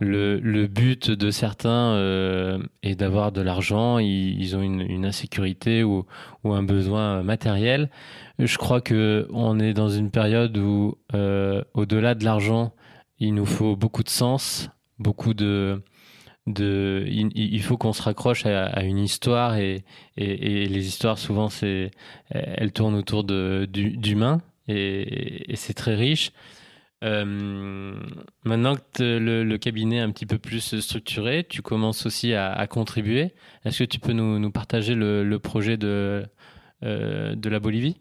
le, 0.01 0.67
but 0.67 1.11
de 1.11 1.31
certains 1.31 1.95
euh, 1.95 2.59
est 2.83 2.95
d'avoir 2.95 3.33
de 3.33 3.43
l'argent, 3.43 3.99
ils, 3.99 4.57
ont 4.57 4.63
une, 4.63 5.05
insécurité 5.05 5.85
ou, 5.85 6.07
un 6.45 6.63
besoin 6.63 7.23
matériel. 7.23 7.91
Je 8.39 8.57
crois 8.57 8.81
que 8.81 9.29
on 9.31 9.61
est 9.61 9.75
dans 9.75 9.91
une 9.91 10.11
période 10.11 10.57
où, 10.57 10.97
euh, 11.15 11.63
au-delà 11.75 12.15
de 12.15 12.25
l'argent, 12.25 12.73
il 13.19 13.35
nous 13.35 13.47
faut 13.47 13.77
beaucoup 13.77 14.03
de 14.03 14.09
sens, 14.09 14.71
beaucoup 14.99 15.35
de, 15.35 15.83
il, 16.47 17.63
faut 17.63 17.77
qu'on 17.77 17.93
se 17.93 18.03
raccroche 18.03 18.47
à, 18.47 18.83
une 18.83 18.99
histoire 18.99 19.57
et, 19.57 19.85
les 20.17 20.87
histoires 20.87 21.19
souvent 21.19 21.51
c'est, 21.51 21.91
elles 22.31 22.73
tournent 22.73 22.95
autour 22.95 23.25
d'humains 23.25 24.41
et 24.67 25.53
c'est 25.57 25.75
très 25.75 25.95
riche. 25.95 26.33
Euh, 27.03 27.95
maintenant 28.45 28.75
que 28.77 29.03
le, 29.19 29.43
le 29.43 29.59
cabinet 29.59 29.97
est 29.97 30.01
un 30.01 30.11
petit 30.11 30.27
peu 30.27 30.39
plus 30.39 30.79
structuré, 30.81 31.47
tu 31.49 31.63
commences 31.63 32.05
aussi 32.07 32.35
à, 32.35 32.53
à 32.53 32.67
contribuer. 32.67 33.33
Est-ce 33.65 33.81
que 33.81 33.85
tu 33.85 33.99
peux 34.01 34.13
nous, 34.13 34.39
nous 34.39 34.51
partager 34.51 34.95
le, 34.95 35.25
le 35.25 35.39
projet 35.39 35.77
de, 35.77 36.27
euh, 36.83 37.35
de 37.35 37.49
la 37.49 37.59
Bolivie? 37.61 37.97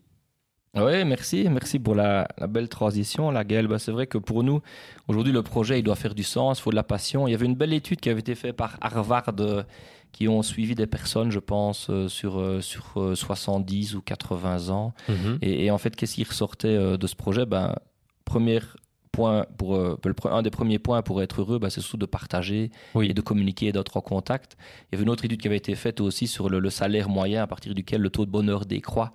Oui, 0.75 1.03
merci. 1.03 1.47
Merci 1.49 1.79
pour 1.79 1.95
la, 1.95 2.27
la 2.37 2.47
belle 2.47 2.69
transition, 2.69 3.31
la 3.31 3.43
Gaëlle. 3.43 3.67
Bah, 3.67 3.79
c'est 3.79 3.91
vrai 3.91 4.05
que 4.05 4.17
pour 4.19 4.43
nous, 4.43 4.61
aujourd'hui, 5.07 5.33
le 5.33 5.41
projet, 5.41 5.79
il 5.79 5.83
doit 5.83 5.95
faire 5.95 6.13
du 6.13 6.23
sens, 6.23 6.59
il 6.59 6.61
faut 6.61 6.69
de 6.69 6.75
la 6.75 6.83
passion. 6.83 7.27
Il 7.27 7.31
y 7.31 7.33
avait 7.33 7.47
une 7.47 7.55
belle 7.55 7.73
étude 7.73 7.99
qui 7.99 8.09
avait 8.09 8.19
été 8.19 8.35
faite 8.35 8.55
par 8.55 8.77
Harvard, 8.81 9.31
euh, 9.39 9.63
qui 10.11 10.27
ont 10.27 10.43
suivi 10.43 10.75
des 10.75 10.85
personnes, 10.87 11.31
je 11.31 11.39
pense, 11.39 11.89
euh, 11.89 12.07
sur, 12.07 12.39
euh, 12.39 12.61
sur 12.61 12.91
euh, 12.97 13.15
70 13.15 13.95
ou 13.95 14.01
80 14.01 14.69
ans. 14.69 14.93
Et, 15.41 15.65
et 15.65 15.71
en 15.71 15.77
fait, 15.79 15.95
qu'est-ce 15.95 16.15
qui 16.15 16.23
ressortait 16.23 16.97
de 16.97 17.07
ce 17.07 17.15
projet? 17.15 17.45
Ben, 17.45 17.75
Premier 18.25 18.59
point, 19.11 19.45
pour, 19.57 19.75
euh, 19.75 19.97
un 20.31 20.41
des 20.41 20.49
premiers 20.49 20.79
points 20.79 21.01
pour 21.01 21.21
être 21.21 21.41
heureux, 21.41 21.59
ben, 21.59 21.69
c'est 21.69 21.81
surtout 21.81 21.97
de 21.97 22.05
partager 22.05 22.71
Oui. 22.95 23.09
et 23.09 23.13
de 23.13 23.21
communiquer 23.21 23.67
et 23.67 23.71
d'être 23.71 23.97
en 23.97 24.01
contact. 24.01 24.55
Il 24.59 24.85
y 24.91 24.95
avait 24.95 25.03
une 25.03 25.09
autre 25.09 25.25
étude 25.25 25.41
qui 25.41 25.47
avait 25.47 25.57
été 25.57 25.75
faite 25.75 25.99
aussi 26.01 26.27
sur 26.27 26.49
le, 26.49 26.59
le 26.59 26.69
salaire 26.69 27.09
moyen 27.09 27.43
à 27.43 27.47
partir 27.47 27.73
duquel 27.73 28.01
le 28.01 28.09
taux 28.09 28.25
de 28.25 28.31
bonheur 28.31 28.65
décroît. 28.65 29.11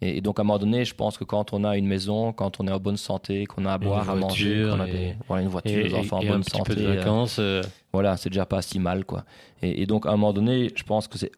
Et, 0.00 0.18
et 0.18 0.20
donc, 0.20 0.38
à 0.38 0.42
un 0.42 0.44
moment 0.44 0.58
donné, 0.58 0.84
je 0.84 0.94
pense 0.94 1.16
que 1.16 1.24
quand 1.24 1.52
on 1.52 1.62
a 1.64 1.76
une 1.76 1.86
maison, 1.86 2.32
quand 2.32 2.60
on 2.60 2.66
est 2.66 2.72
en 2.72 2.80
bonne 2.80 2.96
santé, 2.96 3.46
qu'on 3.46 3.64
a 3.66 3.72
à 3.74 3.78
boire, 3.78 4.10
à 4.10 4.14
manger, 4.16 4.66
qu'on 4.68 4.80
a 4.80 4.88
et- 4.88 4.92
des, 4.92 5.14
voilà, 5.28 5.42
une 5.44 5.48
voiture, 5.48 5.78
Et, 5.78 5.84
des 5.88 5.94
enfants 5.94 6.18
en 6.18 6.22
un 6.24 6.26
bonne 6.26 6.42
petit 6.44 6.50
santé, 6.58 6.74
peu 6.74 6.80
de 6.80 6.86
euh, 6.86 6.94
vacances. 6.96 7.36
euh, 7.38 7.62
voilà, 7.92 8.16
c'est 8.16 8.28
déjà 8.30 8.44
pas 8.44 8.62
si 8.62 8.78
mal, 8.80 9.04
quoi. 9.04 9.24
Et, 9.62 9.86
donc, 9.86 10.06
à 10.06 10.10
un 10.10 10.12
moment 10.12 10.32
donné, 10.32 10.70
je 10.74 10.82
pense 10.82 11.06
que 11.08 11.18
c'est 11.18 11.30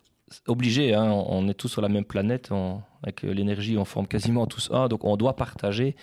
obligé, 0.47 0.95
hein, 0.95 1.11
on 1.13 1.45
on 1.45 1.49
est 1.49 1.55
tous 1.55 1.69
sur 1.69 1.83
la 1.83 1.89
même 1.91 2.05
planète, 2.07 2.49
on- 2.51 2.81
avec 3.03 3.23
l'énergie, 3.23 3.77
on 3.77 3.85
forme 3.85 4.07
quasiment 4.07 4.47
tous 4.47 4.71
un, 4.73 4.89
donc 4.89 5.05
on 5.05 5.17
doit 5.19 5.37
partager. 5.37 5.95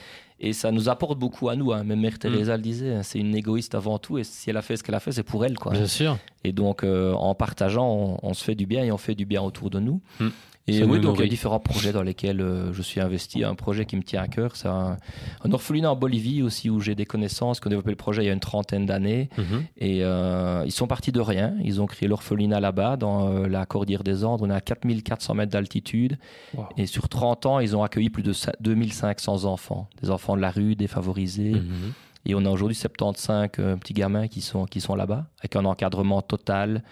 Et 0.43 0.53
ça 0.53 0.71
nous 0.71 0.89
apporte 0.89 1.19
beaucoup 1.19 1.49
à 1.49 1.55
nous. 1.55 1.71
Hein. 1.71 1.83
Même 1.83 1.99
Mère 2.01 2.17
Teresa 2.17 2.57
le 2.57 2.63
disait, 2.63 2.95
hein, 2.95 3.03
c'est 3.03 3.19
une 3.19 3.35
égoïste 3.35 3.75
avant 3.75 3.99
tout, 3.99 4.17
et 4.17 4.23
si 4.23 4.49
elle 4.49 4.57
a 4.57 4.63
fait 4.63 4.75
ce 4.75 4.83
qu'elle 4.83 4.95
a 4.95 4.99
fait, 4.99 5.11
c'est 5.11 5.23
pour 5.23 5.45
elle, 5.45 5.57
quoi. 5.57 5.71
Bien 5.71 5.85
sûr. 5.85 6.17
Et 6.43 6.51
donc, 6.51 6.83
euh, 6.83 7.13
en 7.13 7.35
partageant, 7.35 7.87
on, 7.87 8.17
on 8.23 8.33
se 8.33 8.43
fait 8.43 8.55
du 8.55 8.65
bien 8.65 8.83
et 8.83 8.91
on 8.91 8.97
fait 8.97 9.13
du 9.15 9.25
bien 9.25 9.43
autour 9.43 9.69
de 9.69 9.79
nous. 9.79 10.01
Mm. 10.19 10.27
Et 10.67 10.83
oui, 10.83 10.99
donc 10.99 11.17
il 11.17 11.21
y 11.23 11.25
a 11.25 11.27
différents 11.27 11.59
projets 11.59 11.91
dans 11.91 12.03
lesquels 12.03 12.39
euh, 12.39 12.71
je 12.71 12.81
suis 12.83 13.01
investi. 13.01 13.43
Un 13.43 13.55
projet 13.55 13.85
qui 13.85 13.95
me 13.97 14.03
tient 14.03 14.21
à 14.21 14.27
cœur, 14.27 14.55
c'est 14.55 14.67
un, 14.67 14.95
un 15.43 15.51
orphelinat 15.51 15.91
en 15.91 15.95
Bolivie 15.95 16.43
aussi, 16.43 16.69
où 16.69 16.79
j'ai 16.79 16.93
des 16.93 17.05
connaissances, 17.05 17.59
qui 17.59 17.65
ont 17.67 17.71
développé 17.71 17.89
le 17.89 17.95
projet 17.95 18.23
il 18.23 18.27
y 18.27 18.29
a 18.29 18.33
une 18.33 18.39
trentaine 18.39 18.85
d'années. 18.85 19.27
Mhm. 19.37 19.63
Et 19.79 20.03
euh, 20.03 20.61
ils 20.65 20.71
sont 20.71 20.85
partis 20.85 21.11
de 21.11 21.19
rien. 21.19 21.55
Ils 21.63 21.81
ont 21.81 21.87
créé 21.87 22.07
l'orphelinat 22.07 22.59
là-bas, 22.59 22.95
dans 22.95 23.27
euh, 23.27 23.47
la 23.47 23.65
Cordillère 23.65 24.03
des 24.03 24.23
Andes. 24.23 24.41
On 24.43 24.49
est 24.51 24.53
à 24.53 24.61
4400 24.61 25.33
mètres 25.33 25.51
d'altitude. 25.51 26.19
Wow. 26.53 26.65
Et 26.77 26.85
sur 26.85 27.09
30 27.09 27.47
ans, 27.47 27.59
ils 27.59 27.75
ont 27.75 27.83
accueilli 27.83 28.11
plus 28.11 28.23
de 28.23 28.31
sa- 28.31 28.53
2500 28.61 29.45
enfants. 29.45 29.89
Des 30.01 30.11
enfants 30.11 30.30
de 30.36 30.41
la 30.41 30.51
rue, 30.51 30.75
défavorisés. 30.75 31.51
Mhm. 31.53 31.93
Et 32.25 32.36
on 32.36 32.45
a 32.45 32.49
aujourd'hui 32.49 32.75
75 32.75 33.49
euh, 33.59 33.75
petits 33.77 33.93
gamins 33.93 34.27
qui 34.27 34.41
sont, 34.41 34.65
qui 34.65 34.79
sont 34.82 34.93
là-bas, 34.95 35.25
avec 35.39 35.55
un 35.55 35.65
encadrement 35.65 36.21
total. 36.21 36.84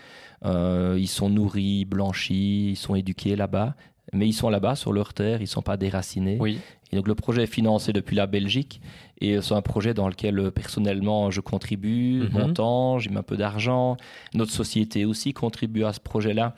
Euh, 0.46 0.96
ils 1.00 1.08
sont 1.08 1.30
nourris, 1.30 1.86
blanchis, 1.86 2.72
ils 2.72 2.76
sont 2.76 2.96
éduqués 2.96 3.36
là-bas. 3.36 3.76
Mais 4.12 4.28
ils 4.28 4.34
sont 4.34 4.50
là-bas, 4.50 4.76
sur 4.76 4.92
leur 4.92 5.14
terre, 5.14 5.38
ils 5.40 5.44
ne 5.44 5.48
sont 5.48 5.62
pas 5.62 5.78
déracinés. 5.78 6.38
Oui. 6.40 6.58
Et 6.92 6.96
donc 6.96 7.08
le 7.08 7.14
projet 7.14 7.44
est 7.44 7.54
financé 7.54 7.94
depuis 7.94 8.16
la 8.16 8.26
Belgique. 8.26 8.82
Et 9.22 9.36
euh, 9.36 9.42
c'est 9.42 9.54
un 9.54 9.62
projet 9.62 9.94
dans 9.94 10.08
lequel 10.08 10.50
personnellement 10.52 11.30
je 11.30 11.42
contribue, 11.42 12.22
Mhm. 12.24 12.30
mon 12.34 12.54
temps, 12.54 12.98
j'y 12.98 13.10
mets 13.10 13.18
un 13.18 13.24
peu 13.24 13.38
d'argent. 13.38 13.98
Notre 14.34 14.52
société 14.52 15.06
aussi 15.06 15.34
contribue 15.34 15.84
à 15.84 15.94
ce 15.94 16.00
projet-là. 16.00 16.56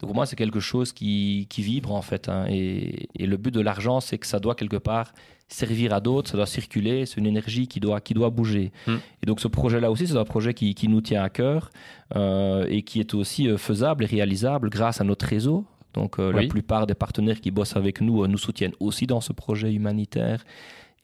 Donc 0.00 0.08
pour 0.10 0.14
moi, 0.14 0.26
c'est 0.26 0.36
quelque 0.36 0.60
chose 0.60 0.92
qui, 0.92 1.48
qui 1.50 1.62
vibre 1.62 1.92
en 1.92 2.02
fait. 2.02 2.28
hein. 2.28 2.46
Et, 2.48 3.08
et 3.16 3.26
le 3.26 3.36
but 3.36 3.52
de 3.52 3.60
l'argent, 3.60 3.98
c'est 3.98 4.18
que 4.18 4.26
ça 4.28 4.38
doit 4.38 4.54
quelque 4.54 4.76
part 4.76 5.12
servir 5.52 5.92
à 5.92 6.00
d'autres, 6.00 6.30
ça 6.30 6.36
doit 6.36 6.46
circuler, 6.46 7.06
c'est 7.06 7.18
une 7.18 7.26
énergie 7.26 7.66
qui 7.68 7.78
doit, 7.80 8.00
qui 8.00 8.14
doit 8.14 8.30
bouger. 8.30 8.72
Mm. 8.86 8.94
Et 9.22 9.26
donc 9.26 9.40
ce 9.40 9.48
projet-là 9.48 9.90
aussi, 9.90 10.06
c'est 10.06 10.16
un 10.16 10.24
projet 10.24 10.54
qui, 10.54 10.74
qui 10.74 10.88
nous 10.88 11.00
tient 11.00 11.22
à 11.22 11.28
cœur 11.28 11.70
euh, 12.16 12.66
et 12.68 12.82
qui 12.82 13.00
est 13.00 13.14
aussi 13.14 13.48
euh, 13.48 13.56
faisable 13.58 14.04
et 14.04 14.06
réalisable 14.06 14.70
grâce 14.70 15.00
à 15.00 15.04
notre 15.04 15.26
réseau. 15.26 15.64
Donc 15.94 16.18
euh, 16.18 16.32
Oui. 16.34 16.42
la 16.44 16.48
plupart 16.48 16.86
des 16.86 16.94
partenaires 16.94 17.40
qui 17.40 17.50
bossent 17.50 17.76
avec 17.76 18.00
nous 18.00 18.22
euh, 18.22 18.26
nous 18.28 18.38
soutiennent 18.38 18.72
aussi 18.80 19.06
dans 19.06 19.20
ce 19.20 19.32
projet 19.32 19.72
humanitaire. 19.72 20.44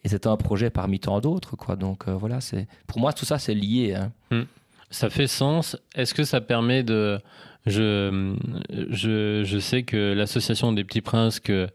Et 0.05 0.09
c'est 0.09 0.27
un 0.27 0.37
projet 0.37 0.71
parmi 0.71 0.99
tant 1.01 1.21
d'autres, 1.21 1.57
quoi. 1.57 1.77
Donc 1.77 2.09
voilà, 2.09 2.41
c'est 2.41 2.69
pour 2.87 3.01
moi 3.01 3.13
tout 3.13 3.25
ça 3.25 3.39
c'est 3.39 3.55
lié. 3.55 3.95
hein. 4.31 4.45
Ça 4.91 5.11
fait 5.11 5.27
sens. 5.27 5.77
Est-ce 5.95 6.15
que 6.15 6.25
ça 6.25 6.41
permet 6.41 6.83
de. 6.83 7.19
Je, 7.67 8.35
je, 8.71 9.43
je 9.45 9.59
sais 9.59 9.83
que 9.83 10.15
l'association 10.15 10.73
des 10.73 10.85
petits 10.85 11.03
princes, 11.03 11.41
que, 11.41 11.69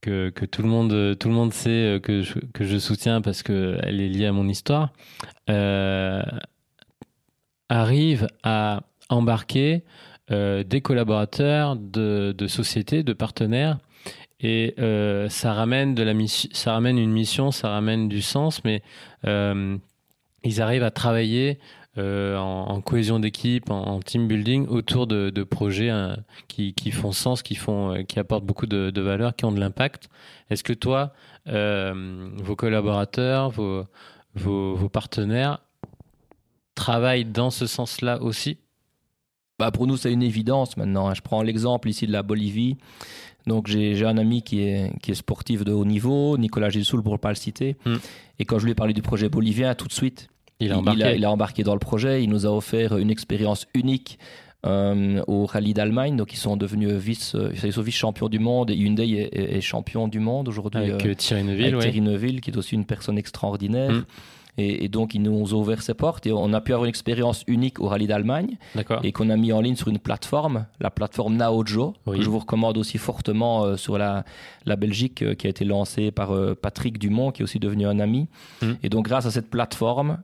que, 0.00 0.30
tout, 0.46 0.62
le 0.62 0.68
monde, 0.68 1.18
tout 1.18 1.28
le 1.28 1.34
monde 1.34 1.52
sait 1.52 1.70
euh, 1.70 2.00
que 2.00 2.22
je, 2.22 2.38
que 2.52 2.64
je 2.64 2.78
soutiens 2.78 3.20
parce 3.20 3.42
qu'elle 3.42 4.00
est 4.00 4.08
liée 4.08 4.26
à 4.26 4.32
mon 4.32 4.48
histoire, 4.48 4.92
euh, 5.48 6.22
arrive 7.68 8.26
à 8.42 8.82
embarquer 9.08 9.84
euh, 10.30 10.62
des 10.62 10.80
collaborateurs 10.80 11.76
de, 11.76 12.34
de 12.36 12.46
sociétés, 12.46 13.02
de 13.02 13.12
partenaires. 13.12 13.78
Et 14.42 14.74
ça 15.28 15.52
ramène 15.52 15.94
de 15.94 16.02
la 16.02 16.14
ça 16.26 16.72
ramène 16.72 16.96
une 16.96 17.12
mission, 17.12 17.50
ça 17.50 17.68
ramène 17.68 18.08
du 18.08 18.22
sens, 18.22 18.64
mais 18.64 18.82
ils 19.22 20.62
arrivent 20.62 20.82
à 20.82 20.90
travailler 20.90 21.58
euh, 21.98 22.36
en, 22.36 22.68
en 22.68 22.80
cohésion 22.80 23.18
d'équipe, 23.18 23.70
en, 23.70 23.82
en 23.82 24.00
team 24.00 24.28
building 24.28 24.66
autour 24.68 25.06
de, 25.06 25.30
de 25.30 25.42
projets 25.42 25.90
hein, 25.90 26.18
qui, 26.46 26.72
qui 26.72 26.92
font 26.92 27.10
sens, 27.12 27.42
qui, 27.42 27.56
font, 27.56 27.94
euh, 27.94 28.02
qui 28.02 28.18
apportent 28.20 28.44
beaucoup 28.44 28.66
de, 28.66 28.90
de 28.90 29.00
valeur, 29.00 29.34
qui 29.34 29.44
ont 29.44 29.52
de 29.52 29.58
l'impact. 29.60 30.08
Est-ce 30.50 30.62
que 30.62 30.72
toi, 30.72 31.12
euh, 31.48 32.30
vos 32.36 32.54
collaborateurs, 32.54 33.50
vos, 33.50 33.84
vos, 34.34 34.74
vos 34.76 34.88
partenaires 34.88 35.58
travaillent 36.74 37.24
dans 37.24 37.50
ce 37.50 37.66
sens-là 37.66 38.22
aussi? 38.22 38.58
Bah, 39.58 39.70
pour 39.70 39.86
nous, 39.86 39.96
c'est 39.96 40.12
une 40.12 40.22
évidence 40.22 40.76
maintenant. 40.76 41.08
hein. 41.08 41.14
Je 41.14 41.20
prends 41.20 41.42
l'exemple 41.42 41.88
ici 41.88 42.06
de 42.06 42.12
la 42.12 42.22
Bolivie. 42.22 42.76
Donc, 43.46 43.66
j'ai 43.66 44.04
un 44.04 44.16
ami 44.16 44.42
qui 44.42 44.60
est, 44.60 44.92
qui 45.02 45.10
est 45.10 45.14
sportif 45.14 45.64
de 45.64 45.72
haut 45.72 45.84
niveau, 45.84 46.38
Nicolas 46.38 46.70
Gissoul, 46.70 47.02
pour 47.02 47.12
ne 47.12 47.18
pas 47.18 47.30
le 47.30 47.34
citer. 47.34 47.76
Mm. 47.84 47.96
Et 48.38 48.44
quand 48.44 48.58
je 48.58 48.64
lui 48.64 48.72
ai 48.72 48.74
parlé 48.74 48.92
du 48.92 49.02
projet 49.02 49.28
bolivien, 49.28 49.74
tout 49.74 49.88
de 49.88 49.92
suite, 49.92 50.28
Il 50.60 50.72
a 50.72 50.78
embarqué. 50.78 51.00
Il 51.00 51.04
a, 51.06 51.14
il 51.14 51.24
a 51.24 51.30
embarqué 51.30 51.62
dans 51.62 51.74
le 51.74 51.78
projet. 51.80 52.22
Il 52.22 52.30
nous 52.30 52.46
a 52.46 52.50
offert 52.50 52.96
une 52.98 53.10
expérience 53.10 53.66
unique 53.74 54.18
euh, 54.66 55.22
au 55.26 55.46
rallye 55.46 55.72
d'Allemagne. 55.74 56.16
Donc, 56.16 56.32
ils 56.32 56.36
sont 56.38 56.56
devenus 56.56 56.90
vice, 56.92 57.34
euh, 57.34 57.50
ils 57.64 57.72
sont 57.72 57.82
vice-champions 57.82 58.28
du 58.28 58.38
monde. 58.38 58.70
Et 58.70 58.74
Hyundai 58.74 59.08
est, 59.10 59.34
est- 59.36 59.56
est 59.56 59.60
champion 59.60 60.06
du 60.08 60.20
monde 60.20 60.48
aujourd'hui. 60.48 60.80
Avec 60.80 61.06
euh, 61.06 61.10
euh, 61.10 61.14
Thierry 61.14 61.44
Neuville, 61.44 61.64
avec 61.66 61.76
ouais. 61.76 61.82
Thierry 61.82 62.00
Neuville, 62.02 62.40
qui 62.40 62.50
est 62.50 62.56
aussi 62.56 62.74
une 62.74 62.84
personne 62.84 63.16
extraordinaire. 63.18 63.90
Mm. 63.92 64.04
Et, 64.58 64.84
et 64.84 64.88
donc, 64.88 65.14
il 65.14 65.22
nous 65.22 65.54
a 65.54 65.56
ouvert 65.56 65.80
ses 65.80 65.94
portes 65.94 66.26
et 66.26 66.32
on 66.32 66.52
a 66.52 66.60
pu 66.60 66.72
avoir 66.72 66.84
une 66.84 66.90
expérience 66.90 67.44
unique 67.46 67.80
au 67.80 67.86
rallye 67.86 68.08
d'Allemagne 68.08 68.58
D'accord. 68.74 69.00
et 69.04 69.12
qu'on 69.12 69.30
a 69.30 69.36
mis 69.36 69.52
en 69.52 69.60
ligne 69.62 69.76
sur 69.76 69.88
une 69.88 70.00
plateforme, 70.00 70.66
la 70.80 70.90
plateforme 70.90 71.36
Naojo, 71.36 71.94
Oui. 72.04 72.18
que 72.18 72.24
je 72.24 72.28
vous 72.28 72.40
recommande 72.40 72.76
aussi 72.76 72.98
fortement 72.98 73.64
euh, 73.64 73.76
sur 73.76 73.96
la, 73.96 74.24
la 74.66 74.76
Belgique, 74.76 75.22
euh, 75.22 75.34
qui 75.34 75.46
a 75.46 75.50
été 75.50 75.64
lancée 75.64 76.10
par 76.10 76.32
euh, 76.34 76.54
Patrick 76.60 76.98
Dumont, 76.98 77.30
qui 77.30 77.40
est 77.40 77.44
aussi 77.44 77.60
devenu 77.60 77.86
un 77.86 78.00
ami. 78.00 78.26
Mm. 78.60 78.72
Et 78.82 78.88
donc, 78.90 79.06
grâce 79.06 79.24
à 79.24 79.30
cette 79.30 79.48
plateforme 79.48 80.18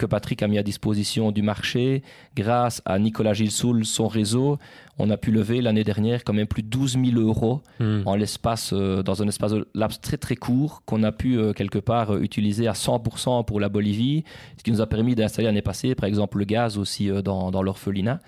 que 0.00 0.06
Patrick 0.06 0.42
a 0.42 0.48
mis 0.48 0.56
à 0.56 0.62
disposition 0.62 1.30
du 1.30 1.42
marché, 1.42 2.02
grâce 2.34 2.80
à 2.86 2.98
Nicolas 2.98 3.34
Gilsoul, 3.34 3.84
son 3.84 4.08
réseau, 4.08 4.58
on 5.00 5.10
a 5.10 5.16
pu 5.16 5.30
lever 5.30 5.60
l'année 5.62 5.84
dernière 5.84 6.22
quand 6.24 6.32
même 6.32 6.46
plus 6.46 6.62
de 6.62 6.68
12 6.68 6.98
000 7.04 7.20
euros 7.20 7.60
Hmm. 7.78 8.02
en 8.04 8.14
l'espace, 8.14 8.72
euh, 8.74 9.02
dans 9.02 9.22
un 9.22 9.28
espace 9.28 9.52
de 9.52 9.66
laps 9.74 10.00
très 10.00 10.16
très 10.18 10.36
court 10.36 10.82
qu'on 10.84 11.02
a 11.02 11.12
pu 11.12 11.38
euh, 11.38 11.52
quelque 11.54 11.78
part 11.78 12.12
euh, 12.14 12.20
utiliser 12.20 12.68
à 12.68 12.72
100% 12.72 13.44
pour 13.44 13.58
la 13.58 13.68
Bolivie, 13.70 14.24
ce 14.58 14.62
qui 14.62 14.70
nous 14.70 14.80
a 14.82 14.86
permis 14.86 15.14
d'installer 15.14 15.46
l'année 15.46 15.62
passée, 15.62 15.94
par 15.94 16.04
exemple, 16.06 16.38
le 16.38 16.44
gaz 16.44 16.76
aussi 16.76 17.08
dans, 17.24 17.50
dans 17.50 17.62
l'orphelinat 17.62 18.20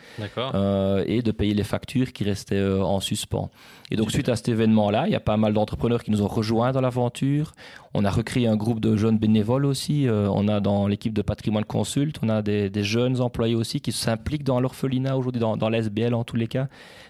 et 1.07 1.23
de 1.23 1.31
payer 1.33 1.55
les 1.55 1.64
factures 1.64 2.12
qui 2.12 2.25
restaient 2.25 2.62
en 2.62 3.01
suspens. 3.01 3.51
Et 3.91 3.97
donc, 3.97 4.11
suite 4.11 4.29
à 4.31 4.37
cet 4.37 4.49
événement-là, 4.49 5.07
il 5.07 5.12
y 5.12 5.16
a 5.16 5.20
pas 5.20 5.37
mal 5.37 5.53
d'entrepreneurs 5.53 6.03
qui 6.03 6.11
nous 6.11 6.23
ont 6.23 6.29
rejoints 6.29 6.73
dans 6.73 6.81
l'aventure. 6.81 7.53
On 7.93 8.05
a 8.07 8.11
recréé 8.11 8.47
un 8.47 8.57
groupe 8.57 8.81
de 8.81 8.97
jeunes 8.97 9.18
bénévoles 9.18 9.66
aussi. 9.66 10.07
On 10.09 10.49
a 10.49 10.61
dans 10.61 10.87
l'équipe 10.87 11.12
de 11.12 11.23
Patrimoine 11.23 11.64
Consulte, 11.64 12.16
on 12.23 12.29
a 12.31 12.41
des, 12.41 12.70
des 12.70 12.85
jeunes 12.85 13.20
employés 13.20 13.55
aussi 13.55 13.81
qui 13.81 13.93
s'impliquent 13.93 14.45
dans 14.45 14.61
l'orphelinat 14.61 15.18
aujourd'hui, 15.18 15.41
dans, 15.41 15.59
dans 15.59 15.68
l'SBL 15.68 16.14
en 16.14 16.25
tous 16.25 16.37
les 16.37 16.47
cas. 16.49 16.62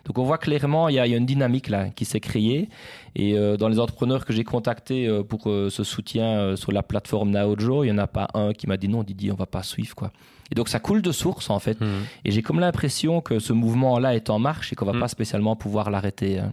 Donc, 0.07 0.19
on 0.19 0.25
voit 0.25 0.39
clairement, 0.39 0.89
il 0.89 0.97
y 0.97 0.99
a, 0.99 1.07
il 1.07 1.11
y 1.11 1.15
a 1.15 1.17
une 1.19 1.27
dynamique 1.27 1.69
là 1.69 1.89
qui 1.91 2.05
s'est 2.05 2.21
créée. 2.21 2.69
Et 3.15 3.35
euh, 3.39 3.57
dans 3.57 3.69
les 3.69 3.79
entrepreneurs 3.79 4.25
que 4.25 4.33
j'ai 4.33 4.45
contactés 4.45 5.07
euh, 5.07 5.23
pour 5.23 5.49
euh, 5.49 5.71
ce 5.71 5.85
soutien 5.85 6.57
sur 6.57 6.73
la 6.73 6.83
plateforme 6.83 7.31
Naojo, 7.31 7.85
il 7.85 7.89
n'y 7.89 7.93
en 7.93 7.99
a 7.99 8.07
pas 8.07 8.29
un 8.35 8.53
qui 8.53 8.67
m'a 8.67 8.77
dit 8.77 8.89
non, 8.89 9.03
Didier, 9.03 9.31
on 9.33 9.37
va 9.37 9.47
pas 9.47 9.63
suivre 9.63 9.95
quoi. 9.95 10.11
Et 10.51 10.55
donc 10.55 10.69
ça 10.69 10.81
coule 10.81 11.01
de 11.03 11.13
source 11.13 11.49
en 11.51 11.59
fait. 11.61 11.81
Hmm. 11.81 12.03
Et 12.25 12.31
j'ai 12.31 12.43
comme 12.43 12.61
l'impression 12.61 13.21
que 13.21 13.39
ce 13.39 13.53
mouvement-là 13.53 14.15
est 14.17 14.29
en 14.29 14.39
marche 14.39 14.73
et 14.73 14.77
qu'on 14.77 14.85
va 14.87 14.93
Mm. 14.93 15.01
pas 15.01 15.09
spécialement 15.09 15.57
pouvoir 15.57 15.91
l'arrêter. 15.91 16.39
hein. 16.41 16.53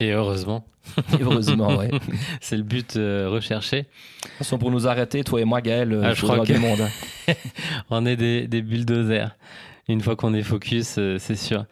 Et 0.00 0.10
heureusement, 0.12 0.64
Heureusement, 1.20 1.76
ouais. 1.76 1.88
De 1.88 1.98
c'est 2.40 2.56
le 2.56 2.62
but 2.62 2.96
euh, 2.96 3.28
recherché. 3.30 3.86
toute 4.22 4.30
façon, 4.38 4.58
pour 4.58 4.70
nous 4.70 4.86
arrêter, 4.86 5.24
toi 5.24 5.40
et 5.40 5.44
moi, 5.44 5.60
Gaël, 5.62 5.92
euh, 5.92 6.02
Ah, 6.04 6.08
il 6.10 6.14
je 6.14 6.20
faudra 6.20 6.36
crois 6.36 6.46
que- 6.46 6.52
du 6.52 6.58
monde. 6.58 6.80
hein. 6.82 7.32
On 7.90 8.04
est 8.06 8.16
des, 8.16 8.46
des 8.46 8.60
bulldozers. 8.62 9.34
Une 9.88 10.00
fois 10.00 10.14
qu'on 10.16 10.34
est 10.34 10.42
focus, 10.42 10.96
euh, 10.98 11.16
c'est 11.18 11.36
sûr. 11.36 11.64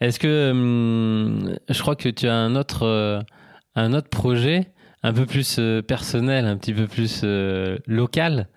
Est-ce 0.00 0.18
que 0.18 0.50
hum, 0.50 1.56
je 1.68 1.80
crois 1.80 1.96
que 1.96 2.08
tu 2.08 2.28
as 2.28 2.34
un 2.34 2.56
autre, 2.56 2.82
euh, 2.84 3.20
un 3.74 3.92
autre 3.94 4.08
projet 4.08 4.66
un 5.02 5.12
peu 5.12 5.26
plus 5.26 5.56
euh, 5.58 5.82
personnel, 5.82 6.46
un 6.46 6.56
petit 6.56 6.74
peu 6.74 6.86
plus 6.86 7.20
euh, 7.24 7.78
local? 7.86 8.48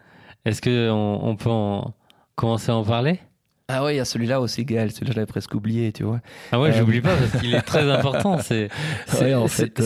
Est-ce 0.45 0.61
que 0.61 0.89
on, 0.89 1.35
peut 1.35 1.49
en 1.49 1.93
commencer 2.35 2.71
à 2.71 2.75
en 2.75 2.83
parler? 2.83 3.19
Ah 3.67 3.83
ouais, 3.83 3.95
il 3.95 3.97
y 3.97 3.99
a 3.99 4.05
celui-là 4.05 4.39
aussi, 4.39 4.63
Gaël. 4.63 4.91
Celui-là, 4.91 5.11
je 5.11 5.15
l'avais 5.17 5.25
presque 5.25 5.53
oublié, 5.53 5.91
tu 5.91 6.03
vois. 6.03 6.21
Ah 6.53 6.59
ouais, 6.59 6.71
j'oublie 6.71 7.01
pas 7.01 7.13
parce 7.17 7.41
qu'il 7.41 7.53
est 7.53 7.61
très 7.61 7.89
important. 7.91 8.37
C'est 8.37 8.69
c'est 9.07 9.25
Ouais, 9.25 9.33
en 9.35 9.47
c'est- 9.47 9.77
fait, 9.77 9.81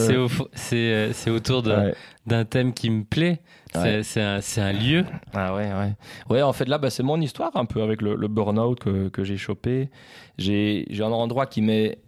c'est 0.56 1.30
au 1.32 1.36
autour 1.36 1.66
Ouais. 1.66 1.96
d'un 2.28 2.46
thème 2.46 2.74
qui 2.76 2.92
me 2.92 3.04
plaît. 3.04 3.42
C'est 3.74 3.80
Ouais. 3.80 4.04
c'est 4.04 4.22
un, 4.22 4.40
un 4.66 4.74
lieu. 4.74 5.06
Ah 5.34 5.56
ouais, 5.56 5.72
ouais. 5.72 5.94
Ouais, 6.30 6.42
en 6.42 6.52
fait, 6.54 6.68
là, 6.68 6.78
bah, 6.78 6.90
c'est 6.90 7.04
mon 7.04 7.20
histoire 7.22 7.52
un 7.56 7.66
peu 7.66 7.82
avec 7.82 8.02
le, 8.02 8.16
le 8.16 8.28
burn-out 8.28 8.80
que, 8.80 9.10
que 9.10 9.24
j'ai 9.24 9.38
chopé. 9.38 9.90
J'ai 10.38 10.86
j'ai 10.90 11.04
un 11.04 11.12
endroit 11.12 11.46
qui 11.46 11.62
m'est 11.62 12.00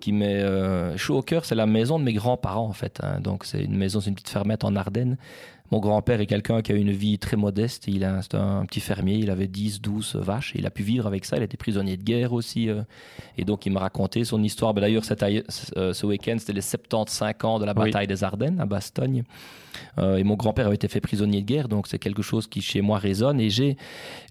qui 0.00 0.12
m'est 0.12 0.40
euh, 0.40 0.96
chaud 0.96 1.18
au 1.18 1.22
cœur, 1.22 1.44
c'est 1.44 1.54
la 1.54 1.66
maison 1.66 1.98
de 1.98 2.04
mes 2.04 2.14
grands-parents, 2.14 2.66
en 2.66 2.72
fait. 2.72 3.00
hein. 3.02 3.20
Donc, 3.20 3.44
c'est 3.44 3.62
une 3.62 3.76
maison, 3.76 4.00
c'est 4.00 4.08
une 4.08 4.14
petite 4.14 4.30
fermette 4.30 4.64
en 4.64 4.74
Ardennes. 4.74 5.18
Mon 5.70 5.78
grand-père 5.78 6.20
est 6.20 6.26
quelqu'un 6.26 6.62
qui 6.62 6.72
a 6.72 6.74
une 6.74 6.90
vie 6.90 7.18
très 7.18 7.36
modeste. 7.36 7.84
Il 7.86 8.04
a, 8.04 8.20
un 8.32 8.66
petit 8.66 8.80
fermier. 8.80 9.16
Il 9.16 9.30
avait 9.30 9.46
10, 9.46 9.80
12 9.80 10.16
vaches. 10.16 10.52
Il 10.56 10.66
a 10.66 10.70
pu 10.70 10.82
vivre 10.82 11.06
avec 11.06 11.24
ça. 11.24 11.36
Il 11.36 11.42
était 11.44 11.56
prisonnier 11.56 11.96
de 11.96 12.02
guerre 12.02 12.32
aussi. 12.32 12.68
euh. 12.68 12.82
et 13.38 13.44
donc, 13.44 13.66
il 13.66 13.72
me 13.72 13.78
racontait 13.78 14.24
son 14.24 14.42
histoire. 14.42 14.74
D'ailleurs, 14.74 15.02
euh, 15.76 15.92
ce 15.92 16.06
week-end, 16.06 16.36
c'était 16.38 16.52
les 16.54 16.60
75 16.60 17.34
ans 17.44 17.58
de 17.58 17.64
la 17.64 17.72
Oui. 17.76 17.84
bataille 17.86 18.06
des 18.08 18.24
Ardennes 18.24 18.60
à 18.60 18.66
Bastogne. 18.66 19.22
Euh, 19.98 20.16
et 20.16 20.24
mon 20.24 20.34
grand-père 20.34 20.66
avait 20.66 20.74
été 20.74 20.88
fait 20.88 21.00
prisonnier 21.00 21.40
de 21.42 21.46
guerre. 21.46 21.68
Donc, 21.68 21.86
c'est 21.86 22.00
quelque 22.00 22.22
chose 22.22 22.48
qui, 22.48 22.60
chez 22.60 22.80
moi, 22.80 22.98
résonne. 22.98 23.40
Et 23.40 23.50
j'ai, 23.50 23.76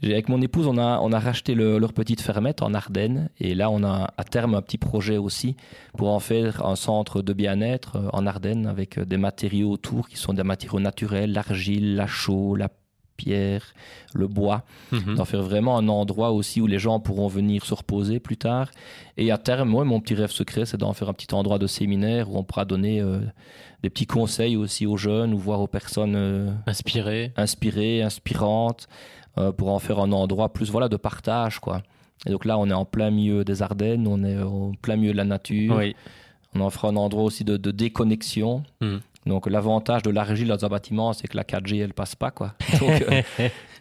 avec 0.03 0.27
mon 0.27 0.41
épouse, 0.41 0.67
on 0.67 0.77
a, 0.77 0.99
on 0.99 1.13
a 1.13 1.19
racheté 1.19 1.55
le- 1.55 1.77
leur 1.79 1.93
petite 1.93 2.19
fermette 2.19 2.61
en 2.61 2.73
Ardennes. 2.73 3.29
Et 3.39 3.55
là, 3.55 3.69
on 3.69 3.83
a 3.83 4.13
à 4.17 4.23
terme 4.25 4.55
un 4.55 4.61
petit 4.61 4.77
projet 4.77 5.15
aussi 5.17 5.55
pour 5.97 6.09
en 6.09 6.19
faire 6.19 6.65
un 6.65 6.75
centre 6.75 7.21
de 7.21 7.31
bien-être 7.31 7.97
en 8.11 8.27
Ardennes 8.27 8.67
avec 8.67 8.99
des 8.99 9.17
matériaux 9.17 9.71
autour 9.71 10.09
qui 10.09 10.17
sont 10.17 10.33
des 10.33 10.43
matériaux 10.43 10.81
naturels, 10.81 11.28
l'argile, 11.33 11.95
la 11.95 12.07
chaux, 12.07 12.55
la 12.55 12.69
pierre, 13.17 13.73
le 14.13 14.27
bois, 14.27 14.63
Mhm. 14.93 15.15
d'en 15.15 15.25
faire 15.25 15.41
vraiment 15.43 15.77
un 15.77 15.89
endroit 15.89 16.31
aussi 16.31 16.61
où 16.61 16.67
les 16.67 16.79
gens 16.79 17.01
pourront 17.01 17.27
venir 17.27 17.65
se 17.65 17.73
reposer 17.73 18.19
plus 18.21 18.37
tard. 18.37 18.71
Et 19.17 19.29
à 19.31 19.37
terme, 19.37 19.67
moi, 19.69 19.83
mon 19.83 19.99
petit 19.99 20.13
rêve 20.15 20.31
secret, 20.31 20.65
c'est 20.65 20.77
d'en 20.77 20.93
faire 20.93 21.09
un 21.09 21.13
petit 21.13 21.33
endroit 21.33 21.59
de 21.59 21.67
séminaire 21.67 22.31
où 22.31 22.37
on 22.37 22.43
pourra 22.43 22.63
donner 22.63 23.01
euh, 23.01 23.19
des 23.83 23.89
petits 23.89 24.05
conseils 24.05 24.55
aussi 24.55 24.85
aux 24.85 24.95
jeunes 24.95 25.33
ou 25.33 25.37
voir 25.37 25.59
aux 25.59 25.67
personnes 25.67 26.15
euh, 26.15 26.49
Inspiré. 26.65 27.33
inspirées, 27.35 28.01
inspirantes, 28.03 28.87
euh, 29.37 29.51
pour 29.51 29.69
en 29.69 29.79
faire 29.79 29.99
un 29.99 30.11
endroit 30.13 30.53
plus 30.53 30.71
voilà 30.71 30.87
de 30.87 30.95
partage 30.97 31.59
quoi. 31.59 31.83
Et 32.25 32.29
donc 32.31 32.45
là, 32.45 32.57
on 32.57 32.69
est 32.69 32.73
en 32.73 32.85
plein 32.85 33.11
milieu 33.11 33.43
des 33.43 33.61
Ardennes, 33.61 34.07
on 34.07 34.23
est 34.23 34.41
en 34.41 34.71
plein 34.81 34.95
milieu 34.95 35.11
de 35.11 35.17
la 35.17 35.25
nature. 35.25 35.75
Oui. 35.77 35.93
On 36.55 36.61
en 36.61 36.69
fera 36.69 36.87
un 36.87 36.95
endroit 36.95 37.23
aussi 37.23 37.43
de, 37.43 37.57
de 37.57 37.71
déconnexion. 37.71 38.63
Mhm. 38.81 39.01
Donc 39.29 39.47
l'avantage 39.49 40.01
de 40.03 40.09
l'argile 40.09 40.47
dans 40.49 40.65
un 40.65 40.67
bâtiment, 40.67 41.13
c'est 41.13 41.27
que 41.27 41.37
la 41.37 41.43
4G, 41.43 41.81
elle 41.81 41.93
passe 41.93 42.15
pas 42.15 42.31
quoi. 42.31 42.55
Donc, 42.79 43.01
euh, 43.01 43.21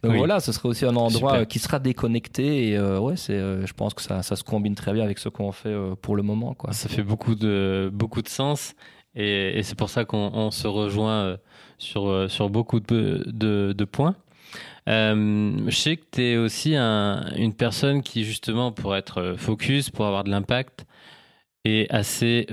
donc 0.04 0.12
Oui. 0.12 0.18
voilà, 0.18 0.38
ce 0.38 0.52
serait 0.52 0.68
aussi 0.68 0.84
un 0.84 0.94
endroit 0.94 1.30
Super. 1.32 1.34
euh, 1.40 1.44
qui 1.44 1.58
sera 1.58 1.80
déconnecté. 1.80 2.68
Et 2.68 2.76
euh, 2.76 3.00
ouais, 3.00 3.16
c'est, 3.16 3.32
euh, 3.32 3.66
je 3.66 3.72
pense 3.72 3.94
que 3.94 4.02
ça, 4.02 4.22
ça 4.22 4.36
se 4.36 4.44
combine 4.44 4.76
très 4.76 4.92
bien 4.92 5.02
avec 5.02 5.18
ce 5.18 5.28
qu'on 5.28 5.50
fait 5.50 5.74
pour 6.02 6.14
le 6.14 6.22
moment 6.22 6.54
quoi. 6.54 6.72
Ça 6.72 6.88
fait 6.88 7.02
beaucoup 7.02 7.34
de, 7.34 7.90
beaucoup 7.92 8.22
de 8.22 8.28
sens 8.28 8.74
et, 9.16 9.58
et 9.58 9.62
c'est 9.64 9.74
pour 9.76 9.90
ça 9.90 10.04
qu'on 10.04 10.30
on 10.34 10.50
se 10.52 10.68
rejoint 10.68 11.36
sur, 11.78 12.30
sur 12.30 12.48
beaucoup 12.50 12.78
de, 12.78 13.24
de, 13.26 13.72
de 13.76 13.84
points. 13.84 14.14
Je 14.86 15.70
sais 15.70 15.96
que 15.96 16.04
tu 16.12 16.22
es 16.22 16.36
aussi 16.36 16.74
un- 16.76 17.26
une 17.36 17.52
personne 17.54 18.02
qui, 18.02 18.24
justement, 18.24 18.72
pour 18.72 18.96
être 18.96 19.34
focus, 19.36 19.90
pour 19.90 20.06
avoir 20.06 20.24
de 20.24 20.30
l'impact, 20.30 20.86
est 21.64 21.90
assez 21.92 22.46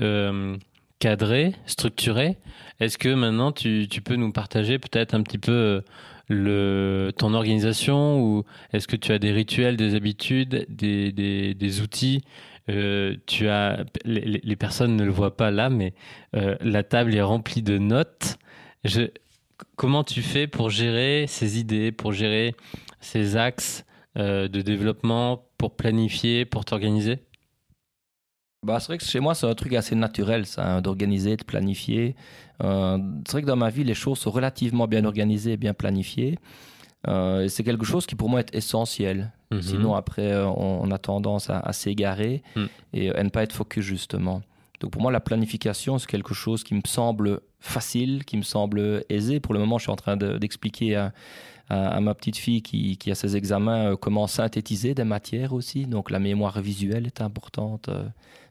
cadré, 0.98 1.54
structuré. 1.66 2.36
Est-ce 2.80 2.98
que 2.98 3.08
maintenant 3.08 3.52
tu, 3.52 3.88
peux 4.04 4.16
nous 4.16 4.32
partager 4.32 4.78
peut-être 4.78 5.14
un 5.14 5.22
petit 5.22 5.38
peu 5.38 5.82
euh, 6.30 7.12
ton 7.12 7.34
organisation 7.34 8.20
ou 8.20 8.44
est-ce 8.72 8.88
que 8.88 8.96
tu 8.96 9.12
as 9.12 9.18
des 9.18 9.32
rituels, 9.32 9.76
des 9.76 9.94
habitudes, 9.94 10.66
des, 10.68 11.80
outils? 11.80 12.22
Euh, 12.68 13.16
tu 13.26 13.48
as 13.48 13.84
les, 14.04 14.56
personnes 14.56 14.96
ne 14.96 15.04
le 15.04 15.10
voient 15.10 15.36
pas 15.36 15.50
là, 15.50 15.70
mais 15.70 15.94
euh, 16.34 16.56
la 16.60 16.82
table 16.82 17.14
est 17.14 17.22
remplie 17.22 17.62
de 17.62 17.78
notes. 17.78 18.38
Comment 19.76 20.04
tu 20.04 20.22
fais 20.22 20.46
pour 20.46 20.70
gérer 20.70 21.26
ces 21.28 21.58
idées, 21.58 21.92
pour 21.92 22.12
gérer 22.12 22.54
ces 23.00 23.36
axes 23.36 23.84
de 24.16 24.62
développement, 24.62 25.44
pour 25.58 25.76
planifier, 25.76 26.46
pour 26.46 26.64
t'organiser? 26.64 27.18
Bah, 28.66 28.80
c'est 28.80 28.88
vrai 28.88 28.98
que 28.98 29.04
chez 29.04 29.20
moi, 29.20 29.34
c'est 29.34 29.46
un 29.46 29.54
truc 29.54 29.72
assez 29.74 29.94
naturel, 29.94 30.44
ça, 30.46 30.66
hein, 30.66 30.80
d'organiser, 30.82 31.36
de 31.36 31.44
planifier. 31.44 32.16
Euh, 32.64 32.98
c'est 33.24 33.32
vrai 33.32 33.42
que 33.42 33.46
dans 33.46 33.56
ma 33.56 33.70
vie, 33.70 33.84
les 33.84 33.94
choses 33.94 34.18
sont 34.18 34.30
relativement 34.30 34.86
bien 34.88 35.04
organisées 35.04 35.52
et 35.52 35.56
bien 35.56 35.74
planifiées. 35.74 36.38
Euh, 37.08 37.46
c'est 37.48 37.62
quelque 37.62 37.84
chose 37.84 38.06
qui, 38.06 38.14
pour 38.16 38.28
moi, 38.28 38.40
est 38.40 38.54
essentiel. 38.54 39.30
Mhm. 39.52 39.62
Sinon, 39.62 39.94
après, 39.94 40.32
euh, 40.32 40.46
on, 40.48 40.80
on 40.82 40.90
a 40.90 40.98
tendance 40.98 41.50
à, 41.50 41.60
à 41.60 41.72
s'égarer 41.72 42.42
Mm. 42.56 42.64
et 42.94 43.10
à 43.14 43.22
ne 43.22 43.28
pas 43.28 43.42
être 43.44 43.52
focus, 43.52 43.84
justement. 43.84 44.42
Donc, 44.80 44.90
pour 44.90 45.00
moi, 45.02 45.12
la 45.12 45.20
planification, 45.20 45.98
c'est 45.98 46.08
quelque 46.10 46.34
chose 46.34 46.64
qui 46.64 46.74
me 46.74 46.82
semble 46.84 47.40
facile, 47.60 48.24
qui 48.24 48.36
me 48.36 48.42
semble 48.42 49.04
aisé. 49.08 49.38
Pour 49.40 49.54
le 49.54 49.60
moment, 49.60 49.78
je 49.78 49.84
suis 49.84 49.92
en 49.92 49.96
train 49.96 50.16
de- 50.16 50.36
d'expliquer 50.38 50.96
à, 50.96 51.12
à- 51.68 51.88
à 51.96 52.00
ma 52.00 52.14
petite 52.14 52.36
fille 52.36 52.62
qui, 52.62 52.96
qui 52.96 53.10
a 53.10 53.14
ses 53.14 53.36
examens 53.36 53.92
euh, 53.92 53.96
comment 53.96 54.26
synthétiser 54.26 54.94
des 54.94 55.04
matières 55.04 55.52
aussi. 55.52 55.86
Donc, 55.86 56.10
la 56.10 56.18
mémoire 56.18 56.60
visuelle 56.60 57.06
est 57.06 57.20
importante. 57.20 57.88
euh, 57.88 58.02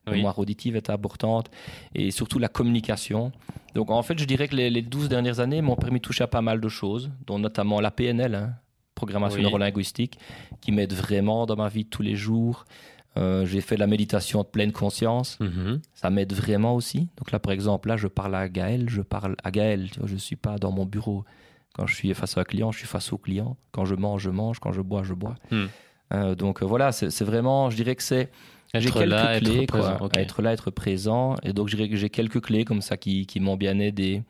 la 0.06 0.12
Oui. 0.12 0.18
mémoire 0.20 0.38
auditive 0.40 0.76
est 0.76 0.90
importante 0.90 1.50
et 1.94 2.12
surtout 2.12 2.40
la 2.40 2.48
communication. 2.48 3.32
Donc 3.74 3.90
en 3.92 4.02
fait, 4.04 4.18
je 4.20 4.26
dirais 4.26 4.48
que 4.48 4.56
les, 4.56 4.70
les 4.70 4.82
12 4.82 5.10
dernières 5.10 5.40
années 5.40 5.62
m'ont 5.62 5.76
permis 5.76 6.00
de 6.00 6.04
toucher 6.06 6.24
à 6.24 6.28
pas 6.28 6.42
mal 6.42 6.60
de 6.62 6.70
choses, 6.70 7.12
dont 7.28 7.40
notamment 7.40 7.82
la 7.82 7.92
PNL, 7.92 8.36
hein, 8.36 8.54
programmation 8.96 9.38
Oui. 9.40 9.44
neurolinguistique, 9.44 10.18
qui 10.62 10.72
m'aide 10.72 10.94
vraiment 10.94 11.46
dans 11.46 11.56
ma 11.56 11.68
vie 11.70 11.84
de 11.84 11.90
tous 11.90 12.02
les 12.02 12.16
jours. 12.16 12.66
Euh, 13.18 13.46
j'ai 13.46 13.62
fait 13.62 13.76
de 13.76 13.80
la 13.80 13.88
méditation 13.88 14.42
de 14.42 14.48
pleine 14.48 14.72
conscience, 14.74 15.40
Mhm. 15.40 15.80
ça 15.94 16.10
m'aide 16.10 16.34
vraiment 16.34 16.76
aussi. 16.76 17.08
Donc 17.18 17.32
là, 17.32 17.40
par 17.40 17.54
exemple, 17.54 17.88
là, 17.88 17.96
je 17.98 18.08
parle 18.08 18.36
à 18.36 18.50
Gaël, 18.50 18.90
je 18.90 19.02
parle 19.02 19.36
à 19.44 19.52
Gaël, 19.52 19.90
tu 19.92 20.00
vois, 20.00 20.08
je 20.10 20.18
suis 20.18 20.36
pas 20.36 20.58
dans 20.58 20.72
mon 20.72 20.86
bureau. 20.86 21.24
Quand 21.74 21.88
je 21.88 21.96
suis 21.96 22.14
face 22.14 22.38
à 22.38 22.42
un 22.42 22.44
client, 22.44 22.72
je 22.72 22.78
suis 22.80 22.88
face 22.88 23.12
au 23.14 23.18
client. 23.18 23.58
Quand 23.72 23.86
je 23.86 23.96
mange, 23.96 24.22
je 24.22 24.30
mange. 24.30 24.60
Quand 24.60 24.72
je 24.74 24.82
bois, 24.82 25.04
je 25.04 25.14
bois. 25.14 25.36
Hmm. 25.52 25.66
Euh, 26.14 26.36
donc 26.36 26.62
euh, 26.62 26.66
voilà, 26.66 26.92
c'est 26.92 27.24
vraiment, 27.24 27.70
je 27.70 27.76
dirais 27.76 27.96
que 27.96 28.04
c'est 28.04 28.30
j'ai 28.80 28.92
quelques 28.92 29.10
là, 29.10 29.40
clés, 29.40 29.64
être 29.64 29.72
quoi. 29.72 29.80
présent. 29.82 29.98
ok. 30.06 30.18
être 30.18 30.42
là, 30.42 30.54
être 30.54 30.72
présent. 30.72 31.36
Et 31.44 31.54
donc, 31.54 31.68
j'ai 31.70 32.10
quelques 32.10 32.42
clés 32.42 32.66
comme 32.66 32.82
ça 32.82 32.98
qui, 32.98 33.26
qui 33.26 33.40
m'ont 33.40 33.58
bien 33.58 33.80
aidé. 33.80 34.24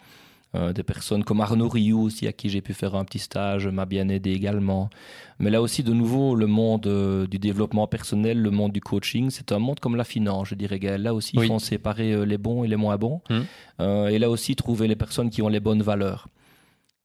Euh, 0.53 0.71
des 0.71 0.83
personnes 0.83 1.25
comme 1.25 1.41
Arnaud 1.41 1.67
Rioux 1.67 1.99
aussi, 2.03 2.27
à 2.27 2.31
qui 2.31 2.47
j'ai 2.47 2.61
pu 2.61 2.73
faire 2.73 2.95
un 2.95 3.03
petit 3.03 3.19
stage, 3.19 3.67
m'a 3.67 3.85
bien 3.85 4.07
aidé 4.07 4.31
également. 4.31 4.89
Mais 5.37 5.49
là 5.49 5.61
aussi, 5.61 5.83
de 5.83 5.91
nouveau, 5.91 6.33
le 6.33 6.47
monde 6.47 6.87
euh, 6.87 7.27
du 7.27 7.39
développement 7.39 7.87
personnel, 7.87 8.41
le 8.41 8.51
monde 8.51 8.71
du 8.71 8.79
coaching, 8.79 9.29
c'est 9.31 9.51
un 9.51 9.59
monde 9.59 9.81
comme 9.81 9.97
la 9.97 10.05
finance, 10.05 10.47
je 10.47 10.55
dirais. 10.55 10.79
Gaël. 10.79 11.01
Là 11.01 11.13
aussi, 11.13 11.37
Oui. 11.37 11.45
il 11.45 11.47
faut 11.49 11.59
séparer 11.59 12.13
euh, 12.13 12.23
les 12.25 12.37
bons 12.37 12.63
et 12.63 12.69
les 12.69 12.77
moins 12.77 12.95
bons. 12.95 13.19
Euh, 13.81 14.07
et 14.07 14.17
là 14.17 14.29
aussi, 14.29 14.55
trouver 14.55 14.87
les 14.87 14.95
personnes 14.95 15.29
qui 15.29 15.41
ont 15.41 15.49
les 15.49 15.59
bonnes 15.59 15.81
valeurs. 15.81 16.29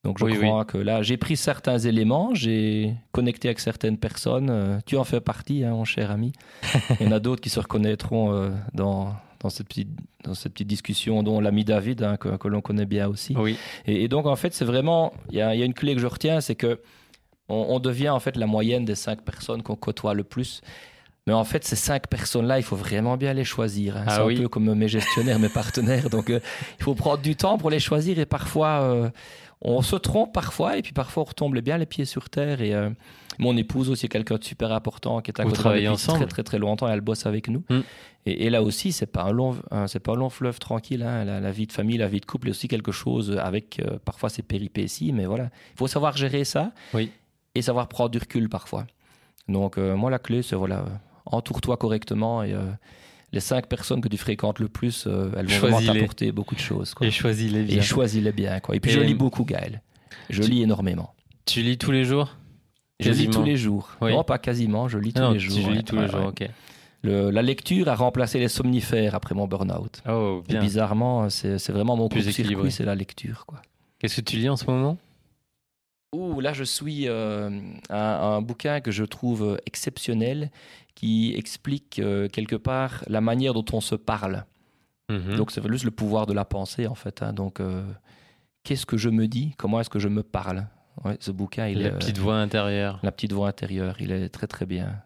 Donc 0.04 0.18
je 0.18 0.24
Oui, 0.24 0.38
crois 0.38 0.64
que 0.64 0.78
là, 0.78 1.02
j'ai 1.02 1.16
pris 1.18 1.36
certains 1.36 1.78
éléments, 1.78 2.34
j'ai 2.34 2.94
connecté 3.12 3.48
avec 3.48 3.60
certaines 3.60 3.98
personnes. 3.98 4.48
euh, 4.50 4.78
tu 4.86 4.96
en 4.96 5.04
fais 5.04 5.20
partie, 5.20 5.62
hein, 5.64 5.72
mon 5.72 5.84
cher 5.84 6.10
ami. 6.10 6.32
Il 7.00 7.06
y 7.06 7.08
en 7.08 7.12
a 7.12 7.18
d'autres 7.20 7.42
qui 7.42 7.50
se 7.50 7.60
reconnaîtront 7.60 8.32
euh, 8.32 8.50
dans, 8.72 9.12
dans, 9.40 9.50
cette 9.50 9.68
petite, 9.68 9.90
dans 10.24 10.32
cette 10.34 10.52
petite 10.52 10.68
discussion, 10.68 11.22
dont 11.22 11.38
l'ami 11.40 11.64
David, 11.64 12.02
hein, 12.02 12.16
que, 12.16 12.30
que 12.38 12.48
l'on 12.48 12.62
connaît 12.62 12.86
bien 12.86 13.08
aussi. 13.08 13.34
Oui. 13.36 13.58
Et, 13.86 14.04
et 14.04 14.08
donc, 14.08 14.24
en 14.26 14.36
fait, 14.36 14.54
c'est 14.54 14.64
vraiment, 14.64 15.12
il 15.28 15.34
y 15.34 15.38
y 15.38 15.42
a 15.42 15.54
une 15.64 15.74
clé 15.74 15.94
que 15.94 16.00
je 16.00 16.06
retiens, 16.06 16.40
c'est 16.40 16.54
que 16.54 16.80
on, 17.50 17.66
on 17.68 17.78
devient 17.78 18.08
en 18.10 18.20
fait 18.20 18.36
la 18.36 18.46
moyenne 18.46 18.86
des 18.86 18.94
cinq 18.94 19.20
personnes 19.22 19.62
qu'on 19.62 19.76
côtoie 19.76 20.14
le 20.14 20.24
plus. 20.24 20.62
Mais 21.26 21.34
en 21.34 21.44
fait, 21.44 21.62
ces 21.66 21.76
cinq 21.76 22.06
personnes-là, 22.08 22.58
il 22.58 22.62
faut 22.62 22.74
vraiment 22.76 23.18
bien 23.18 23.34
les 23.34 23.44
choisir. 23.44 23.98
hein. 23.98 24.04
Ah 24.06 24.16
c'est 24.16 24.22
oui. 24.22 24.38
un 24.38 24.42
peu 24.42 24.48
comme 24.48 24.72
mes 24.74 24.88
gestionnaires, 24.88 25.38
mes 25.38 25.50
partenaires. 25.50 26.08
Donc, 26.08 26.30
euh, 26.30 26.40
il 26.78 26.82
faut 26.84 26.94
prendre 26.94 27.20
du 27.20 27.36
temps 27.36 27.58
pour 27.58 27.68
les 27.68 27.78
choisir 27.80 28.18
et 28.18 28.24
parfois, 28.24 28.80
euh, 28.82 29.10
on 29.62 29.82
se 29.82 29.96
trompe 29.96 30.32
parfois 30.32 30.78
et 30.78 30.82
puis 30.82 30.92
parfois, 30.92 31.22
on 31.22 31.26
retombe 31.26 31.58
bien 31.58 31.76
les 31.78 31.86
pieds 31.86 32.06
sur 32.06 32.30
terre. 32.30 32.60
Et 32.62 32.74
euh, 32.74 32.90
mon 33.38 33.56
épouse 33.56 33.90
aussi 33.90 34.06
est 34.06 34.08
quelqu'un 34.08 34.36
de 34.36 34.44
super 34.44 34.72
important 34.72 35.20
qui 35.20 35.30
est 35.30 35.40
à 35.40 35.44
Vous 35.44 35.50
côté 35.50 35.68
depuis 35.68 35.88
ensemble 35.88 36.18
très 36.18 36.26
très 36.26 36.42
très 36.42 36.58
longtemps 36.58 36.88
et 36.88 36.92
elle 36.92 37.00
bosse 37.02 37.26
avec 37.26 37.48
nous. 37.48 37.62
Mm. 37.68 37.80
Et, 38.26 38.46
et 38.46 38.50
là 38.50 38.62
aussi, 38.62 38.92
c'est 38.92 39.06
pas 39.06 39.22
un 39.24 39.32
long, 39.32 39.56
hein, 39.70 39.86
c'est 39.86 40.00
pas 40.00 40.12
un 40.12 40.16
long 40.16 40.30
fleuve 40.30 40.58
tranquille. 40.58 41.02
hein. 41.02 41.24
La, 41.24 41.40
la 41.40 41.50
vie 41.52 41.66
de 41.66 41.72
famille, 41.72 41.98
la 41.98 42.08
vie 42.08 42.20
de 42.20 42.26
couple 42.26 42.48
est 42.48 42.50
aussi 42.50 42.68
quelque 42.68 42.92
chose 42.92 43.38
avec 43.38 43.80
euh, 43.80 43.98
parfois 44.04 44.28
ses 44.28 44.42
péripéties, 44.42 45.12
mais 45.12 45.26
voilà, 45.26 45.50
il 45.74 45.78
faut 45.78 45.86
savoir 45.86 46.16
gérer 46.16 46.44
ça. 46.44 46.72
Oui. 46.94 47.10
Et 47.54 47.62
savoir 47.62 47.88
prendre 47.88 48.10
du 48.10 48.18
recul 48.18 48.48
parfois. 48.48 48.86
Donc 49.48 49.76
euh, 49.76 49.96
moi, 49.96 50.10
la 50.10 50.18
clé, 50.20 50.42
c'est 50.42 50.54
voilà, 50.56 50.84
entoure-toi 51.26 51.76
correctement 51.76 52.42
et 52.42 52.54
les 53.32 53.40
cinq 53.40 53.66
personnes 53.66 54.00
que 54.00 54.08
tu 54.08 54.16
fréquentes 54.16 54.58
le 54.58 54.68
plus, 54.68 55.04
euh, 55.06 55.30
elles 55.36 55.46
vont 55.46 55.58
vraiment 55.58 55.76
Choisis-les. 55.78 56.00
t'apporter 56.00 56.32
beaucoup 56.32 56.54
de 56.54 56.60
choses. 56.60 56.94
Quoi. 56.94 57.06
Et 57.06 57.10
choisis 57.10 57.50
les 57.52 57.60
Et 57.60 57.64
bien. 57.64 57.82
choisis-les 57.82 58.32
bien. 58.32 58.58
Quoi. 58.60 58.76
Et 58.76 58.80
puis 58.80 58.90
Et- 58.90 58.94
je 58.94 59.00
lis 59.00 59.14
beaucoup, 59.14 59.44
Gaël. 59.44 59.82
Je 60.28 60.42
Tu- 60.42 60.50
lis 60.50 60.62
énormément. 60.62 61.14
Tu 61.46 61.62
lis 61.62 61.78
tous 61.78 61.92
les 61.92 62.04
jours? 62.04 62.36
Je 63.00 63.10
lis 63.10 63.28
tous 63.30 63.42
les 63.44 63.56
jours. 63.56 63.88
Oui. 64.00 64.12
Non, 64.12 64.24
pas 64.24 64.38
quasiment, 64.38 64.86
je 64.88 64.98
lis 64.98 65.12
tous 65.12 65.22
Non, 65.22 65.30
les 65.32 65.38
jours. 65.38 65.56
lis 65.70 65.76
ouais, 65.78 65.82
tous 65.82 65.96
ouais, 65.96 66.02
les 66.02 66.08
jours, 66.08 66.20
ouais. 66.20 66.26
ok. 66.26 66.48
Le- 67.02 67.30
la 67.30 67.40
lecture 67.40 67.88
a 67.88 67.94
remplacé 67.94 68.38
les 68.38 68.48
somnifères 68.48 69.14
après 69.14 69.34
mon 69.34 69.46
burn-out. 69.48 70.02
Oh, 70.06 70.42
Et 70.48 70.52
bien. 70.52 70.60
bizarrement, 70.60 71.30
c'est 71.30 71.58
c'est 71.58 71.72
vraiment 71.72 71.96
mon 71.96 72.08
Plus 72.10 72.28
équilibré. 72.28 72.70
c'est 72.70 72.84
la 72.84 72.94
lecture. 72.94 73.46
Quoi. 73.46 73.62
Qu'est-ce 73.98 74.16
que 74.16 74.20
tu 74.30 74.36
lis 74.36 74.50
en 74.50 74.56
ce 74.56 74.66
moment? 74.66 74.98
Ouh, 76.12 76.40
là, 76.40 76.52
je 76.52 76.64
suis 76.64 77.08
euh, 77.08 77.48
un, 77.88 77.96
un 77.96 78.42
bouquin 78.42 78.80
que 78.80 78.90
je 78.90 79.04
trouve 79.04 79.58
exceptionnel 79.66 80.50
qui 80.96 81.34
explique 81.36 82.00
euh, 82.00 82.28
quelque 82.28 82.56
part 82.56 83.04
la 83.06 83.20
manière 83.20 83.54
dont 83.54 83.64
on 83.72 83.80
se 83.80 83.94
parle. 83.94 84.44
Mhm. 85.08 85.36
Donc, 85.36 85.50
c'est 85.52 85.66
juste 85.70 85.84
le 85.84 85.90
pouvoir 85.92 86.26
de 86.26 86.32
la 86.32 86.44
pensée, 86.44 86.86
en 86.88 86.94
fait. 86.96 87.22
hein. 87.22 87.32
Donc, 87.32 87.60
euh, 87.60 87.84
qu'est-ce 88.64 88.86
que 88.86 88.96
je 88.96 89.08
me 89.08 89.28
dis? 89.28 89.54
Comment 89.56 89.80
est-ce 89.80 89.90
que 89.90 90.00
je 90.00 90.08
me 90.08 90.22
parle? 90.24 90.66
Ouais, 91.04 91.16
Ce 91.20 91.30
bouquin, 91.30 91.68
il 91.68 91.78
la 91.80 91.88
est. 91.88 91.92
petite 91.92 92.18
voix 92.18 92.36
intérieure. 92.36 92.98
La 93.04 93.12
petite 93.12 93.32
voix 93.32 93.48
intérieure, 93.48 93.96
il 94.00 94.10
est 94.10 94.28
très 94.28 94.48
très 94.48 94.66
bien. 94.66 95.00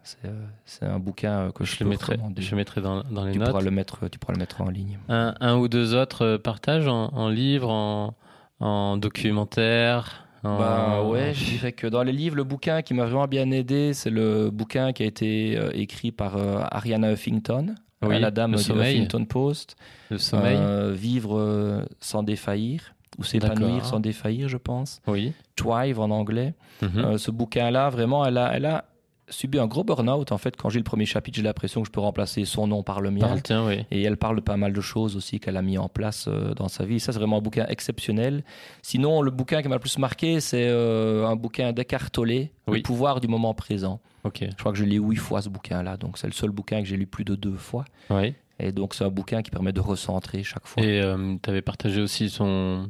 C'est 0.65 0.85
un 0.85 0.99
bouquin 0.99 1.51
que 1.51 1.63
je, 1.63 1.75
Je 1.77 1.83
le 1.83 1.89
mettrai, 1.91 2.17
je 2.37 2.55
mettrai 2.55 2.81
dans, 2.81 3.03
dans 3.03 3.23
les 3.23 3.31
tu 3.33 3.39
notes. 3.39 3.49
pourras 3.49 3.61
le 3.61 3.71
mettre, 3.71 4.07
tu 4.09 4.17
pourras 4.19 4.33
le 4.33 4.39
mettre 4.39 4.61
en 4.61 4.69
ligne. 4.69 4.97
Un, 5.07 5.35
un 5.39 5.55
ou 5.57 5.67
deux 5.67 5.93
autres 5.93 6.37
partages 6.37 6.87
en, 6.87 7.09
en 7.13 7.29
livre, 7.29 7.69
en, 7.69 8.15
en 8.59 8.97
documentaire? 8.97 10.21
en- 10.23 10.24
Bah 10.45 11.03
ouais, 11.03 11.33
je 11.33 11.43
dirais 11.45 11.71
que 11.71 11.87
dans 11.87 12.03
les 12.03 12.11
livres, 12.11 12.35
le 12.35 12.43
bouquin 12.43 12.81
qui 12.81 12.93
m'a 12.93 13.05
vraiment 13.05 13.27
bien 13.27 13.49
aidé, 13.51 13.93
c'est 13.93 14.09
le 14.09 14.49
bouquin 14.51 14.93
qui 14.93 15.03
a 15.03 15.05
été 15.05 15.57
euh, 15.57 15.71
écrit 15.73 16.11
par 16.11 16.37
euh, 16.37 16.59
Ariana 16.71 17.11
Huffington, 17.11 17.75
Oui, 18.03 18.19
la 18.19 18.31
dame 18.31 18.51
Le 18.53 18.57
du. 18.57 18.71
Huffington 18.71 19.25
Post. 19.25 19.75
Le 20.09 20.17
sommeil. 20.17 20.57
Euh, 20.57 20.91
vivre 20.93 21.85
sans 21.99 22.23
défaillir, 22.23 22.93
ou 23.17 23.23
s'épanouir 23.23 23.85
sans 23.85 23.99
défaillir, 23.99 24.47
je 24.47 24.57
pense. 24.57 25.01
Oui. 25.07 25.33
Thrive 25.55 25.99
en 25.99 26.11
anglais. 26.11 26.53
Mhm. 26.81 27.17
Ce 27.17 27.31
bouquin-là, 27.31 27.89
vraiment, 27.89 28.25
elle 28.25 28.37
a, 28.37 28.51
elle 28.55 28.65
a 28.65 28.85
subi 29.29 29.59
un 29.59 29.67
gros 29.67 29.83
burn-out. 29.83 30.31
En 30.31 30.37
fait, 30.37 30.55
quand 30.55 30.69
j'ai 30.69 30.79
le 30.79 30.83
premier 30.83 31.05
chapitre, 31.05 31.37
j'ai 31.37 31.43
l'impression 31.43 31.81
que 31.81 31.87
je 31.87 31.91
peux 31.91 31.99
remplacer 31.99 32.45
son 32.45 32.67
nom 32.67 32.83
par 32.83 33.01
le 33.01 33.11
mien. 33.11 33.35
Oui. 33.67 33.85
Et 33.91 34.03
elle 34.03 34.17
parle 34.17 34.35
de 34.37 34.41
pas 34.41 34.57
mal 34.57 34.73
de 34.73 34.81
choses 34.81 35.15
aussi 35.15 35.39
qu'elle 35.39 35.57
a 35.57 35.61
mis 35.61 35.77
en 35.77 35.89
place 35.89 36.25
euh, 36.27 36.53
dans 36.53 36.67
sa 36.67 36.85
vie. 36.85 36.99
Ça, 36.99 37.11
c'est 37.11 37.19
vraiment 37.19 37.37
un 37.37 37.41
bouquin 37.41 37.65
exceptionnel. 37.67 38.43
Sinon, 38.81 39.21
le 39.21 39.31
bouquin 39.31 39.61
qui 39.61 39.67
m'a 39.67 39.75
le 39.75 39.79
plus 39.79 39.97
marqué, 39.97 40.39
c'est 40.39 40.67
euh, 40.67 41.25
un 41.27 41.35
bouquin 41.35 41.71
d'Eckhart 41.73 42.11
Tolle, 42.11 42.29
Oui. 42.67 42.77
Le 42.77 42.81
pouvoir 42.81 43.19
du 43.19 43.27
moment 43.27 43.53
présent. 43.53 43.99
Ok. 44.23 44.43
Je 44.49 44.55
crois 44.57 44.71
que 44.71 44.77
je 44.77 44.83
l'ai 44.85 44.97
huit 44.97 45.17
fois 45.17 45.41
ce 45.41 45.49
bouquin-là. 45.49 45.97
Donc, 45.97 46.17
c'est 46.17 46.27
le 46.27 46.33
seul 46.33 46.49
bouquin 46.51 46.81
que 46.81 46.87
j'ai 46.87 46.97
lu 46.97 47.05
plus 47.07 47.25
de 47.25 47.35
deux 47.35 47.57
fois. 47.57 47.85
Oui. 48.09 48.33
Et 48.59 48.71
donc, 48.71 48.93
c'est 48.93 49.03
un 49.03 49.09
bouquin 49.09 49.41
qui 49.41 49.51
permet 49.51 49.73
de 49.73 49.81
recentrer 49.81 50.41
chaque 50.43 50.65
fois. 50.65 50.81
Et 50.83 51.01
tu 51.43 51.49
avais 51.49 51.61
partagé 51.61 52.01
aussi 52.01 52.29
son 52.29 52.89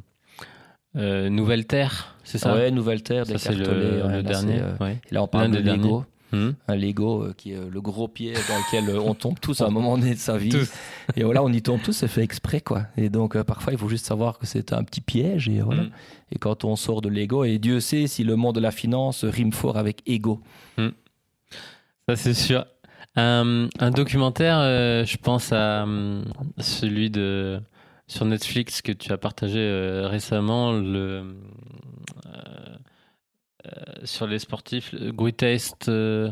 euh, 0.96 1.28
Nouvelle 1.28 1.66
Terre, 1.66 2.16
c'est 2.24 2.38
ça? 2.38 2.54
Ouais, 2.54 2.70
Nouvelle 2.70 3.02
Terre 3.02 3.26
Ça, 3.26 3.52
le, 3.52 3.64
Tolle. 3.64 3.76
ouais, 3.76 3.82
le 4.00 4.08
là, 4.08 4.22
dernier. 4.22 4.60
euh, 4.60 4.76
ouais. 4.80 4.98
là, 5.10 5.22
on 5.22 5.26
parle 5.28 5.50
de 5.50 5.58
Lego. 5.58 6.04
Mhm. 6.32 6.54
Un 6.68 6.76
Lego 6.76 7.22
euh, 7.22 7.34
qui 7.36 7.52
est 7.52 7.70
le 7.70 7.80
gros 7.80 8.08
pied 8.08 8.32
dans 8.48 8.58
lequel 8.58 8.88
euh, 8.90 9.00
on 9.00 9.14
tombe 9.14 9.38
tous 9.40 9.60
à 9.60 9.66
un 9.66 9.70
moment 9.70 9.96
donné 9.96 10.14
de 10.14 10.18
sa 10.18 10.36
vie. 10.36 10.50
Tous. 10.50 10.70
Et 11.16 11.24
voilà, 11.24 11.42
on 11.42 11.52
y 11.52 11.62
tombe 11.62 11.80
tous, 11.82 11.92
c'est 11.92 12.08
fait 12.08 12.22
exprès, 12.22 12.60
quoi. 12.60 12.82
Et 12.96 13.08
donc, 13.08 13.36
euh, 13.36 13.44
parfois, 13.44 13.72
il 13.72 13.78
faut 13.78 13.88
juste 13.88 14.06
savoir 14.06 14.38
que 14.38 14.46
c'est 14.46 14.72
un 14.72 14.82
petit 14.84 15.00
piège, 15.00 15.48
et 15.48 15.60
voilà. 15.60 15.82
Mhm. 15.84 15.90
Et 16.32 16.38
quand 16.38 16.64
on 16.64 16.76
sort 16.76 17.02
de 17.02 17.08
l'ego, 17.08 17.44
et 17.44 17.58
Dieu 17.58 17.80
sait 17.80 18.06
si 18.06 18.24
le 18.24 18.36
monde 18.36 18.56
de 18.56 18.60
la 18.60 18.70
finance 18.72 19.24
rime 19.24 19.52
fort 19.52 19.76
avec 19.76 20.02
ego. 20.06 20.40
Ça, 22.08 22.16
c'est 22.16 22.34
sûr. 22.34 22.66
Un, 23.16 23.68
un 23.80 23.90
documentaire, 23.90 24.58
euh, 24.60 25.04
je 25.04 25.16
pense 25.16 25.52
à 25.52 25.86
celui 26.58 27.10
de 27.10 27.60
sur 28.08 28.24
Netflix 28.24 28.82
que 28.82 28.92
tu 28.92 29.12
as 29.12 29.18
partagé 29.18 29.58
euh, 29.58 30.06
récemment, 30.08 30.72
le 30.72 30.98
euh, 30.98 31.24
euh, 32.26 32.75
sur 34.04 34.26
les 34.26 34.38
sportifs, 34.38 34.92
le 34.92 35.12
Greatest. 35.12 35.88
euh, 35.88 36.30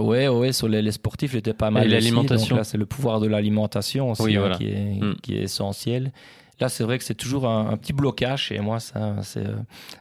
Ouais, 0.00 0.28
ouais, 0.28 0.52
sur 0.52 0.68
les, 0.68 0.80
les 0.80 0.92
sportifs, 0.92 1.32
j'étais 1.32 1.54
pas 1.54 1.70
mal. 1.72 1.84
Et 1.86 1.88
l'alimentation. 1.88 2.54
Là, 2.56 2.62
c'est 2.64 2.78
le 2.78 2.86
pouvoir 2.86 3.18
de 3.18 3.26
l'alimentation 3.26 4.12
aussi 4.12 4.22
Oui, 4.22 4.36
hein, 4.36 4.40
voilà. 4.40 4.56
qui, 4.56 4.66
est, 4.68 5.00
Mm. 5.00 5.16
qui 5.22 5.36
est 5.36 5.42
essentiel. 5.42 6.12
Là, 6.60 6.68
c'est 6.68 6.84
vrai 6.84 6.98
que 6.98 7.04
c'est 7.04 7.14
toujours 7.14 7.48
un, 7.48 7.70
un 7.70 7.76
petit 7.76 7.92
blocage 7.92 8.44
chez 8.44 8.60
moi. 8.60 8.78
Ça, 8.80 9.16
c'est, 9.22 9.44
euh, 9.46 9.56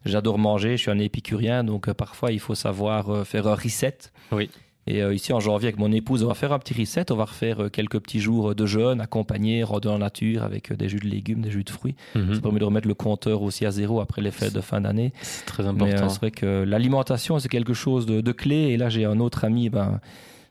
j'adore 0.06 0.38
manger, 0.38 0.78
je 0.78 0.82
suis 0.84 0.92
un 0.92 1.00
épicurien, 1.00 1.64
donc 1.64 1.88
euh, 1.88 1.94
parfois 1.96 2.32
il 2.32 2.40
faut 2.40 2.54
savoir 2.56 3.10
euh, 3.10 3.24
faire 3.24 3.48
un 3.48 3.56
reset. 3.56 3.98
Oui. 4.32 4.50
Et 4.88 5.02
euh, 5.04 5.14
ici, 5.14 5.34
en 5.34 5.40
janvier, 5.40 5.68
avec 5.68 5.80
mon 5.80 5.92
épouse, 5.92 6.24
on 6.24 6.28
va 6.28 6.34
faire 6.34 6.54
un 6.54 6.60
petit 6.60 6.74
reset. 6.74 7.12
On 7.12 7.16
va 7.16 7.26
refaire 7.26 7.64
euh, 7.64 7.70
quelques 7.70 8.00
petits 8.00 8.20
jours 8.20 8.56
de 8.56 8.66
jeûne, 8.66 9.02
accompagnés, 9.02 9.64
randonnée 9.64 9.96
en 9.96 10.00
nature, 10.00 10.44
avec 10.44 10.72
euh, 10.72 10.76
des 10.76 10.88
jus 10.88 11.00
de 11.00 11.08
légumes, 11.08 11.42
des 11.42 11.52
jus 11.52 11.64
de 11.64 11.70
fruits. 11.70 11.96
mhm. 12.16 12.36
Ça 12.36 12.42
permet 12.42 12.60
de 12.60 12.66
remettre 12.66 12.88
le 12.88 12.94
compteur 12.94 13.42
aussi 13.42 13.66
à 13.66 13.72
zéro 13.72 14.00
après 14.00 14.22
les 14.22 14.32
fêtes 14.32 14.54
de 14.54 14.62
fin 14.62 14.82
d'année. 14.82 15.12
C'est 15.22 15.46
très 15.46 15.68
important. 15.68 16.10
c'est 16.10 16.20
vrai 16.20 16.32
que 16.32 16.64
l'alimentation, 16.64 17.38
c'est 17.40 17.50
quelque 17.50 17.74
chose 17.74 18.06
de, 18.06 18.22
de 18.22 18.32
clé. 18.32 18.56
Et 18.56 18.78
là, 18.78 18.90
j'ai 18.90 19.06
un 19.06 19.20
autre 19.20 19.44
ami 19.44 19.70
ben, 19.70 20.00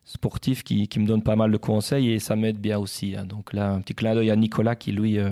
sportif 0.05 0.63
qui, 0.63 0.87
qui 0.89 1.01
me 1.01 1.07
donne 1.07 1.23
pas 1.23 1.37
mal 1.37 1.51
de 1.51 1.57
conseils 1.57 2.13
et 2.13 2.19
ça 2.19 2.37
m'aide 2.37 2.59
bien 2.59 2.79
aussi. 2.79 3.17
hein. 3.17 3.25
Donc 3.25 3.53
là, 3.53 3.73
un 3.73 3.81
petit 3.81 3.95
clin 3.95 4.15
d'œil 4.15 4.31
à 4.31 4.37
Nicolas 4.37 4.77
qui, 4.77 4.93
lui, 4.93 5.19
euh, 5.19 5.31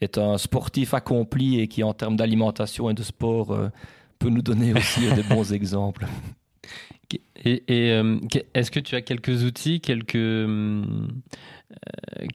est 0.00 0.18
un 0.18 0.38
sportif 0.38 0.92
accompli 0.94 1.60
et 1.60 1.68
qui, 1.68 1.82
en 1.84 1.94
termes 1.94 2.16
d'alimentation 2.16 2.90
et 2.90 2.94
de 2.94 3.02
sport, 3.02 3.52
euh, 3.52 3.68
peut 4.18 4.28
nous 4.28 4.42
donner 4.42 4.74
aussi 4.74 5.00
des 5.14 5.22
bons 5.22 5.52
exemples. 5.52 6.06
Et, 7.44 7.62
et, 7.68 7.92
euh, 7.92 8.18
est-ce 8.54 8.70
que 8.70 8.80
tu 8.80 8.94
as 8.94 9.02
quelques 9.02 9.44
outils, 9.44 9.80
quelques 9.80 10.16
euh, 10.16 10.84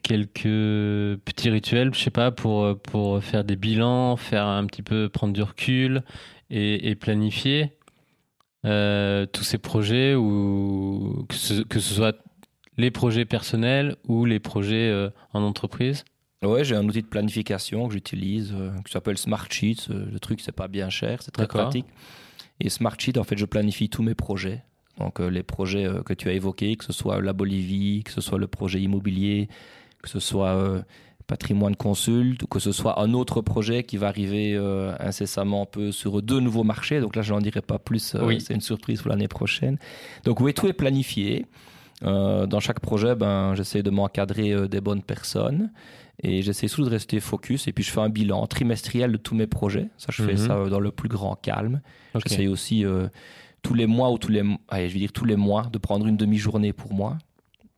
quelques 0.04 0.44
petits 0.44 1.50
rituels, 1.50 1.94
je 1.94 2.00
sais 2.00 2.10
pas, 2.12 2.32
pour 2.32 2.78
pour 2.80 3.24
faire 3.24 3.44
des 3.44 3.56
bilans, 3.56 4.18
faire 4.18 4.46
un 4.46 4.66
petit 4.66 4.82
peu 4.82 5.10
prendre 5.10 5.34
du 5.34 5.42
recul 5.42 6.04
et, 6.50 6.90
et 6.90 6.96
planifier 6.96 7.74
euh, 8.66 9.26
tous 9.26 9.44
ces 9.44 9.58
projets 9.58 10.16
ou 10.16 11.26
que 11.30 11.36
ce, 11.36 11.62
que 11.62 11.80
ce 11.80 11.94
soit 11.94 12.18
les 12.78 12.92
projets 12.92 13.26
personnels 13.26 13.96
ou 14.08 14.26
les 14.26 14.40
projets 14.40 15.10
en 15.34 15.42
entreprise? 15.42 16.06
Ouais, 16.44 16.64
j'ai 16.64 16.76
un 16.76 16.88
outil 16.88 17.02
de 17.02 17.08
planification 17.08 17.88
que 17.88 17.94
j'utilise 17.94 18.54
qui 18.86 18.92
s'appelle 18.92 19.18
Smart 19.18 19.48
Sheets. 19.50 19.90
Le 19.90 20.20
truc, 20.20 20.42
c'est 20.42 20.52
pas 20.52 20.68
bien 20.68 20.90
cher, 20.90 21.22
c'est 21.24 21.32
très 21.32 21.48
pratique. 21.48 21.88
Et 22.60 22.70
Smart 22.70 22.96
Sheet, 22.98 23.18
en 23.18 23.24
fait, 23.24 23.38
je 23.38 23.46
planifie 23.46 23.90
tous 23.90 24.04
mes 24.04 24.16
projets. 24.16 24.64
Donc, 25.00 25.20
euh, 25.20 25.30
les 25.30 25.44
projets 25.44 25.86
euh, 25.86 26.02
que 26.02 26.14
tu 26.14 26.28
as 26.30 26.34
évoqués, 26.34 26.76
que 26.76 26.84
ce 26.84 26.94
soit 26.94 27.22
la 27.22 27.34
Bolivie, 27.34 28.04
que 28.04 28.12
ce 28.12 28.22
soit 28.22 28.40
le 28.40 28.48
projet 28.48 28.82
immobilier, 28.82 29.48
que 30.02 30.10
ce 30.10 30.20
soit 30.20 30.56
euh, 30.56 30.82
Patrimoine 31.28 31.76
Consult, 31.76 32.42
ou 32.42 32.48
que 32.48 32.60
ce 32.60 32.72
soit 32.72 33.00
un 33.00 33.14
autre 33.14 33.42
projet 33.42 33.84
qui 33.84 33.98
va 33.98 34.08
arriver 34.08 34.56
euh, 34.56 34.96
incessamment 35.00 35.64
un 35.64 35.66
peu 35.66 35.92
sur 35.92 36.22
deux 36.24 36.40
nouveaux 36.40 36.64
marchés. 36.64 37.00
Donc 37.00 37.16
là, 37.16 37.22
je 37.22 37.32
n'en 37.34 37.42
dirai 37.42 37.62
pas 37.62 37.78
plus, 37.78 38.16
euh, 38.16 38.26
Oui. 38.26 38.42
c'est 38.42 38.56
une 38.56 38.62
surprise 38.62 39.02
pour 39.02 39.10
l'année 39.10 39.28
prochaine. 39.28 39.78
Donc 40.24 40.40
oui, 40.40 40.54
tout 40.54 40.68
est 40.68 40.74
planifié. 40.74 41.46
Euh, 42.04 42.46
dans 42.48 42.60
chaque 42.60 42.80
projet, 42.80 43.16
ben, 43.16 43.54
j'essaie 43.56 43.84
de 43.84 43.90
m'encadrer 43.90 44.68
des 44.68 44.82
bonnes 44.82 45.02
personnes 45.04 45.72
et 46.24 46.42
j'essaie 46.42 46.68
surtout 46.68 46.86
de 46.86 46.90
rester 46.90 47.20
focus. 47.20 47.68
Et 47.68 47.74
puis 47.74 47.84
je 47.84 47.92
fais 47.92 48.00
un 48.02 48.10
bilan 48.10 48.46
trimestriel 48.48 49.12
de 49.12 49.18
tous 49.18 49.36
mes 49.36 49.48
projets. 49.48 49.88
Ça, 49.98 50.08
je 50.12 50.24
fais 50.24 50.32
Mhm. 50.34 50.38
ça 50.38 50.56
euh, 50.58 50.70
dans 50.70 50.80
le 50.80 50.92
plus 50.92 51.10
grand 51.10 51.36
calme. 51.36 51.82
Ok. 52.16 52.24
J'essaie 52.28 52.48
aussi 52.48 52.86
euh, 52.86 53.08
tous 53.62 53.74
les 53.74 53.86
mois 53.88 54.12
ou 54.12 54.18
tous 54.18 54.32
les, 54.32 54.42
allez, 54.70 54.88
je 54.90 54.94
vais 54.94 55.00
dire 55.00 55.12
tous 55.12 55.26
les 55.26 55.36
mois 55.36 55.64
de 55.72 55.78
prendre 55.78 56.08
une 56.08 56.18
demi-journée 56.18 56.74
pour 56.74 56.94
moi 56.94 57.18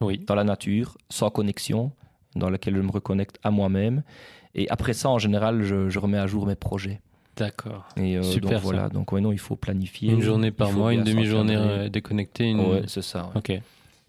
Oui. 0.01 0.19
dans 0.25 0.35
la 0.35 0.43
nature, 0.43 0.97
sans 1.09 1.29
connexion, 1.29 1.91
dans 2.35 2.49
laquelle 2.49 2.75
je 2.75 2.81
me 2.81 2.91
reconnecte 2.91 3.37
à 3.43 3.51
moi-même. 3.51 4.03
Et 4.55 4.69
après 4.69 4.93
ça, 4.93 5.09
en 5.09 5.19
général, 5.19 5.63
je, 5.63 5.89
je 5.89 5.99
remets 5.99 6.17
à 6.17 6.27
jour 6.27 6.45
mes 6.47 6.55
projets. 6.55 7.01
D'accord. 7.37 7.87
Et 7.97 8.17
euh, 8.17 8.23
Super, 8.23 8.49
donc 8.51 8.59
ça. 8.59 8.63
voilà, 8.65 8.89
donc 8.89 9.11
ouais, 9.13 9.21
non, 9.21 9.31
il 9.31 9.37
faut 9.39 9.55
planifier. 9.55 10.11
Une 10.11 10.21
journée 10.21 10.51
par 10.51 10.71
mois, 10.73 10.93
une 10.93 11.03
demi-journée 11.03 11.89
déconnectée. 11.89 12.49
Une... 12.49 12.59
Ouais, 12.59 12.83
c'est 12.87 13.01
ça. 13.01 13.29
ouais. 13.35 13.37
Ok. 13.57 13.61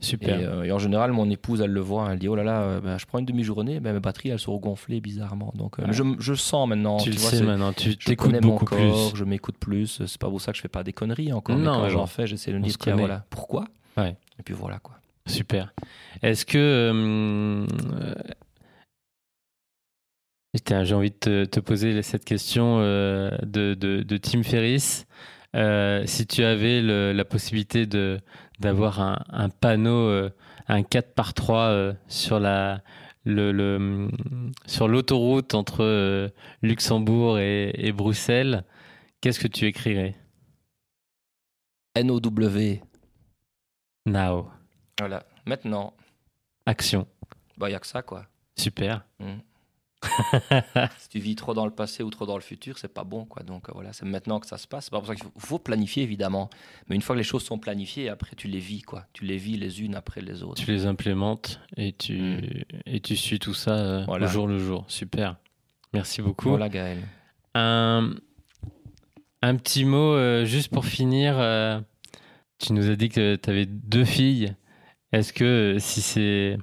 Super. 0.03 0.41
Et, 0.41 0.45
euh, 0.45 0.63
et 0.63 0.73
en 0.73 0.79
général, 0.79 1.13
mon 1.13 1.29
épouse, 1.29 1.61
elle 1.61 1.73
le 1.73 1.81
voit, 1.81 2.11
elle 2.11 2.19
dit 2.19 2.29
Oh 2.29 2.35
là 2.35 2.43
là, 2.43 2.63
euh, 2.63 2.81
ben, 2.81 2.97
je 2.99 3.05
prends 3.05 3.19
une 3.19 3.27
demi-journée, 3.27 3.81
ben, 3.81 3.93
mes 3.93 4.01
batteries, 4.01 4.31
elles 4.31 4.39
sont 4.39 4.57
gonflées 4.57 5.01
bizarrement. 5.03 5.53
Donc 5.57 5.79
euh, 5.79 5.85
Ouais. 5.85 5.93
je, 5.93 6.03
je 6.19 6.33
sens 6.35 6.67
maintenant. 6.69 6.97
tu 6.97 7.11
le 7.11 7.17
vois, 7.17 7.31
sais 7.31 7.43
maintenant, 7.43 7.73
tu 7.75 7.97
t'écoutes 7.99 8.41
beaucoup 8.41 8.65
corps, 8.65 8.79
plus. 9.11 9.19
je 9.19 9.25
m'écoute 9.25 9.57
plus. 9.59 10.01
C'est 10.07 10.19
pas 10.21 10.29
pour 10.31 10.41
ça 10.41 10.53
que 10.53 10.57
je 10.57 10.63
fais 10.63 10.69
pas 10.69 10.83
des 10.85 10.93
conneries 10.95 11.33
encore. 11.35 11.55
mais 11.57 11.63
Non, 11.65 11.73
quand 11.75 11.83
mais 11.85 11.91
j'en 11.91 11.99
bon, 12.01 12.07
fais, 12.07 12.27
j'essaie 12.27 12.51
de 12.53 12.57
me 12.59 12.63
dire 12.63 12.73
se 12.73 12.79
tiens, 12.79 12.97
voilà, 12.97 13.27
pourquoi? 13.31 13.65
Ouais. 13.99 14.17
Et 14.39 14.43
puis 14.43 14.55
voilà 14.55 14.79
quoi. 14.79 14.95
Super. 15.27 15.75
Est-ce 16.23 16.47
que. 16.47 16.57
euh, 16.59 17.65
J'ai 20.85 20.95
envie 20.95 21.11
de 21.11 21.17
te, 21.17 21.45
te 21.45 21.61
poser 21.61 22.01
cette 22.03 22.25
question 22.25 22.79
de, 22.81 23.31
de, 23.45 23.75
de 23.75 24.17
Tim 24.17 24.43
Ferriss. 24.43 25.07
Si 26.07 26.27
tu 26.27 26.43
avais 26.43 26.81
le- 26.81 27.13
la 27.13 27.25
possibilité 27.25 27.87
de 27.87 28.19
d'avoir 28.61 29.01
un, 29.01 29.19
un 29.31 29.49
panneau, 29.49 30.09
euh, 30.09 30.31
un 30.69 30.83
4 30.83 31.15
par 31.15 31.35
3 31.35 31.59
euh, 31.69 31.95
sur 32.09 32.39
la 32.41 32.83
le, 33.25 33.53
le- 33.53 34.09
sur 34.67 34.89
l'autoroute 34.89 35.55
entre 35.55 35.83
euh, 35.85 36.29
Luxembourg 36.63 37.39
et, 37.39 37.71
et 37.77 37.93
Bruxelles, 37.93 38.65
qu'est-ce 39.21 39.41
que 39.41 39.49
tu 39.49 39.67
écrirais? 39.67 40.15
NOW. 41.97 42.81
Now. 44.07 44.51
Voilà. 44.99 45.25
Maintenant, 45.47 45.93
Action. 46.67 47.07
bah, 47.59 47.69
il 47.69 47.73
n'y 47.73 47.77
a 47.77 47.81
que 47.81 47.87
ça 47.87 48.03
quoi. 48.03 48.27
Super. 48.57 49.05
Mm. 49.19 49.39
Si 50.99 51.09
tu 51.11 51.19
vis 51.19 51.35
trop 51.35 51.55
dans 51.55 51.65
le 51.67 51.71
passé 51.73 52.03
ou 52.03 52.11
trop 52.11 52.27
dans 52.27 52.37
le 52.37 52.43
futur, 52.43 52.79
c'est 52.79 52.93
pas 52.93 53.05
bon, 53.05 53.25
quoi. 53.25 53.43
Donc 53.43 53.69
euh, 53.69 53.73
voilà, 53.75 53.93
c'est 53.93 54.07
maintenant 54.07 54.41
que 54.41 54.47
ça 54.47 54.57
se 54.59 54.67
passe. 54.67 54.85
C'est 54.87 54.91
pas 54.91 54.99
pour 54.99 55.07
ça 55.07 55.15
qu'il 55.15 55.25
faut, 55.25 55.33
faut 55.39 55.59
planifier 55.59 56.03
évidemment, 56.03 56.49
mais 56.89 56.97
une 56.97 57.03
fois 57.03 57.15
que 57.15 57.19
les 57.19 57.25
choses 57.25 57.45
sont 57.45 57.59
planifiées, 57.59 58.09
après 58.09 58.35
tu 58.37 58.49
les 58.49 58.59
vis, 58.59 58.83
quoi. 58.83 59.05
Tu 59.13 59.25
les 59.25 59.37
vis 59.37 59.57
les 59.57 59.83
unes 59.83 59.95
après 59.95 60.21
les 60.21 60.43
autres. 60.43 60.63
Tu 60.63 60.71
les 60.71 60.87
implémentes 60.87 61.61
et 61.77 61.93
tu, 61.93 62.19
Mm. 62.21 62.41
et 62.87 63.01
tu 63.01 63.17
suis 63.17 63.39
tout 63.39 63.55
ça 63.55 63.73
euh, 63.77 64.05
Voilà. 64.07 64.27
au 64.27 64.29
jour 64.31 64.47
le 64.47 64.59
jour. 64.59 64.85
Super. 64.89 65.37
Merci 65.93 66.23
beaucoup. 66.23 66.51
Voilà, 66.51 66.69
Gaël. 66.69 66.99
Un, 67.55 68.15
un 69.43 69.57
petit 69.57 69.85
mot 69.85 70.15
euh, 70.15 70.45
juste 70.45 70.71
pour 70.71 70.87
finir. 70.87 71.35
euh, 71.39 71.81
tu 72.59 72.73
nous 72.75 72.91
as 72.91 72.97
dit 72.97 73.09
que 73.09 73.37
tu 73.37 73.51
avais 73.51 73.67
deux 73.67 74.05
filles. 74.05 74.55
Est-ce 75.13 75.33
que 75.33 75.77
si, 75.81 76.01
c'est, 76.03 76.59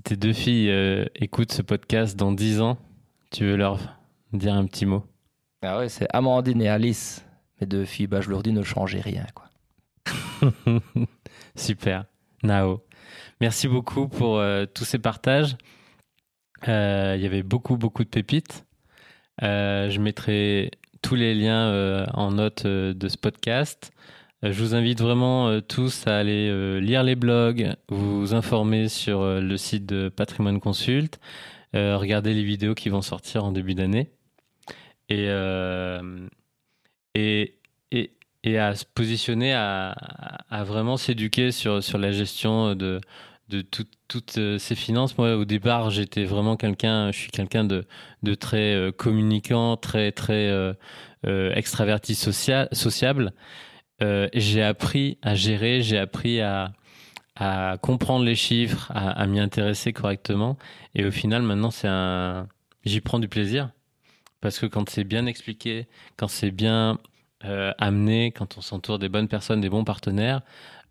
si 0.00 0.04
tes 0.04 0.16
deux 0.16 0.32
filles 0.32 0.70
euh, 0.70 1.04
écoutent 1.14 1.52
ce 1.52 1.60
podcast 1.60 2.16
dans 2.16 2.32
10 2.32 2.62
ans, 2.62 2.78
tu 3.30 3.44
veux 3.44 3.56
leur 3.56 3.78
dire 4.32 4.54
un 4.54 4.64
petit 4.64 4.86
mot? 4.86 5.04
Ah 5.60 5.76
ouais, 5.76 5.90
c'est 5.90 6.06
Amandine 6.10 6.62
et 6.62 6.70
Alice, 6.70 7.22
mes 7.60 7.66
deux 7.66 7.84
filles. 7.84 8.06
Bah, 8.06 8.22
je 8.22 8.30
leur 8.30 8.42
dis 8.42 8.52
ne 8.52 8.62
changez 8.62 9.00
rien, 9.00 9.26
quoi. 9.34 9.50
Super. 11.54 12.06
Nao. 12.42 12.82
Merci 13.42 13.68
beaucoup 13.68 14.08
pour 14.08 14.38
euh, 14.38 14.64
tous 14.64 14.86
ces 14.86 14.98
partages. 14.98 15.58
Euh, 16.66 17.14
Il 17.18 17.22
y 17.22 17.26
avait 17.26 17.42
beaucoup, 17.42 17.76
beaucoup 17.76 18.02
de 18.02 18.08
pépites. 18.08 18.64
Je 19.42 19.98
mettrai 19.98 20.70
tous 21.02 21.14
les 21.14 21.34
liens 21.34 22.06
en 22.14 22.30
note 22.30 22.66
de 22.66 23.08
ce 23.08 23.18
podcast. 23.18 23.92
Euh, 24.44 24.52
je 24.52 24.62
vous 24.62 24.74
invite 24.74 25.00
vraiment 25.00 25.48
euh, 25.48 25.60
tous 25.60 26.06
à 26.06 26.16
aller 26.16 26.48
euh, 26.48 26.80
lire 26.80 27.02
les 27.02 27.14
blogs, 27.14 27.74
vous 27.88 28.34
informer 28.34 28.88
sur 28.88 29.22
le 29.24 29.56
site 29.56 29.86
de 29.86 30.08
Patrimoine 30.08 30.60
Consult, 30.60 31.18
regarder 31.72 32.34
les 32.34 32.42
vidéos 32.42 32.74
qui 32.74 32.88
vont 32.88 33.02
sortir 33.02 33.44
en 33.44 33.52
début 33.52 33.74
d'année. 33.74 34.10
Et, 35.08 35.28
et, 37.14 37.54
et, 37.92 38.12
et 38.42 38.58
à 38.58 38.74
se 38.74 38.84
positionner, 38.84 39.54
à, 39.54 39.94
vraiment 40.64 40.96
s'éduquer 40.96 41.52
sur, 41.52 41.82
sur 41.82 41.98
la 41.98 42.10
gestion 42.10 42.74
de, 42.74 43.00
de 43.50 43.60
tout- 43.60 43.86
toutes 44.08 44.38
ces 44.58 44.74
finances. 44.74 45.16
Moi, 45.16 45.36
au 45.36 45.44
départ, 45.44 45.90
j'étais 45.90 46.24
vraiment 46.24 46.56
quelqu'un, 46.56 47.12
je 47.12 47.18
suis 47.18 47.30
quelqu'un 47.30 47.62
de, 47.62 47.86
de 48.24 48.34
très 48.34 48.92
communicant, 48.96 49.76
très, 49.76 50.10
très 50.10 50.50
extraverti, 51.24 52.14
socia- 52.14 52.72
sociable. 52.74 53.32
Euh, 54.02 54.28
j'ai 54.32 54.62
appris 54.62 55.18
à 55.22 55.34
gérer, 55.34 55.82
j'ai 55.82 55.98
appris 55.98 56.40
à, 56.40 56.72
comprendre 57.80 58.24
les 58.24 58.34
chiffres, 58.34 58.92
à, 58.94 59.26
m'y 59.26 59.40
intéresser 59.40 59.94
correctement. 59.94 60.58
Et 60.94 61.06
au 61.06 61.10
final, 61.10 61.42
maintenant, 61.42 61.70
c'est 61.70 61.88
un, 61.88 62.48
j'y 62.84 63.00
prends 63.00 63.18
du 63.18 63.28
plaisir. 63.28 63.70
Parce 64.40 64.58
que 64.58 64.66
quand 64.66 64.88
c'est 64.88 65.04
bien 65.04 65.26
expliqué, 65.26 65.86
quand 66.16 66.28
c'est 66.28 66.50
bien 66.50 66.98
euh, 67.44 67.72
amené, 67.78 68.32
quand 68.32 68.58
on 68.58 68.60
s'entoure 68.60 68.98
des 68.98 69.08
bonnes 69.08 69.28
personnes, 69.28 69.60
des 69.60 69.70
bons 69.70 69.84
partenaires, 69.84 70.42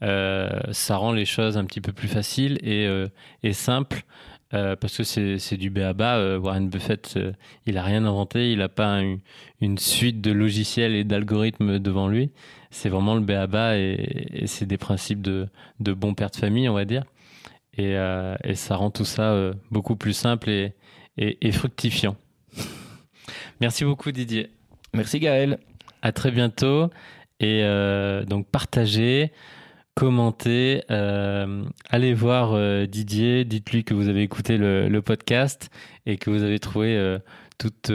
euh, 0.03 0.49
ça 0.71 0.97
rend 0.97 1.11
les 1.11 1.25
choses 1.25 1.57
un 1.57 1.65
petit 1.65 1.81
peu 1.81 1.93
plus 1.93 2.07
faciles 2.07 2.57
et, 2.63 2.87
euh, 2.87 3.07
simples. 3.51 4.03
parce 4.51 4.97
que 4.97 5.03
c'est 5.03 5.57
du 5.57 5.69
béaba. 5.69 6.39
Warren 6.39 6.69
Buffett, 6.69 7.19
il 7.67 7.77
a 7.77 7.83
rien 7.83 8.05
inventé, 8.05 8.51
il 8.51 8.59
n'a 8.59 8.69
pas 8.69 8.99
une, 9.01 9.19
une 9.61 9.77
suite 9.77 10.21
de 10.21 10.31
logiciels 10.31 10.95
et 10.95 11.03
d'algorithmes 11.03 11.77
devant 11.77 12.07
lui. 12.07 12.31
C'est 12.71 12.89
vraiment 12.89 13.15
le 13.15 13.21
béaba 13.21 13.77
et, 13.77 14.27
et 14.31 14.47
c'est 14.47 14.65
des 14.65 14.77
principes 14.77 15.21
de, 15.21 15.47
de 15.79 15.93
bon 15.93 16.13
père 16.13 16.29
de 16.29 16.35
famille, 16.35 16.69
on 16.69 16.73
va 16.73 16.85
dire. 16.85 17.03
Et, 17.79 17.95
euh, 17.95 18.35
et 18.43 18.55
ça 18.55 18.75
rend 18.75 18.91
tout 18.91 19.05
ça 19.05 19.31
euh, 19.31 19.53
beaucoup 19.71 19.95
plus 19.95 20.13
simple 20.13 20.49
et, 20.49 20.73
et, 21.17 21.51
fructifiant. 21.51 22.17
Merci 23.61 23.85
beaucoup 23.85 24.11
Didier. 24.11 24.49
Merci, 24.93 25.19
Gaël. 25.19 25.59
À 26.01 26.11
très 26.11 26.31
bientôt. 26.31 26.89
Et 27.39 27.61
euh, 27.63 28.25
donc 28.25 28.47
partagez, 28.47 29.31
commentez, 29.95 30.81
allez 30.89 32.13
voir 32.13 32.87
Didier, 32.87 33.45
dites-lui 33.45 33.85
que 33.85 33.93
vous 33.93 34.09
avez 34.09 34.23
écouté 34.23 34.57
le, 34.57 34.89
le 34.89 35.01
podcast 35.01 35.69
et 36.05 36.17
que 36.17 36.29
vous 36.29 36.43
avez 36.43 36.59
trouvé 36.59 37.17
toute, 37.57 37.91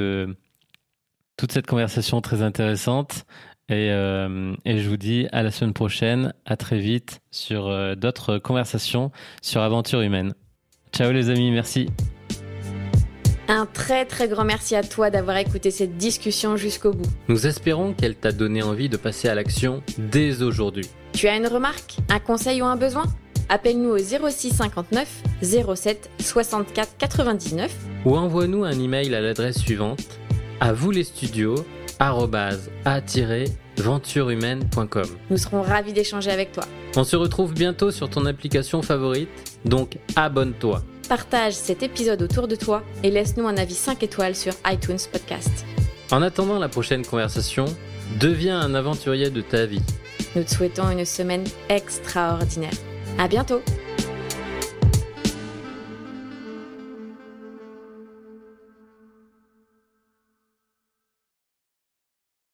toute 1.37 1.53
cette 1.53 1.67
conversation 1.67 2.23
très 2.23 2.41
intéressante. 2.41 3.27
Et, 3.71 3.91
euh, 3.91 4.55
et 4.67 4.79
je 4.79 4.89
vous 4.89 4.99
dis 4.99 5.27
à 5.33 5.43
la 5.43 5.51
semaine 5.51 5.73
prochaine, 5.73 6.35
à 6.45 6.57
très 6.57 6.79
vite 6.79 7.21
sur 7.31 7.69
euh, 7.69 7.95
d'autres 7.95 8.39
conversations 8.39 9.11
sur 9.43 9.63
Aventure 9.63 10.03
Humaine. 10.03 10.35
Ciao 10.93 11.11
les 11.13 11.31
amis, 11.31 11.51
merci. 11.51 11.89
Un 13.49 13.67
très 13.67 14.05
très 14.05 14.29
grand 14.29 14.45
merci 14.45 14.75
à 14.75 14.83
toi 14.83 15.11
d'avoir 15.11 15.37
écouté 15.37 15.71
cette 15.71 15.97
discussion 15.97 16.57
jusqu'au 16.57 16.93
bout. 16.93 17.09
Nous 17.29 17.47
espérons 17.47 17.93
qu'elle 17.93 18.17
t'a 18.17 18.33
donné 18.33 18.63
envie 18.63 18.89
de 18.89 18.97
passer 18.97 19.29
à 19.29 19.35
l'action 19.35 19.83
dès 19.99 20.43
aujourd'hui. 20.43 20.87
Tu 21.13 21.29
as 21.29 21.37
une 21.37 21.47
remarque, 21.47 21.97
un 22.11 22.19
conseil 22.19 22.63
ou 22.63 22.67
un 22.67 22.77
besoin? 22.77 23.05
Appelle-nous 23.49 23.91
au 23.91 23.99
06 23.99 24.51
59 24.51 25.23
07 25.43 26.11
64 26.21 26.97
99 26.97 27.75
Ou 28.07 28.17
envoie-nous 28.17 28.65
un 28.65 28.79
email 28.79 29.15
à 29.15 29.21
l'adresse 29.21 29.59
suivante 29.59 30.19
à 30.61 30.73
vous 30.73 30.91
les 30.91 31.05
studios 31.05 31.57
venturehumaine.com. 33.77 35.07
Nous 35.31 35.37
serons 35.37 35.63
ravis 35.63 35.93
d'échanger 35.93 36.31
avec 36.31 36.53
toi. 36.53 36.65
On 36.97 37.05
se 37.05 37.17
retrouve 37.17 37.55
bientôt 37.55 37.91
sur 37.91 38.09
ton 38.09 38.27
application 38.27 38.83
favorite, 38.83 39.29
donc 39.65 39.99
abonne-toi. 40.17 40.83
Partage 41.09 41.55
cet 41.55 41.83
épisode 41.83 42.23
autour 42.23 42.49
de 42.49 42.57
toi 42.57 42.83
et 43.03 43.11
laisse-nous 43.11 43.47
un 43.47 43.57
avis 43.57 43.75
5 43.75 44.03
étoiles 44.03 44.35
sur 44.35 44.55
iTunes 44.67 44.99
Podcast. 45.13 45.67
En 46.11 46.23
attendant 46.23 46.59
la 46.59 46.69
prochaine 46.69 47.05
conversation, 47.05 47.67
deviens 48.21 48.61
un 48.61 48.75
aventurier 48.75 49.31
de 49.31 49.41
ta 49.41 49.67
vie. 49.67 49.83
Nous 50.37 50.45
te 50.45 50.51
souhaitons 50.51 50.91
une 50.91 51.05
semaine 51.05 51.45
extraordinaire. 51.69 52.73
À 53.19 53.29
bientôt 53.29 53.63